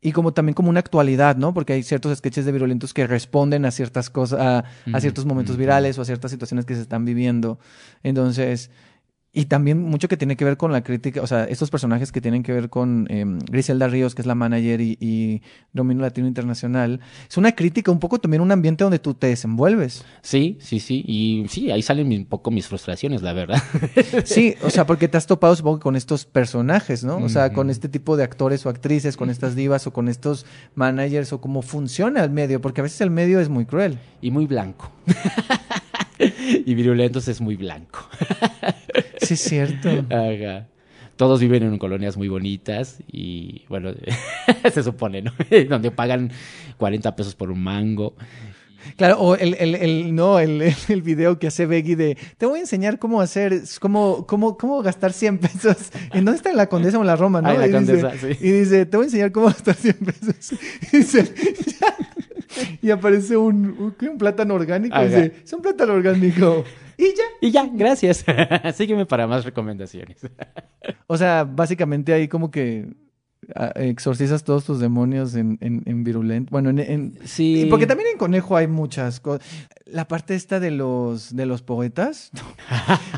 y 0.00 0.12
como 0.12 0.32
también 0.32 0.54
como 0.54 0.70
una 0.70 0.80
actualidad, 0.80 1.36
¿no? 1.36 1.52
Porque 1.54 1.74
hay 1.74 1.82
ciertos 1.84 2.16
sketches 2.18 2.44
de 2.44 2.50
Virulentos 2.52 2.92
que 2.94 3.06
responden 3.06 3.64
a 3.66 3.70
ciertas 3.70 4.10
cosas, 4.10 4.64
a, 4.92 5.00
ciertos 5.00 5.26
momentos 5.26 5.56
virales 5.56 5.98
o 5.98 6.02
a 6.02 6.04
ciertas 6.04 6.30
situaciones 6.30 6.64
que 6.64 6.74
se 6.74 6.80
están 6.82 7.04
viviendo. 7.04 7.60
Entonces... 8.02 8.70
Y 9.38 9.44
también 9.44 9.80
mucho 9.80 10.08
que 10.08 10.16
tiene 10.16 10.36
que 10.36 10.44
ver 10.44 10.56
con 10.56 10.72
la 10.72 10.82
crítica, 10.82 11.22
o 11.22 11.26
sea, 11.28 11.44
estos 11.44 11.70
personajes 11.70 12.10
que 12.10 12.20
tienen 12.20 12.42
que 12.42 12.52
ver 12.52 12.68
con 12.68 13.06
eh, 13.08 13.24
Griselda 13.48 13.86
Ríos, 13.86 14.16
que 14.16 14.22
es 14.22 14.26
la 14.26 14.34
manager, 14.34 14.80
y, 14.80 14.98
y 15.00 15.42
Domino 15.72 16.02
Latino 16.02 16.26
Internacional. 16.26 16.98
Es 17.30 17.36
una 17.36 17.52
crítica, 17.52 17.92
un 17.92 18.00
poco 18.00 18.18
también 18.18 18.40
un 18.40 18.50
ambiente 18.50 18.82
donde 18.82 18.98
tú 18.98 19.14
te 19.14 19.28
desenvuelves. 19.28 20.04
Sí, 20.22 20.58
sí, 20.60 20.80
sí. 20.80 21.04
Y 21.06 21.46
sí, 21.48 21.70
ahí 21.70 21.82
salen 21.82 22.08
un 22.08 22.24
poco 22.24 22.50
mis 22.50 22.66
frustraciones, 22.66 23.22
la 23.22 23.32
verdad. 23.32 23.62
Sí, 24.24 24.56
o 24.62 24.70
sea, 24.70 24.86
porque 24.86 25.06
te 25.06 25.16
has 25.16 25.28
topado, 25.28 25.54
supongo, 25.54 25.78
con 25.78 25.94
estos 25.94 26.24
personajes, 26.24 27.04
¿no? 27.04 27.18
O 27.18 27.28
sea, 27.28 27.52
con 27.52 27.70
este 27.70 27.88
tipo 27.88 28.16
de 28.16 28.24
actores 28.24 28.66
o 28.66 28.70
actrices, 28.70 29.16
con 29.16 29.30
estas 29.30 29.54
divas 29.54 29.86
o 29.86 29.92
con 29.92 30.08
estos 30.08 30.46
managers 30.74 31.32
o 31.32 31.40
cómo 31.40 31.62
funciona 31.62 32.24
el 32.24 32.30
medio, 32.30 32.60
porque 32.60 32.80
a 32.80 32.84
veces 32.84 33.00
el 33.02 33.10
medio 33.10 33.38
es 33.38 33.48
muy 33.48 33.66
cruel. 33.66 34.00
y 34.20 34.32
muy 34.32 34.46
blanco. 34.46 34.90
y 36.66 36.74
Virulentos 36.74 37.28
es 37.28 37.40
muy 37.40 37.56
blanco. 37.56 38.00
Sí, 39.20 39.34
es 39.34 39.40
cierto. 39.40 39.88
Ajá. 40.10 40.66
Todos 41.16 41.40
viven 41.40 41.62
en 41.64 41.76
colonias 41.78 42.16
muy 42.16 42.28
bonitas 42.28 42.98
y, 43.10 43.62
bueno, 43.68 43.90
se 44.72 44.82
supone, 44.82 45.20
¿no? 45.22 45.32
Donde 45.68 45.90
pagan 45.90 46.30
40 46.78 47.14
pesos 47.16 47.34
por 47.34 47.50
un 47.50 47.62
mango. 47.62 48.14
Claro, 48.96 49.18
o 49.18 49.34
el, 49.34 49.54
el, 49.58 49.74
el 49.74 50.14
no, 50.14 50.38
el, 50.38 50.62
el- 50.88 51.02
video 51.02 51.38
que 51.38 51.48
hace 51.48 51.66
Beggy 51.66 51.94
de 51.96 52.16
te 52.38 52.46
voy 52.46 52.58
a 52.58 52.62
enseñar 52.62 52.98
cómo 52.98 53.20
hacer, 53.20 53.60
cómo, 53.80 54.24
cómo, 54.26 54.56
cómo 54.56 54.80
gastar 54.82 55.12
100 55.12 55.38
pesos. 55.38 55.76
¿En 56.12 56.24
dónde 56.24 56.36
está 56.36 56.52
la 56.54 56.68
Condesa 56.68 56.98
o 56.98 57.04
la 57.04 57.16
Roma, 57.16 57.42
no? 57.42 57.52
La 57.52 57.66
y, 57.66 57.72
Condesa, 57.72 58.12
dice, 58.12 58.34
sí. 58.34 58.46
y 58.46 58.50
dice, 58.52 58.86
te 58.86 58.96
voy 58.96 59.04
a 59.04 59.08
enseñar 59.08 59.32
cómo 59.32 59.46
gastar 59.48 59.74
100 59.74 59.94
pesos. 59.96 60.52
Y, 60.92 60.96
dice, 60.98 61.34
y 62.82 62.90
aparece 62.90 63.36
un, 63.36 63.66
un, 63.66 64.08
un 64.08 64.18
plátano 64.18 64.54
orgánico. 64.54 65.00
Y 65.00 65.04
dice, 65.06 65.32
es 65.44 65.52
un 65.52 65.62
plátano 65.62 65.94
orgánico. 65.94 66.64
Y 66.96 67.14
ya. 67.14 67.24
Y 67.40 67.50
ya, 67.50 67.68
gracias. 67.72 68.24
Sígueme 68.74 69.06
para 69.06 69.26
más 69.26 69.44
recomendaciones. 69.44 70.20
O 71.06 71.16
sea, 71.16 71.44
básicamente 71.44 72.12
ahí 72.12 72.26
como 72.26 72.50
que 72.50 72.88
exorcizas 73.76 74.44
todos 74.44 74.64
tus 74.64 74.78
demonios 74.80 75.34
en, 75.34 75.58
en, 75.60 75.82
en 75.86 76.04
Virulent. 76.04 76.50
Bueno, 76.50 76.70
en, 76.70 76.78
en- 76.80 77.18
Sí. 77.24 77.66
Porque 77.70 77.86
también 77.86 78.10
en 78.12 78.18
Conejo 78.18 78.56
hay 78.56 78.66
muchas 78.66 79.20
cosas. 79.20 79.46
La 79.86 80.06
parte 80.06 80.34
esta 80.34 80.60
de 80.60 80.70
los, 80.70 81.34
de 81.34 81.46
los 81.46 81.62
poetas. 81.62 82.30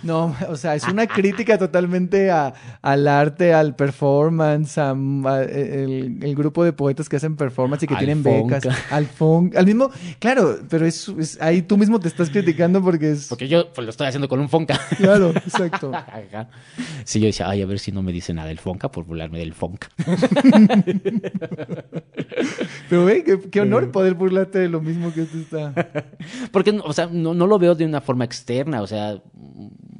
No, 0.02 0.34
o 0.48 0.56
sea, 0.56 0.74
es 0.76 0.88
una 0.88 1.06
crítica 1.06 1.58
totalmente 1.58 2.30
a- 2.30 2.54
al 2.80 3.06
arte, 3.06 3.52
al 3.52 3.76
performance, 3.76 4.78
a, 4.78 4.90
a- 4.92 5.42
el, 5.42 6.18
el 6.22 6.34
grupo 6.34 6.64
de 6.64 6.72
poetas 6.72 7.08
que 7.08 7.16
hacen 7.16 7.36
performance 7.36 7.82
y 7.82 7.86
que 7.86 7.94
Al 7.94 7.98
tienen 8.06 8.22
funk. 8.22 8.50
becas. 8.52 8.74
Al 8.90 9.04
funk. 9.06 9.56
Al 9.56 9.66
mismo, 9.66 9.90
claro, 10.18 10.58
pero 10.70 10.86
es, 10.86 11.08
es- 11.18 11.38
ahí 11.42 11.60
tú 11.62 11.76
mismo 11.76 12.00
te 12.00 12.08
estás 12.08 12.30
criticando 12.30 12.82
porque 12.82 13.10
es... 13.12 13.26
Porque 13.28 13.46
yo 13.48 13.70
pues, 13.74 13.84
lo 13.84 13.90
estoy 13.90 14.06
haciendo 14.06 14.28
con 14.28 14.40
un 14.40 14.48
Fonca. 14.48 14.80
Claro, 14.96 15.30
exacto. 15.30 15.92
Sí, 17.04 17.20
yo 17.20 17.26
decía, 17.26 17.48
ay, 17.48 17.62
a 17.62 17.66
ver 17.66 17.78
si 17.78 17.92
no 17.92 18.02
me 18.02 18.12
dice 18.12 18.32
nada 18.32 18.48
del 18.48 18.58
Fonca 18.58 18.90
por 18.90 19.04
burlarme 19.04 19.38
del 19.38 19.52
Fonca. 19.54 19.88
Pero, 22.88 23.02
güey, 23.02 23.24
qué, 23.24 23.38
qué 23.50 23.60
honor 23.60 23.90
poder 23.90 24.14
burlarte 24.14 24.58
de 24.58 24.68
lo 24.68 24.80
mismo 24.80 25.12
que 25.12 25.22
esto 25.22 25.38
está... 25.38 25.74
Porque, 26.52 26.78
o 26.82 26.92
sea, 26.92 27.06
no, 27.06 27.34
no 27.34 27.46
lo 27.46 27.58
veo 27.58 27.74
de 27.74 27.84
una 27.84 28.00
forma 28.00 28.24
externa, 28.24 28.82
o 28.82 28.86
sea, 28.86 29.20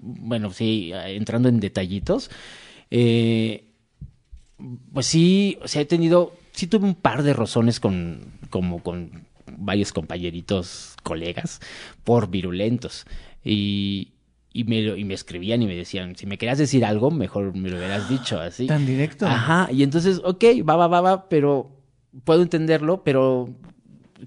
bueno, 0.03 0.53
sí, 0.53 0.93
entrando 0.95 1.49
en 1.49 1.61
detallitos, 1.61 2.31
eh, 2.91 3.65
pues 4.93 5.07
sí, 5.07 5.59
o 5.63 5.69
sea, 5.69 5.83
he 5.83 5.87
tenido, 5.87 6.35
sí 6.53 6.67
tuve 6.67 6.87
un 6.87 6.95
par 6.95 7.23
de 7.23 7.33
rozones 7.33 7.81
con, 7.81 8.33
como 8.51 8.83
con 8.83 9.25
varios 9.47 9.93
compañeritos, 9.93 10.97
colegas, 11.03 11.61
por 12.05 12.31
virulentos. 12.31 13.07
Y, 13.45 14.13
y, 14.53 14.65
me, 14.65 14.81
y 14.81 15.05
me 15.05 15.15
escribían 15.15 15.63
y 15.63 15.67
me 15.67 15.77
decían, 15.77 16.17
si 16.17 16.27
me 16.27 16.39
querías 16.39 16.59
decir 16.59 16.85
algo, 16.85 17.11
mejor 17.11 17.57
me 17.57 17.69
lo 17.71 17.77
hubieras 17.77 18.09
dicho 18.09 18.41
así. 18.41 18.67
Tan 18.67 18.85
directo. 18.87 19.27
Ajá, 19.27 19.69
y 19.73 19.83
entonces, 19.83 20.21
ok, 20.25 20.45
va, 20.69 20.77
va, 20.77 20.89
va, 20.89 21.01
va, 21.01 21.29
pero 21.29 21.71
puedo 22.25 22.43
entenderlo, 22.43 23.05
pero 23.05 23.49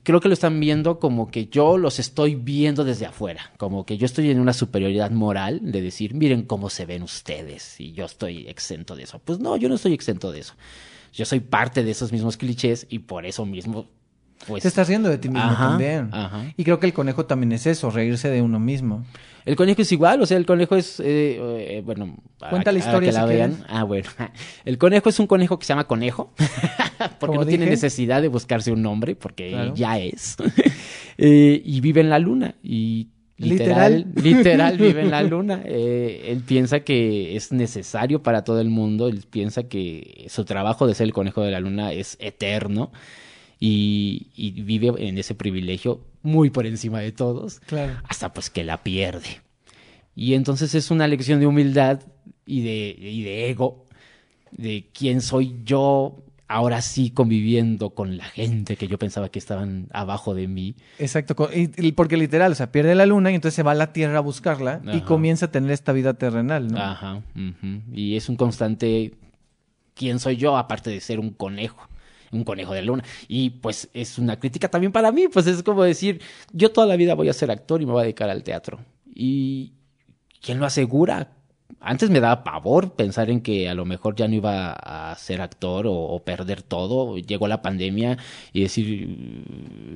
creo 0.04 0.20
que 0.22 0.28
lo 0.28 0.34
están 0.34 0.60
viendo 0.60 1.00
como 1.00 1.30
que 1.30 1.48
yo 1.48 1.78
los 1.78 2.00
estoy 2.00 2.36
viendo 2.36 2.84
desde 2.84 3.06
afuera, 3.06 3.52
como 3.58 3.86
que 3.86 3.98
yo 3.98 4.06
estoy 4.06 4.32
en 4.32 4.40
una 4.40 4.54
superioridad 4.54 5.12
moral 5.12 5.60
de 5.62 5.82
decir, 5.82 6.14
miren 6.14 6.44
cómo 6.44 6.70
se 6.70 6.86
ven 6.86 7.04
ustedes 7.04 7.80
y 7.80 7.92
yo 7.92 8.06
estoy 8.06 8.48
exento 8.48 8.96
de 8.96 9.04
eso. 9.04 9.20
Pues 9.20 9.40
no, 9.40 9.58
yo 9.58 9.70
no 9.70 9.76
estoy 9.76 9.94
exento 9.94 10.32
de 10.32 10.40
eso. 10.40 10.54
Yo 11.12 11.26
soy 11.26 11.42
parte 11.42 11.84
de 11.84 11.92
esos 11.92 12.12
mismos 12.12 12.38
clichés 12.38 12.88
y 12.90 13.00
por 13.00 13.26
eso 13.26 13.46
mismo, 13.46 13.88
pues... 14.48 14.64
Te 14.64 14.68
estás 14.70 14.88
riendo 14.88 15.10
de 15.10 15.20
ti 15.20 15.30
mismo 15.30 15.44
Ajá, 15.44 15.70
también. 15.70 16.10
ajá. 16.12 16.52
Y 16.58 16.64
creo 16.64 16.80
que 16.80 16.88
el 16.88 16.94
conejo 16.94 17.26
también 17.26 17.52
es 17.52 17.68
eso, 17.68 17.92
reírse 17.92 18.30
de 18.30 18.42
uno 18.42 18.60
mismo. 18.60 19.06
El 19.46 19.56
conejo 19.56 19.82
es 19.82 19.92
igual, 19.92 20.22
o 20.22 20.26
sea, 20.26 20.38
el 20.38 20.46
conejo 20.46 20.76
es, 20.76 21.00
eh, 21.00 21.38
eh, 21.78 21.82
bueno, 21.86 22.16
Cuenta 22.50 22.72
la 22.72 22.80
historia 22.80 23.10
que 23.10 23.14
la 23.14 23.28
si 23.28 23.34
vean. 23.34 23.52
quieres. 23.52 23.68
Ah, 23.70 23.84
bueno. 23.84 24.10
El 24.66 24.78
conejo 24.78 25.10
es 25.10 25.20
un 25.20 25.28
conejo 25.28 25.60
que 25.60 25.66
se 25.66 25.70
llama 25.74 25.86
conejo, 25.86 26.32
porque 27.20 27.28
Como 27.28 27.42
no 27.42 27.46
tiene 27.46 27.66
necesidad 27.66 28.22
de 28.22 28.28
buscarse 28.30 28.72
un 28.72 28.82
nombre, 28.82 29.16
porque 29.16 29.50
Claro. 29.50 29.74
ya 29.76 30.00
es. 30.00 30.36
Eh, 31.18 31.62
y 31.64 31.80
vive 31.80 32.02
en 32.02 32.10
la 32.10 32.18
luna 32.18 32.56
y 32.64 33.10
literal, 33.38 34.08
Literal. 34.16 34.24
literal 34.24 34.78
vive 34.80 35.02
en 35.02 35.12
la 35.12 35.22
luna. 35.22 35.62
Él 35.64 36.42
piensa 36.46 36.80
que 36.80 37.36
es 37.36 37.52
necesario 37.52 38.24
para 38.24 38.44
todo 38.44 38.60
el 38.60 38.70
mundo, 38.70 39.08
él 39.10 39.24
piensa 39.30 39.64
que 39.64 40.26
su 40.30 40.44
trabajo 40.44 40.88
de 40.88 40.96
ser 40.96 41.06
el 41.06 41.14
conejo 41.14 41.42
de 41.44 41.52
la 41.52 41.60
luna 41.60 41.94
es 41.94 42.18
eterno. 42.20 42.92
Y, 43.60 44.28
y 44.36 44.52
vive 44.64 44.92
en 45.08 45.18
ese 45.20 45.36
privilegio 45.36 46.02
muy 46.24 46.50
por 46.50 46.66
encima 46.66 47.00
de 47.00 47.12
todos 47.12 47.60
Claro. 47.62 47.94
hasta 48.08 48.34
pues 48.34 48.50
que 48.50 48.64
la 48.64 48.82
pierde. 48.84 49.42
Y 50.16 50.34
entonces 50.34 50.74
es 50.76 50.90
una 50.92 51.08
lección 51.08 51.40
de 51.40 51.48
humildad 51.48 52.02
y 52.46 52.62
de, 52.62 52.96
y 53.00 53.24
de 53.24 53.50
ego, 53.50 53.86
de 54.52 54.90
quién 54.94 55.22
soy 55.22 55.56
yo 55.64 56.18
ahora 56.48 56.82
sí 56.84 57.10
conviviendo 57.10 57.92
con 57.92 58.16
la 58.18 58.26
gente 58.26 58.76
que 58.76 58.88
yo 58.88 59.00
pensaba 59.00 59.30
que 59.30 59.40
estaban 59.40 59.88
abajo 59.92 60.36
de 60.36 60.48
mí. 60.48 60.76
Exacto. 61.00 61.36
porque 61.96 62.18
literal, 62.18 62.52
o 62.52 62.56
sea, 62.56 62.72
pierde 62.72 62.94
la 62.94 63.08
luna 63.08 63.32
y 63.32 63.36
entonces 63.36 63.56
se 63.56 63.64
va 63.64 63.72
a 63.72 63.76
la 63.76 63.92
Tierra 63.92 64.18
a 64.20 64.22
buscarla 64.22 64.82
y 64.94 65.02
comienza 65.02 65.48
a 65.48 65.52
tener 65.52 65.72
esta 65.72 65.94
vida 65.94 66.14
terrenal, 66.14 66.68
¿no? 66.68 66.78
Ajá. 66.80 67.22
Y 67.92 68.16
es 68.18 68.30
un 68.30 68.36
constante 68.36 69.14
quién 69.96 70.20
soy 70.20 70.36
yo 70.38 70.56
aparte 70.58 70.92
de 70.92 71.02
ser 71.02 71.20
un 71.20 71.32
conejo. 71.32 71.88
Un 72.34 72.44
conejo 72.44 72.74
de 72.74 72.82
luna. 72.82 73.04
Y 73.28 73.52
pues 73.52 73.90
es 73.94 74.18
una 74.18 74.40
crítica 74.40 74.68
también 74.68 74.92
para 74.92 75.12
mí. 75.12 75.28
Pues 75.28 75.48
es 75.48 75.64
como 75.64 75.84
decir, 75.84 76.22
yo 76.52 76.72
toda 76.72 76.88
la 76.88 76.96
vida 76.96 77.14
voy 77.14 77.30
a 77.30 77.34
ser 77.34 77.52
actor 77.52 77.82
y 77.82 77.86
me 77.86 77.92
voy 77.92 78.02
a 78.02 78.04
dedicar 78.04 78.30
al 78.30 78.44
teatro. 78.44 78.80
¿Y 79.14 79.74
quién 80.42 80.60
lo 80.60 80.66
asegura? 80.66 81.32
Antes 81.80 82.10
me 82.10 82.20
daba 82.20 82.44
pavor 82.44 82.94
pensar 82.94 83.30
en 83.30 83.42
que 83.42 83.68
a 83.70 83.74
lo 83.74 83.86
mejor 83.86 84.16
ya 84.16 84.28
no 84.28 84.36
iba 84.36 84.74
a 84.74 85.16
ser 85.16 85.42
actor 85.42 85.86
o, 85.88 86.22
perder 86.24 86.62
todo. 86.62 87.18
Llegó 87.18 87.48
la 87.48 87.62
pandemia 87.62 88.18
y 88.54 88.62
decir, 88.62 89.46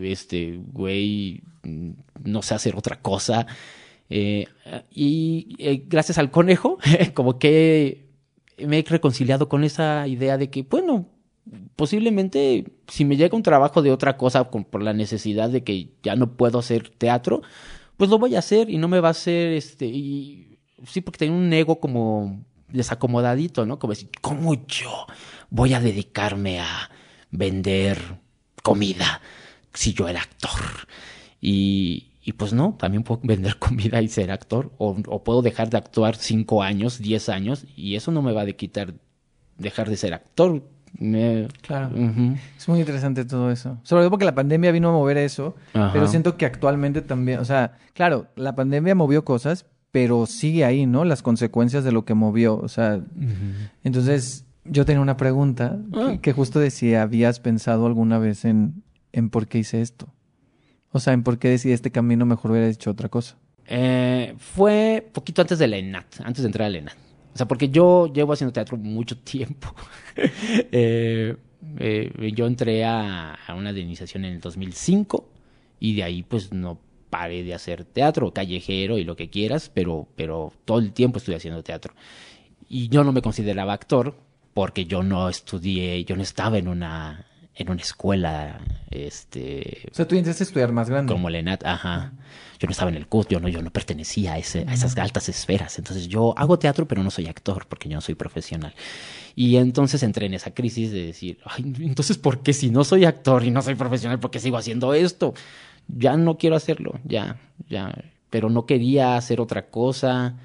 este, 0.02 0.60
güey, 0.74 1.42
no 1.64 2.42
sé 2.42 2.56
hacer 2.56 2.76
otra 2.76 3.02
cosa. 3.02 3.48
Eh, 4.10 4.48
y 4.92 5.56
eh, 5.60 5.84
gracias 5.88 6.18
al 6.18 6.32
conejo, 6.32 6.78
como 7.14 7.40
que 7.40 8.08
me 8.58 8.80
he 8.80 8.84
reconciliado 8.84 9.50
con 9.50 9.64
esa 9.64 10.08
idea 10.08 10.38
de 10.38 10.50
que, 10.50 10.64
bueno, 10.64 11.06
posiblemente 11.76 12.66
si 12.88 13.06
me 13.06 13.18
llega 13.18 13.36
un 13.36 13.44
trabajo 13.44 13.82
de 13.82 13.92
otra 13.92 14.18
cosa 14.18 14.46
con- 14.46 14.66
por 14.66 14.84
la 14.84 14.94
necesidad 14.94 15.50
de 15.50 15.64
que 15.64 15.92
ya 16.04 16.16
no 16.16 16.34
puedo 16.38 16.60
hacer 16.60 16.90
teatro, 16.90 17.42
pues 17.98 18.10
lo 18.10 18.20
voy 18.20 18.36
a 18.36 18.40
hacer 18.40 18.70
y 18.70 18.78
no 18.78 18.88
me 18.88 19.00
va 19.00 19.10
a 19.10 19.12
hacer 19.12 19.54
este 19.54 19.86
y 19.88 20.60
sí 20.86 21.02
porque 21.02 21.20
tengo 21.20 21.36
un 21.38 21.52
ego 21.54 21.80
como 21.80 22.44
desacomodadito, 22.70 23.66
¿no? 23.66 23.80
Como 23.80 23.94
decir, 23.94 24.10
¿cómo 24.22 24.54
yo 24.68 25.08
voy 25.50 25.74
a 25.74 25.80
dedicarme 25.80 26.60
a 26.60 26.90
vender 27.32 27.98
comida 28.64 29.22
si 29.74 29.94
yo 29.94 30.08
era 30.08 30.22
actor? 30.22 30.60
Y, 31.42 32.34
pues 32.38 32.52
no, 32.54 32.76
también 32.78 33.04
puedo 33.04 33.22
vender 33.24 33.58
comida 33.58 34.02
y 34.02 34.08
ser 34.10 34.32
actor. 34.32 34.72
O, 34.78 34.98
o 35.08 35.24
puedo 35.24 35.42
dejar 35.42 35.70
de 35.70 35.78
actuar 35.78 36.16
cinco 36.16 36.62
años, 36.62 37.00
diez 37.00 37.30
años, 37.30 37.66
y 37.76 37.96
eso 37.96 38.12
no 38.12 38.22
me 38.22 38.34
va 38.34 38.42
a 38.42 38.52
quitar 38.52 38.94
dejar 39.58 39.90
de 39.90 39.98
ser 39.98 40.14
actor. 40.14 40.64
Me- 41.00 41.48
Claro. 41.62 41.92
Es 42.58 42.68
muy 42.68 42.80
interesante 42.80 43.26
todo 43.26 43.52
eso. 43.52 43.78
Sobre 43.84 44.02
todo 44.04 44.10
porque 44.12 44.26
la 44.26 44.36
pandemia 44.36 44.72
vino 44.72 44.90
a 44.90 44.92
mover 44.92 45.18
eso, 45.18 45.56
Ajá. 45.74 45.92
pero 45.94 46.08
siento 46.08 46.38
que 46.38 46.46
actualmente 46.46 47.02
también, 47.02 47.40
o 47.40 47.46
sea, 47.46 47.74
claro, 47.94 48.28
la 48.36 48.56
pandemia 48.56 48.96
movió 48.96 49.24
cosas, 49.26 49.66
pero 49.92 50.26
sigue 50.26 50.66
ahí, 50.66 50.86
¿no? 50.86 51.06
Las 51.06 51.22
consecuencias 51.22 51.84
de 51.84 51.92
lo 51.92 52.04
que 52.06 52.14
movió, 52.14 52.58
o 52.58 52.68
sea, 52.68 53.00
entonces 53.84 54.46
yo 54.66 54.86
tenía 54.86 55.02
una 55.02 55.18
pregunta 55.18 55.78
Ah. 55.94 56.10
que, 56.14 56.20
que 56.20 56.34
justo 56.34 56.60
decía, 56.60 57.02
¿habías 57.04 57.40
pensado 57.40 57.86
alguna 57.86 58.18
vez 58.20 58.46
en, 58.46 58.84
en 59.14 59.30
por 59.30 59.48
qué 59.48 59.60
hice 59.60 59.82
esto? 59.82 60.08
O 60.92 61.00
sea, 61.00 61.14
en 61.14 61.24
por 61.24 61.38
qué 61.38 61.50
decidí 61.50 61.74
este 61.74 61.92
camino, 61.92 62.26
mejor 62.26 62.52
hubiera 62.52 62.68
hecho 62.68 62.92
otra 62.92 63.10
cosa. 63.10 63.36
Eh, 63.68 64.34
fue 64.38 65.08
poquito 65.14 65.42
antes 65.42 65.60
de 65.60 65.68
la 65.68 65.78
ENAT, 65.78 66.06
antes 66.24 66.42
de 66.44 66.48
entrar 66.48 66.68
a 66.68 66.70
la 66.70 66.78
ENAT. 66.80 66.96
O 67.38 67.40
sea, 67.40 67.48
porque 67.48 67.70
yo 67.70 68.12
llevo 68.12 68.34
haciendo 68.34 68.52
teatro 68.52 68.78
mucho 68.78 69.16
tiempo. 69.24 69.76
Eh, 70.72 71.36
eh, 71.78 72.32
yo 72.36 72.48
entré 72.48 72.84
a, 72.84 73.36
a 73.36 73.54
una 73.54 73.72
de 73.74 73.80
iniciación 73.80 74.26
en 74.26 74.34
el 74.34 74.42
2005 74.42 75.30
y 75.80 75.96
de 75.96 76.04
ahí 76.04 76.24
pues 76.24 76.52
no 76.52 76.80
paré 77.12 77.44
de 77.44 77.54
hacer 77.54 77.86
teatro, 77.86 78.34
callejero 78.34 78.98
y 78.98 79.04
lo 79.04 79.16
que 79.16 79.30
quieras, 79.30 79.70
pero, 79.72 80.08
pero 80.16 80.52
todo 80.66 80.80
el 80.80 80.94
tiempo 80.94 81.20
estuve 81.20 81.36
haciendo 81.36 81.62
teatro. 81.62 81.94
Y 82.68 82.90
yo 82.90 83.04
no 83.04 83.12
me 83.12 83.22
consideraba 83.22 83.74
actor 83.74 84.16
porque 84.56 84.86
yo 84.86 85.04
no 85.04 85.30
estudié, 85.30 86.04
yo 86.06 86.16
no 86.16 86.24
estaba 86.24 86.58
en 86.58 86.68
una, 86.68 87.24
en 87.54 87.70
una 87.70 87.82
escuela, 87.82 88.60
este, 88.90 89.84
O 89.92 89.94
sea, 89.94 90.08
tú 90.08 90.16
intentaste 90.16 90.46
estudiar 90.46 90.72
más 90.72 90.90
grande. 90.90 91.14
como 91.14 91.30
la 91.30 91.38
ENAT, 91.38 91.64
ajá. 91.66 92.14
Yo 92.60 92.68
no 92.68 92.72
estaba 92.72 92.90
en 92.90 92.98
el 92.98 93.08
CUT, 93.08 93.30
yo 93.30 93.40
no, 93.40 93.48
yo 93.50 93.62
no 93.62 93.72
pertenecía 93.72 94.34
a, 94.34 94.38
ese, 94.38 94.66
a 94.68 94.74
esas 94.74 94.98
altas 94.98 95.30
esferas. 95.30 95.78
Entonces 95.78 96.08
yo 96.08 96.34
hago 96.38 96.58
teatro, 96.60 96.88
pero 96.88 97.04
no 97.04 97.12
soy 97.12 97.28
actor, 97.28 97.66
porque 97.70 97.90
yo 97.90 97.96
no 97.96 98.02
soy 98.02 98.16
profesional. 98.16 98.74
Y 99.36 99.58
entonces 99.58 100.04
entré 100.04 100.26
en 100.26 100.34
esa 100.34 100.52
crisis 100.54 100.92
de 100.92 101.06
decir, 101.08 101.40
ay, 101.46 101.64
entonces, 101.82 102.18
¿por 102.18 102.42
qué 102.42 102.54
si 102.54 102.70
no 102.70 102.84
soy 102.84 103.06
actor 103.06 103.44
y 103.44 103.52
no 103.52 103.62
soy 103.62 103.76
profesional, 103.76 104.20
por 104.20 104.32
qué 104.32 104.40
sigo 104.40 104.58
haciendo 104.58 104.94
esto? 104.94 105.34
Ya 105.88 106.18
no 106.18 106.38
quiero 106.38 106.56
hacerlo, 106.56 107.00
ya, 107.06 107.40
ya. 107.70 107.94
Pero 108.30 108.50
no 108.50 108.66
quería 108.66 109.16
hacer 109.18 109.40
otra 109.42 109.68
cosa. 109.70 110.36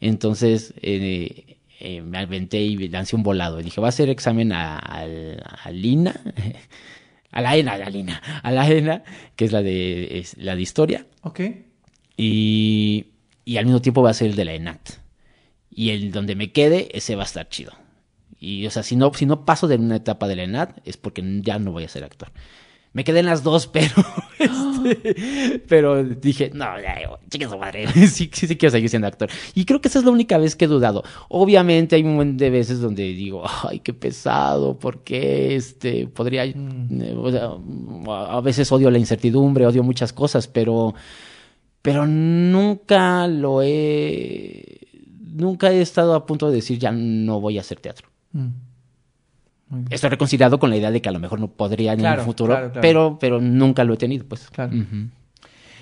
Entonces 0.00 0.74
eh, 0.82 1.58
eh, 1.80 2.02
me 2.02 2.18
aventé 2.18 2.60
y 2.60 2.88
lancé 2.88 3.16
un 3.16 3.22
volado. 3.22 3.60
Y 3.60 3.64
dije, 3.64 3.80
voy 3.80 3.86
a 3.86 3.90
hacer 3.90 4.10
examen 4.10 4.52
a, 4.52 4.78
al- 4.78 5.42
a 5.64 5.70
Lina, 5.70 6.20
a 7.32 7.40
la 7.40 7.56
ENA, 7.56 7.72
a 7.72 7.78
la 7.78 7.90
Lina, 7.90 8.22
a 8.42 8.50
la 8.52 8.70
ENA, 8.70 9.02
que 9.34 9.46
es 9.46 9.52
la 9.52 9.62
de, 9.62 10.18
es 10.18 10.36
la 10.36 10.54
de 10.54 10.62
historia. 10.62 11.06
Ok. 11.22 11.40
Y, 12.16 13.06
y 13.44 13.56
al 13.56 13.64
mismo 13.64 13.82
tiempo 13.82 14.02
va 14.02 14.10
a 14.10 14.14
ser 14.14 14.30
el 14.30 14.36
de 14.36 14.44
la 14.44 14.54
ENAT. 14.54 15.00
Y 15.70 15.90
el 15.90 16.12
donde 16.12 16.36
me 16.36 16.52
quede, 16.52 16.96
ese 16.96 17.16
va 17.16 17.22
a 17.22 17.26
estar 17.26 17.48
chido. 17.48 17.72
Y, 18.38 18.66
o 18.66 18.70
sea, 18.70 18.82
si 18.82 18.96
no, 18.96 19.12
si 19.14 19.24
no 19.24 19.44
paso 19.44 19.66
de 19.66 19.76
una 19.76 19.96
etapa 19.96 20.28
de 20.28 20.36
la 20.36 20.42
ENAT, 20.42 20.86
es 20.86 20.96
porque 20.96 21.22
ya 21.42 21.58
no 21.58 21.72
voy 21.72 21.84
a 21.84 21.88
ser 21.88 22.04
actor. 22.04 22.30
Me 22.94 23.04
quedé 23.04 23.20
en 23.20 23.26
las 23.26 23.42
dos, 23.42 23.66
pero, 23.72 23.94
este, 24.38 25.62
pero 25.66 26.04
dije, 26.04 26.50
no, 26.52 26.64
ya, 26.80 27.18
chica 27.30 27.48
su 27.48 27.56
madre, 27.56 27.86
sí, 28.06 28.30
sí, 28.32 28.46
sí 28.46 28.56
quiero 28.56 28.70
seguir 28.70 28.90
siendo 28.90 29.08
actor. 29.08 29.30
Y 29.54 29.64
creo 29.64 29.80
que 29.80 29.88
esa 29.88 29.98
es 29.98 30.04
la 30.04 30.10
única 30.10 30.36
vez 30.38 30.56
que 30.56 30.66
he 30.66 30.68
dudado. 30.68 31.02
Obviamente 31.28 31.96
hay 31.96 32.02
un 32.02 32.16
montón 32.16 32.36
de 32.36 32.50
veces 32.50 32.80
donde 32.80 33.04
digo, 33.04 33.44
ay, 33.64 33.80
qué 33.80 33.94
pesado, 33.94 34.78
¿por 34.78 35.02
qué? 35.02 35.56
Este, 35.56 36.06
podría, 36.06 36.44
eh, 36.44 36.54
o 37.16 37.30
sea, 37.30 37.52
a 38.28 38.40
veces 38.42 38.70
odio 38.72 38.90
la 38.90 38.98
incertidumbre, 38.98 39.66
odio 39.66 39.82
muchas 39.82 40.12
cosas, 40.12 40.46
pero, 40.46 40.94
pero 41.80 42.06
nunca 42.06 43.26
lo 43.26 43.62
he, 43.62 44.80
nunca 45.32 45.72
he 45.72 45.80
estado 45.80 46.14
a 46.14 46.26
punto 46.26 46.48
de 46.50 46.56
decir, 46.56 46.78
ya 46.78 46.92
no 46.92 47.40
voy 47.40 47.56
a 47.56 47.62
hacer 47.62 47.80
teatro. 47.80 48.08
Mm. 48.32 48.71
Estoy 49.90 50.10
reconciliado 50.10 50.58
con 50.58 50.70
la 50.70 50.76
idea 50.76 50.90
de 50.90 51.00
que 51.00 51.08
a 51.08 51.12
lo 51.12 51.18
mejor 51.18 51.40
no 51.40 51.48
podría 51.48 51.92
en 51.92 52.00
Claro, 52.00 52.22
un 52.22 52.26
futuro, 52.26 52.52
claro, 52.54 52.66
claro. 52.72 52.80
pero 52.80 53.18
pero 53.20 53.40
nunca 53.40 53.84
lo 53.84 53.94
he 53.94 53.96
tenido, 53.96 54.24
pues. 54.26 54.48
Claro. 54.50 54.72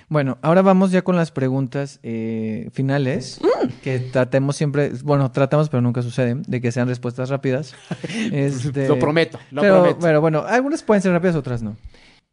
Bueno, 0.09 0.39
ahora 0.43 0.63
vamos 0.63 0.91
ya 0.91 1.03
con 1.03 1.15
las 1.15 1.31
preguntas 1.31 2.01
eh, 2.03 2.69
finales, 2.73 3.41
que 3.83 4.01
tratemos 4.01 4.57
siempre, 4.57 4.91
bueno, 5.05 5.31
tratamos 5.31 5.69
pero 5.69 5.81
nunca 5.83 6.03
sucede, 6.03 6.35
de 6.35 6.61
que 6.61 6.73
sean 6.73 6.89
respuestas 6.89 7.29
rápidas. 7.29 7.75
Este, 8.33 8.89
Lo 8.89 8.99
prometo, 8.99 9.39
lo 9.53 9.63
pero, 9.63 9.75
prometo. 9.77 9.99
Pero 10.01 10.21
bueno, 10.21 10.45
algunas 10.49 10.83
pueden 10.83 11.01
ser 11.01 11.13
rápidas, 11.13 11.37
otras 11.37 11.63
no. 11.63 11.77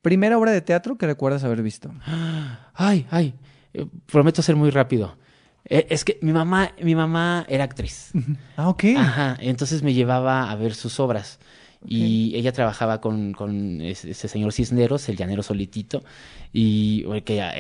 Primera 0.02 0.38
obra 0.40 0.52
de 0.52 0.62
teatro 0.62 0.98
que 0.98 1.06
recuerdas 1.06 1.44
haber 1.44 1.62
visto. 1.62 1.92
Ay, 2.74 3.06
ay, 3.12 3.36
eh, 3.74 3.86
prometo 4.12 4.42
ser 4.42 4.56
muy 4.56 4.70
rápido. 4.72 5.16
Eh, 5.70 5.88
es 5.90 6.04
que 6.06 6.18
mi 6.22 6.32
mamá, 6.32 6.72
mi 6.82 6.96
mamá 6.96 7.46
era 7.48 7.64
actriz. 7.64 8.12
Ah, 8.56 8.70
ok. 8.70 8.84
Ajá, 8.96 9.38
entonces 9.40 9.84
me 9.84 9.94
llevaba 9.94 10.50
a 10.50 10.56
ver 10.56 10.74
sus 10.74 11.00
obras. 11.00 11.40
Y 11.86 12.36
ella 12.36 12.52
trabajaba 12.52 13.00
con, 13.02 13.34
con 13.34 13.82
ese, 13.82 14.12
ese 14.12 14.28
señor 14.28 14.52
Cisneros, 14.52 15.08
el 15.10 15.16
llanero 15.16 15.44
solitito, 15.44 16.04
y 16.52 17.04
que 17.22 17.38
era, 17.38 17.54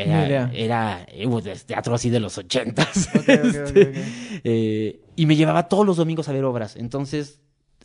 era 0.51 1.05
eh, 1.08 1.28
teatro 1.66 1.93
así 1.95 2.10
de 2.10 2.20
los 2.20 2.38
ochentas. 2.38 3.10
Ok, 3.16 3.16
ok, 3.16 3.28
Este, 3.28 3.62
ok, 3.62 3.88
ok. 3.88 3.97
eh, 4.43 5.01
y 5.16 5.26
me 5.28 5.36
llevaba 5.36 5.70
todos 5.70 5.86
los 5.86 5.97
domingos 5.97 6.28
a 6.28 6.34
ver 6.34 6.43
obras. 6.45 6.76
Entonces 6.76 7.39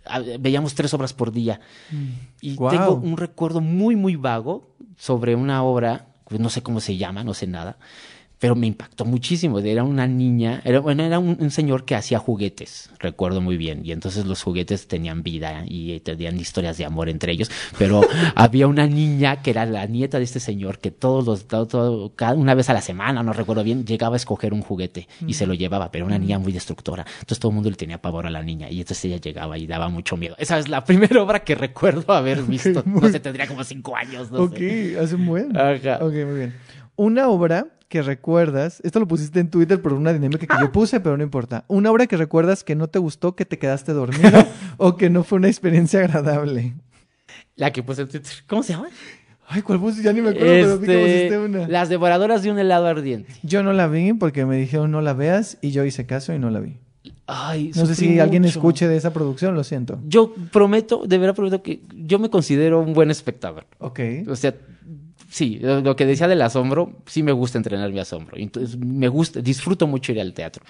a- 0.05 0.21
veíamos 0.41 0.75
tres 0.75 0.93
obras 0.95 1.13
por 1.13 1.33
día. 1.33 1.61
Y 2.41 2.55
Guau. 2.57 2.71
tengo 2.71 2.95
un 2.95 3.17
recuerdo 3.17 3.61
muy, 3.61 3.95
muy 3.95 4.17
vago 4.17 4.75
sobre 4.97 5.35
una 5.37 5.63
obra, 5.63 6.07
pues 6.29 6.41
no 6.41 6.49
sé 6.49 6.63
cómo 6.63 6.81
se 6.81 6.97
llama, 6.97 7.25
no 7.25 7.35
sé 7.35 7.47
nada, 7.47 7.79
pero 8.43 8.57
me 8.57 8.67
impactó 8.67 9.05
muchísimo. 9.05 9.61
Era 9.61 9.85
una 9.85 10.09
niña, 10.09 10.61
era, 10.65 10.81
bueno, 10.81 11.05
era 11.05 11.21
un, 11.21 11.37
un 11.39 11.51
señor 11.53 11.85
que 11.85 11.95
hacía 11.95 12.19
juguetes, 12.19 12.91
recuerdo 12.99 13.41
muy 13.41 13.57
bien. 13.57 13.83
Y 13.85 13.93
entonces 13.93 14.27
los 14.27 14.43
juguetes 14.43 14.89
tenían 14.89 15.23
vida 15.23 15.63
y 15.65 16.01
tenían 16.01 16.37
historias 16.41 16.77
de 16.77 16.85
amor 16.85 17.09
entre 17.09 17.31
ellos. 17.31 17.53
Pero 17.79 18.01
había 18.35 18.67
una 18.67 18.89
niña 18.89 19.43
que 19.43 19.51
era 19.51 19.65
la 19.65 19.87
nieta 19.87 20.19
de 20.19 20.25
este 20.25 20.41
señor 20.41 20.81
que 20.81 20.91
todos 20.91 21.25
los, 21.25 21.47
todo- 21.47 21.67
todo- 21.69 22.13
cada, 22.17 22.35
una 22.35 22.55
vez 22.57 22.69
a 22.69 22.73
la 22.73 22.81
semana, 22.81 23.23
no 23.23 23.33
recuerdo 23.33 23.63
bien, 23.63 23.87
llegaba 23.87 24.17
a 24.17 24.19
escoger 24.19 24.53
un 24.53 24.63
juguete 24.63 25.07
y 25.25 25.35
se 25.35 25.47
lo 25.47 25.55
llevaba, 25.55 25.93
pero 25.93 26.05
una 26.05 26.19
niña 26.19 26.41
muy 26.41 26.53
destructora. 26.53 27.07
Entonces 27.21 27.39
todo 27.39 27.51
el 27.51 27.55
mundo 27.55 27.71
le 27.71 27.77
tenía 27.77 28.03
pavor 28.03 28.27
a 28.27 28.31
la 28.31 28.43
niña 28.43 28.69
y 28.69 28.81
entonces 28.81 29.05
ella 29.05 29.19
llegaba 29.19 29.57
y 29.57 29.69
daba 29.69 29.89
mucho 29.89 30.17
miedo. 30.17 30.35
Esa 30.39 30.59
es 30.59 30.69
la 30.69 30.85
primera 30.85 31.23
obra 31.23 31.45
que 31.45 31.55
recuerdo 31.55 32.13
haber 32.13 32.43
visto. 32.43 32.83
No 32.85 33.09
sé, 33.09 33.21
tendría 33.21 33.47
como 33.47 33.63
cinco 33.63 33.95
años, 33.97 34.33
no 34.33 34.41
ok, 34.43 34.57
sé. 34.59 34.97
hace 34.99 35.15
un 35.15 35.27
buen. 35.27 35.57
Ajá. 35.57 35.99
Ok, 36.01 36.13
muy 36.27 36.35
bien. 36.39 36.55
Una 36.97 37.29
obra 37.29 37.69
que 37.93 38.01
recuerdas, 38.01 38.81
esto 38.85 39.01
lo 39.01 39.07
pusiste 39.07 39.39
en 39.39 39.51
Twitter 39.51 39.83
por 39.83 39.93
una 39.93 40.15
dinámica 40.15 40.47
que 40.47 40.63
yo 40.63 40.73
puse, 40.73 40.99
pero 41.01 41.19
no 41.19 41.23
importa. 41.23 41.67
Una 41.69 41.91
obra 41.91 42.07
que 42.07 42.17
recuerdas 42.17 42.65
que 42.65 42.75
no 42.75 42.89
te 42.89 42.99
gustó, 42.99 43.37
que 43.37 43.45
te 43.45 43.59
quedaste 43.59 43.93
dormido 43.93 44.47
o 44.79 44.97
que 44.97 45.11
no 45.11 45.25
fue 45.25 45.37
una 45.37 45.49
experiencia 45.49 46.01
agradable. 46.01 46.73
La 47.55 47.71
que 47.71 47.83
puse 47.83 48.01
en 48.01 48.09
Twitter. 48.09 48.33
¿Cómo 48.47 48.63
se 48.63 48.73
llama? 48.73 48.89
Ay, 49.47 49.61
¿cuál 49.61 49.79
puse? 49.79 50.03
Ya 50.03 50.15
ni 50.15 50.23
me 50.23 50.31
acuerdo, 50.31 50.49
pero 50.49 50.79
vi 50.79 50.87
que 50.87 50.93
Este, 51.25 51.37
pusiste 51.37 51.39
una. 51.39 51.69
Las 51.69 51.91
devoradoras 51.91 52.43
de 52.43 52.51
un 52.51 52.59
helado 52.59 52.87
ardiente. 52.87 53.31
Yo 53.43 53.63
no 53.63 53.75
la 53.75 53.89
vi 53.89 54.15
porque 54.15 54.47
me 54.47 54.57
dijeron 54.57 54.91
no 54.91 55.03
la 55.03 55.13
veas 55.13 55.59
y 55.61 55.73
yo 55.73 55.85
hice 55.85 56.07
caso 56.07 56.33
y 56.33 56.39
no 56.39 56.49
la 56.49 56.61
vi. 56.61 56.79
Ay, 57.27 57.73
No 57.77 57.85
sé 57.85 57.95
si 57.95 58.19
alguien 58.21 58.47
escuche 58.47 58.89
de 58.89 58.97
esa 58.97 59.13
producción, 59.13 59.55
lo 59.55 59.65
siento. 59.65 60.01
Yo 60.07 60.35
prometo, 60.51 61.05
de 61.07 61.19
verdad 61.19 61.35
prometo 61.35 61.63
que 61.63 61.83
yo 61.95 62.19
me 62.19 62.31
considero 62.31 62.81
un 62.81 62.95
buen 62.95 63.11
espectador. 63.11 63.67
Ok. 63.81 64.01
O 64.29 64.37
sea, 64.37 64.55
sí, 65.33 65.59
lo 65.61 65.97
que 65.97 66.05
decía 66.05 66.29
del 66.29 66.43
asombro, 66.43 66.93
sí 67.07 67.23
me 67.23 67.33
gusta 67.33 67.59
entrenar 67.59 67.91
mi 67.91 67.99
asombro. 67.99 68.37
Entonces, 68.37 68.77
me 68.77 69.09
gusta, 69.09 69.41
disfruto 69.41 69.87
mucho 69.87 70.13
ir 70.13 70.21
al 70.21 70.35
teatro. 70.35 70.63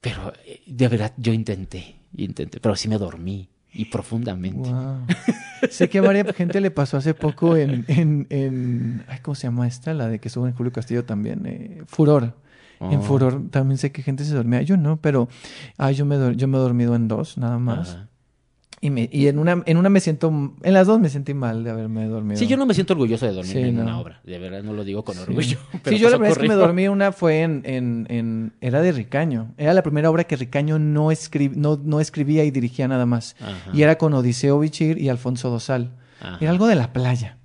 Pero 0.00 0.32
eh, 0.44 0.60
de 0.66 0.88
verdad, 0.88 1.12
yo 1.16 1.32
intenté, 1.32 1.94
intenté, 2.16 2.58
pero 2.58 2.74
sí 2.74 2.88
me 2.88 2.98
dormí 2.98 3.48
y 3.72 3.84
profundamente. 3.84 4.68
Wow. 4.68 5.06
sé 5.70 5.88
que 5.88 5.98
a 5.98 6.02
varias 6.02 6.34
gente 6.34 6.60
le 6.60 6.72
pasó 6.72 6.96
hace 6.96 7.14
poco 7.14 7.56
en, 7.56 7.84
en, 7.86 8.26
en 8.30 9.04
ay, 9.06 9.20
¿cómo 9.22 9.36
se 9.36 9.46
llama 9.46 9.66
esta? 9.68 9.94
La 9.94 10.08
de 10.08 10.18
que 10.18 10.28
estuvo 10.28 10.46
en 10.48 10.54
Julio 10.54 10.72
Castillo 10.72 11.04
también. 11.04 11.46
eh, 11.46 11.82
Furor. 11.86 12.34
En 12.80 12.98
Oh. 12.98 13.02
Furor 13.02 13.48
también 13.50 13.78
sé 13.78 13.92
que 13.92 14.02
gente 14.02 14.24
se 14.24 14.34
dormía. 14.34 14.62
Yo 14.62 14.76
no, 14.76 14.96
pero 14.96 15.28
ay, 15.78 15.94
yo 15.94 16.04
me, 16.04 16.34
yo 16.34 16.48
me 16.48 16.58
he 16.58 16.60
dormido 16.60 16.96
en 16.96 17.06
dos, 17.06 17.38
nada 17.38 17.58
más. 17.58 17.90
Ajá. 17.90 18.08
Y, 18.84 18.90
me, 18.90 19.08
y 19.12 19.28
en, 19.28 19.38
una, 19.38 19.62
en 19.64 19.76
una 19.76 19.88
me 19.88 20.00
siento, 20.00 20.28
en 20.60 20.74
las 20.74 20.88
dos 20.88 20.98
me 20.98 21.08
sentí 21.08 21.34
mal 21.34 21.62
de 21.62 21.70
haberme 21.70 22.04
dormido. 22.08 22.36
Sí, 22.36 22.48
yo 22.48 22.56
no 22.56 22.66
me 22.66 22.74
siento 22.74 22.94
orgulloso 22.94 23.24
de 23.26 23.32
dormirme 23.32 23.62
Sí, 23.62 23.68
en 23.68 23.76
no. 23.76 23.82
una 23.82 24.00
obra. 24.00 24.20
De 24.24 24.38
verdad, 24.40 24.64
no 24.64 24.72
lo 24.72 24.82
digo 24.82 25.04
con 25.04 25.14
Sí. 25.14 25.20
orgullo. 25.22 25.58
pero 25.84 25.96
Sí, 25.96 26.02
yo 26.02 26.10
la 26.10 26.18
pues 26.18 26.30
verdad 26.30 26.32
es 26.32 26.42
que 26.42 26.48
me 26.48 26.54
dormí 26.60 26.88
una 26.88 27.12
fue 27.12 27.42
en, 27.42 27.62
en, 27.64 28.06
en- 28.10 28.52
era 28.60 28.82
de 28.82 28.90
Ricaño. 28.90 29.54
Era 29.56 29.72
la 29.72 29.84
primera 29.84 30.10
obra 30.10 30.24
que 30.24 30.34
Ricaño 30.34 30.80
no, 30.80 31.12
escri- 31.12 31.54
no, 31.54 31.80
no 31.82 32.00
escribía 32.00 32.42
y 32.44 32.50
dirigía 32.50 32.88
nada 32.88 33.06
más. 33.06 33.36
Ajá. 33.40 33.70
Y 33.72 33.82
era 33.82 33.98
con 33.98 34.14
Odiseo 34.14 34.58
Bichir 34.58 34.98
y 35.00 35.08
Alfonso 35.10 35.48
Dosal. 35.48 35.92
Ajá. 36.20 36.38
Era 36.40 36.50
algo 36.50 36.66
de 36.66 36.74
la 36.74 36.92
playa. 36.92 37.38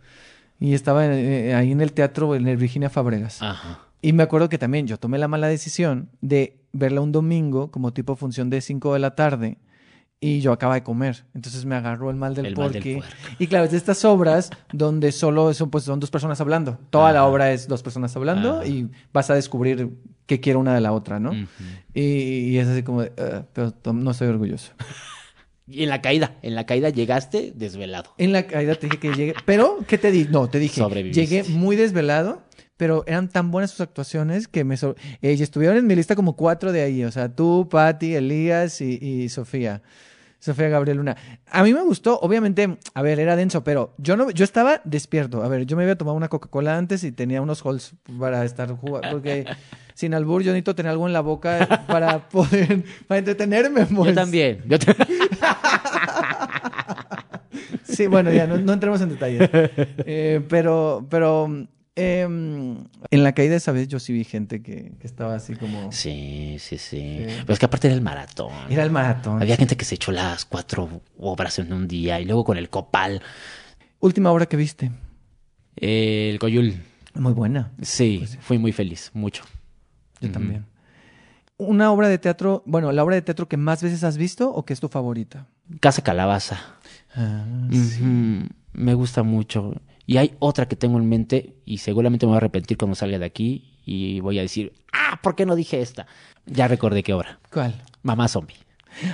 Y 0.59 0.73
estaba 0.73 1.05
eh, 1.05 1.53
ahí 1.53 1.71
en 1.71 1.81
el 1.81 1.93
teatro, 1.93 2.33
en 2.35 2.47
el 2.47 2.57
Virginia 2.57 2.89
Fabregas. 2.89 3.43
Ajá. 3.43 3.81
Y 4.01 4.11
me 4.13 4.23
acuerdo 4.23 4.49
que 4.49 4.57
también 4.57 4.87
yo 4.87 4.97
tomé 4.97 5.19
la 5.19 5.27
mala 5.27 5.47
decisión 5.47 6.09
de 6.21 6.57
verla 6.73 7.01
un 7.01 7.11
domingo 7.11 7.69
como 7.69 7.93
tipo 7.93 8.15
función 8.15 8.49
de 8.49 8.61
5 8.61 8.93
de 8.93 8.99
la 8.99 9.13
tarde 9.13 9.57
y 10.19 10.39
yo 10.41 10.51
acaba 10.51 10.73
de 10.75 10.83
comer. 10.83 11.25
Entonces 11.35 11.65
me 11.65 11.75
agarró 11.75 12.09
el 12.09 12.15
mal 12.15 12.33
del 12.33 12.47
El 12.47 12.57
mal 12.57 12.71
del. 12.71 13.03
Y 13.39 13.47
claro, 13.47 13.65
es 13.65 13.71
de 13.71 13.77
estas 13.77 14.03
obras 14.05 14.49
donde 14.73 15.11
solo 15.11 15.53
son, 15.53 15.69
pues, 15.69 15.83
son 15.83 15.99
dos 15.99 16.09
personas 16.09 16.41
hablando. 16.41 16.79
Toda 16.89 17.11
la 17.13 17.25
obra 17.25 17.51
es 17.51 17.67
dos 17.67 17.83
personas 17.83 18.15
hablando 18.15 18.57
Ajá. 18.59 18.65
y 18.65 18.89
vas 19.13 19.29
a 19.29 19.35
descubrir 19.35 19.89
qué 20.25 20.39
quiere 20.39 20.57
una 20.57 20.73
de 20.73 20.81
la 20.81 20.91
otra, 20.91 21.19
¿no? 21.19 21.33
Y, 21.93 22.01
y 22.01 22.57
es 22.57 22.67
así 22.67 22.83
como, 22.83 23.03
de, 23.03 23.11
"Ah, 23.17 23.43
pero 23.53 23.73
no 23.93 24.11
estoy 24.11 24.27
orgulloso. 24.27 24.71
Y 25.69 25.83
en 25.83 25.89
la 25.89 26.01
caída, 26.01 26.37
en 26.43 26.55
la 26.55 26.65
caída 26.65 26.89
llegaste 26.91 27.51
desvelado. 27.53 28.13
En 28.17 28.31
la 28.31 28.47
caída 28.47 28.75
te 28.75 28.87
dije 28.87 28.99
que 28.99 29.11
llegué, 29.13 29.33
pero 29.45 29.79
¿qué 29.85 29.97
te 29.97 30.11
di? 30.11 30.23
No, 30.29 30.47
te 30.47 30.59
dije, 30.59 30.81
llegué 31.11 31.43
muy 31.43 31.75
desvelado, 31.75 32.41
pero 32.77 33.03
eran 33.07 33.27
tan 33.29 33.51
buenas 33.51 33.71
sus 33.71 33.81
actuaciones 33.81 34.47
que 34.47 34.63
me 34.63 34.77
so- 34.77 34.95
eh, 35.21 35.33
y 35.33 35.41
estuvieron 35.43 35.77
en 35.77 35.85
mi 35.87 35.95
lista 35.95 36.15
como 36.15 36.35
cuatro 36.35 36.71
de 36.71 36.81
ahí, 36.83 37.03
o 37.03 37.11
sea, 37.11 37.29
tú, 37.29 37.67
Patti, 37.69 38.15
Elías 38.15 38.79
y, 38.81 38.97
y 39.01 39.29
Sofía. 39.29 39.81
Sofía 40.39 40.69
Gabriel 40.69 40.97
Luna. 40.97 41.17
A 41.49 41.63
mí 41.63 41.73
me 41.73 41.81
gustó, 41.81 42.19
obviamente, 42.19 42.77
a 42.93 43.01
ver, 43.01 43.19
era 43.19 43.35
denso, 43.35 43.63
pero 43.63 43.95
yo 43.97 44.15
no, 44.15 44.29
yo 44.29 44.43
estaba 44.43 44.81
despierto. 44.85 45.41
A 45.43 45.47
ver, 45.47 45.65
yo 45.65 45.75
me 45.75 45.81
había 45.81 45.97
tomado 45.97 46.15
una 46.15 46.27
Coca-Cola 46.29 46.77
antes 46.77 47.03
y 47.03 47.11
tenía 47.11 47.41
unos 47.41 47.63
halls 47.65 47.95
para 48.19 48.45
estar 48.45 48.69
jugando, 48.71 49.09
porque 49.09 49.45
sin 49.95 50.13
albur 50.13 50.43
yo 50.43 50.51
necesito 50.51 50.75
tener 50.75 50.91
algo 50.91 51.07
en 51.07 51.13
la 51.13 51.21
boca 51.21 51.85
para 51.87 52.29
poder, 52.29 52.83
para 53.07 53.17
entretenerme. 53.17 53.87
Yo 53.89 53.95
pues. 53.95 54.13
también. 54.13 54.61
Yo 54.67 54.77
Sí, 57.83 58.05
bueno, 58.07 58.31
ya 58.31 58.45
no, 58.45 58.57
no 58.57 58.73
entremos 58.73 59.01
en 59.01 59.09
detalles. 59.09 59.49
Eh, 60.05 60.41
pero, 60.47 61.05
pero 61.09 61.49
em, 61.97 62.77
en 63.11 63.23
la 63.23 63.33
caída 63.33 63.55
esa 63.55 63.71
vez 63.71 63.87
yo 63.87 63.99
sí 63.99 64.13
vi 64.13 64.23
gente 64.23 64.61
que, 64.61 64.93
que 64.99 65.07
estaba 65.07 65.35
así 65.35 65.55
como... 65.55 65.91
Sí, 65.91 66.55
sí, 66.59 66.77
sí, 66.77 67.25
Sí. 67.27 67.35
Pero 67.41 67.53
es 67.53 67.59
que 67.59 67.65
aparte 67.65 67.87
era 67.87 67.95
el 67.95 68.01
maratón. 68.01 68.51
Era 68.69 68.83
el 68.83 68.91
maratón. 68.91 69.41
Había 69.41 69.55
sí. 69.55 69.59
gente 69.59 69.75
que 69.77 69.85
se 69.85 69.95
echó 69.95 70.11
las 70.11 70.45
cuatro 70.45 71.01
obras 71.17 71.59
en 71.59 71.73
un 71.73 71.87
día 71.87 72.19
y 72.19 72.25
luego 72.25 72.43
con 72.45 72.57
el 72.57 72.69
copal. 72.69 73.21
Última 73.99 74.31
obra 74.31 74.45
que 74.45 74.55
viste. 74.57 74.91
El 75.75 76.39
Coyul. 76.39 76.75
Muy 77.15 77.33
buena. 77.33 77.71
Sí, 77.81 78.17
Pues 78.19 78.29
sí. 78.31 78.37
fui 78.41 78.57
muy 78.57 78.71
feliz, 78.71 79.11
mucho. 79.13 79.43
Yo 80.21 80.31
también. 80.31 80.65
Una 81.57 81.91
obra 81.91 82.07
de 82.07 82.19
teatro, 82.19 82.61
bueno, 82.67 82.91
la 82.91 83.03
obra 83.03 83.15
de 83.15 83.23
teatro 83.23 83.47
que 83.47 83.57
más 83.57 83.81
veces 83.81 84.03
has 84.03 84.17
visto 84.17 84.51
o 84.51 84.63
que 84.65 84.73
es 84.73 84.79
tu 84.79 84.87
favorita. 84.89 85.47
Casa 85.79 86.03
Calabaza. 86.03 86.59
Ah, 87.15 87.43
Me 88.73 88.93
gusta 88.93 89.23
mucho. 89.23 89.73
Y 90.07 90.17
hay 90.17 90.33
otra 90.39 90.67
que 90.67 90.75
tengo 90.75 90.97
en 90.97 91.07
mente 91.07 91.57
y 91.65 91.77
seguramente 91.79 92.25
me 92.25 92.29
voy 92.29 92.35
a 92.35 92.37
arrepentir 92.37 92.77
cuando 92.77 92.95
salga 92.95 93.19
de 93.19 93.25
aquí 93.25 93.77
y 93.85 94.19
voy 94.21 94.39
a 94.39 94.41
decir, 94.41 94.73
ah, 94.93 95.19
¿por 95.21 95.35
qué 95.35 95.45
no 95.45 95.55
dije 95.55 95.81
esta? 95.81 96.07
Ya 96.45 96.67
recordé 96.67 97.03
qué 97.03 97.13
obra. 97.13 97.39
¿Cuál? 97.51 97.75
Mamá 98.03 98.27
Zombie. 98.29 98.55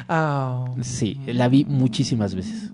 Ah, 0.07 0.65
Sí, 0.81 1.19
la 1.25 1.49
vi 1.49 1.65
muchísimas 1.65 2.35
veces. 2.35 2.71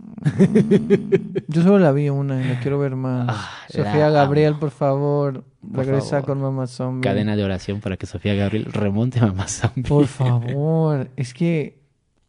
yo 1.48 1.64
solo 1.64 1.80
la 1.80 1.92
vi 1.92 2.10
una 2.10 2.42
y 2.44 2.48
la 2.48 2.60
quiero 2.60 2.78
ver 2.80 2.96
más. 2.96 3.26
Ah, 3.30 3.50
Sofía 3.70 4.10
Gabriel, 4.10 4.52
amo. 4.52 4.60
por 4.60 4.72
favor, 4.72 5.44
Por 5.62 5.86
regresa 5.86 6.10
favor. 6.22 6.26
con 6.26 6.42
Mamá 6.42 6.68
Zombie. 6.68 7.02
Cadena 7.08 7.36
de 7.36 7.44
oración 7.44 7.80
para 7.80 7.98
que 7.98 8.06
Sofía 8.06 8.34
Gabriel 8.36 8.66
remonte 8.66 9.20
a 9.20 9.28
Mamá 9.28 9.48
Zombie. 9.48 9.84
Por 9.84 10.08
favor, 10.08 11.10
es 11.16 11.34
que... 11.34 11.80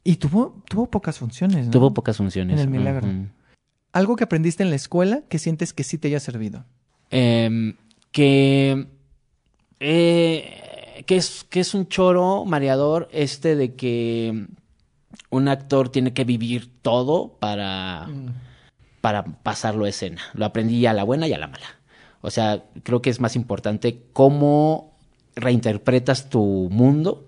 Y 0.03 0.17
tuvo, 0.17 0.63
tuvo 0.69 0.87
pocas 0.87 1.19
funciones, 1.19 1.67
¿no? 1.67 1.73
Tuvo 1.73 1.93
pocas 1.93 2.17
funciones. 2.17 2.55
En 2.55 2.61
el 2.61 2.69
Milagro. 2.71 3.07
Algo 3.93 4.17
que 4.17 4.25
aprendiste 4.25 4.63
en 4.63 4.71
la 4.71 4.77
escuela 4.77 5.23
que 5.29 5.39
sientes 5.39 5.73
que 5.73 5.85
sí 5.85 5.99
te 5.99 6.09
haya 6.09 6.21
servido. 6.21 6.65
Em, 7.11 7.77
que, 8.13 8.87
eh, 9.81 11.05
que, 11.07 11.17
es, 11.17 11.45
que 11.49 11.61
es 11.61 11.75
un 11.75 11.89
choro 11.89 12.45
mareador 12.45 13.09
este 13.13 13.57
de 13.57 13.75
que 13.75 14.47
un 15.31 15.49
actor 15.49 15.89
tiene 15.89 16.13
que 16.13 16.25
vivir 16.25 16.71
todo 16.83 17.37
para, 17.41 18.09
para 19.01 19.25
pasarlo 19.25 19.85
a 19.85 19.89
escena. 19.89 20.23
Lo 20.35 20.45
aprendí 20.45 20.87
a 20.87 20.93
la 20.93 21.05
buena 21.05 21.27
y 21.27 21.33
a 21.33 21.39
la 21.39 21.49
mala. 21.49 21.81
O 22.21 22.31
sea, 22.31 22.65
creo 22.83 23.01
que 23.03 23.11
es 23.11 23.21
más 23.21 23.35
importante 23.35 24.03
cómo 24.13 24.97
reinterpretas 25.35 26.29
tu 26.29 26.69
mundo, 26.71 27.27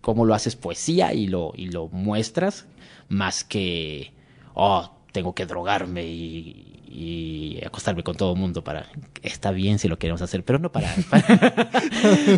cómo 0.00 0.24
lo 0.24 0.34
haces 0.34 0.56
poesía 0.56 1.14
y 1.14 1.28
lo, 1.28 1.52
y 1.54 1.66
lo 1.66 1.88
muestras, 1.88 2.66
más 3.08 3.44
que, 3.44 4.12
oh, 4.54 4.90
tengo 5.12 5.34
que 5.34 5.46
drogarme 5.46 6.04
y, 6.04 6.80
y 6.88 7.64
acostarme 7.64 8.02
con 8.02 8.16
todo 8.16 8.32
el 8.34 8.38
mundo 8.40 8.64
para... 8.64 8.86
Está 9.22 9.50
bien 9.52 9.78
si 9.78 9.88
lo 9.88 9.98
queremos 9.98 10.22
hacer, 10.22 10.44
pero 10.44 10.58
no 10.58 10.72
para... 10.72 10.92
para- 11.10 11.70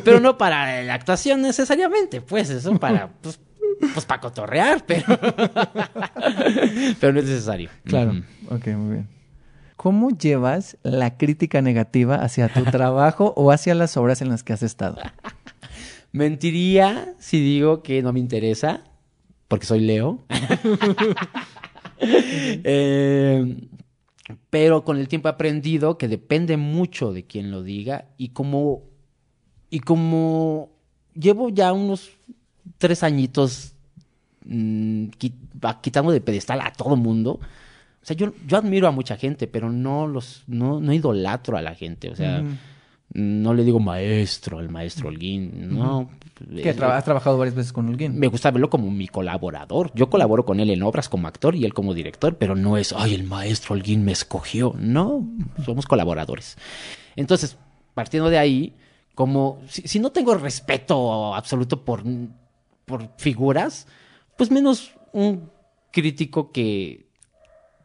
pero 0.04 0.20
no 0.20 0.36
para 0.36 0.82
la 0.82 0.94
actuación 0.94 1.40
necesariamente, 1.42 2.20
pues 2.20 2.50
eso 2.50 2.78
para... 2.78 3.08
Pues, 3.22 3.40
pues 3.92 4.04
para 4.04 4.20
cotorrear, 4.20 4.84
pero... 4.86 5.04
pero 7.00 7.12
no 7.12 7.18
es 7.20 7.26
necesario. 7.26 7.70
Claro. 7.84 8.22
Ok, 8.50 8.66
muy 8.68 8.94
bien. 8.94 9.08
¿Cómo 9.76 10.10
llevas 10.10 10.76
la 10.82 11.16
crítica 11.16 11.60
negativa 11.60 12.16
hacia 12.16 12.48
tu 12.48 12.64
trabajo 12.64 13.34
o 13.36 13.50
hacia 13.50 13.74
las 13.74 13.96
obras 13.96 14.22
en 14.22 14.28
las 14.28 14.42
que 14.42 14.52
has 14.52 14.62
estado? 14.62 14.98
Mentiría 16.12 17.14
si 17.18 17.40
digo 17.40 17.82
que 17.82 18.00
no 18.02 18.12
me 18.12 18.20
interesa, 18.20 18.84
porque 19.48 19.66
soy 19.66 19.80
Leo. 19.80 20.24
Eh, 22.64 23.56
pero 24.50 24.84
con 24.84 24.98
el 24.98 25.08
tiempo 25.08 25.28
he 25.28 25.32
aprendido 25.32 25.98
que 25.98 26.08
depende 26.08 26.56
mucho 26.56 27.12
de 27.12 27.24
quien 27.24 27.50
lo 27.50 27.62
diga 27.62 28.06
y 28.16 28.28
como 28.30 28.82
y 29.70 29.80
como 29.80 30.70
llevo 31.14 31.50
ya 31.50 31.72
unos 31.72 32.10
tres 32.78 33.02
añitos 33.02 33.74
mm, 34.46 35.06
va- 35.64 35.80
quitando 35.80 36.10
de 36.12 36.20
pedestal 36.20 36.60
a 36.62 36.72
todo 36.72 36.96
mundo. 36.96 37.40
O 38.02 38.06
sea, 38.06 38.16
yo, 38.16 38.32
yo 38.46 38.56
admiro 38.58 38.86
a 38.86 38.90
mucha 38.92 39.16
gente, 39.16 39.46
pero 39.46 39.70
no 39.70 40.06
los, 40.06 40.44
no, 40.46 40.80
no 40.80 40.92
idolatro 40.92 41.56
a 41.56 41.62
la 41.62 41.74
gente. 41.74 42.10
O 42.10 42.16
sea. 42.16 42.42
No 43.14 43.54
le 43.54 43.64
digo 43.64 43.80
maestro 43.80 44.58
al 44.58 44.68
maestro 44.68 45.08
Holguín, 45.08 45.74
no. 45.76 46.10
Que 46.62 46.76
tra- 46.76 46.96
has 46.96 47.04
trabajado 47.04 47.38
varias 47.38 47.54
veces 47.54 47.72
con 47.72 47.88
Holguín. 47.88 48.18
me 48.18 48.26
gusta 48.26 48.50
verlo 48.50 48.68
como 48.68 48.90
mi 48.90 49.06
colaborador. 49.08 49.92
Yo 49.94 50.10
colaboro 50.10 50.44
con 50.44 50.58
él 50.60 50.70
en 50.70 50.82
obras 50.82 51.08
como 51.08 51.28
actor 51.28 51.54
y 51.54 51.64
él 51.64 51.72
como 51.72 51.94
director, 51.94 52.36
pero 52.38 52.56
no 52.56 52.76
es, 52.76 52.92
ay, 52.92 53.14
el 53.14 53.22
maestro 53.24 53.74
Holguín 53.74 54.04
me 54.04 54.10
escogió. 54.12 54.74
No, 54.78 55.26
somos 55.64 55.86
colaboradores. 55.86 56.56
Entonces, 57.14 57.56
partiendo 57.94 58.30
de 58.30 58.38
ahí, 58.38 58.74
como 59.14 59.60
si, 59.68 59.82
si 59.82 60.00
no 60.00 60.10
tengo 60.10 60.34
respeto 60.34 61.34
absoluto 61.36 61.84
por, 61.84 62.02
por 62.84 63.10
figuras, 63.16 63.86
pues 64.36 64.50
menos 64.50 64.92
un 65.12 65.50
crítico 65.92 66.50
que 66.50 67.06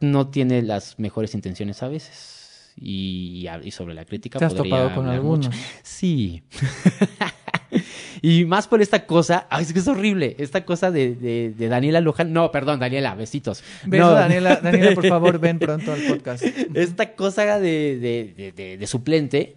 no 0.02 0.30
tiene 0.30 0.64
las 0.64 0.98
mejores 0.98 1.36
intenciones 1.36 1.84
a 1.84 1.88
veces. 1.88 2.39
Y, 2.82 3.48
y 3.64 3.72
sobre 3.72 3.94
la 3.94 4.06
crítica 4.06 4.40
¿Te 4.40 4.46
has 4.46 4.54
podría 4.54 4.78
topado 4.78 4.96
con 4.96 5.08
algunos? 5.10 5.48
mucho. 5.48 5.58
Sí. 5.84 6.42
y 8.22 8.46
más 8.46 8.68
por 8.68 8.82
esta 8.82 9.06
cosa, 9.06 9.48
ay, 9.50 9.64
es 9.64 9.74
que 9.74 9.80
es 9.80 9.88
horrible, 9.88 10.36
esta 10.40 10.66
cosa 10.66 10.92
de, 10.92 11.16
de, 11.16 11.54
de 11.58 11.68
Daniela 11.68 12.02
Luján. 12.02 12.34
No, 12.34 12.52
perdón, 12.52 12.80
Daniela, 12.80 13.16
besitos. 13.16 13.64
Beso, 13.86 14.06
No. 14.06 14.12
Daniela. 14.14 14.56
Daniela, 14.58 14.94
por 14.96 15.08
favor, 15.08 15.40
ven 15.42 15.60
pronto 15.60 15.92
al 15.94 16.02
podcast. 16.02 16.44
Esta 16.74 17.14
cosa 17.16 17.60
de- 17.60 18.76
de 18.78 18.88
suplente, 18.88 19.56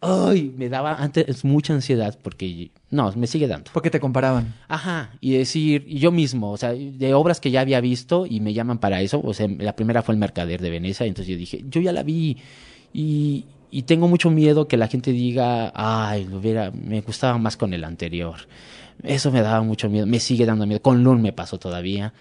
ay, 0.00 0.54
me 0.56 0.68
daba 0.68 0.94
antes 0.94 1.44
mucha 1.44 1.72
ansiedad 1.72 2.18
porque, 2.22 2.70
no, 2.90 3.12
me 3.12 3.26
sigue 3.26 3.46
dando. 3.48 3.70
Porque 3.72 3.90
te 3.90 4.00
comparaban. 4.00 4.54
Ajá, 4.68 5.10
y 5.20 5.32
decir, 5.32 5.84
y 5.86 5.98
yo 5.98 6.12
mismo, 6.12 6.52
o 6.52 6.56
sea, 6.56 6.72
de 6.72 7.14
obras 7.14 7.40
que 7.40 7.50
ya 7.50 7.60
había 7.60 7.80
visto 7.80 8.26
y 8.26 8.40
me 8.40 8.54
llaman 8.54 8.78
para 8.78 9.00
eso, 9.00 9.20
o 9.22 9.34
sea, 9.34 9.48
la 9.48 9.74
primera 9.74 10.02
fue 10.02 10.14
El 10.14 10.20
Mercader 10.20 10.60
de 10.60 10.70
Venecia, 10.70 11.06
entonces 11.06 11.32
yo 11.32 11.38
dije, 11.38 11.64
yo 11.68 11.80
ya 11.80 11.92
la 11.92 12.02
vi 12.02 12.36
y, 12.92 13.44
y 13.70 13.82
tengo 13.82 14.08
mucho 14.08 14.30
miedo 14.30 14.68
que 14.68 14.76
la 14.76 14.88
gente 14.88 15.12
diga, 15.12 15.72
ay, 15.74 16.24
lo 16.24 16.38
hubiera, 16.38 16.70
me 16.70 17.00
gustaba 17.00 17.38
más 17.38 17.56
con 17.56 17.74
el 17.74 17.84
anterior. 17.84 18.36
Eso 19.02 19.30
me 19.30 19.42
daba 19.42 19.62
mucho 19.62 19.88
miedo, 19.88 20.06
me 20.06 20.20
sigue 20.20 20.44
dando 20.46 20.66
miedo. 20.66 20.82
Con 20.82 21.04
Lun 21.04 21.22
me 21.22 21.32
pasó 21.32 21.58
todavía. 21.58 22.12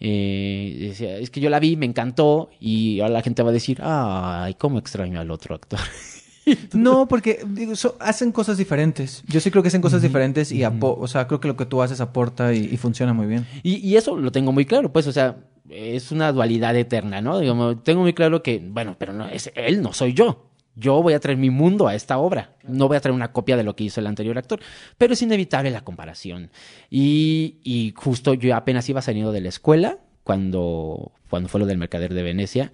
Eh, 0.00 0.76
decía, 0.80 1.16
es 1.18 1.30
que 1.30 1.40
yo 1.40 1.50
la 1.50 1.60
vi, 1.60 1.76
me 1.76 1.86
encantó 1.86 2.50
y 2.58 3.00
ahora 3.00 3.14
la 3.14 3.22
gente 3.22 3.42
va 3.42 3.50
a 3.50 3.52
decir, 3.52 3.78
ay, 3.82 4.54
cómo 4.54 4.78
extraño 4.78 5.20
al 5.20 5.30
otro 5.30 5.54
actor. 5.54 5.80
No, 6.72 7.06
porque 7.08 7.40
digo, 7.46 7.76
so- 7.76 7.96
hacen 8.00 8.32
cosas 8.32 8.56
diferentes. 8.58 9.22
Yo 9.26 9.40
sí 9.40 9.50
creo 9.50 9.62
que 9.62 9.68
hacen 9.68 9.82
cosas 9.82 10.02
diferentes 10.02 10.52
y 10.52 10.62
o 10.64 11.06
sea, 11.08 11.26
creo 11.26 11.40
que 11.40 11.48
lo 11.48 11.56
que 11.56 11.66
tú 11.66 11.82
haces 11.82 12.00
aporta 12.00 12.52
y, 12.54 12.68
y 12.72 12.76
funciona 12.76 13.12
muy 13.12 13.26
bien. 13.26 13.46
Y, 13.62 13.76
y 13.76 13.96
eso 13.96 14.16
lo 14.16 14.32
tengo 14.32 14.52
muy 14.52 14.64
claro, 14.64 14.92
pues, 14.92 15.06
o 15.06 15.12
sea, 15.12 15.36
es 15.68 16.10
una 16.10 16.32
dualidad 16.32 16.74
eterna, 16.76 17.20
¿no? 17.20 17.38
Digamos, 17.38 17.82
tengo 17.84 18.00
muy 18.02 18.12
claro 18.14 18.42
que, 18.42 18.58
bueno, 18.64 18.96
pero 18.98 19.12
no, 19.12 19.28
es 19.28 19.52
él, 19.54 19.82
no 19.82 19.92
soy 19.92 20.14
yo. 20.14 20.46
Yo 20.76 21.02
voy 21.02 21.12
a 21.14 21.20
traer 21.20 21.36
mi 21.36 21.50
mundo 21.50 21.88
a 21.88 21.94
esta 21.94 22.16
obra. 22.18 22.54
No 22.66 22.88
voy 22.88 22.96
a 22.96 23.00
traer 23.00 23.14
una 23.14 23.32
copia 23.32 23.56
de 23.56 23.64
lo 23.64 23.76
que 23.76 23.84
hizo 23.84 24.00
el 24.00 24.06
anterior 24.06 24.38
actor. 24.38 24.60
Pero 24.96 25.12
es 25.12 25.20
inevitable 25.20 25.70
la 25.70 25.82
comparación. 25.82 26.50
Y, 26.88 27.56
y 27.64 27.92
justo 27.96 28.34
yo 28.34 28.54
apenas 28.56 28.88
iba 28.88 29.02
saliendo 29.02 29.30
de 29.32 29.42
la 29.42 29.48
escuela 29.48 29.98
cuando, 30.22 31.12
cuando 31.28 31.48
fue 31.48 31.60
lo 31.60 31.66
del 31.66 31.76
Mercader 31.76 32.14
de 32.14 32.22
Venecia. 32.22 32.72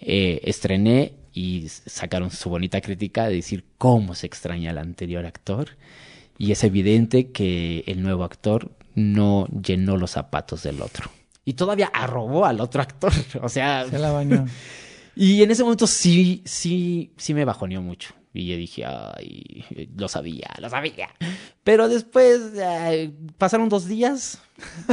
eh, 0.00 0.40
estrené 0.44 1.12
y 1.40 1.68
sacaron 1.70 2.30
su 2.30 2.50
bonita 2.50 2.82
crítica 2.82 3.26
de 3.26 3.36
decir 3.36 3.64
cómo 3.78 4.14
se 4.14 4.26
extraña 4.26 4.72
al 4.72 4.78
anterior 4.78 5.24
actor. 5.24 5.78
Y 6.36 6.52
es 6.52 6.62
evidente 6.64 7.30
que 7.30 7.82
el 7.86 8.02
nuevo 8.02 8.24
actor 8.24 8.72
no 8.94 9.46
llenó 9.46 9.96
los 9.96 10.10
zapatos 10.10 10.64
del 10.64 10.82
otro. 10.82 11.10
Y 11.46 11.54
todavía 11.54 11.90
arrobó 11.94 12.44
al 12.44 12.60
otro 12.60 12.82
actor. 12.82 13.10
O 13.42 13.48
sea, 13.48 13.86
Se 13.88 13.98
la 13.98 14.12
bañó. 14.12 14.44
y 15.16 15.42
en 15.42 15.50
ese 15.50 15.62
momento 15.62 15.86
sí, 15.86 16.42
sí, 16.44 17.12
sí 17.16 17.32
me 17.32 17.46
bajoneó 17.46 17.80
mucho. 17.80 18.12
Y 18.32 18.46
yo 18.46 18.56
dije, 18.56 18.84
ay, 18.84 19.64
lo 19.96 20.08
sabía, 20.08 20.50
lo 20.60 20.70
sabía. 20.70 21.08
Pero 21.64 21.88
después 21.88 22.40
pasaron 23.38 23.68
dos 23.68 23.88
días, 23.88 24.40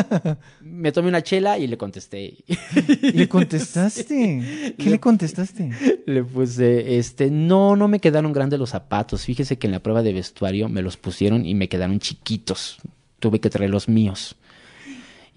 me 0.62 0.92
tomé 0.92 1.10
una 1.10 1.22
chela 1.22 1.60
y 1.60 1.68
le 1.68 1.78
contesté. 1.78 2.38
¿Le 3.02 3.30
contestaste? 3.30 4.76
¿Qué 4.78 4.90
le 4.90 5.00
contestaste? 5.00 5.72
Le 6.08 6.24
puse, 6.24 6.98
este, 6.98 7.30
no, 7.30 7.76
no 7.76 7.88
me 7.88 8.00
quedaron 8.00 8.34
grandes 8.34 8.60
los 8.60 8.72
zapatos. 8.72 9.24
Fíjese 9.26 9.58
que 9.58 9.68
en 9.68 9.74
la 9.74 9.82
prueba 9.82 10.02
de 10.02 10.14
vestuario 10.14 10.68
me 10.68 10.82
los 10.82 10.98
pusieron 10.98 11.46
y 11.46 11.54
me 11.54 11.70
quedaron 11.70 12.00
chiquitos. 12.00 12.78
Tuve 13.20 13.40
que 13.40 13.52
traer 13.52 13.70
los 13.70 13.88
míos. 13.88 14.36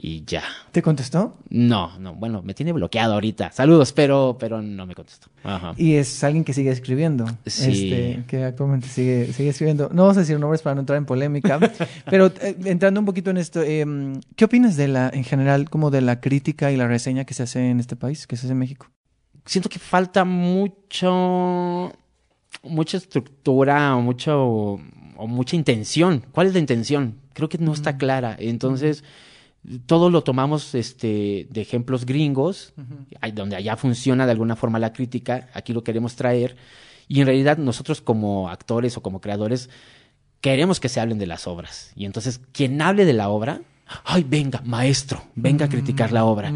Y 0.02 0.24
ya. 0.24 0.42
¿Te 0.72 0.80
contestó? 0.80 1.36
No, 1.50 1.98
no, 1.98 2.14
bueno, 2.14 2.40
me 2.40 2.54
tiene 2.54 2.72
bloqueado 2.72 3.12
ahorita. 3.12 3.52
Saludos, 3.52 3.92
pero, 3.92 4.38
pero 4.40 4.62
no 4.62 4.86
me 4.86 4.94
contestó. 4.94 5.28
Ajá. 5.44 5.74
Y 5.76 5.96
es 5.96 6.24
alguien 6.24 6.42
que 6.42 6.54
sigue 6.54 6.70
escribiendo. 6.70 7.26
Sí. 7.44 7.70
Este, 7.70 8.24
que 8.26 8.44
actualmente 8.44 8.88
sigue, 8.88 9.30
sigue 9.34 9.50
escribiendo. 9.50 9.90
No 9.92 10.04
vamos 10.04 10.16
a 10.16 10.20
decir 10.20 10.40
nombres 10.40 10.62
para 10.62 10.74
no 10.74 10.80
entrar 10.80 10.96
en 10.96 11.04
polémica. 11.04 11.60
pero 12.08 12.32
eh, 12.40 12.56
entrando 12.64 12.98
un 12.98 13.04
poquito 13.04 13.28
en 13.28 13.36
esto, 13.36 13.60
eh, 13.62 13.84
¿qué 14.36 14.46
opinas 14.46 14.78
de 14.78 14.88
la, 14.88 15.10
en 15.12 15.22
general, 15.22 15.68
como 15.68 15.90
de 15.90 16.00
la 16.00 16.20
crítica 16.20 16.72
y 16.72 16.78
la 16.78 16.88
reseña 16.88 17.26
que 17.26 17.34
se 17.34 17.42
hace 17.42 17.68
en 17.68 17.78
este 17.78 17.94
país, 17.94 18.26
que 18.26 18.36
se 18.36 18.46
hace 18.46 18.52
en 18.52 18.58
México? 18.58 18.86
Siento 19.44 19.68
que 19.68 19.78
falta 19.78 20.24
mucho, 20.24 21.92
mucha 22.62 22.96
estructura 22.96 23.94
o 23.96 24.00
mucho, 24.00 24.78
o 25.16 25.26
mucha 25.26 25.56
intención. 25.56 26.24
¿Cuál 26.32 26.46
es 26.46 26.54
la 26.54 26.58
intención? 26.58 27.16
Creo 27.34 27.50
que 27.50 27.58
no 27.58 27.74
está 27.74 27.98
clara. 27.98 28.34
Entonces, 28.38 29.04
todo 29.86 30.10
lo 30.10 30.22
tomamos 30.22 30.74
este, 30.74 31.46
de 31.50 31.60
ejemplos 31.60 32.06
gringos, 32.06 32.72
ahí 33.20 33.32
donde 33.32 33.56
allá 33.56 33.76
funciona 33.76 34.26
de 34.26 34.32
alguna 34.32 34.56
forma 34.56 34.78
la 34.78 34.92
crítica, 34.92 35.48
aquí 35.54 35.72
lo 35.72 35.84
queremos 35.84 36.16
traer, 36.16 36.56
y 37.08 37.20
en 37.20 37.26
realidad 37.26 37.58
nosotros 37.58 38.00
como 38.00 38.48
actores 38.48 38.96
o 38.96 39.02
como 39.02 39.20
creadores 39.20 39.68
queremos 40.40 40.80
que 40.80 40.88
se 40.88 41.00
hablen 41.00 41.18
de 41.18 41.26
las 41.26 41.46
obras. 41.46 41.92
Y 41.94 42.06
entonces, 42.06 42.40
quien 42.52 42.80
hable 42.80 43.04
de 43.04 43.12
la 43.12 43.28
obra, 43.28 43.60
ay, 44.04 44.24
venga, 44.26 44.62
maestro, 44.64 45.22
venga 45.34 45.66
a 45.66 45.68
criticar 45.68 46.12
la 46.12 46.24
obra. 46.24 46.52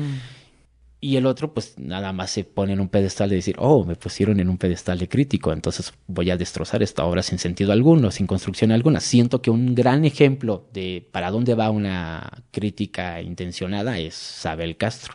Y 1.06 1.18
el 1.18 1.26
otro, 1.26 1.52
pues 1.52 1.74
nada 1.78 2.14
más 2.14 2.30
se 2.30 2.44
pone 2.44 2.72
en 2.72 2.80
un 2.80 2.88
pedestal 2.88 3.28
de 3.28 3.36
decir, 3.36 3.56
oh, 3.58 3.84
me 3.84 3.94
pusieron 3.94 4.40
en 4.40 4.48
un 4.48 4.56
pedestal 4.56 4.98
de 4.98 5.06
crítico, 5.06 5.52
entonces 5.52 5.92
voy 6.06 6.30
a 6.30 6.38
destrozar 6.38 6.82
esta 6.82 7.04
obra 7.04 7.22
sin 7.22 7.38
sentido 7.38 7.72
alguno, 7.72 8.10
sin 8.10 8.26
construcción 8.26 8.72
alguna. 8.72 9.00
Siento 9.00 9.42
que 9.42 9.50
un 9.50 9.74
gran 9.74 10.06
ejemplo 10.06 10.66
de 10.72 11.06
para 11.12 11.30
dónde 11.30 11.54
va 11.54 11.68
una 11.68 12.42
crítica 12.50 13.20
intencionada 13.20 13.98
es 13.98 14.14
Sabel 14.14 14.78
Castro. 14.78 15.12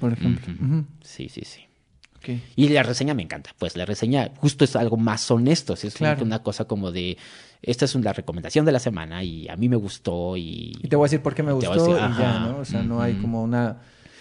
Por 0.00 0.14
ejemplo. 0.14 0.52
Sí, 1.02 1.28
sí, 1.28 1.42
sí. 1.44 1.60
Y 2.56 2.70
la 2.70 2.82
reseña 2.82 3.14
me 3.14 3.22
encanta, 3.22 3.50
pues 3.58 3.76
la 3.76 3.86
reseña 3.86 4.32
justo 4.38 4.64
es 4.64 4.74
algo 4.74 4.96
más 4.96 5.30
honesto, 5.30 5.74
es 5.74 5.94
Claro. 5.94 6.24
una 6.24 6.42
cosa 6.42 6.64
como 6.64 6.90
de, 6.90 7.16
esta 7.62 7.84
es 7.84 7.94
una 7.94 8.12
recomendación 8.12 8.64
de 8.64 8.72
la 8.72 8.80
semana 8.80 9.22
y 9.22 9.48
a 9.48 9.54
mí 9.54 9.68
me 9.68 9.76
gustó 9.76 10.36
y... 10.36 10.72
Y 10.82 10.88
te 10.88 10.96
voy 10.96 11.04
a 11.04 11.06
decir 11.06 11.22
por 11.22 11.36
qué 11.36 11.44
me 11.44 11.52
gustó 11.52 11.72
a 11.72 11.76
y 11.76 11.78
decir, 11.78 11.96
ya, 12.18 12.40
¿no? 12.40 12.58
O 12.58 12.64
sea, 12.64 12.82
no 12.82 13.00
hay 13.00 13.14
como 13.14 13.40
una... 13.42 13.78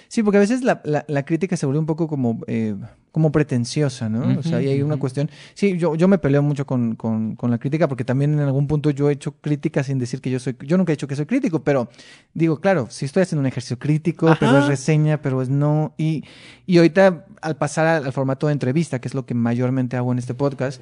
Sí, 0.07 0.23
porque 0.23 0.37
a 0.37 0.39
veces 0.39 0.63
la, 0.63 0.81
la, 0.83 1.05
la 1.07 1.25
crítica 1.25 1.57
se 1.57 1.65
vuelve 1.65 1.79
un 1.79 1.85
poco 1.85 2.07
como, 2.07 2.39
eh, 2.47 2.75
como 3.11 3.31
pretenciosa, 3.31 4.09
¿no? 4.09 4.39
o 4.39 4.43
sea, 4.43 4.61
y 4.61 4.67
hay 4.67 4.81
una 4.81 4.97
cuestión... 4.97 5.29
Sí, 5.53 5.77
yo, 5.77 5.95
yo 5.95 6.07
me 6.07 6.17
peleo 6.17 6.41
mucho 6.43 6.65
con, 6.65 6.95
con, 6.95 7.35
con 7.35 7.51
la 7.51 7.57
crítica 7.57 7.87
porque 7.87 8.03
también 8.03 8.33
en 8.33 8.39
algún 8.39 8.67
punto 8.67 8.89
yo 8.91 9.09
he 9.09 9.13
hecho 9.13 9.33
crítica 9.41 9.83
sin 9.83 9.97
decir 9.99 10.21
que 10.21 10.29
yo 10.29 10.39
soy... 10.39 10.55
Yo 10.61 10.77
nunca 10.77 10.91
he 10.91 10.95
dicho 10.95 11.07
que 11.07 11.15
soy 11.15 11.25
crítico, 11.25 11.63
pero 11.63 11.89
digo, 12.33 12.59
claro, 12.59 12.87
sí 12.89 13.05
estoy 13.05 13.23
haciendo 13.23 13.41
un 13.41 13.47
ejercicio 13.47 13.79
crítico, 13.79 14.33
pero 14.39 14.59
es 14.59 14.67
reseña, 14.67 15.21
pero 15.21 15.41
es 15.41 15.49
no... 15.49 15.93
Y, 15.97 16.23
y 16.65 16.77
ahorita 16.77 17.25
al 17.41 17.57
pasar 17.57 17.87
al, 17.87 18.05
al 18.05 18.13
formato 18.13 18.47
de 18.47 18.53
entrevista, 18.53 18.99
que 18.99 19.07
es 19.07 19.13
lo 19.13 19.25
que 19.25 19.33
mayormente 19.33 19.97
hago 19.97 20.11
en 20.11 20.19
este 20.19 20.33
podcast, 20.33 20.81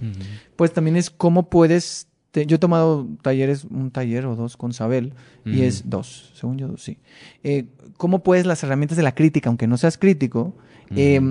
pues 0.55 0.73
también 0.73 0.95
es 0.95 1.09
cómo 1.09 1.49
puedes. 1.49 2.07
Te- 2.35 2.45
yo 2.45 2.57
he 2.57 2.59
tomado 2.59 3.07
talleres, 3.21 3.63
un 3.63 3.91
taller 3.91 4.25
o 4.25 4.35
dos 4.35 4.57
con 4.57 4.73
Sabel, 4.73 5.13
y 5.45 5.61
es 5.61 5.89
dos, 5.89 6.31
según 6.35 6.57
yo, 6.57 6.75
sí. 6.75 6.97
Eh, 7.43 7.67
¿Cómo 7.95 8.19
puedes 8.23 8.45
las 8.45 8.61
herramientas 8.63 8.97
de 8.97 9.03
la 9.03 9.15
crítica, 9.15 9.47
aunque 9.49 9.67
no 9.67 9.77
seas 9.77 9.97
crítico, 9.97 10.53
eh, 10.95 11.21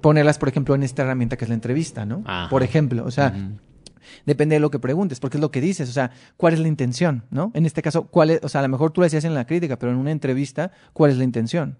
ponerlas, 0.00 0.38
por 0.38 0.48
ejemplo, 0.48 0.74
en 0.74 0.82
esta 0.82 1.02
herramienta 1.02 1.36
que 1.36 1.44
es 1.44 1.48
la 1.48 1.54
entrevista, 1.54 2.04
¿no? 2.04 2.22
Ajá. 2.26 2.48
Por 2.50 2.64
ejemplo, 2.64 3.04
o 3.06 3.10
sea, 3.12 3.32
depende 4.26 4.56
de 4.56 4.60
lo 4.60 4.70
que 4.70 4.78
preguntes, 4.80 5.20
porque 5.20 5.36
es 5.36 5.40
lo 5.40 5.50
que 5.52 5.60
dices, 5.60 5.88
o 5.88 5.92
sea, 5.92 6.10
¿cuál 6.36 6.54
es 6.54 6.58
la 6.60 6.66
intención, 6.68 7.22
no? 7.30 7.52
En 7.54 7.64
este 7.64 7.80
caso, 7.80 8.08
¿cuál 8.08 8.30
es, 8.30 8.40
o 8.42 8.48
sea, 8.48 8.58
a 8.60 8.62
lo 8.64 8.68
mejor 8.68 8.90
tú 8.90 9.00
lo 9.00 9.04
decías 9.06 9.24
en 9.24 9.34
la 9.34 9.46
crítica, 9.46 9.78
pero 9.78 9.92
en 9.92 9.98
una 9.98 10.10
entrevista, 10.10 10.72
¿cuál 10.92 11.12
es 11.12 11.16
la 11.16 11.24
intención? 11.24 11.78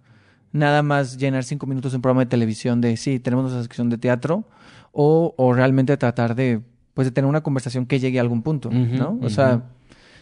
Nada 0.52 0.82
más 0.82 1.16
llenar 1.18 1.42
cinco 1.42 1.66
minutos 1.66 1.92
en 1.92 1.96
un 1.98 2.02
programa 2.02 2.20
de 2.22 2.30
televisión 2.30 2.80
de, 2.80 2.96
sí, 2.96 3.18
tenemos 3.18 3.42
nuestra 3.46 3.62
sección 3.62 3.90
de 3.90 3.98
teatro, 3.98 4.44
o, 4.92 5.34
o 5.36 5.52
realmente 5.52 5.96
tratar 5.96 6.36
de, 6.36 6.60
pues, 6.94 7.06
de 7.06 7.12
tener 7.12 7.28
una 7.28 7.42
conversación 7.42 7.86
que 7.86 8.00
llegue 8.00 8.18
a 8.18 8.22
algún 8.22 8.42
punto, 8.42 8.70
¿no? 8.70 9.18
O 9.20 9.28
sea, 9.28 9.64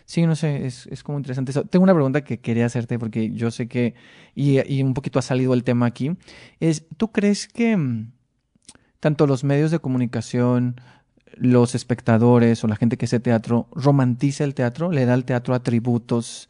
sí, 0.05 0.27
no 0.27 0.35
sé, 0.35 0.67
es, 0.67 0.87
es 0.89 1.03
como 1.03 1.19
interesante 1.19 1.53
eso. 1.53 1.65
Tengo 1.65 1.85
una 1.85 1.95
pregunta 1.95 2.23
que 2.23 2.41
quería 2.41 2.67
hacerte, 2.67 2.99
porque 2.99 3.31
yo 3.31 3.51
sé 3.51 3.69
que, 3.69 3.95
y, 4.35 4.59
y 4.73 4.83
un 4.83 4.95
poquito 4.95 5.19
ha 5.19 5.23
salido 5.23 5.55
el 5.55 5.65
tema 5.65 5.87
aquí, 5.87 6.17
es, 6.61 6.87
¿tú 6.97 7.13
crees 7.13 7.47
que 7.47 7.77
mm, 7.77 8.13
tanto 9.01 9.27
los 9.27 9.45
medios 9.45 9.71
de 9.71 9.79
comunicación, 9.79 10.81
los 11.35 11.75
espectadores 11.75 12.63
o 12.65 12.69
la 12.69 12.77
gente 12.77 12.97
que 12.97 13.07
hace 13.07 13.21
teatro 13.21 13.69
romantiza 13.75 14.45
el 14.45 14.55
teatro, 14.55 14.91
le 14.91 15.07
da 15.07 15.15
al 15.15 15.25
teatro 15.25 15.55
atributos 15.55 16.49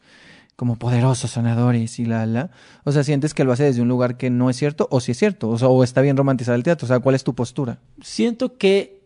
como 0.55 0.75
poderosos 0.77 1.31
sanadores 1.31 1.99
y 1.99 2.05
la 2.05 2.25
la. 2.25 2.51
O 2.83 2.91
sea, 2.91 3.03
sientes 3.03 3.33
que 3.33 3.43
lo 3.43 3.51
hace 3.51 3.63
desde 3.63 3.81
un 3.81 3.87
lugar 3.87 4.17
que 4.17 4.29
no 4.29 4.49
es 4.49 4.57
cierto 4.57 4.87
o 4.91 4.99
si 4.99 5.11
es 5.11 5.17
cierto, 5.17 5.49
o 5.49 5.57
sea, 5.57 5.67
o 5.67 5.83
está 5.83 6.01
bien 6.01 6.15
romantizar 6.15 6.55
el 6.55 6.63
teatro, 6.63 6.85
o 6.85 6.87
sea, 6.87 6.99
¿cuál 6.99 7.15
es 7.15 7.23
tu 7.23 7.33
postura? 7.33 7.79
Siento 8.01 8.57
que 8.57 9.02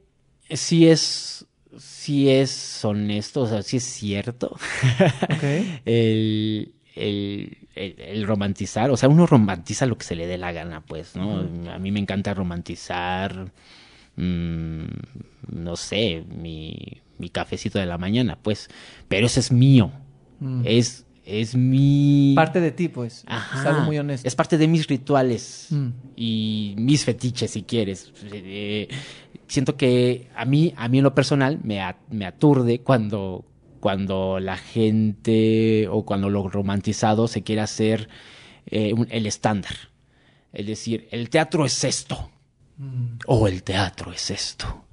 sí 0.51 0.87
es, 0.87 1.45
sí 1.77 2.29
es 2.29 2.83
honesto, 2.85 3.41
o 3.41 3.47
sea, 3.47 3.61
sí 3.61 3.77
es 3.77 3.83
cierto. 3.83 4.57
El, 5.85 6.73
el, 6.95 7.57
el- 7.75 7.95
el 7.99 8.27
romantizar, 8.27 8.89
o 8.89 8.97
sea, 8.97 9.07
uno 9.09 9.25
romantiza 9.27 9.85
lo 9.85 9.97
que 9.97 10.05
se 10.05 10.15
le 10.15 10.25
dé 10.27 10.37
la 10.37 10.51
gana, 10.51 10.81
pues, 10.81 11.15
¿no? 11.15 11.47
A 11.71 11.77
mí 11.77 11.91
me 11.91 11.99
encanta 11.99 12.33
romantizar, 12.33 13.51
mm, 14.15 14.83
no 15.51 15.75
sé, 15.75 16.23
mi, 16.27 17.01
mi 17.19 17.29
cafecito 17.29 17.77
de 17.79 17.85
la 17.85 17.97
mañana, 17.97 18.37
pues, 18.41 18.69
pero 19.07 19.27
ese 19.27 19.39
es 19.41 19.51
mío, 19.51 19.91
Mm. 20.39 20.61
es, 20.65 21.03
es 21.25 21.55
mi... 21.55 22.33
Parte 22.35 22.61
de 22.61 22.69
ti, 22.71 22.89
pues. 22.89 23.23
Ajá. 23.25 23.59
Es 23.59 23.65
algo 23.65 23.81
muy 23.81 23.97
honesto. 23.97 24.27
Es 24.27 24.35
parte 24.35 24.55
de 24.59 24.67
mis 24.67 24.85
rituales 24.87 25.67
Mm. 25.71 25.87
y 26.15 26.75
mis 26.77 27.03
fetiches, 27.05 27.49
si 27.51 27.63
quieres. 27.63 28.11
Eh, 28.31 28.87
siento 29.47 29.77
que 29.77 30.29
a 30.35 30.45
mí, 30.45 30.73
a 30.77 30.87
mí 30.87 30.97
en 30.99 31.03
lo 31.03 31.15
personal, 31.15 31.59
me, 31.63 31.81
a- 31.81 31.97
me 32.09 32.25
aturde 32.25 32.79
cuando, 32.81 33.45
cuando 33.79 34.39
la 34.39 34.57
gente 34.57 35.87
o 35.89 36.05
cuando 36.05 36.29
lo 36.29 36.47
romantizado 36.49 37.27
se 37.27 37.43
quiere 37.43 37.61
hacer 37.61 38.09
eh, 38.67 38.93
un- 38.93 39.07
el 39.11 39.25
estándar. 39.25 39.73
Es 40.53 40.65
decir, 40.67 41.07
el 41.11 41.29
teatro 41.29 41.65
es 41.65 41.83
esto. 41.83 42.29
Mm. 42.77 43.17
O 43.27 43.47
el 43.47 43.63
teatro 43.63 44.11
es 44.11 44.29
esto. 44.31 44.85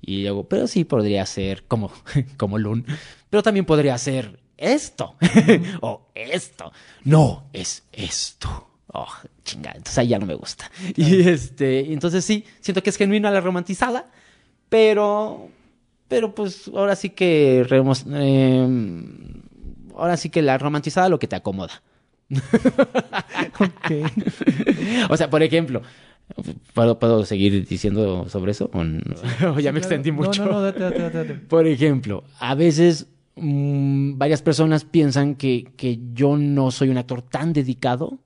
Y 0.00 0.22
luego, 0.22 0.48
pero 0.48 0.66
sí 0.66 0.84
podría 0.84 1.24
ser 1.26 1.64
como, 1.64 1.92
como 2.36 2.58
Lun. 2.58 2.86
Pero 3.28 3.42
también 3.42 3.66
podría 3.66 3.96
ser 3.98 4.40
esto. 4.56 5.14
o 5.80 6.08
esto. 6.14 6.72
No, 7.04 7.48
es 7.52 7.84
esto. 7.92 8.69
Oh, 8.92 9.06
chinga, 9.44 9.70
entonces 9.70 9.96
ahí 9.98 10.08
ya 10.08 10.18
no 10.18 10.26
me 10.26 10.34
gusta. 10.34 10.70
Y 10.96 11.28
este, 11.28 11.92
entonces 11.92 12.24
sí, 12.24 12.44
siento 12.60 12.82
que 12.82 12.90
es 12.90 12.96
genuina 12.96 13.30
la 13.30 13.40
romantizada, 13.40 14.10
pero, 14.68 15.48
pero 16.08 16.34
pues 16.34 16.68
ahora 16.74 16.96
sí 16.96 17.10
que, 17.10 17.60
eh, 17.60 18.68
ahora 19.96 20.16
sí 20.16 20.28
que 20.30 20.42
la 20.42 20.58
romantizada 20.58 21.08
lo 21.08 21.18
que 21.18 21.28
te 21.28 21.36
acomoda. 21.36 21.82
Ok. 23.60 23.90
O 25.10 25.16
sea, 25.16 25.28
por 25.30 25.42
ejemplo, 25.42 25.82
¿puedo, 26.74 26.98
puedo 26.98 27.24
seguir 27.24 27.66
diciendo 27.66 28.28
sobre 28.28 28.52
eso? 28.52 28.70
¿O, 28.72 28.80
ya 28.82 28.92
me 29.44 29.60
Claro. 29.60 29.78
extendí 29.78 30.12
mucho? 30.12 30.44
No, 30.44 30.52
no, 30.52 30.60
date, 30.62 30.78
date, 30.80 30.98
date, 31.02 31.18
date. 31.18 31.34
Por 31.34 31.66
ejemplo, 31.66 32.24
a 32.38 32.54
veces 32.54 33.06
mm, 33.36 34.16
varias 34.18 34.42
personas 34.42 34.84
piensan 34.84 35.34
que, 35.34 35.72
que 35.76 35.98
yo 36.12 36.36
no 36.36 36.70
soy 36.70 36.88
un 36.88 36.98
actor 36.98 37.22
tan 37.22 37.52
dedicado 37.52 38.18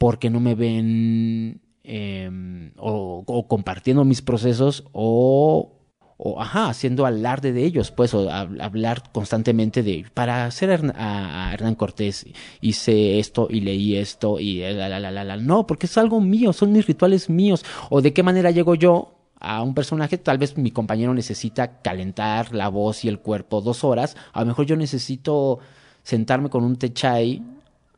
porque 0.00 0.30
no 0.30 0.40
me 0.40 0.54
ven 0.54 1.60
em, 1.84 2.72
o, 2.78 3.22
compartiendo 3.46 4.02
mis 4.06 4.22
procesos 4.22 4.84
o, 4.92 5.72
o, 6.16 6.40
ajá, 6.40 6.70
haciendo 6.70 7.04
alarde 7.04 7.52
de 7.52 7.64
ellos, 7.66 7.90
pues, 7.90 8.14
o 8.14 8.30
hab- 8.30 8.62
hablar 8.62 9.12
constantemente 9.12 9.82
de, 9.82 10.06
para 10.14 10.46
hacer 10.46 10.70
a, 10.70 10.78
Hern- 10.78 10.94
a- 10.96 11.48
a 11.50 11.52
Hernán 11.52 11.74
Cortés, 11.74 12.24
hice 12.62 13.18
esto 13.18 13.46
y 13.50 13.60
leí 13.60 13.96
esto 13.96 14.40
y 14.40 14.60
la, 14.60 14.88
la, 14.88 15.00
la, 15.00 15.10
la, 15.10 15.22
la. 15.22 15.36
No, 15.36 15.66
porque 15.66 15.84
es 15.84 15.98
algo 15.98 16.18
mío, 16.22 16.54
son 16.54 16.72
mis 16.72 16.86
rituales 16.86 17.28
míos. 17.28 17.62
O 17.90 18.00
de 18.00 18.14
qué 18.14 18.22
manera 18.22 18.50
llego 18.50 18.74
yo 18.74 19.12
a 19.38 19.62
un 19.62 19.74
personaje, 19.74 20.16
tal 20.16 20.38
vez 20.38 20.56
mi 20.56 20.70
compañero 20.70 21.12
necesita 21.12 21.82
calentar 21.82 22.54
la 22.54 22.68
voz 22.68 23.04
y 23.04 23.08
el 23.08 23.18
cuerpo 23.18 23.60
dos 23.60 23.84
horas, 23.84 24.16
a 24.32 24.40
lo 24.40 24.46
mejor 24.46 24.64
yo 24.64 24.76
necesito 24.76 25.58
sentarme 26.02 26.48
con 26.48 26.64
un 26.64 26.76
techai 26.76 27.42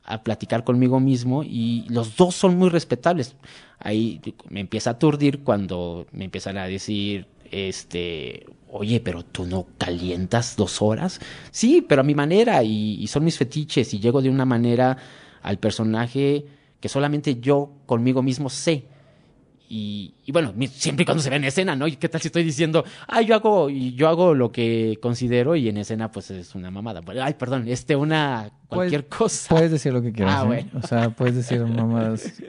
a 0.05 0.23
platicar 0.23 0.65
conmigo 0.65 1.01
mismo 1.01 1.43
y 1.43 1.87
los 1.89 2.16
dos 2.16 2.35
son 2.35 2.57
muy 2.57 2.69
respetables. 2.69 3.35
Ahí 3.79 4.20
me 4.49 4.61
empieza 4.61 4.91
a 4.91 4.93
aturdir 4.95 5.41
cuando 5.41 6.07
me 6.12 6.24
empiezan 6.24 6.59
a 6.59 6.66
decir, 6.66 7.27
este, 7.51 8.47
oye, 8.70 9.01
pero 9.01 9.24
tú 9.24 9.45
no 9.47 9.66
calientas 9.79 10.57
dos 10.57 10.83
horas. 10.83 11.20
Sí, 11.51 11.85
pero 11.87 12.01
a 12.01 12.05
mi 12.05 12.15
manera 12.15 12.62
y, 12.62 12.95
y 12.95 13.07
son 13.07 13.24
mis 13.24 13.39
fetiches 13.39 13.95
y 13.95 14.01
llego 14.01 14.23
de 14.23 14.31
una 14.31 14.45
manera 14.45 14.97
al 15.43 15.59
personaje 15.59 16.47
que 16.81 16.89
solamente 16.89 17.41
yo 17.41 17.70
conmigo 17.87 18.23
mismo 18.23 18.51
sé. 18.51 18.85
Y, 19.74 20.12
y, 20.27 20.32
bueno, 20.32 20.53
siempre 20.70 21.05
y 21.05 21.07
cuando 21.07 21.23
se 21.23 21.31
ve 21.31 21.36
en 21.36 21.44
escena, 21.44 21.74
¿no? 21.74 21.86
¿Y 21.86 21.97
qué 21.97 22.07
tal 22.11 22.20
si 22.20 22.28
estoy 22.28 22.44
diciendo, 22.44 22.85
ay, 23.09 23.24
yo 23.24 23.35
hago, 23.36 23.70
yo 23.70 24.07
hago 24.11 24.35
lo 24.35 24.53
que 24.53 24.99
considero 25.01 25.57
y 25.57 25.66
en 25.70 25.78
escena 25.78 26.12
pues 26.12 26.31
es 26.31 26.55
una 26.55 26.70
mamada? 26.70 27.01
Ay, 27.23 27.32
perdón, 27.39 27.65
este, 27.66 27.97
una, 27.97 28.51
cualquier 28.69 29.07
puedes, 29.07 29.19
cosa. 29.19 29.49
Puedes 29.49 29.70
decir 29.70 29.94
lo 29.94 30.03
que 30.03 30.12
quieras. 30.12 30.35
Ah, 30.36 30.43
¿eh? 30.43 30.47
bueno. 30.47 30.70
O 30.74 30.86
sea, 30.86 31.09
puedes 31.09 31.36
decir 31.36 31.65
mamadas. 31.65 32.35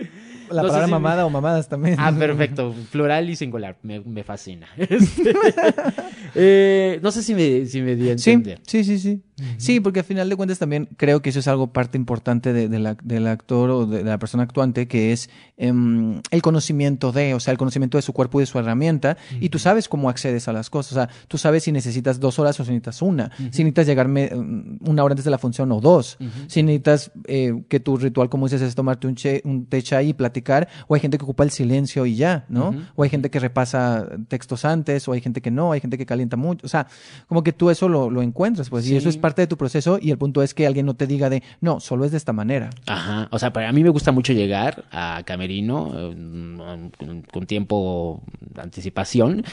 La 0.50 0.62
No 0.62 0.68
palabra 0.68 0.86
si 0.88 0.91
mamada 0.91 1.16
me- 1.16 1.24
o 1.24 1.30
mamadas 1.30 1.70
también. 1.70 1.95
Ah, 1.98 2.12
perfecto. 2.12 2.76
Plural 2.91 3.28
y 3.30 3.36
singular. 3.38 3.78
Me, 3.84 4.02
me 4.02 4.24
fascina. 4.26 4.68
Este, 4.78 5.34
eh, 6.36 7.00
no 7.02 7.10
sé 7.12 7.24
si 7.24 7.34
me, 7.34 7.66
si 7.66 7.82
me 7.82 7.95
di 7.95 8.10
a 8.10 8.18
Sí, 8.18 8.32
entender. 8.32 8.60
sí, 8.68 8.84
sí, 8.84 9.00
sí. 9.00 9.22
Sí, 9.33 9.33
porque 9.80 10.00
al 10.00 10.06
final 10.06 10.30
de 10.30 10.36
cuentas 10.36 10.60
también 10.60 10.88
creo 10.98 11.22
que 11.22 11.30
eso 11.30 11.40
es 11.40 11.48
algo 11.48 11.68
parte 11.74 11.98
importante 11.98 12.54
de, 12.54 12.70
de 12.70 12.80
la- 12.80 12.98
del 13.04 13.28
actor 13.28 13.70
o 13.72 13.86
de, 13.86 14.00
de 14.04 14.10
la 14.10 14.20
persona 14.20 14.44
actuante, 14.44 14.88
que 14.88 15.12
es 15.12 15.30
em, 15.58 16.22
el 16.32 16.42
conocimiento 16.42 17.12
de, 17.12 17.34
o 17.34 17.40
sea, 17.40 17.52
el 17.52 17.58
conocimiento 17.58 17.98
de 17.98 18.02
su 18.02 18.14
cuerpo 18.14 18.40
y 18.40 18.44
de 18.44 18.46
su 18.48 18.60
herramienta, 18.60 19.18
y 19.40 19.50
tú 19.50 19.60
sabes 19.60 19.88
cómo 19.90 20.10
accedes 20.10 20.48
a 20.48 20.54
las 20.54 20.70
cosas. 20.70 20.92
O 20.92 20.96
sea, 20.96 21.10
tú 21.28 21.38
sabes 21.38 21.64
si 21.64 21.72
necesitas 21.72 22.20
dos 22.20 22.38
horas 22.40 22.60
o 22.60 22.64
si 22.66 22.72
necesitas 22.72 23.02
una, 23.02 23.32
si 23.38 23.64
necesitas 23.64 23.88
llegarme 23.88 24.26
em, 24.26 24.78
una 24.82 25.04
hora 25.04 25.14
antes 25.14 25.26
de 25.26 25.32
la 25.32 25.38
función 25.38 25.72
o 25.72 25.80
dos, 25.82 26.18
si 26.48 26.62
necesitas 26.64 27.12
eh, 27.26 27.64
que 27.70 27.80
tu 27.80 27.98
ritual, 27.98 28.30
como 28.30 28.46
dices, 28.48 28.62
es 28.62 28.76
tomarte 28.76 29.08
un, 29.08 29.16
che- 29.16 29.42
un 29.46 29.66
té 29.66 29.82
chai 29.82 30.10
y 30.10 30.14
platicar, 30.14 30.68
o 30.88 30.96
hay 30.96 31.02
gente 31.02 31.18
que 31.18 31.24
ocupa 31.24 31.44
el 31.44 31.50
silencio 31.52 32.06
y 32.06 32.16
ya, 32.16 32.46
¿no? 32.50 32.74
O 32.96 33.04
hay 33.04 33.10
gente 33.10 33.30
que 33.30 33.40
repasa 33.40 34.08
textos 34.28 34.66
antes, 34.66 35.08
o 35.08 35.14
hay 35.14 35.22
gente 35.22 35.42
que 35.42 35.50
no, 35.52 35.72
hay 35.72 35.80
gente 35.82 35.98
que 35.98 36.06
calienta 36.06 36.38
mucho. 36.38 36.66
O 36.66 36.70
sea, 36.70 36.88
como 37.28 37.44
que 37.44 37.52
tú 37.54 37.70
eso 37.70 37.90
lo, 37.90 38.10
lo 38.10 38.22
encuentras, 38.22 38.70
pues, 38.70 38.86
y 38.86 38.90
Sí. 38.90 38.96
eso 38.98 39.10
es 39.10 39.18
parte 39.18 39.33
de 39.42 39.48
tu 39.48 39.58
proceso, 39.58 39.98
y 40.02 40.12
el 40.12 40.18
punto 40.18 40.44
es 40.44 40.54
que 40.54 40.68
alguien 40.68 40.86
no 40.86 40.96
te 40.96 41.08
diga 41.08 41.30
de, 41.30 41.44
no, 41.62 41.80
solo 41.80 42.06
es 42.06 42.12
de 42.12 42.18
esta 42.18 42.34
manera. 42.34 42.70
Ajá. 42.86 43.28
O 43.32 43.40
sea, 43.40 43.52
para 43.52 43.72
mí 43.72 43.84
me 43.84 43.90
gusta 43.90 44.12
mucho 44.12 44.34
llegar 44.34 44.86
a 44.92 45.24
Camerino 45.26 45.92
eh, 45.96 46.92
con, 46.98 47.22
con 47.24 47.46
tiempo 47.46 48.22
de 48.40 48.62
anticipación 48.62 49.44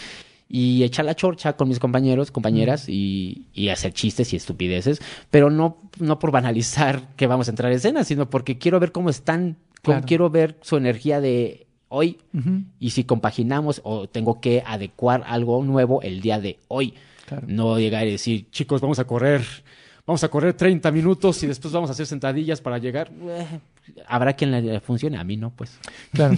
y 0.53 0.83
echar 0.83 1.05
la 1.05 1.15
chorcha 1.15 1.53
con 1.53 1.69
mis 1.69 1.79
compañeros, 1.79 2.33
compañeras 2.33 2.89
y, 2.89 3.47
y 3.55 3.69
hacer 3.69 3.93
chistes 3.93 4.33
y 4.33 4.37
estupideces, 4.37 5.01
pero 5.31 5.49
no, 5.49 5.79
no 6.01 6.19
por 6.19 6.33
banalizar 6.33 7.15
que 7.15 7.29
vamos 7.29 7.47
a 7.47 7.53
entrar 7.53 7.71
en 7.71 7.77
escena, 7.77 8.03
sino 8.03 8.29
porque 8.29 8.59
quiero 8.59 8.81
ver 8.81 8.91
cómo 8.91 9.11
están, 9.11 9.59
cómo 9.83 10.03
quiero 10.03 10.29
ver 10.29 10.59
su 10.61 10.77
energía 10.77 11.21
de 11.21 11.69
hoy 11.89 12.19
y 12.81 12.91
si 12.91 13.05
compaginamos 13.05 13.81
o 13.85 14.09
tengo 14.09 14.41
que 14.41 14.63
adecuar 14.67 15.23
algo 15.27 15.63
nuevo 15.63 16.03
el 16.03 16.21
día 16.21 16.41
de 16.41 16.59
hoy. 16.69 16.95
Claro. 17.31 17.47
No 17.49 17.79
llegar 17.79 18.07
y 18.07 18.11
decir, 18.13 18.51
chicos, 18.51 18.81
vamos 18.81 18.99
a 18.99 19.07
correr, 19.07 19.43
vamos 20.07 20.23
a 20.25 20.29
correr 20.29 20.53
30 20.55 20.91
minutos 20.91 21.43
y 21.43 21.47
después 21.47 21.73
vamos 21.73 21.89
a 21.89 21.93
hacer 21.95 22.07
sentadillas 22.07 22.61
para 22.61 22.79
llegar. 22.79 23.11
Habrá 24.07 24.35
quien 24.35 24.51
le 24.51 24.81
funcione, 24.81 25.17
a 25.17 25.25
mí 25.25 25.37
no, 25.37 25.51
pues. 25.51 25.79
Claro. 26.13 26.37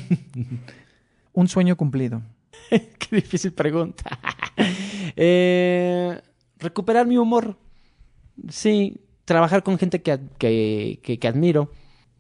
un 1.33 1.49
sueño 1.49 1.77
cumplido. 1.77 2.23
Qué 2.71 3.17
difícil 3.17 3.53
pregunta. 3.53 4.19
Eh, 5.17 6.21
recuperar 6.59 7.07
mi 7.07 7.19
humor. 7.19 7.57
Sí, 8.49 8.97
trabajar 9.25 9.63
con 9.63 9.79
gente 9.79 10.01
que, 10.01 10.19
que, 10.39 11.01
que- 11.03 11.19
que 11.19 11.29
admiro. 11.29 11.71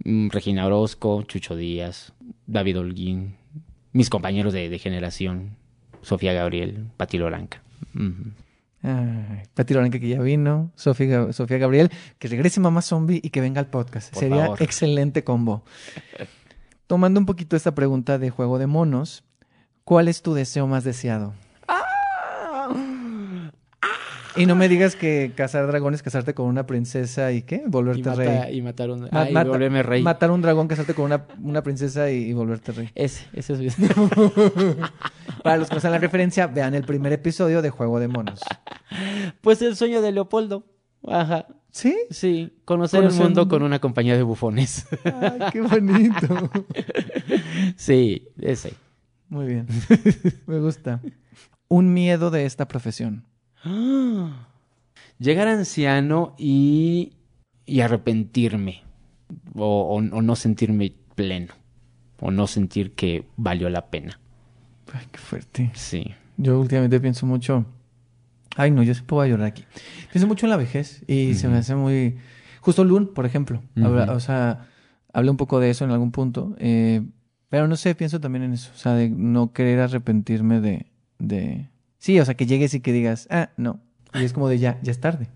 Mm, 0.04 0.28
Regina 0.30 0.66
Orozco, 0.66 1.22
Chucho 1.22 1.56
Díaz, 1.56 2.12
David 2.46 2.80
Holguín, 2.80 3.36
mis 3.92 4.10
compañeros 4.10 4.52
de, 4.52 4.68
de 4.68 4.78
generación, 4.78 5.56
Sofía 6.02 6.32
Gabriel, 6.32 6.86
Pati 6.96 7.16
Loranca. 7.18 7.62
Ay, 8.82 9.42
Pati 9.54 9.74
Lorenca 9.74 9.98
que 10.00 10.08
ya 10.08 10.20
vino, 10.20 10.72
Sofía, 10.74 11.32
Sofía 11.32 11.58
Gabriel, 11.58 11.90
que 12.18 12.28
regrese 12.28 12.58
Mamá 12.60 12.82
Zombie 12.82 13.20
y 13.22 13.30
que 13.30 13.40
venga 13.40 13.60
al 13.60 13.68
podcast. 13.68 14.12
Por 14.12 14.20
Sería 14.20 14.42
favor. 14.44 14.62
excelente 14.62 15.22
combo. 15.24 15.64
Tomando 16.86 17.20
un 17.20 17.26
poquito 17.26 17.56
esta 17.56 17.74
pregunta 17.74 18.18
de 18.18 18.30
juego 18.30 18.58
de 18.58 18.66
monos, 18.66 19.24
¿cuál 19.84 20.08
es 20.08 20.22
tu 20.22 20.34
deseo 20.34 20.66
más 20.66 20.84
deseado? 20.84 21.32
Y 24.36 24.46
no 24.46 24.54
me 24.54 24.68
digas 24.68 24.96
que 24.96 25.32
cazar 25.36 25.66
dragones, 25.66 26.02
casarte 26.02 26.32
con 26.34 26.46
una 26.46 26.64
princesa 26.66 27.32
y 27.32 27.42
qué, 27.42 27.62
Y, 27.66 27.68
volverte 27.68 28.02
mata- 28.08 28.44
rey. 28.44 28.58
y 28.58 28.62
matar 28.62 28.90
un... 28.90 29.00
Ma- 29.02 29.26
mata- 29.30 29.44
volverme 29.50 29.82
rey. 29.82 30.02
Matar 30.02 30.30
un 30.30 30.40
dragón, 30.40 30.68
casarte 30.68 30.94
con 30.94 31.04
una, 31.06 31.26
una 31.42 31.62
princesa 31.62 32.10
y, 32.10 32.24
y 32.30 32.32
volverte 32.32 32.72
rey. 32.72 32.90
Ese, 32.94 33.26
ese 33.34 33.66
es... 33.66 33.76
Para 35.42 35.56
los 35.58 35.68
que 35.68 35.74
no 35.74 35.80
saben 35.80 35.92
la 35.92 35.98
referencia, 35.98 36.46
vean 36.46 36.74
el 36.74 36.84
primer 36.84 37.12
episodio 37.12 37.62
de 37.62 37.70
Juego 37.70 38.00
de 38.00 38.08
Monos. 38.08 38.40
pues 39.40 39.60
el 39.62 39.76
sueño 39.76 40.00
de 40.02 40.12
Leopoldo. 40.12 40.64
Ajá. 41.06 41.46
¿Sí? 41.70 41.96
Sí, 42.10 42.52
conocer 42.64 42.98
el 43.00 43.04
Conocer 43.06 43.22
el 43.22 43.28
mundo 43.28 43.48
con 43.48 43.62
una 43.62 43.78
compañía 43.80 44.16
de 44.16 44.22
bufones. 44.22 44.86
Ay, 45.04 45.40
qué 45.52 45.60
bonito. 45.62 46.50
sí, 47.76 48.28
ese. 48.40 48.74
Muy 49.28 49.46
bien. 49.46 49.66
Me 50.46 50.58
gusta. 50.60 51.00
Un 51.68 51.94
miedo 51.94 52.30
de 52.30 52.44
esta 52.44 52.68
profesión. 52.68 53.24
Llegar 55.18 55.48
anciano 55.48 56.34
y, 56.38 57.12
y 57.66 57.80
arrepentirme. 57.80 58.82
O, 59.54 59.64
o- 59.96 60.16
o 60.16 60.22
no 60.22 60.36
sentirme 60.36 60.92
pleno. 61.14 61.54
O 62.20 62.30
no 62.30 62.46
sentir 62.46 62.92
que 62.92 63.24
valió 63.36 63.68
la 63.70 63.86
pena. 63.86 64.18
Ay, 64.92 65.06
qué 65.10 65.18
fuerte. 65.18 65.70
Sí. 65.74 66.12
Yo 66.36 66.60
últimamente 66.60 67.00
pienso 67.00 67.26
mucho. 67.26 67.64
Ay, 68.56 68.70
no, 68.70 68.82
yo 68.82 68.94
sí 68.94 69.02
puedo 69.02 69.26
llorar 69.26 69.46
aquí. 69.46 69.64
Pienso 70.10 70.26
mucho 70.28 70.46
en 70.46 70.50
la 70.50 70.56
vejez 70.56 71.02
y 71.08 71.34
se 71.34 71.48
me 71.48 71.56
hace 71.58 71.74
muy. 71.74 72.16
Justo 72.60 72.84
Lun, 72.84 73.12
por 73.14 73.26
ejemplo. 73.26 73.62
habla- 73.76 74.12
o 74.12 74.20
sea, 74.20 74.66
hablé 75.12 75.30
un 75.30 75.36
poco 75.36 75.58
de 75.60 75.70
eso 75.70 75.84
en 75.84 75.90
algún 75.90 76.10
punto. 76.12 76.54
eh, 76.58 77.02
pero 77.48 77.68
no 77.68 77.76
sé, 77.76 77.94
pienso 77.94 78.18
también 78.20 78.44
en 78.44 78.52
eso. 78.54 78.70
O 78.74 78.78
sea, 78.78 78.94
de 78.94 79.08
no 79.10 79.52
querer 79.52 79.80
arrepentirme 79.80 80.60
de. 80.60 80.86
de... 81.18 81.68
Sí, 82.02 82.18
o 82.18 82.24
sea, 82.24 82.34
que 82.34 82.46
llegues 82.46 82.74
y 82.74 82.80
que 82.80 82.92
digas, 82.92 83.28
ah, 83.30 83.50
no. 83.56 83.78
Y 84.12 84.24
es 84.24 84.32
como 84.32 84.48
de 84.48 84.58
ya, 84.58 84.80
ya 84.82 84.90
es 84.90 84.98
tarde. 84.98 85.28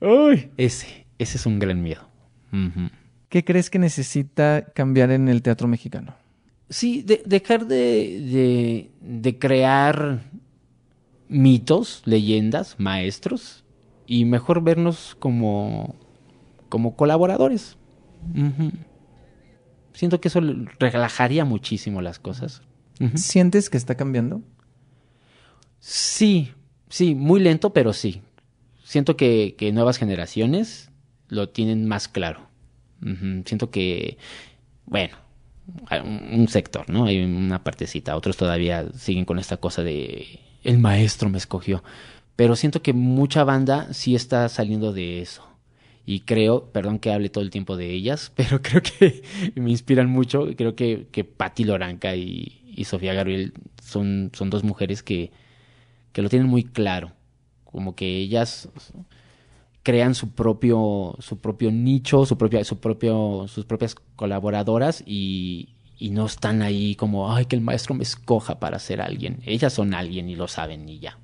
Uy. 0.00 0.48
Ese, 0.56 1.06
ese 1.18 1.38
es 1.38 1.44
un 1.44 1.58
gran 1.58 1.82
miedo. 1.82 2.08
¿Qué 3.28 3.44
crees 3.44 3.68
que 3.68 3.80
necesita 3.80 4.66
cambiar 4.76 5.10
en 5.10 5.26
el 5.28 5.42
teatro 5.42 5.66
mexicano? 5.66 6.14
Sí, 6.70 7.02
de- 7.02 7.20
dejar 7.26 7.66
de, 7.66 8.20
de, 8.30 8.90
de 9.00 9.38
crear 9.40 10.22
mitos, 11.28 12.02
leyendas, 12.04 12.76
maestros, 12.78 13.64
y 14.06 14.24
mejor 14.24 14.62
vernos 14.62 15.16
como, 15.18 15.96
como 16.68 16.94
colaboradores. 16.94 17.76
Siento 19.92 20.20
que 20.20 20.28
eso 20.28 20.40
relajaría 20.78 21.44
muchísimo 21.44 22.02
las 22.02 22.20
cosas. 22.20 22.62
¿Sientes 23.16 23.68
que 23.68 23.76
está 23.78 23.96
cambiando? 23.96 24.42
Sí, 25.86 26.50
sí, 26.88 27.14
muy 27.14 27.40
lento, 27.40 27.74
pero 27.74 27.92
sí. 27.92 28.22
Siento 28.84 29.18
que, 29.18 29.54
que 29.58 29.70
nuevas 29.70 29.98
generaciones 29.98 30.90
lo 31.28 31.50
tienen 31.50 31.86
más 31.86 32.08
claro. 32.08 32.48
Siento 33.44 33.70
que, 33.70 34.16
bueno, 34.86 35.18
un 36.02 36.48
sector, 36.48 36.88
¿no? 36.88 37.04
Hay 37.04 37.22
una 37.22 37.62
partecita. 37.64 38.16
Otros 38.16 38.38
todavía 38.38 38.88
siguen 38.94 39.26
con 39.26 39.38
esta 39.38 39.58
cosa 39.58 39.82
de 39.82 40.40
el 40.62 40.78
maestro 40.78 41.28
me 41.28 41.36
escogió. 41.36 41.84
Pero 42.34 42.56
siento 42.56 42.80
que 42.80 42.94
mucha 42.94 43.44
banda 43.44 43.92
sí 43.92 44.14
está 44.14 44.48
saliendo 44.48 44.94
de 44.94 45.20
eso. 45.20 45.46
Y 46.06 46.20
creo, 46.20 46.72
perdón 46.72 46.98
que 46.98 47.12
hable 47.12 47.28
todo 47.28 47.44
el 47.44 47.50
tiempo 47.50 47.76
de 47.76 47.90
ellas, 47.92 48.32
pero 48.36 48.62
creo 48.62 48.80
que 48.82 49.22
me 49.54 49.70
inspiran 49.70 50.08
mucho. 50.08 50.48
Creo 50.56 50.74
que, 50.76 51.08
que 51.12 51.24
Patti 51.24 51.64
Loranca 51.64 52.16
y, 52.16 52.62
y 52.74 52.84
Sofía 52.84 53.12
Gabriel 53.12 53.52
son, 53.82 54.30
son 54.32 54.48
dos 54.48 54.64
mujeres 54.64 55.02
que, 55.02 55.30
que 56.14 56.22
lo 56.22 56.30
tienen 56.30 56.48
muy 56.48 56.64
claro. 56.64 57.12
Como 57.64 57.94
que 57.94 58.16
ellas 58.16 58.70
crean 59.82 60.14
su 60.14 60.30
propio, 60.30 61.16
su 61.18 61.38
propio 61.40 61.70
nicho, 61.70 62.24
su 62.24 62.38
propia, 62.38 62.64
su 62.64 62.78
propio, 62.78 63.46
sus 63.48 63.66
propias 63.66 63.96
colaboradoras 64.16 65.02
y, 65.04 65.74
y 65.98 66.10
no 66.10 66.24
están 66.24 66.62
ahí 66.62 66.94
como, 66.94 67.34
ay, 67.34 67.46
que 67.46 67.56
el 67.56 67.62
maestro 67.62 67.94
me 67.94 68.04
escoja 68.04 68.60
para 68.60 68.78
ser 68.78 69.02
alguien. 69.02 69.40
Ellas 69.44 69.74
son 69.74 69.92
alguien 69.92 70.30
y 70.30 70.36
lo 70.36 70.48
saben 70.48 70.88
y 70.88 71.00
ya. 71.00 71.18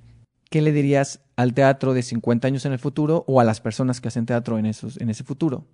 ¿Qué 0.50 0.60
le 0.60 0.72
dirías 0.72 1.20
al 1.36 1.54
teatro 1.54 1.94
de 1.94 2.02
50 2.02 2.48
años 2.48 2.66
en 2.66 2.72
el 2.72 2.80
futuro 2.80 3.24
o 3.28 3.40
a 3.40 3.44
las 3.44 3.60
personas 3.60 4.00
que 4.00 4.08
hacen 4.08 4.26
teatro 4.26 4.58
en, 4.58 4.66
esos, 4.66 5.00
en 5.00 5.08
ese 5.08 5.22
futuro? 5.22 5.68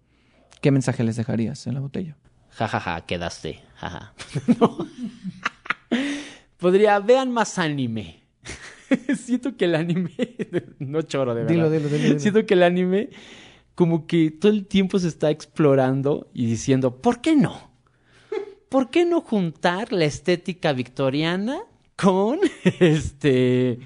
¿Qué 0.61 0.71
mensaje 0.71 1.03
les 1.03 1.17
dejarías 1.17 1.67
en 1.67 1.75
la 1.75 1.81
botella? 1.81 2.17
Ja, 2.51 2.69
ja, 2.69 2.81
ja, 2.81 3.01
quedaste. 3.07 3.63
Jaja. 3.77 4.13
No. 4.61 4.87
Podría, 6.59 6.99
vean 7.01 7.31
más 7.33 7.59
anime. 7.59 8.26
Siento 9.17 9.57
que 9.57 9.67
el 9.67 9.75
anime, 9.75 10.11
no 10.79 11.03
choro 11.03 11.35
de 11.35 11.43
verdad. 11.43 11.55
Dilo, 11.55 11.71
dilo, 11.71 11.89
dilo, 11.89 12.05
dilo. 12.05 12.21
Siento 12.21 12.47
que 12.47 12.55
el 12.55 12.63
anime 12.63 13.11
como 13.75 14.07
que 14.07 14.31
todo 14.31 14.51
el 14.53 14.67
tiempo 14.67 14.99
se 14.99 15.09
está 15.09 15.31
explorando 15.31 16.29
y 16.33 16.47
diciendo, 16.47 16.97
¿por 16.97 17.21
qué 17.21 17.37
no? 17.37 17.71
¿Por 18.69 18.91
qué 18.91 19.05
no 19.05 19.21
juntar 19.21 19.93
la 19.93 20.07
estética 20.07 20.73
victoriana 20.73 21.61
con 21.95 22.41
este 22.81 23.79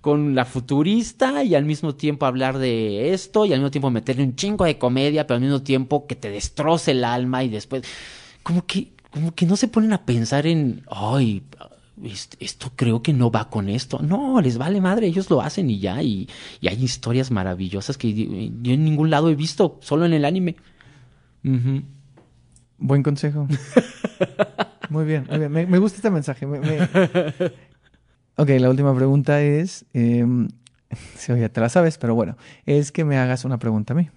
con 0.00 0.34
la 0.34 0.44
futurista 0.44 1.42
y 1.42 1.54
al 1.54 1.64
mismo 1.64 1.94
tiempo 1.96 2.24
hablar 2.24 2.58
de 2.58 3.12
esto 3.12 3.44
y 3.44 3.52
al 3.52 3.58
mismo 3.58 3.70
tiempo 3.70 3.90
meterle 3.90 4.22
un 4.22 4.36
chingo 4.36 4.64
de 4.64 4.78
comedia, 4.78 5.26
pero 5.26 5.36
al 5.36 5.42
mismo 5.42 5.62
tiempo 5.62 6.06
que 6.06 6.14
te 6.14 6.30
destroce 6.30 6.92
el 6.92 7.04
alma 7.04 7.42
y 7.42 7.48
después 7.48 7.82
como 8.42 8.64
que 8.64 8.92
como 9.10 9.34
que 9.34 9.46
no 9.46 9.56
se 9.56 9.68
ponen 9.68 9.92
a 9.92 10.04
pensar 10.04 10.46
en, 10.46 10.82
ay, 10.90 11.42
esto 12.40 12.72
creo 12.76 13.02
que 13.02 13.12
no 13.12 13.30
va 13.30 13.48
con 13.48 13.68
esto. 13.68 14.00
No, 14.00 14.40
les 14.40 14.58
vale 14.58 14.80
madre, 14.80 15.06
ellos 15.06 15.30
lo 15.30 15.40
hacen 15.40 15.70
y 15.70 15.78
ya. 15.78 16.02
Y, 16.02 16.28
hay 16.62 16.82
historias 16.82 17.30
maravillosas 17.30 17.98
que 17.98 18.12
yo 18.14 18.72
en 18.72 18.84
ningún 18.84 19.10
lado 19.10 19.30
he 19.30 19.34
visto, 19.34 19.78
solo 19.80 20.06
en 20.06 20.12
el 20.12 20.24
anime. 20.24 20.56
Buen 22.78 23.02
consejo. 23.02 23.48
muy 24.90 25.04
bien, 25.04 25.26
muy 25.28 25.38
bien. 25.38 25.52
Me, 25.52 25.78
gusta 25.78 25.96
este 25.96 26.10
mensaje. 26.10 26.46
Ok, 28.40 28.50
la 28.50 28.70
última 28.70 28.94
pregunta 28.94 29.42
es, 29.42 29.84
eh, 29.94 30.24
si 31.16 31.36
ya 31.36 31.48
te 31.48 31.60
la 31.60 31.68
sabes, 31.68 31.98
pero 31.98 32.14
bueno, 32.14 32.36
es 32.66 32.92
que 32.92 33.04
me 33.04 33.18
hagas 33.18 33.44
una 33.44 33.58
pregunta 33.58 33.94
a 33.94 33.96
mí. 33.96 34.10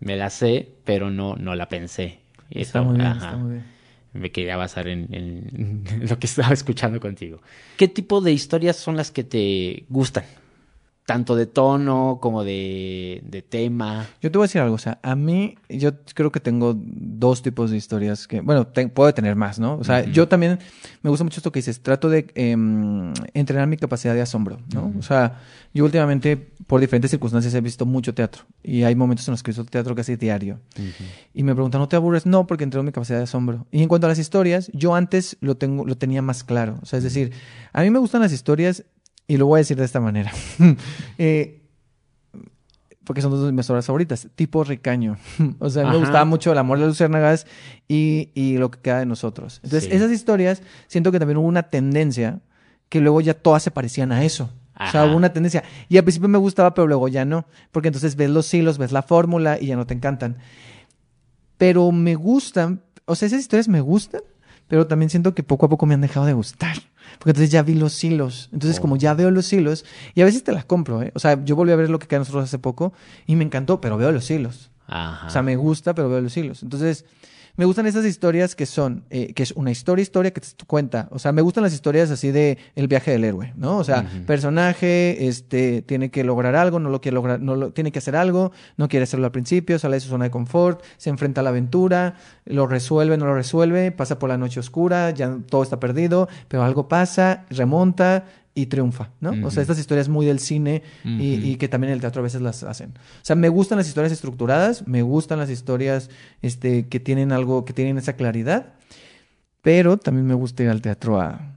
Me 0.00 0.16
la 0.16 0.28
sé, 0.28 0.68
pero 0.84 1.08
no, 1.08 1.36
no 1.36 1.54
la 1.54 1.68
pensé. 1.68 2.18
está 2.50 2.82
muy 2.82 2.96
bien, 2.96 3.12
está 3.12 3.36
muy 3.36 3.52
bien 3.52 3.79
me 4.12 4.32
quería 4.32 4.56
basar 4.56 4.88
en, 4.88 5.84
lo 6.08 6.18
que 6.18 6.26
estaba 6.26 6.52
escuchando 6.52 7.00
contigo. 7.00 7.40
¿Qué 7.76 7.88
tipo 7.88 8.20
de 8.20 8.32
historias 8.32 8.76
son 8.76 8.96
las 8.96 9.10
que 9.10 9.24
te 9.24 9.84
gustan? 9.88 10.24
Tanto 11.10 11.34
de 11.34 11.46
tono 11.46 12.18
como 12.22 12.44
de, 12.44 13.20
de, 13.24 13.42
tema. 13.42 14.06
Yo 14.22 14.30
te 14.30 14.38
voy 14.38 14.44
a 14.44 14.46
decir 14.46 14.60
algo, 14.60 14.76
o 14.76 14.78
sea, 14.78 15.00
a 15.02 15.16
mí 15.16 15.56
yo 15.68 15.90
creo 16.14 16.30
que 16.30 16.38
tengo 16.38 16.76
dos 16.76 17.42
tipos 17.42 17.72
de 17.72 17.76
historias 17.76 18.28
que, 18.28 18.40
bueno, 18.40 18.68
puedo 18.94 19.12
tener 19.12 19.34
más, 19.34 19.58
¿no? 19.58 19.76
O 19.76 19.82
sea, 19.82 20.04
yo 20.04 20.28
también 20.28 20.60
me 21.02 21.10
gusta 21.10 21.24
mucho 21.24 21.40
esto 21.40 21.50
que 21.50 21.58
dices, 21.58 21.80
trato 21.82 22.08
de 22.08 22.28
em, 22.36 23.12
entrenar 23.34 23.66
mi 23.66 23.76
capacidad 23.76 24.14
de 24.14 24.20
asombro, 24.20 24.60
¿no? 24.72 24.92
O 24.96 25.02
sea, 25.02 25.40
yo 25.74 25.84
últimamente, 25.84 26.36
por 26.68 26.80
diferentes 26.80 27.10
circunstancias, 27.10 27.52
he 27.54 27.60
visto 27.60 27.86
mucho 27.86 28.14
teatro 28.14 28.44
y 28.62 28.84
hay 28.84 28.94
momentos 28.94 29.26
en 29.26 29.32
los 29.32 29.42
que 29.42 29.50
he 29.50 29.52
visto 29.52 29.64
teatro 29.64 29.96
casi 29.96 30.14
diario. 30.14 30.60
Y 31.34 31.42
me 31.42 31.54
preguntan, 31.54 31.80
¿no 31.80 31.88
te 31.88 31.96
aburres? 31.96 32.24
No, 32.24 32.46
porque 32.46 32.62
entreno 32.62 32.84
mi 32.84 32.92
capacidad 32.92 33.18
de 33.18 33.24
asombro. 33.24 33.66
Y 33.72 33.82
en 33.82 33.88
cuanto 33.88 34.06
a 34.06 34.10
las 34.10 34.18
historias, 34.20 34.70
yo 34.74 34.94
antes 34.94 35.36
lo, 35.40 35.56
tengo, 35.56 35.84
lo 35.84 35.96
tenía 35.96 36.22
más 36.22 36.44
claro. 36.44 36.78
O 36.82 36.86
sea, 36.86 36.98
es 36.98 37.02
decir, 37.02 37.32
a 37.72 37.82
mí 37.82 37.90
me 37.90 37.98
gustan 37.98 38.20
las 38.20 38.32
historias 38.32 38.84
y 39.30 39.36
lo 39.36 39.46
voy 39.46 39.58
a 39.58 39.60
decir 39.60 39.76
de 39.76 39.84
esta 39.84 40.00
manera. 40.00 40.32
Eh, 41.18 41.62
porque 43.04 43.22
son 43.22 43.30
dos 43.30 43.46
de 43.46 43.52
mis 43.52 43.68
obras 43.70 43.86
favoritas. 43.86 44.28
Tipo 44.34 44.64
Ricaño. 44.64 45.18
o 45.58 45.70
sea, 45.70 45.88
me 45.88 45.96
gustaba 45.96 46.24
mucho 46.24 46.52
El 46.52 46.58
amor 46.58 46.78
de 46.78 46.82
las 46.82 46.90
luciérnagas 46.90 47.46
y, 47.86 48.30
y 48.34 48.58
lo 48.58 48.70
que 48.70 48.80
queda 48.80 48.98
de 48.98 49.06
nosotros. 49.06 49.60
Entonces, 49.62 49.90
esas 49.92 50.10
historias, 50.10 50.62
siento 50.88 51.12
que 51.12 51.18
también 51.18 51.38
hubo 51.38 51.46
una 51.46 51.64
tendencia 51.64 52.40
que 52.88 53.00
luego 53.00 53.20
ya 53.20 53.34
todas 53.34 53.62
se 53.62 53.70
parecían 53.70 54.10
a 54.10 54.24
eso. 54.24 54.50
O 54.80 54.90
sea, 54.90 55.04
hubo 55.06 55.16
una 55.16 55.32
tendencia. 55.32 55.62
Y 55.88 55.96
al 55.96 56.04
principio 56.04 56.28
me 56.28 56.38
gustaba, 56.38 56.74
pero 56.74 56.88
luego 56.88 57.06
ya 57.06 57.24
no. 57.24 57.46
Porque 57.70 57.88
entonces 57.88 58.16
ves 58.16 58.30
los 58.30 58.52
hilos, 58.52 58.78
ves 58.78 58.90
la 58.90 59.02
fórmula 59.02 59.58
y 59.60 59.66
ya 59.66 59.76
no 59.76 59.86
te 59.86 59.94
encantan. 59.94 60.38
Pero 61.56 61.92
me 61.92 62.16
gustan, 62.16 62.82
o 63.04 63.14
sea, 63.14 63.26
esas 63.26 63.40
historias 63.40 63.68
me 63.68 63.80
gustan, 63.80 64.22
pero 64.66 64.86
también 64.86 65.10
siento 65.10 65.34
que 65.34 65.42
poco 65.42 65.66
a 65.66 65.68
poco 65.68 65.86
me 65.86 65.94
han 65.94 66.00
dejado 66.00 66.26
de 66.26 66.32
gustar. 66.32 66.76
Porque 67.18 67.30
entonces 67.30 67.50
ya 67.50 67.62
vi 67.62 67.74
los 67.74 68.02
hilos. 68.02 68.48
Entonces, 68.52 68.80
como 68.80 68.96
ya 68.96 69.14
veo 69.14 69.30
los 69.30 69.52
hilos, 69.52 69.84
y 70.14 70.22
a 70.22 70.24
veces 70.24 70.44
te 70.44 70.52
las 70.52 70.64
compro, 70.64 71.02
¿eh? 71.02 71.12
O 71.14 71.18
sea, 71.18 71.44
yo 71.44 71.56
volví 71.56 71.72
a 71.72 71.76
ver 71.76 71.90
lo 71.90 71.98
que 71.98 72.06
queda 72.06 72.20
nosotros 72.20 72.44
hace 72.44 72.58
poco 72.58 72.92
y 73.26 73.36
me 73.36 73.44
encantó, 73.44 73.80
pero 73.80 73.96
veo 73.96 74.12
los 74.12 74.30
hilos. 74.30 74.70
Ajá. 74.86 75.26
O 75.26 75.30
sea, 75.30 75.42
me 75.42 75.56
gusta, 75.56 75.94
pero 75.94 76.08
veo 76.08 76.20
los 76.20 76.36
hilos. 76.36 76.62
Entonces, 76.62 77.04
me 77.60 77.66
gustan 77.66 77.86
esas 77.86 78.06
historias 78.06 78.54
que 78.54 78.64
son, 78.64 79.04
eh, 79.10 79.34
que 79.34 79.42
es 79.42 79.52
una 79.52 79.70
historia, 79.70 80.02
historia 80.02 80.30
que 80.30 80.40
te 80.40 80.64
cuenta. 80.66 81.08
O 81.10 81.18
sea, 81.18 81.30
me 81.30 81.42
gustan 81.42 81.62
las 81.62 81.74
historias 81.74 82.10
así 82.10 82.30
de 82.30 82.56
el 82.74 82.88
viaje 82.88 83.10
del 83.10 83.22
héroe, 83.22 83.52
¿no? 83.54 83.76
O 83.76 83.84
sea, 83.84 84.10
personaje, 84.26 85.28
este, 85.28 85.82
tiene 85.82 86.10
que 86.10 86.24
lograr 86.24 86.56
algo, 86.56 86.80
no 86.80 86.88
lo 86.88 87.02
quiere 87.02 87.16
lograr, 87.16 87.38
no 87.38 87.56
lo, 87.56 87.70
tiene 87.70 87.92
que 87.92 87.98
hacer 87.98 88.16
algo, 88.16 88.50
no 88.78 88.88
quiere 88.88 89.04
hacerlo 89.04 89.26
al 89.26 89.32
principio, 89.32 89.78
sale 89.78 89.96
de 89.96 90.00
su 90.00 90.08
zona 90.08 90.24
de 90.24 90.30
confort, 90.30 90.82
se 90.96 91.10
enfrenta 91.10 91.42
a 91.42 91.44
la 91.44 91.50
aventura, 91.50 92.14
lo 92.46 92.66
resuelve, 92.66 93.18
no 93.18 93.26
lo 93.26 93.34
resuelve, 93.34 93.92
pasa 93.92 94.18
por 94.18 94.30
la 94.30 94.38
noche 94.38 94.58
oscura, 94.58 95.10
ya 95.10 95.36
todo 95.46 95.62
está 95.62 95.78
perdido, 95.78 96.30
pero 96.48 96.64
algo 96.64 96.88
pasa, 96.88 97.44
remonta, 97.50 98.24
y 98.60 98.66
triunfa, 98.66 99.10
¿no? 99.20 99.46
O 99.46 99.50
sea, 99.50 99.62
estas 99.62 99.78
historias 99.78 100.08
muy 100.08 100.26
del 100.26 100.38
cine 100.38 100.82
y, 101.04 101.56
que 101.56 101.68
también 101.68 101.92
el 101.92 102.00
teatro 102.00 102.20
a 102.20 102.22
veces 102.22 102.40
las 102.40 102.62
hacen. 102.62 102.90
O 102.90 103.24
sea, 103.24 103.36
me 103.36 103.48
gustan 103.48 103.78
las 103.78 103.88
historias 103.88 104.12
estructuradas, 104.12 104.86
me 104.86 105.02
gustan 105.02 105.38
las 105.38 105.50
historias 105.50 106.10
este, 106.42 106.88
que 106.88 107.00
tienen 107.00 107.32
algo, 107.32 107.64
que 107.64 107.72
tienen 107.72 107.98
esa 107.98 108.14
claridad, 108.14 108.74
pero 109.62 109.96
también 109.96 110.26
me 110.26 110.34
gusta 110.34 110.62
ir 110.62 110.70
al 110.70 110.82
teatro 110.82 111.20
a, 111.20 111.56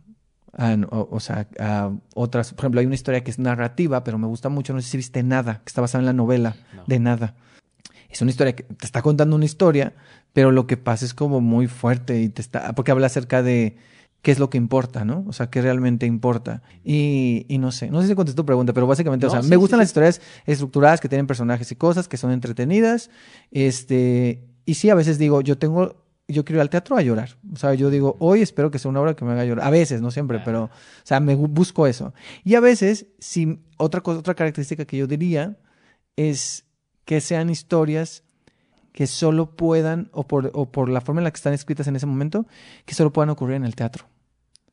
o, 0.90 1.20
sea, 1.20 1.48
a 1.60 1.92
otras. 2.14 2.54
Por 2.54 2.66
ejemplo, 2.66 2.80
hay 2.80 2.86
una 2.86 2.96
historia 2.96 3.24
que 3.24 3.32
es 3.32 3.40
narrativa, 3.40 4.04
pero 4.04 4.18
me 4.18 4.28
gusta 4.28 4.50
mucho, 4.50 4.74
no 4.74 4.82
sé 4.82 4.90
si 4.90 4.98
viste 4.98 5.24
Nada, 5.24 5.62
que 5.64 5.70
está 5.70 5.82
basada 5.82 6.02
en 6.02 6.06
la 6.06 6.14
novela 6.14 6.56
de 6.88 7.00
Nada. 7.00 7.36
Es 8.10 8.22
una 8.22 8.30
historia 8.30 8.56
que 8.56 8.64
te 8.64 8.86
está 8.86 9.02
contando 9.02 9.36
una 9.36 9.46
historia, 9.46 9.94
pero 10.34 10.52
lo 10.52 10.68
que 10.68 10.78
pasa 10.78 11.06
es 11.06 11.14
como 11.14 11.42
muy 11.42 11.68
fuerte 11.68 12.22
y 12.22 12.30
te 12.30 12.42
está, 12.42 12.74
porque 12.74 12.92
habla 12.92 13.08
acerca 13.08 13.42
de 13.42 13.78
qué 14.24 14.32
es 14.32 14.40
lo 14.40 14.50
que 14.50 14.58
importa, 14.58 15.04
¿no? 15.04 15.26
O 15.28 15.34
sea, 15.34 15.50
qué 15.50 15.62
realmente 15.62 16.06
importa. 16.06 16.64
Y, 16.84 17.46
y 17.50 17.58
no 17.58 17.74
sé, 17.74 17.92
no 17.92 18.02
sé 18.02 18.08
si 18.08 18.16
contesté 18.16 18.38
tu 18.38 18.46
pregunta, 18.46 18.72
pero 18.72 18.88
básicamente, 18.88 19.26
o 19.26 19.30
sea, 19.30 19.42
me 19.42 19.58
gustan 19.58 19.80
las 19.80 19.90
historias 19.90 20.22
estructuradas 20.46 21.02
que 21.02 21.10
tienen 21.10 21.28
personajes 21.28 21.70
y 21.74 21.76
cosas, 21.76 22.08
que 22.08 22.16
son 22.16 22.32
entretenidas. 22.32 23.10
Este, 23.52 24.42
y 24.66 24.76
sí, 24.76 24.90
a 24.90 24.96
veces 24.96 25.18
digo, 25.18 25.42
yo 25.42 25.58
tengo, 25.58 26.06
yo 26.30 26.46
quiero 26.46 26.60
ir 26.60 26.62
al 26.62 26.70
teatro 26.70 26.96
a 26.96 27.02
llorar. 27.02 27.38
O 27.52 27.58
sea, 27.58 27.74
yo 27.74 27.90
digo, 27.90 28.16
hoy 28.20 28.42
espero 28.42 28.72
que 28.72 28.80
sea 28.80 28.90
una 28.90 29.02
obra 29.02 29.14
que 29.14 29.26
me 29.26 29.34
haga 29.34 29.44
llorar. 29.44 29.68
A 29.68 29.70
veces, 29.70 30.02
no 30.02 30.10
siempre, 30.10 30.40
pero, 30.40 30.64
o 30.64 30.70
sea, 31.04 31.20
me 31.20 31.36
busco 31.36 31.86
eso. 31.86 32.14
Y 32.46 32.56
a 32.56 32.62
veces, 32.62 33.08
si 33.20 33.60
otra 33.76 34.00
cosa, 34.00 34.20
otra 34.20 34.36
característica 34.36 34.86
que 34.86 34.96
yo 34.96 35.06
diría 35.06 35.58
es 36.16 36.64
que 37.04 37.20
sean 37.20 37.50
historias 37.50 38.24
que 38.94 39.06
solo 39.06 39.58
puedan, 39.58 40.10
o 40.14 40.26
por, 40.26 40.50
o 40.54 40.72
por 40.72 40.88
la 40.88 41.02
forma 41.02 41.20
en 41.20 41.26
la 41.26 41.32
que 41.32 41.38
están 41.38 41.52
escritas 41.52 41.88
en 41.88 41.98
ese 41.98 42.06
momento, 42.06 42.46
que 42.86 42.96
solo 42.96 43.12
puedan 43.12 43.30
ocurrir 43.30 43.58
en 43.58 43.66
el 43.66 43.76
teatro. 43.76 44.13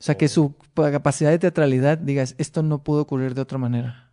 O 0.00 0.02
sea, 0.02 0.16
que 0.16 0.28
su 0.28 0.54
capacidad 0.74 1.30
de 1.30 1.38
teatralidad 1.38 1.98
digas, 1.98 2.34
esto 2.38 2.62
no 2.62 2.82
pudo 2.82 3.02
ocurrir 3.02 3.34
de 3.34 3.42
otra 3.42 3.58
manera. 3.58 4.06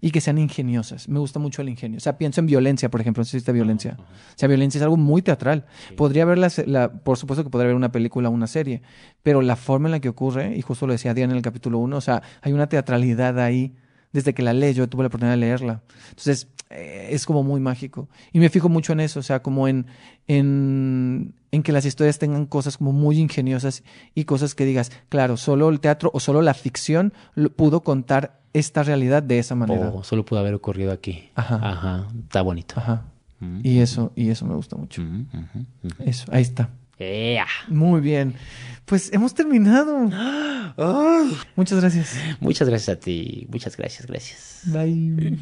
Y 0.00 0.10
que 0.12 0.20
sean 0.20 0.38
ingeniosas. 0.38 1.08
Me 1.08 1.18
gusta 1.18 1.38
mucho 1.38 1.60
el 1.60 1.68
ingenio. 1.68 1.98
O 1.98 2.00
sea, 2.00 2.16
pienso 2.16 2.40
en 2.40 2.46
violencia, 2.46 2.88
por 2.88 3.00
ejemplo. 3.00 3.20
No 3.20 3.24
si 3.24 3.38
violencia. 3.52 3.96
O 3.98 4.04
sea, 4.36 4.48
violencia 4.48 4.78
es 4.78 4.82
algo 4.82 4.96
muy 4.96 5.22
teatral. 5.22 5.66
Podría 5.96 6.22
haber, 6.22 6.38
la, 6.38 6.92
por 6.92 7.18
supuesto 7.18 7.42
que 7.42 7.50
podría 7.50 7.66
haber 7.66 7.76
una 7.76 7.90
película 7.90 8.28
o 8.28 8.32
una 8.32 8.46
serie, 8.46 8.80
pero 9.22 9.42
la 9.42 9.56
forma 9.56 9.88
en 9.88 9.92
la 9.92 10.00
que 10.00 10.08
ocurre, 10.08 10.56
y 10.56 10.62
justo 10.62 10.86
lo 10.86 10.92
decía 10.92 11.14
Diana 11.14 11.32
en 11.32 11.38
el 11.38 11.42
capítulo 11.42 11.78
1, 11.78 11.96
o 11.96 12.00
sea, 12.00 12.22
hay 12.40 12.52
una 12.52 12.68
teatralidad 12.68 13.40
ahí 13.40 13.74
desde 14.12 14.34
que 14.34 14.42
la 14.42 14.52
leí, 14.52 14.74
yo 14.74 14.88
tuve 14.88 15.02
la 15.02 15.08
oportunidad 15.08 15.34
de 15.34 15.40
leerla. 15.40 15.82
Entonces, 16.10 16.48
eh, 16.70 17.08
es 17.10 17.26
como 17.26 17.42
muy 17.42 17.60
mágico. 17.60 18.08
Y 18.32 18.40
me 18.40 18.48
fijo 18.50 18.68
mucho 18.68 18.92
en 18.92 19.00
eso, 19.00 19.20
o 19.20 19.22
sea, 19.22 19.42
como 19.42 19.68
en, 19.68 19.86
en, 20.26 21.34
en, 21.50 21.62
que 21.62 21.72
las 21.72 21.84
historias 21.84 22.18
tengan 22.18 22.46
cosas 22.46 22.76
como 22.76 22.92
muy 22.92 23.18
ingeniosas 23.18 23.82
y 24.14 24.24
cosas 24.24 24.54
que 24.54 24.64
digas, 24.64 24.92
claro, 25.08 25.36
solo 25.36 25.68
el 25.70 25.80
teatro 25.80 26.10
o 26.12 26.20
solo 26.20 26.42
la 26.42 26.54
ficción 26.54 27.12
pudo 27.56 27.82
contar 27.82 28.40
esta 28.52 28.82
realidad 28.82 29.22
de 29.22 29.38
esa 29.38 29.54
manera. 29.54 29.90
Oh, 29.94 30.02
solo 30.02 30.24
pudo 30.24 30.40
haber 30.40 30.54
ocurrido 30.54 30.92
aquí. 30.92 31.30
Ajá. 31.34 31.60
Ajá. 31.62 32.08
Está 32.24 32.42
bonito. 32.42 32.74
Ajá. 32.76 33.04
Mm. 33.40 33.60
Y 33.62 33.78
eso, 33.80 34.12
y 34.16 34.30
eso 34.30 34.46
me 34.46 34.54
gusta 34.54 34.76
mucho. 34.76 35.02
Mm, 35.02 35.26
eso, 36.00 36.26
ahí 36.32 36.42
está. 36.42 36.70
Muy 37.68 38.00
bien. 38.00 38.34
Pues 38.84 39.12
hemos 39.12 39.34
terminado. 39.34 40.10
muchas 41.56 41.80
gracias. 41.80 42.16
Muchas 42.40 42.68
gracias 42.68 42.96
a 42.96 42.98
ti. 42.98 43.46
Muchas 43.50 43.76
gracias, 43.76 44.06
gracias. 44.06 44.62
Bye. 44.64 45.38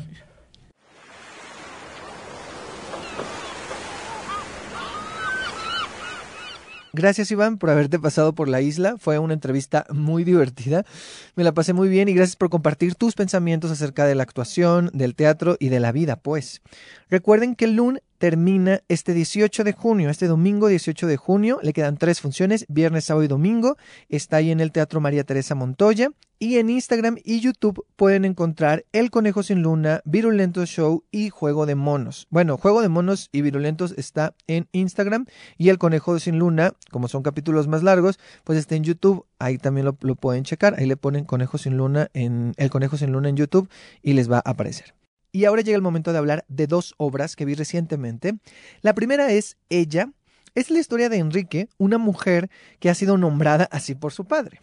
Gracias 6.97 7.31
Iván 7.31 7.59
por 7.59 7.69
haberte 7.69 7.99
pasado 7.99 8.35
por 8.35 8.49
la 8.49 8.63
isla. 8.63 8.97
Fue 8.97 9.19
una 9.19 9.35
entrevista 9.35 9.85
muy 9.91 10.25
divertida. 10.25 10.87
Me 11.35 11.45
la 11.45 11.53
pasé 11.53 11.75
muy 11.75 11.91
bien 11.91 12.09
y 12.09 12.15
gracias 12.15 12.37
por 12.37 12.49
compartir 12.49 12.95
tus 12.95 13.15
pensamientos 13.15 13.71
acerca 13.71 14.07
de 14.07 14.15
la 14.15 14.23
actuación, 14.23 14.91
del 14.95 15.15
teatro 15.15 15.59
y 15.61 15.69
de 15.69 15.79
la 15.79 15.93
vida, 15.93 16.17
pues. 16.17 16.63
Recuerden 17.11 17.55
que 17.55 17.67
el 17.67 17.77
lunes 17.77 18.03
termina 18.19 18.83
este 18.89 19.15
18 19.15 19.65
de 19.65 19.73
junio, 19.73 20.11
este 20.11 20.27
domingo 20.27 20.69
18 20.69 21.07
de 21.07 21.17
junio. 21.17 21.59
Le 21.63 21.73
quedan 21.73 21.97
tres 21.97 22.21
funciones, 22.21 22.67
viernes, 22.69 23.05
sábado 23.05 23.25
y 23.25 23.29
domingo. 23.29 23.77
Está 24.09 24.39
ahí 24.39 24.51
en 24.51 24.61
el 24.61 24.73
Teatro 24.73 25.01
María 25.01 25.25
Teresa 25.25 25.55
Montoya. 25.55 26.11
Y 26.39 26.59
en 26.59 26.69
Instagram 26.69 27.17
y 27.25 27.41
YouTube 27.41 27.87
pueden 27.97 28.27
encontrar 28.27 28.85
El 28.93 29.11
Conejo 29.11 29.43
sin 29.43 29.63
Luna, 29.63 30.03
Virulentos 30.05 30.69
Show 30.69 31.03
y 31.11 31.31
Juego 31.31 31.65
de 31.65 31.75
Monos. 31.75 32.27
Bueno, 32.29 32.59
Juego 32.59 32.83
de 32.83 32.91
Monos 32.91 33.31
y 33.33 33.41
Virulentos 33.41 33.95
está 33.97 34.35
en 34.47 34.69
Instagram 34.73 35.25
y 35.57 35.71
El 35.71 35.79
Conejo 35.79 36.19
sin 36.19 36.39
Luna, 36.39 36.75
como 36.91 37.09
son 37.09 37.23
capítulos 37.23 37.69
más 37.69 37.83
largos, 37.83 38.19
pues 38.45 38.59
está 38.59 38.75
en 38.75 38.85
YouTube. 38.85 39.25
Ahí 39.39 39.57
también 39.57 39.87
lo, 39.87 39.97
lo 40.03 40.15
pueden 40.15 40.45
checar. 40.45 40.75
Ahí 40.79 40.85
le 40.85 40.99
ponen 40.99 41.25
Conejo 41.25 41.57
sin 41.57 41.79
Luna 41.79 42.11
en 42.13 42.53
El 42.59 42.69
Conejo 42.69 42.99
sin 42.99 43.13
Luna 43.13 43.31
en 43.31 43.37
YouTube 43.37 43.71
y 44.03 44.13
les 44.13 44.31
va 44.31 44.37
a 44.37 44.51
aparecer. 44.51 44.95
Y 45.37 45.45
ahora 45.45 45.61
llega 45.61 45.77
el 45.77 45.83
momento 45.83 46.13
de 46.15 46.19
hablar 46.19 46.47
de 46.49 46.67
dos 46.67 46.95
obras 46.97 47.37
que 47.37 47.45
vi 47.45 47.53
recientemente. 47.53 48.39
La 48.81 48.95
primera 48.95 49.31
es 49.33 49.59
Ella. 49.69 50.11
Es 50.55 50.71
la 50.71 50.79
historia 50.79 51.11
de 51.11 51.19
Enrique, 51.19 51.69
una 51.77 51.99
mujer 51.99 52.49
que 52.81 52.89
ha 52.89 52.95
sido 52.95 53.19
nombrada 53.19 53.69
así 53.71 53.95
por 53.95 54.15
su 54.15 54.25
padre. 54.25 54.63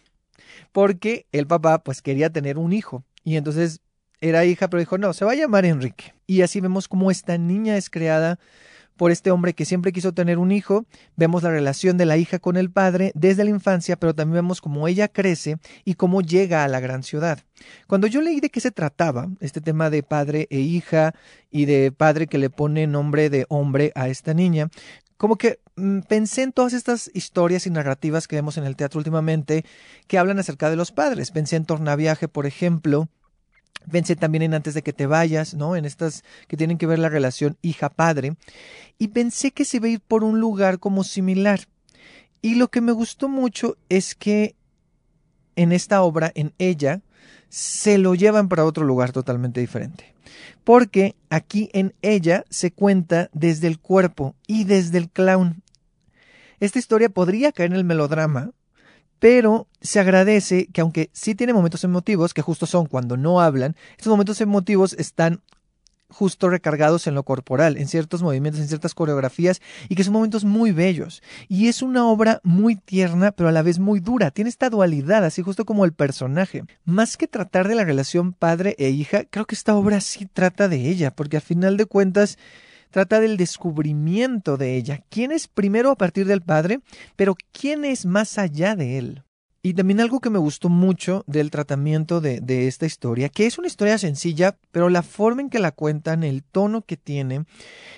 Porque 0.72 1.28
el 1.30 1.46
papá 1.46 1.84
pues 1.84 2.02
quería 2.02 2.30
tener 2.30 2.58
un 2.58 2.72
hijo. 2.72 3.04
Y 3.22 3.36
entonces 3.36 3.82
era 4.20 4.46
hija, 4.46 4.68
pero 4.68 4.80
dijo, 4.80 4.98
no, 4.98 5.12
se 5.12 5.24
va 5.24 5.30
a 5.30 5.36
llamar 5.36 5.64
Enrique. 5.64 6.12
Y 6.26 6.42
así 6.42 6.60
vemos 6.60 6.88
cómo 6.88 7.12
esta 7.12 7.38
niña 7.38 7.76
es 7.76 7.88
creada 7.88 8.40
por 8.96 9.10
este 9.10 9.30
hombre 9.30 9.54
que 9.54 9.64
siempre 9.64 9.92
quiso 9.92 10.12
tener 10.12 10.38
un 10.38 10.52
hijo. 10.52 10.86
Vemos 11.16 11.42
la 11.42 11.50
relación 11.50 11.96
de 11.96 12.06
la 12.06 12.16
hija 12.16 12.38
con 12.38 12.56
el 12.56 12.70
padre 12.70 13.12
desde 13.14 13.44
la 13.44 13.50
infancia, 13.50 13.96
pero 13.96 14.14
también 14.14 14.44
vemos 14.44 14.60
cómo 14.60 14.88
ella 14.88 15.08
crece 15.08 15.58
y 15.84 15.94
cómo 15.94 16.20
llega 16.20 16.64
a 16.64 16.68
la 16.68 16.80
gran 16.80 17.02
ciudad. 17.02 17.40
Cuando 17.86 18.06
yo 18.06 18.20
leí 18.20 18.40
de 18.40 18.50
qué 18.50 18.60
se 18.60 18.70
trataba, 18.70 19.28
este 19.40 19.60
tema 19.60 19.90
de 19.90 20.02
padre 20.02 20.46
e 20.50 20.60
hija 20.60 21.14
y 21.50 21.64
de 21.66 21.92
padre 21.92 22.26
que 22.26 22.38
le 22.38 22.50
pone 22.50 22.86
nombre 22.86 23.30
de 23.30 23.46
hombre 23.48 23.92
a 23.94 24.08
esta 24.08 24.34
niña, 24.34 24.68
como 25.16 25.36
que 25.36 25.60
mm, 25.76 26.00
pensé 26.00 26.42
en 26.42 26.52
todas 26.52 26.72
estas 26.72 27.10
historias 27.14 27.66
y 27.66 27.70
narrativas 27.70 28.28
que 28.28 28.36
vemos 28.36 28.58
en 28.58 28.64
el 28.64 28.76
teatro 28.76 28.98
últimamente 28.98 29.64
que 30.06 30.18
hablan 30.18 30.38
acerca 30.38 30.70
de 30.70 30.76
los 30.76 30.92
padres. 30.92 31.30
Pensé 31.30 31.56
en 31.56 31.64
Tornaviaje, 31.64 32.28
por 32.28 32.46
ejemplo, 32.46 33.08
Pensé 33.90 34.16
también 34.16 34.42
en 34.42 34.54
antes 34.54 34.74
de 34.74 34.82
que 34.82 34.92
te 34.92 35.06
vayas, 35.06 35.54
¿no? 35.54 35.76
En 35.76 35.84
estas 35.84 36.24
que 36.48 36.56
tienen 36.56 36.78
que 36.78 36.86
ver 36.86 36.98
la 36.98 37.08
relación 37.08 37.56
hija-padre. 37.62 38.36
Y 38.98 39.08
pensé 39.08 39.50
que 39.50 39.64
se 39.64 39.76
iba 39.76 39.86
a 39.86 39.90
ir 39.90 40.00
por 40.00 40.24
un 40.24 40.40
lugar 40.40 40.78
como 40.78 41.04
similar. 41.04 41.60
Y 42.40 42.56
lo 42.56 42.68
que 42.68 42.80
me 42.80 42.92
gustó 42.92 43.28
mucho 43.28 43.76
es 43.88 44.14
que 44.14 44.54
en 45.56 45.72
esta 45.72 46.02
obra, 46.02 46.32
en 46.34 46.52
ella, 46.58 47.02
se 47.48 47.98
lo 47.98 48.14
llevan 48.14 48.48
para 48.48 48.64
otro 48.64 48.84
lugar 48.84 49.12
totalmente 49.12 49.60
diferente. 49.60 50.14
Porque 50.64 51.14
aquí 51.30 51.70
en 51.72 51.94
ella 52.02 52.44
se 52.50 52.72
cuenta 52.72 53.28
desde 53.32 53.68
el 53.68 53.78
cuerpo 53.78 54.34
y 54.46 54.64
desde 54.64 54.98
el 54.98 55.10
clown. 55.10 55.62
Esta 56.58 56.78
historia 56.78 57.08
podría 57.08 57.52
caer 57.52 57.70
en 57.70 57.76
el 57.76 57.84
melodrama, 57.84 58.52
pero 59.18 59.66
se 59.80 60.00
agradece 60.00 60.66
que 60.66 60.80
aunque 60.80 61.10
sí 61.12 61.34
tiene 61.34 61.52
momentos 61.52 61.84
emotivos, 61.84 62.34
que 62.34 62.42
justo 62.42 62.66
son 62.66 62.86
cuando 62.86 63.16
no 63.16 63.40
hablan, 63.40 63.76
estos 63.96 64.10
momentos 64.10 64.40
emotivos 64.40 64.94
están 64.94 65.40
justo 66.14 66.48
recargados 66.48 67.06
en 67.06 67.14
lo 67.14 67.24
corporal, 67.24 67.76
en 67.76 67.88
ciertos 67.88 68.22
movimientos, 68.22 68.62
en 68.62 68.68
ciertas 68.68 68.94
coreografías, 68.94 69.60
y 69.88 69.96
que 69.96 70.04
son 70.04 70.12
momentos 70.12 70.44
muy 70.44 70.70
bellos. 70.72 71.22
Y 71.48 71.68
es 71.68 71.82
una 71.82 72.06
obra 72.06 72.40
muy 72.44 72.76
tierna, 72.76 73.32
pero 73.32 73.48
a 73.48 73.52
la 73.52 73.62
vez 73.62 73.78
muy 73.78 74.00
dura. 74.00 74.30
Tiene 74.30 74.48
esta 74.48 74.70
dualidad, 74.70 75.24
así 75.24 75.42
justo 75.42 75.64
como 75.64 75.84
el 75.84 75.92
personaje. 75.92 76.64
Más 76.84 77.16
que 77.16 77.26
tratar 77.26 77.68
de 77.68 77.74
la 77.74 77.84
relación 77.84 78.32
padre 78.32 78.76
e 78.78 78.90
hija, 78.90 79.24
creo 79.24 79.44
que 79.44 79.54
esta 79.56 79.74
obra 79.74 80.00
sí 80.00 80.26
trata 80.26 80.68
de 80.68 80.88
ella, 80.88 81.10
porque 81.10 81.36
al 81.36 81.42
final 81.42 81.76
de 81.76 81.86
cuentas 81.86 82.38
trata 82.94 83.18
del 83.18 83.36
descubrimiento 83.36 84.56
de 84.56 84.76
ella. 84.76 85.02
¿Quién 85.10 85.32
es 85.32 85.48
primero 85.48 85.90
a 85.90 85.96
partir 85.96 86.28
del 86.28 86.42
Padre, 86.42 86.78
pero 87.16 87.34
quién 87.50 87.84
es 87.84 88.06
más 88.06 88.38
allá 88.38 88.76
de 88.76 88.98
él? 88.98 89.24
Y 89.62 89.74
también 89.74 89.98
algo 89.98 90.20
que 90.20 90.30
me 90.30 90.38
gustó 90.38 90.68
mucho 90.68 91.24
del 91.26 91.50
tratamiento 91.50 92.20
de, 92.20 92.68
esta 92.68 92.86
historia, 92.86 93.30
que 93.30 93.46
es 93.46 93.58
una 93.58 93.66
historia 93.66 93.98
sencilla, 93.98 94.56
pero 94.70 94.90
la 94.90 95.02
forma 95.02 95.40
en 95.40 95.50
que 95.50 95.58
la 95.58 95.72
cuentan, 95.72 96.22
el 96.22 96.44
tono 96.44 96.82
que 96.82 96.96
tiene, 96.96 97.46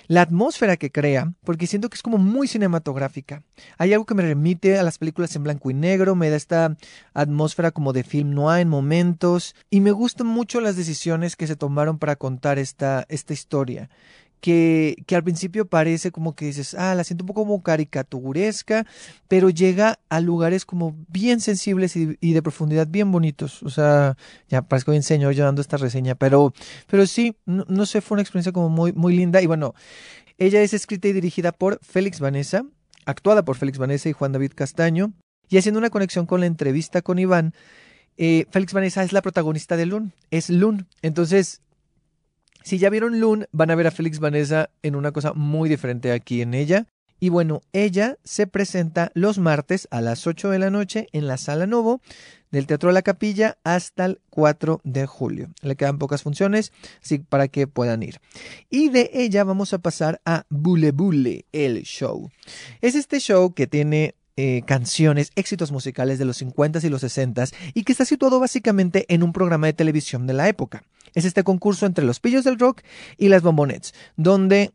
la 0.07 0.21
atmósfera 0.21 0.77
que 0.77 0.91
crea, 0.91 1.33
porque 1.43 1.67
siento 1.67 1.89
que 1.89 1.95
es 1.95 2.01
como 2.01 2.17
muy 2.17 2.47
cinematográfica. 2.47 3.43
Hay 3.77 3.93
algo 3.93 4.05
que 4.05 4.15
me 4.15 4.23
remite 4.23 4.79
a 4.79 4.83
las 4.83 4.97
películas 4.97 5.35
en 5.35 5.43
blanco 5.43 5.69
y 5.69 5.75
negro, 5.75 6.15
me 6.15 6.31
da 6.31 6.37
esta 6.37 6.75
atmósfera 7.13 7.69
como 7.69 7.93
de 7.93 8.03
film 8.03 8.31
noir 8.31 8.61
en 8.61 8.69
momentos, 8.69 9.53
y 9.69 9.81
me 9.81 9.91
gustan 9.91 10.25
mucho 10.25 10.59
las 10.59 10.75
decisiones 10.75 11.35
que 11.35 11.45
se 11.45 11.55
tomaron 11.55 11.99
para 11.99 12.15
contar 12.15 12.57
esta 12.57 13.05
historia 13.09 13.91
que, 14.39 15.03
que, 15.07 15.15
al 15.15 15.23
principio 15.23 15.67
parece 15.67 16.11
como 16.11 16.35
que 16.35 16.45
dices, 16.45 16.75
ah, 16.75 16.95
la 16.95 17.03
siento 17.03 17.23
un 17.23 17.27
poco 17.27 17.41
como 17.41 17.63
caricaturesca, 17.63 18.85
pero 19.27 19.49
llega 19.49 19.99
a 20.09 20.19
lugares 20.19 20.65
como 20.65 20.95
bien 21.07 21.39
sensibles 21.39 21.95
y, 21.95 22.15
de 22.33 22.41
profundidad 22.41 22.87
bien 22.87 23.11
bonitos. 23.11 23.63
O 23.63 23.69
sea, 23.69 24.17
ya 24.47 24.61
parezco 24.61 24.91
bien 24.91 25.03
señor 25.03 25.33
yo 25.33 25.43
dando 25.43 25.61
esta 25.61 25.77
reseña, 25.77 26.15
pero, 26.15 26.53
pero 26.87 27.07
sí, 27.07 27.35
no, 27.45 27.85
sé, 27.85 28.01
fue 28.01 28.15
una 28.15 28.21
experiencia 28.21 28.51
como 28.51 28.69
muy, 28.69 28.93
muy 28.93 29.15
linda. 29.15 29.41
Y 29.41 29.47
bueno, 29.47 29.73
ella 30.37 30.61
es 30.61 30.73
escrita 30.73 31.07
y 31.07 31.13
dirigida 31.13 31.51
por 31.51 31.79
Félix 31.81 32.19
Vanessa, 32.19 32.63
actuada 33.05 33.43
por 33.43 33.57
Félix 33.57 33.77
Vanessa 33.77 34.09
y 34.09 34.13
Juan 34.13 34.31
David 34.31 34.51
Castaño, 34.55 35.13
y 35.49 35.57
haciendo 35.57 35.79
una 35.79 35.89
conexión 35.89 36.25
con 36.25 36.41
la 36.41 36.45
entrevista 36.45 37.01
con 37.01 37.19
Iván. 37.19 37.53
Eh, 38.17 38.45
Félix 38.49 38.73
Vanessa 38.73 39.03
es 39.03 39.13
la 39.13 39.21
protagonista 39.21 39.77
de 39.77 39.85
Lun, 39.85 40.13
es 40.31 40.49
Lun. 40.49 40.87
Entonces, 41.01 41.61
si 42.67 42.79
ya 42.79 42.89
vieron 42.89 43.21
Loon, 43.21 43.47
van 43.53 43.71
a 43.71 43.75
ver 43.75 43.87
a 43.87 43.91
Félix 43.91 44.19
Vanessa 44.19 44.71
en 44.83 44.97
una 44.97 45.13
cosa 45.13 45.31
muy 45.31 45.69
diferente 45.69 46.11
aquí 46.11 46.41
en 46.41 46.53
ella. 46.53 46.85
Y 47.17 47.29
bueno, 47.29 47.61
ella 47.71 48.17
se 48.25 48.45
presenta 48.45 49.09
los 49.13 49.37
martes 49.37 49.87
a 49.89 50.01
las 50.01 50.27
8 50.27 50.49
de 50.49 50.59
la 50.59 50.69
noche 50.69 51.07
en 51.13 51.27
la 51.27 51.37
Sala 51.37 51.65
Novo 51.65 52.01
del 52.51 52.67
Teatro 52.67 52.89
de 52.89 52.93
la 52.93 53.03
Capilla 53.03 53.57
hasta 53.63 54.03
el 54.03 54.19
4 54.31 54.81
de 54.83 55.05
julio. 55.05 55.47
Le 55.61 55.77
quedan 55.77 55.97
pocas 55.97 56.23
funciones, 56.23 56.73
así 57.01 57.19
para 57.19 57.47
que 57.47 57.67
puedan 57.67 58.03
ir. 58.03 58.19
Y 58.69 58.89
de 58.89 59.11
ella 59.13 59.45
vamos 59.45 59.71
a 59.71 59.77
pasar 59.77 60.19
a 60.25 60.45
Bule 60.49 60.91
Bule, 60.91 61.45
el 61.53 61.83
show. 61.83 62.29
Es 62.81 62.95
este 62.95 63.21
show 63.21 63.53
que 63.53 63.67
tiene 63.67 64.15
eh, 64.35 64.63
canciones, 64.67 65.31
éxitos 65.35 65.71
musicales 65.71 66.19
de 66.19 66.25
los 66.25 66.41
50s 66.41 66.83
y 66.83 66.89
los 66.89 67.01
60s 67.01 67.55
y 67.73 67.85
que 67.85 67.93
está 67.93 68.03
situado 68.03 68.41
básicamente 68.41 69.05
en 69.07 69.23
un 69.23 69.31
programa 69.31 69.67
de 69.67 69.73
televisión 69.73 70.27
de 70.27 70.33
la 70.33 70.49
época. 70.49 70.83
Es 71.17 71.25
este 71.25 71.43
concurso 71.43 71.87
entre 71.87 72.05
los 72.05 72.19
pillos 72.19 72.43
del 72.43 72.59
rock 72.59 72.83
y 73.17 73.29
las 73.29 73.41
bombonets, 73.41 73.95
donde 74.17 74.71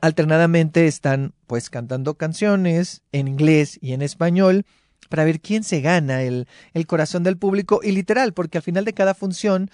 alternadamente 0.00 0.86
están 0.86 1.34
pues 1.46 1.68
cantando 1.68 2.14
canciones 2.14 3.02
en 3.12 3.28
inglés 3.28 3.78
y 3.82 3.92
en 3.92 4.00
español 4.00 4.64
para 5.10 5.26
ver 5.26 5.42
quién 5.42 5.64
se 5.64 5.82
gana 5.82 6.22
el, 6.22 6.48
el 6.72 6.86
corazón 6.86 7.24
del 7.24 7.36
público 7.36 7.80
y 7.82 7.92
literal, 7.92 8.32
porque 8.32 8.56
al 8.56 8.64
final 8.64 8.86
de 8.86 8.94
cada 8.94 9.12
función 9.12 9.70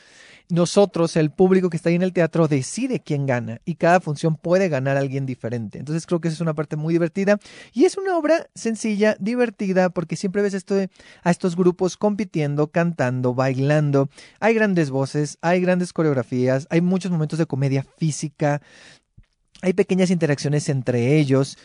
nosotros, 0.51 1.17
el 1.17 1.31
público 1.31 1.69
que 1.69 1.77
está 1.77 1.91
ahí 1.91 1.95
en 1.95 2.03
el 2.03 2.13
teatro, 2.13 2.49
decide 2.49 3.01
quién 3.01 3.27
gana 3.27 3.61
y 3.65 3.75
cada 3.75 4.01
función 4.01 4.37
puede 4.37 4.69
ganar 4.69 4.97
a 4.97 5.01
alguien 5.01 5.27
diferente. 5.27 5.79
Entonces 5.79 6.07
creo 6.07 6.21
que 6.21 6.29
esa 6.29 6.37
es 6.37 6.41
una 6.41 6.55
parte 6.55 6.77
muy 6.77 6.95
divertida 6.95 7.39
y 7.75 7.85
es 7.85 7.99
una 7.99 8.17
obra 8.17 8.49
sencilla, 8.55 9.17
divertida, 9.21 9.91
porque 9.91 10.17
siempre 10.17 10.41
ves 10.41 10.55
a 10.55 11.31
estos 11.31 11.57
grupos 11.57 11.97
compitiendo, 11.97 12.69
cantando, 12.69 13.35
bailando. 13.35 14.09
Hay 14.41 14.55
grandes 14.55 14.91
voces, 14.91 15.39
hay 15.43 15.61
grandes 15.61 15.93
coreografías, 15.93 16.67
hay 16.71 16.81
muchos 16.81 17.11
momentos 17.11 17.39
de 17.39 17.47
comedia 17.47 17.85
física, 17.99 18.63
hay 19.61 19.75
pequeñas 19.75 20.11
interacciones 20.11 20.69
entre 20.69 21.19
ellos. 21.19 21.59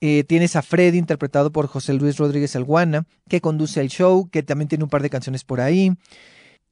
Eh, 0.00 0.24
tienes 0.24 0.56
a 0.56 0.62
Freddy, 0.62 0.98
interpretado 0.98 1.52
por 1.52 1.66
José 1.66 1.92
Luis 1.92 2.16
Rodríguez 2.16 2.56
Alguana, 2.56 3.04
que 3.28 3.40
conduce 3.40 3.80
el 3.80 3.88
show, 3.88 4.28
que 4.30 4.42
también 4.42 4.68
tiene 4.68 4.84
un 4.84 4.90
par 4.90 5.02
de 5.02 5.10
canciones 5.10 5.44
por 5.44 5.60
ahí. 5.60 5.92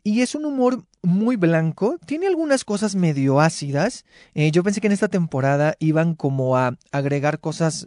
Y 0.02 0.22
es 0.22 0.34
un 0.34 0.46
humor 0.46 0.84
muy 1.02 1.36
blanco, 1.36 1.98
tiene 2.06 2.26
algunas 2.26 2.64
cosas 2.64 2.94
medio 2.94 3.40
ácidas. 3.40 4.04
Eh, 4.34 4.50
yo 4.50 4.62
pensé 4.62 4.80
que 4.80 4.86
en 4.86 4.92
esta 4.92 5.08
temporada 5.08 5.74
iban 5.78 6.14
como 6.14 6.56
a 6.56 6.76
agregar 6.92 7.40
cosas 7.40 7.86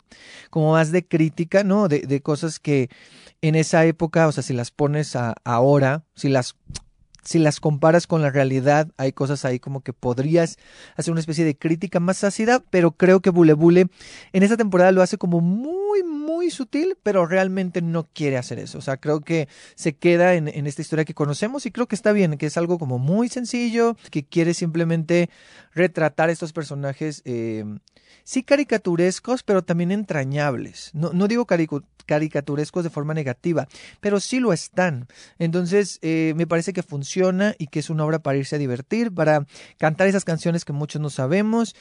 como 0.50 0.74
más 0.74 0.92
de 0.92 1.06
crítica, 1.06 1.64
¿no? 1.64 1.88
De, 1.88 2.02
de 2.02 2.22
cosas 2.22 2.60
que 2.60 2.90
en 3.42 3.56
esa 3.56 3.86
época, 3.86 4.28
o 4.28 4.32
sea, 4.32 4.44
si 4.44 4.54
las 4.54 4.72
pones 4.72 5.16
a, 5.16 5.36
ahora, 5.44 6.04
si 6.16 6.30
las 6.30 6.56
si 7.24 7.40
las 7.40 7.60
comparas 7.60 8.08
con 8.08 8.22
la 8.22 8.30
realidad, 8.30 8.90
hay 8.98 9.14
cosas 9.14 9.46
ahí 9.46 9.60
como 9.60 9.82
que 9.82 9.94
podrías 9.94 10.58
hacer 10.96 11.12
una 11.12 11.22
especie 11.22 11.46
de 11.46 11.58
crítica 11.58 12.00
más 12.00 12.24
ácida, 12.24 12.64
pero 12.70 12.92
creo 12.92 13.22
que 13.22 13.30
Bule 13.30 13.54
Bule 13.54 13.88
en 14.34 14.44
esta 14.44 14.58
temporada 14.58 14.92
lo 14.92 15.02
hace 15.02 15.18
como 15.18 15.42
muy, 15.42 16.04
muy 16.04 16.52
sutil, 16.52 16.98
pero 17.04 17.26
realmente 17.26 17.82
no 17.82 18.08
quiere 18.14 18.38
hacer 18.38 18.60
eso. 18.60 18.78
O 18.78 18.82
sea, 18.82 18.98
creo 18.98 19.22
que 19.22 19.48
se 19.76 19.96
queda 19.96 20.36
en, 20.36 20.48
en 20.48 20.68
esta 20.68 20.82
historia 20.82 21.06
que 21.06 21.14
conocemos 21.14 21.66
y 21.66 21.72
creo 21.72 21.88
que 21.88 21.96
está 21.96 22.12
bien, 22.12 22.38
que 22.38 22.48
es 22.48 22.58
algo 22.58 22.78
como 22.78 23.00
muy 23.00 23.30
sencillo, 23.30 23.96
que 24.12 24.24
quiere 24.24 24.54
simplemente 24.54 25.30
retratar 25.74 26.30
estos 26.30 26.54
personajes. 26.54 27.22
Eh, 27.26 27.64
sí 28.24 28.44
caricaturescos, 28.44 29.44
pero 29.44 29.64
también 29.64 29.92
entrañables. 29.92 30.92
No, 30.94 31.12
no 31.14 31.28
digo 31.28 31.46
caricaturescos 32.06 32.84
de 32.84 32.90
forma 32.90 33.14
negativa, 33.14 33.68
pero 34.00 34.20
sí 34.20 34.40
lo 34.40 34.54
están. 34.54 35.08
Entonces, 35.40 36.00
eh, 36.02 36.34
me 36.36 36.48
parece 36.48 36.74
que 36.74 36.84
funciona 36.84 37.13
y 37.58 37.68
que 37.68 37.80
es 37.80 37.90
una 37.90 38.06
obra 38.06 38.20
para 38.20 38.38
irse 38.38 38.56
a 38.56 38.60
divertir, 38.60 39.14
para 39.14 39.46
cantar 39.78 40.08
esas 40.08 40.26
canciones 40.26 40.66
que 40.66 40.74
muchos 40.74 41.02
no 41.02 41.10
sabemos 41.10 41.76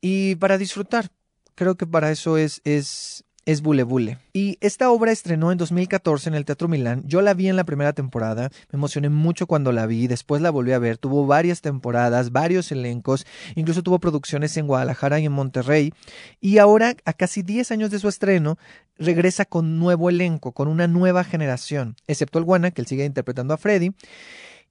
y 0.00 0.34
para 0.36 0.58
disfrutar. 0.58 1.10
Creo 1.54 1.76
que 1.76 1.86
para 1.86 2.10
eso 2.10 2.36
es, 2.36 2.60
es, 2.64 3.24
es 3.46 3.62
Bule 3.62 3.84
Bule. 3.84 4.18
Y 4.32 4.58
esta 4.60 4.90
obra 4.90 5.12
estrenó 5.12 5.52
en 5.52 5.58
2014 5.58 6.28
en 6.28 6.34
el 6.34 6.44
Teatro 6.44 6.66
Milán. 6.66 7.02
Yo 7.06 7.22
la 7.22 7.34
vi 7.34 7.48
en 7.48 7.56
la 7.56 7.64
primera 7.64 7.92
temporada, 7.92 8.50
me 8.72 8.76
emocioné 8.76 9.08
mucho 9.08 9.46
cuando 9.46 9.70
la 9.72 9.86
vi, 9.86 10.06
después 10.06 10.42
la 10.42 10.50
volví 10.50 10.72
a 10.72 10.78
ver, 10.78 10.98
tuvo 10.98 11.26
varias 11.26 11.60
temporadas, 11.60 12.32
varios 12.32 12.72
elencos, 12.72 13.26
incluso 13.54 13.82
tuvo 13.82 13.98
producciones 13.98 14.56
en 14.56 14.66
Guadalajara 14.66 15.20
y 15.20 15.26
en 15.26 15.32
Monterrey. 15.32 15.92
Y 16.40 16.58
ahora, 16.58 16.96
a 17.04 17.12
casi 17.12 17.42
10 17.42 17.70
años 17.70 17.90
de 17.90 17.98
su 17.98 18.08
estreno, 18.08 18.58
regresa 18.98 19.44
con 19.44 19.78
nuevo 19.78 20.08
elenco, 20.08 20.52
con 20.52 20.68
una 20.68 20.86
nueva 20.86 21.24
generación, 21.24 21.96
excepto 22.06 22.38
el 22.38 22.44
Guana, 22.44 22.70
que 22.70 22.80
él 22.80 22.86
sigue 22.86 23.04
interpretando 23.04 23.54
a 23.54 23.58
Freddy. 23.58 23.92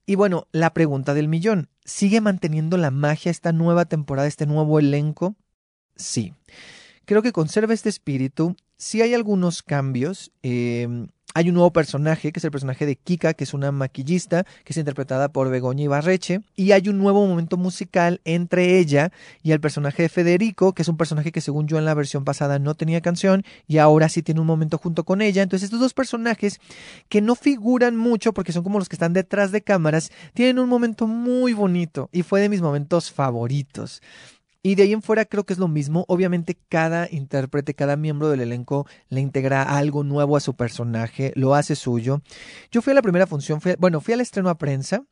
Y 0.06 0.16
bueno, 0.16 0.48
la 0.52 0.74
pregunta 0.74 1.14
del 1.14 1.28
millón. 1.28 1.68
¿Sigue 1.84 2.20
manteniendo 2.20 2.76
la 2.76 2.90
magia 2.90 3.30
esta 3.30 3.52
nueva 3.52 3.84
temporada, 3.86 4.28
este 4.28 4.46
nuevo 4.46 4.78
elenco? 4.78 5.34
Sí. 5.96 6.34
Creo 7.04 7.22
que 7.22 7.32
conserva 7.32 7.74
este 7.74 7.88
espíritu. 7.88 8.56
Sí 8.76 9.02
hay 9.02 9.14
algunos 9.14 9.62
cambios. 9.62 10.32
Eh, 10.42 11.06
hay 11.34 11.48
un 11.48 11.54
nuevo 11.54 11.72
personaje, 11.72 12.30
que 12.30 12.38
es 12.38 12.44
el 12.44 12.52
personaje 12.52 12.86
de 12.86 12.94
Kika, 12.94 13.34
que 13.34 13.42
es 13.42 13.54
una 13.54 13.72
maquillista, 13.72 14.44
que 14.64 14.72
es 14.72 14.76
interpretada 14.76 15.30
por 15.30 15.50
Begoña 15.50 15.82
Ibarreche. 15.82 16.42
Y 16.54 16.70
hay 16.70 16.88
un 16.88 16.98
nuevo 16.98 17.26
momento 17.26 17.56
musical 17.56 18.20
entre 18.24 18.78
ella 18.78 19.10
y 19.42 19.50
el 19.50 19.60
personaje 19.60 20.02
de 20.04 20.08
Federico, 20.08 20.74
que 20.74 20.82
es 20.82 20.88
un 20.88 20.96
personaje 20.96 21.32
que 21.32 21.40
según 21.40 21.66
yo 21.66 21.76
en 21.76 21.84
la 21.84 21.94
versión 21.94 22.24
pasada 22.24 22.60
no 22.60 22.76
tenía 22.76 23.00
canción 23.00 23.44
y 23.66 23.78
ahora 23.78 24.08
sí 24.08 24.22
tiene 24.22 24.40
un 24.40 24.46
momento 24.46 24.78
junto 24.78 25.04
con 25.04 25.22
ella. 25.22 25.42
Entonces 25.42 25.64
estos 25.64 25.80
dos 25.80 25.92
personajes 25.92 26.60
que 27.08 27.20
no 27.20 27.34
figuran 27.34 27.96
mucho 27.96 28.32
porque 28.32 28.52
son 28.52 28.62
como 28.62 28.78
los 28.78 28.88
que 28.88 28.94
están 28.94 29.12
detrás 29.12 29.50
de 29.50 29.62
cámaras, 29.62 30.12
tienen 30.34 30.60
un 30.60 30.68
momento 30.68 31.08
muy 31.08 31.52
bonito 31.52 32.08
y 32.12 32.22
fue 32.22 32.40
de 32.40 32.48
mis 32.48 32.62
momentos 32.62 33.10
favoritos. 33.10 34.00
Y 34.66 34.76
de 34.76 34.84
ahí 34.84 34.94
en 34.94 35.02
fuera 35.02 35.26
creo 35.26 35.44
que 35.44 35.52
es 35.52 35.58
lo 35.58 35.68
mismo. 35.68 36.06
Obviamente 36.08 36.56
cada 36.70 37.06
intérprete, 37.10 37.74
cada 37.74 37.96
miembro 37.96 38.30
del 38.30 38.40
elenco 38.40 38.86
le 39.10 39.20
integra 39.20 39.62
algo 39.62 40.04
nuevo 40.04 40.38
a 40.38 40.40
su 40.40 40.56
personaje, 40.56 41.32
lo 41.36 41.54
hace 41.54 41.76
suyo. 41.76 42.22
Yo 42.72 42.80
fui 42.80 42.92
a 42.92 42.94
la 42.94 43.02
primera 43.02 43.26
función, 43.26 43.60
fui 43.60 43.74
bueno, 43.78 44.00
fui 44.00 44.14
al 44.14 44.22
estreno 44.22 44.48
a 44.48 44.56
prensa 44.56 45.04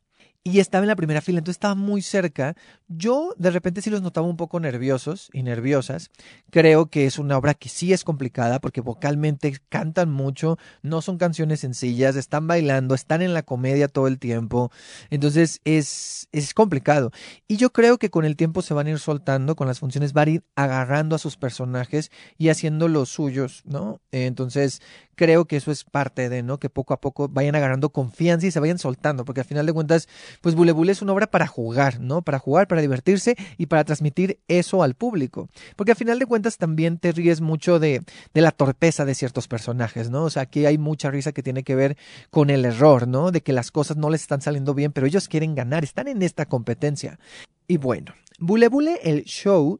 y 0.45 0.59
estaba 0.59 0.83
en 0.83 0.89
la 0.89 0.97
primera 0.97 1.21
fila, 1.21 1.37
entonces 1.37 1.55
estaba 1.55 1.75
muy 1.75 2.01
cerca. 2.01 2.55
Yo 2.89 3.33
de 3.37 3.49
repente 3.49 3.81
sí 3.81 3.89
los 3.89 4.01
notaba 4.01 4.27
un 4.27 4.35
poco 4.35 4.59
nerviosos 4.59 5.29
y 5.31 5.41
nerviosas. 5.41 6.11
Creo 6.49 6.87
que 6.87 7.05
es 7.05 7.17
una 7.17 7.37
obra 7.37 7.53
que 7.53 7.69
sí 7.69 7.93
es 7.93 8.03
complicada 8.03 8.59
porque 8.59 8.81
vocalmente 8.81 9.57
cantan 9.69 10.11
mucho, 10.11 10.57
no 10.81 11.01
son 11.01 11.17
canciones 11.17 11.61
sencillas, 11.61 12.17
están 12.17 12.45
bailando, 12.45 12.93
están 12.93 13.21
en 13.21 13.33
la 13.33 13.43
comedia 13.43 13.87
todo 13.87 14.07
el 14.07 14.19
tiempo. 14.19 14.69
Entonces 15.09 15.61
es, 15.63 16.27
es 16.33 16.53
complicado. 16.53 17.11
Y 17.47 17.55
yo 17.55 17.71
creo 17.71 17.97
que 17.97 18.09
con 18.09 18.25
el 18.25 18.35
tiempo 18.35 18.61
se 18.61 18.73
van 18.73 18.87
a 18.87 18.91
ir 18.91 18.99
soltando, 18.99 19.55
con 19.55 19.67
las 19.67 19.79
funciones 19.79 20.11
van 20.11 20.27
a 20.27 20.31
ir 20.31 20.43
agarrando 20.55 21.15
a 21.15 21.19
sus 21.19 21.37
personajes 21.37 22.11
y 22.37 22.49
haciendo 22.49 22.89
los 22.89 23.07
suyos, 23.07 23.63
¿no? 23.65 24.01
Entonces 24.11 24.81
creo 25.15 25.45
que 25.45 25.57
eso 25.57 25.71
es 25.71 25.83
parte 25.83 26.29
de, 26.29 26.43
¿no? 26.43 26.59
Que 26.59 26.69
poco 26.69 26.93
a 26.93 27.01
poco 27.01 27.27
vayan 27.29 27.55
agarrando 27.55 27.89
confianza 27.89 28.47
y 28.47 28.51
se 28.51 28.59
vayan 28.59 28.79
soltando, 28.79 29.25
porque 29.25 29.41
al 29.41 29.47
final 29.47 29.65
de 29.65 29.73
cuentas, 29.73 30.07
pues 30.41 30.55
Bule 30.55 30.71
Bule 30.71 30.91
es 30.91 31.01
una 31.01 31.13
obra 31.13 31.27
para 31.27 31.47
jugar, 31.47 31.99
¿no? 31.99 32.21
Para 32.21 32.39
jugar, 32.39 32.67
para 32.67 32.81
divertirse 32.81 33.35
y 33.57 33.67
para 33.67 33.83
transmitir 33.83 34.39
eso 34.47 34.83
al 34.83 34.95
público. 34.95 35.49
Porque 35.75 35.91
al 35.91 35.97
final 35.97 36.19
de 36.19 36.25
cuentas 36.25 36.57
también 36.57 36.97
te 36.97 37.11
ríes 37.11 37.41
mucho 37.41 37.79
de, 37.79 38.03
de 38.33 38.41
la 38.41 38.51
torpeza 38.51 39.05
de 39.05 39.15
ciertos 39.15 39.47
personajes, 39.47 40.09
¿no? 40.09 40.23
O 40.23 40.29
sea, 40.29 40.43
aquí 40.43 40.65
hay 40.65 40.77
mucha 40.77 41.11
risa 41.11 41.31
que 41.31 41.43
tiene 41.43 41.63
que 41.63 41.75
ver 41.75 41.97
con 42.29 42.49
el 42.49 42.65
error, 42.65 43.07
¿no? 43.07 43.31
De 43.31 43.41
que 43.41 43.53
las 43.53 43.71
cosas 43.71 43.97
no 43.97 44.09
les 44.09 44.21
están 44.21 44.41
saliendo 44.41 44.73
bien, 44.73 44.91
pero 44.91 45.07
ellos 45.07 45.27
quieren 45.27 45.55
ganar, 45.55 45.83
están 45.83 46.07
en 46.07 46.21
esta 46.21 46.45
competencia. 46.45 47.19
Y 47.67 47.77
bueno, 47.77 48.13
Bule 48.39 48.67
Bule, 48.67 48.99
el 49.03 49.23
show, 49.23 49.79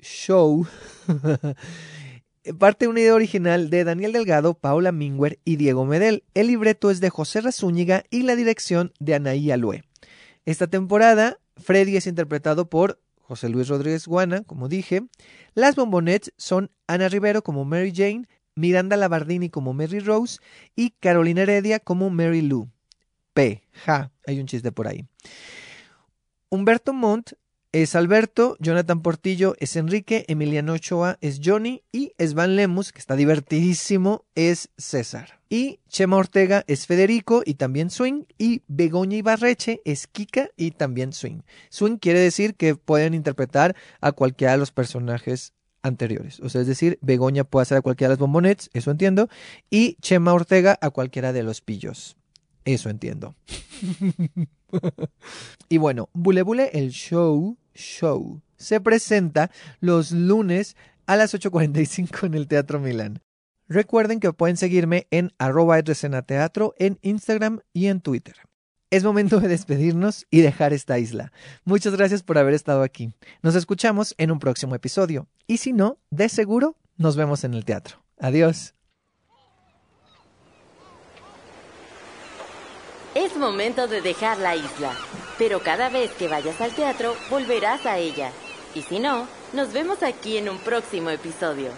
show, 0.00 0.66
parte 2.58 2.84
de 2.84 2.88
una 2.90 3.00
idea 3.00 3.14
original 3.14 3.70
de 3.70 3.84
Daniel 3.84 4.12
Delgado, 4.12 4.54
Paula 4.54 4.92
Minguer 4.92 5.38
y 5.44 5.56
Diego 5.56 5.84
Medel. 5.84 6.24
El 6.34 6.48
libreto 6.48 6.90
es 6.90 7.00
de 7.00 7.10
José 7.10 7.40
Razúñiga 7.40 8.04
y 8.10 8.22
la 8.22 8.36
dirección 8.36 8.92
de 9.00 9.14
Anaí 9.14 9.50
Alue. 9.50 9.84
Esta 10.44 10.66
temporada, 10.66 11.38
Freddy 11.56 11.96
es 11.96 12.06
interpretado 12.06 12.68
por 12.68 13.00
José 13.20 13.48
Luis 13.48 13.68
Rodríguez 13.68 14.06
Guana, 14.06 14.42
como 14.42 14.68
dije. 14.68 15.02
Las 15.54 15.76
bombonets 15.76 16.32
son 16.36 16.70
Ana 16.86 17.08
Rivero 17.08 17.42
como 17.42 17.64
Mary 17.64 17.92
Jane, 17.94 18.28
Miranda 18.54 18.96
Labardini 18.96 19.48
como 19.48 19.72
Mary 19.72 20.00
Rose 20.00 20.38
y 20.76 20.90
Carolina 20.90 21.42
Heredia 21.42 21.80
como 21.80 22.10
Mary 22.10 22.42
Lou. 22.42 22.68
P. 23.32 23.62
Ja, 23.72 24.12
hay 24.26 24.38
un 24.38 24.46
chiste 24.46 24.70
por 24.70 24.86
ahí. 24.86 25.06
Humberto 26.50 26.92
Montt 26.92 27.32
es 27.74 27.96
Alberto, 27.96 28.56
Jonathan 28.60 29.02
Portillo 29.02 29.56
es 29.58 29.74
Enrique, 29.74 30.24
Emiliano 30.28 30.74
Ochoa 30.74 31.18
es 31.20 31.40
Johnny 31.44 31.82
y 31.90 32.12
Svan 32.24 32.54
Lemus, 32.54 32.92
que 32.92 33.00
está 33.00 33.16
divertidísimo, 33.16 34.24
es 34.36 34.70
César. 34.78 35.40
Y 35.48 35.80
Chema 35.88 36.16
Ortega 36.18 36.62
es 36.68 36.86
Federico 36.86 37.42
y 37.44 37.54
también 37.54 37.90
Swing. 37.90 38.26
Y 38.38 38.62
Begoña 38.68 39.16
Ibarreche 39.16 39.80
es 39.84 40.06
Kika 40.06 40.50
y 40.56 40.70
también 40.70 41.12
Swing. 41.12 41.40
Swing 41.68 41.96
quiere 41.96 42.20
decir 42.20 42.54
que 42.54 42.76
pueden 42.76 43.12
interpretar 43.12 43.74
a 44.00 44.12
cualquiera 44.12 44.52
de 44.52 44.58
los 44.58 44.70
personajes 44.70 45.52
anteriores. 45.82 46.38
O 46.38 46.50
sea, 46.50 46.60
es 46.60 46.68
decir, 46.68 47.00
Begoña 47.02 47.42
puede 47.42 47.62
hacer 47.62 47.78
a 47.78 47.82
cualquiera 47.82 48.10
de 48.10 48.12
las 48.12 48.20
bombonets, 48.20 48.70
eso 48.72 48.92
entiendo. 48.92 49.28
Y 49.68 49.96
Chema 50.00 50.32
Ortega 50.32 50.78
a 50.80 50.90
cualquiera 50.90 51.32
de 51.32 51.42
los 51.42 51.60
pillos. 51.60 52.16
Eso 52.64 52.88
entiendo. 52.88 53.34
y 55.68 55.78
bueno, 55.78 56.08
Bule 56.12 56.42
Bule, 56.42 56.70
el 56.72 56.90
show, 56.90 57.58
show, 57.74 58.40
se 58.56 58.80
presenta 58.80 59.50
los 59.80 60.12
lunes 60.12 60.76
a 61.06 61.16
las 61.16 61.34
8.45 61.34 62.26
en 62.26 62.34
el 62.34 62.48
Teatro 62.48 62.80
Milán. 62.80 63.20
Recuerden 63.68 64.20
que 64.20 64.32
pueden 64.32 64.56
seguirme 64.56 65.06
en 65.10 65.32
arroba 65.38 65.82
teatro 65.82 66.74
en 66.78 66.98
Instagram 67.02 67.60
y 67.72 67.86
en 67.86 68.00
Twitter. 68.00 68.36
Es 68.90 69.02
momento 69.02 69.40
de 69.40 69.48
despedirnos 69.48 70.26
y 70.30 70.40
dejar 70.40 70.72
esta 70.72 70.98
isla. 70.98 71.32
Muchas 71.64 71.96
gracias 71.96 72.22
por 72.22 72.38
haber 72.38 72.54
estado 72.54 72.82
aquí. 72.82 73.12
Nos 73.42 73.54
escuchamos 73.54 74.14
en 74.18 74.30
un 74.30 74.38
próximo 74.38 74.74
episodio. 74.74 75.26
Y 75.46 75.56
si 75.56 75.72
no, 75.72 75.98
de 76.10 76.28
seguro, 76.28 76.76
nos 76.96 77.16
vemos 77.16 77.42
en 77.44 77.54
el 77.54 77.64
teatro. 77.64 78.04
Adiós. 78.18 78.74
Es 83.14 83.36
momento 83.36 83.88
de 83.88 84.00
dejar 84.00 84.38
la 84.38 84.56
isla, 84.56 84.92
pero 85.38 85.60
cada 85.60 85.88
vez 85.88 86.12
que 86.12 86.28
vayas 86.28 86.60
al 86.60 86.72
teatro 86.72 87.16
volverás 87.30 87.86
a 87.86 87.98
ella. 87.98 88.30
Y 88.74 88.82
si 88.82 88.98
no, 88.98 89.26
nos 89.52 89.72
vemos 89.72 90.02
aquí 90.02 90.36
en 90.36 90.48
un 90.48 90.58
próximo 90.58 91.10
episodio. 91.10 91.70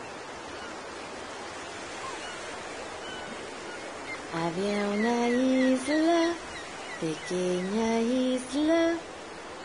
Había 4.35 4.89
una 4.89 5.29
isla, 5.29 6.33
pequeña 7.01 8.01
isla, 8.01 8.95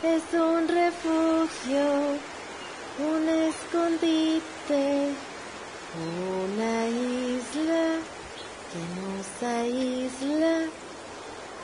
es 0.03 0.23
un 0.33 0.67
refugio, 0.67 2.17
un 2.99 3.29
escondite, 3.29 5.09
una 6.45 6.87
isla 6.87 7.83
que 8.71 8.81
nos 9.01 9.51
aísla 9.51 10.69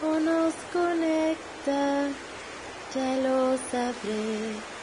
o 0.04 0.20
nos 0.20 0.54
conecta, 0.74 1.57
ya 1.68 3.18
lo 3.24 3.58
sabré. 3.58 4.78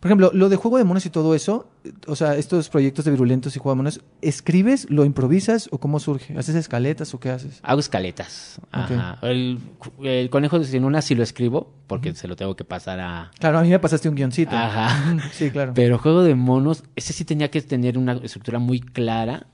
Por 0.00 0.08
ejemplo, 0.08 0.30
lo 0.32 0.48
de 0.48 0.56
juego 0.56 0.78
de 0.78 0.84
monos 0.84 1.04
y 1.04 1.10
todo 1.10 1.34
eso, 1.34 1.68
o 2.06 2.16
sea, 2.16 2.34
estos 2.36 2.70
proyectos 2.70 3.04
de 3.04 3.10
virulentos 3.10 3.54
y 3.54 3.58
juego 3.58 3.74
de 3.74 3.76
monos, 3.76 4.00
¿escribes, 4.22 4.88
lo 4.88 5.04
improvisas 5.04 5.68
o 5.72 5.78
cómo 5.78 6.00
surge? 6.00 6.38
¿Haces 6.38 6.54
escaletas 6.54 7.12
o 7.12 7.20
qué 7.20 7.28
haces? 7.28 7.60
Hago 7.62 7.80
escaletas. 7.80 8.62
Ajá. 8.72 9.18
El, 9.20 9.58
el 10.02 10.30
conejo 10.30 10.58
de 10.58 10.64
sin 10.64 10.84
una 10.84 11.02
sí 11.02 11.14
lo 11.14 11.22
escribo 11.22 11.74
porque 11.86 12.14
se 12.14 12.28
lo 12.28 12.36
tengo 12.36 12.56
que 12.56 12.64
pasar 12.64 12.98
a. 12.98 13.30
Claro, 13.38 13.58
a 13.58 13.62
mí 13.62 13.68
me 13.68 13.78
pasaste 13.78 14.08
un 14.08 14.14
guioncito. 14.14 14.56
Ajá. 14.56 15.18
sí, 15.32 15.50
claro. 15.50 15.72
Pero 15.74 15.98
juego 15.98 16.22
de 16.22 16.34
monos, 16.34 16.82
ese 16.96 17.12
sí 17.12 17.26
tenía 17.26 17.50
que 17.50 17.60
tener 17.60 17.98
una 17.98 18.14
estructura 18.14 18.58
muy 18.58 18.80
clara, 18.80 19.48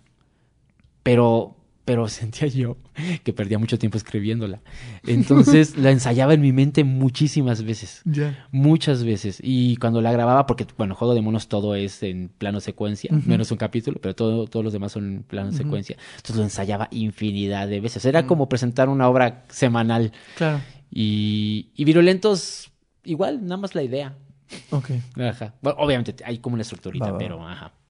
pero 1.07 1.53
pero 1.85 2.09
sentía 2.09 2.49
yo 2.49 2.77
que 3.23 3.33
perdía 3.33 3.59
mucho 3.61 3.79
tiempo 3.79 3.97
escribiéndola. 3.97 4.61
Entonces 5.07 5.77
la 5.79 5.93
ensayaba 5.93 6.35
en 6.35 6.41
mi 6.41 6.53
mente 6.53 6.83
muchísimas 6.83 7.63
veces. 7.63 8.03
Ya. 8.05 8.47
Muchas 8.51 9.05
veces. 9.05 9.39
Y 9.41 9.77
cuando 9.77 10.01
la 10.03 10.11
grababa, 10.11 10.47
porque, 10.47 10.67
bueno, 10.77 10.97
Juego 10.97 11.15
de 11.15 11.21
Monos 11.21 11.47
todo 11.47 11.77
es 11.77 12.03
en 12.03 12.29
plano 12.29 12.59
secuencia, 12.59 13.11
menos 13.25 13.53
un 13.53 13.59
capítulo, 13.59 14.01
pero 14.03 14.17
todo, 14.17 14.47
todos 14.49 14.65
los 14.65 14.73
demás 14.73 14.91
son 14.93 15.05
en 15.05 15.23
plano 15.23 15.53
secuencia. 15.53 15.97
Entonces 16.17 16.37
lo 16.37 16.43
ensayaba 16.43 16.89
infinidad 16.91 17.69
de 17.69 17.79
veces. 17.79 18.05
Era 18.05 18.27
como 18.27 18.49
presentar 18.49 18.89
una 18.89 19.09
obra 19.09 19.45
semanal. 19.49 20.11
Claro. 20.37 20.61
Y, 20.91 21.69
y 21.77 21.85
Virulentos, 21.85 22.73
igual, 23.05 23.45
nada 23.45 23.59
más 23.59 23.77
la 23.77 23.85
idea. 23.85 24.17
Ok. 24.71 24.91
Ajá. 25.21 25.55
Bueno, 25.63 25.79
obviamente 25.79 26.17
hay 26.25 26.39
como 26.39 26.55
una 26.55 26.63
estructurita, 26.63 27.07
Va, 27.07 27.11
va, 27.13 27.17
va. 27.17 27.19
pero 27.19 27.47
ajá. 27.47 27.73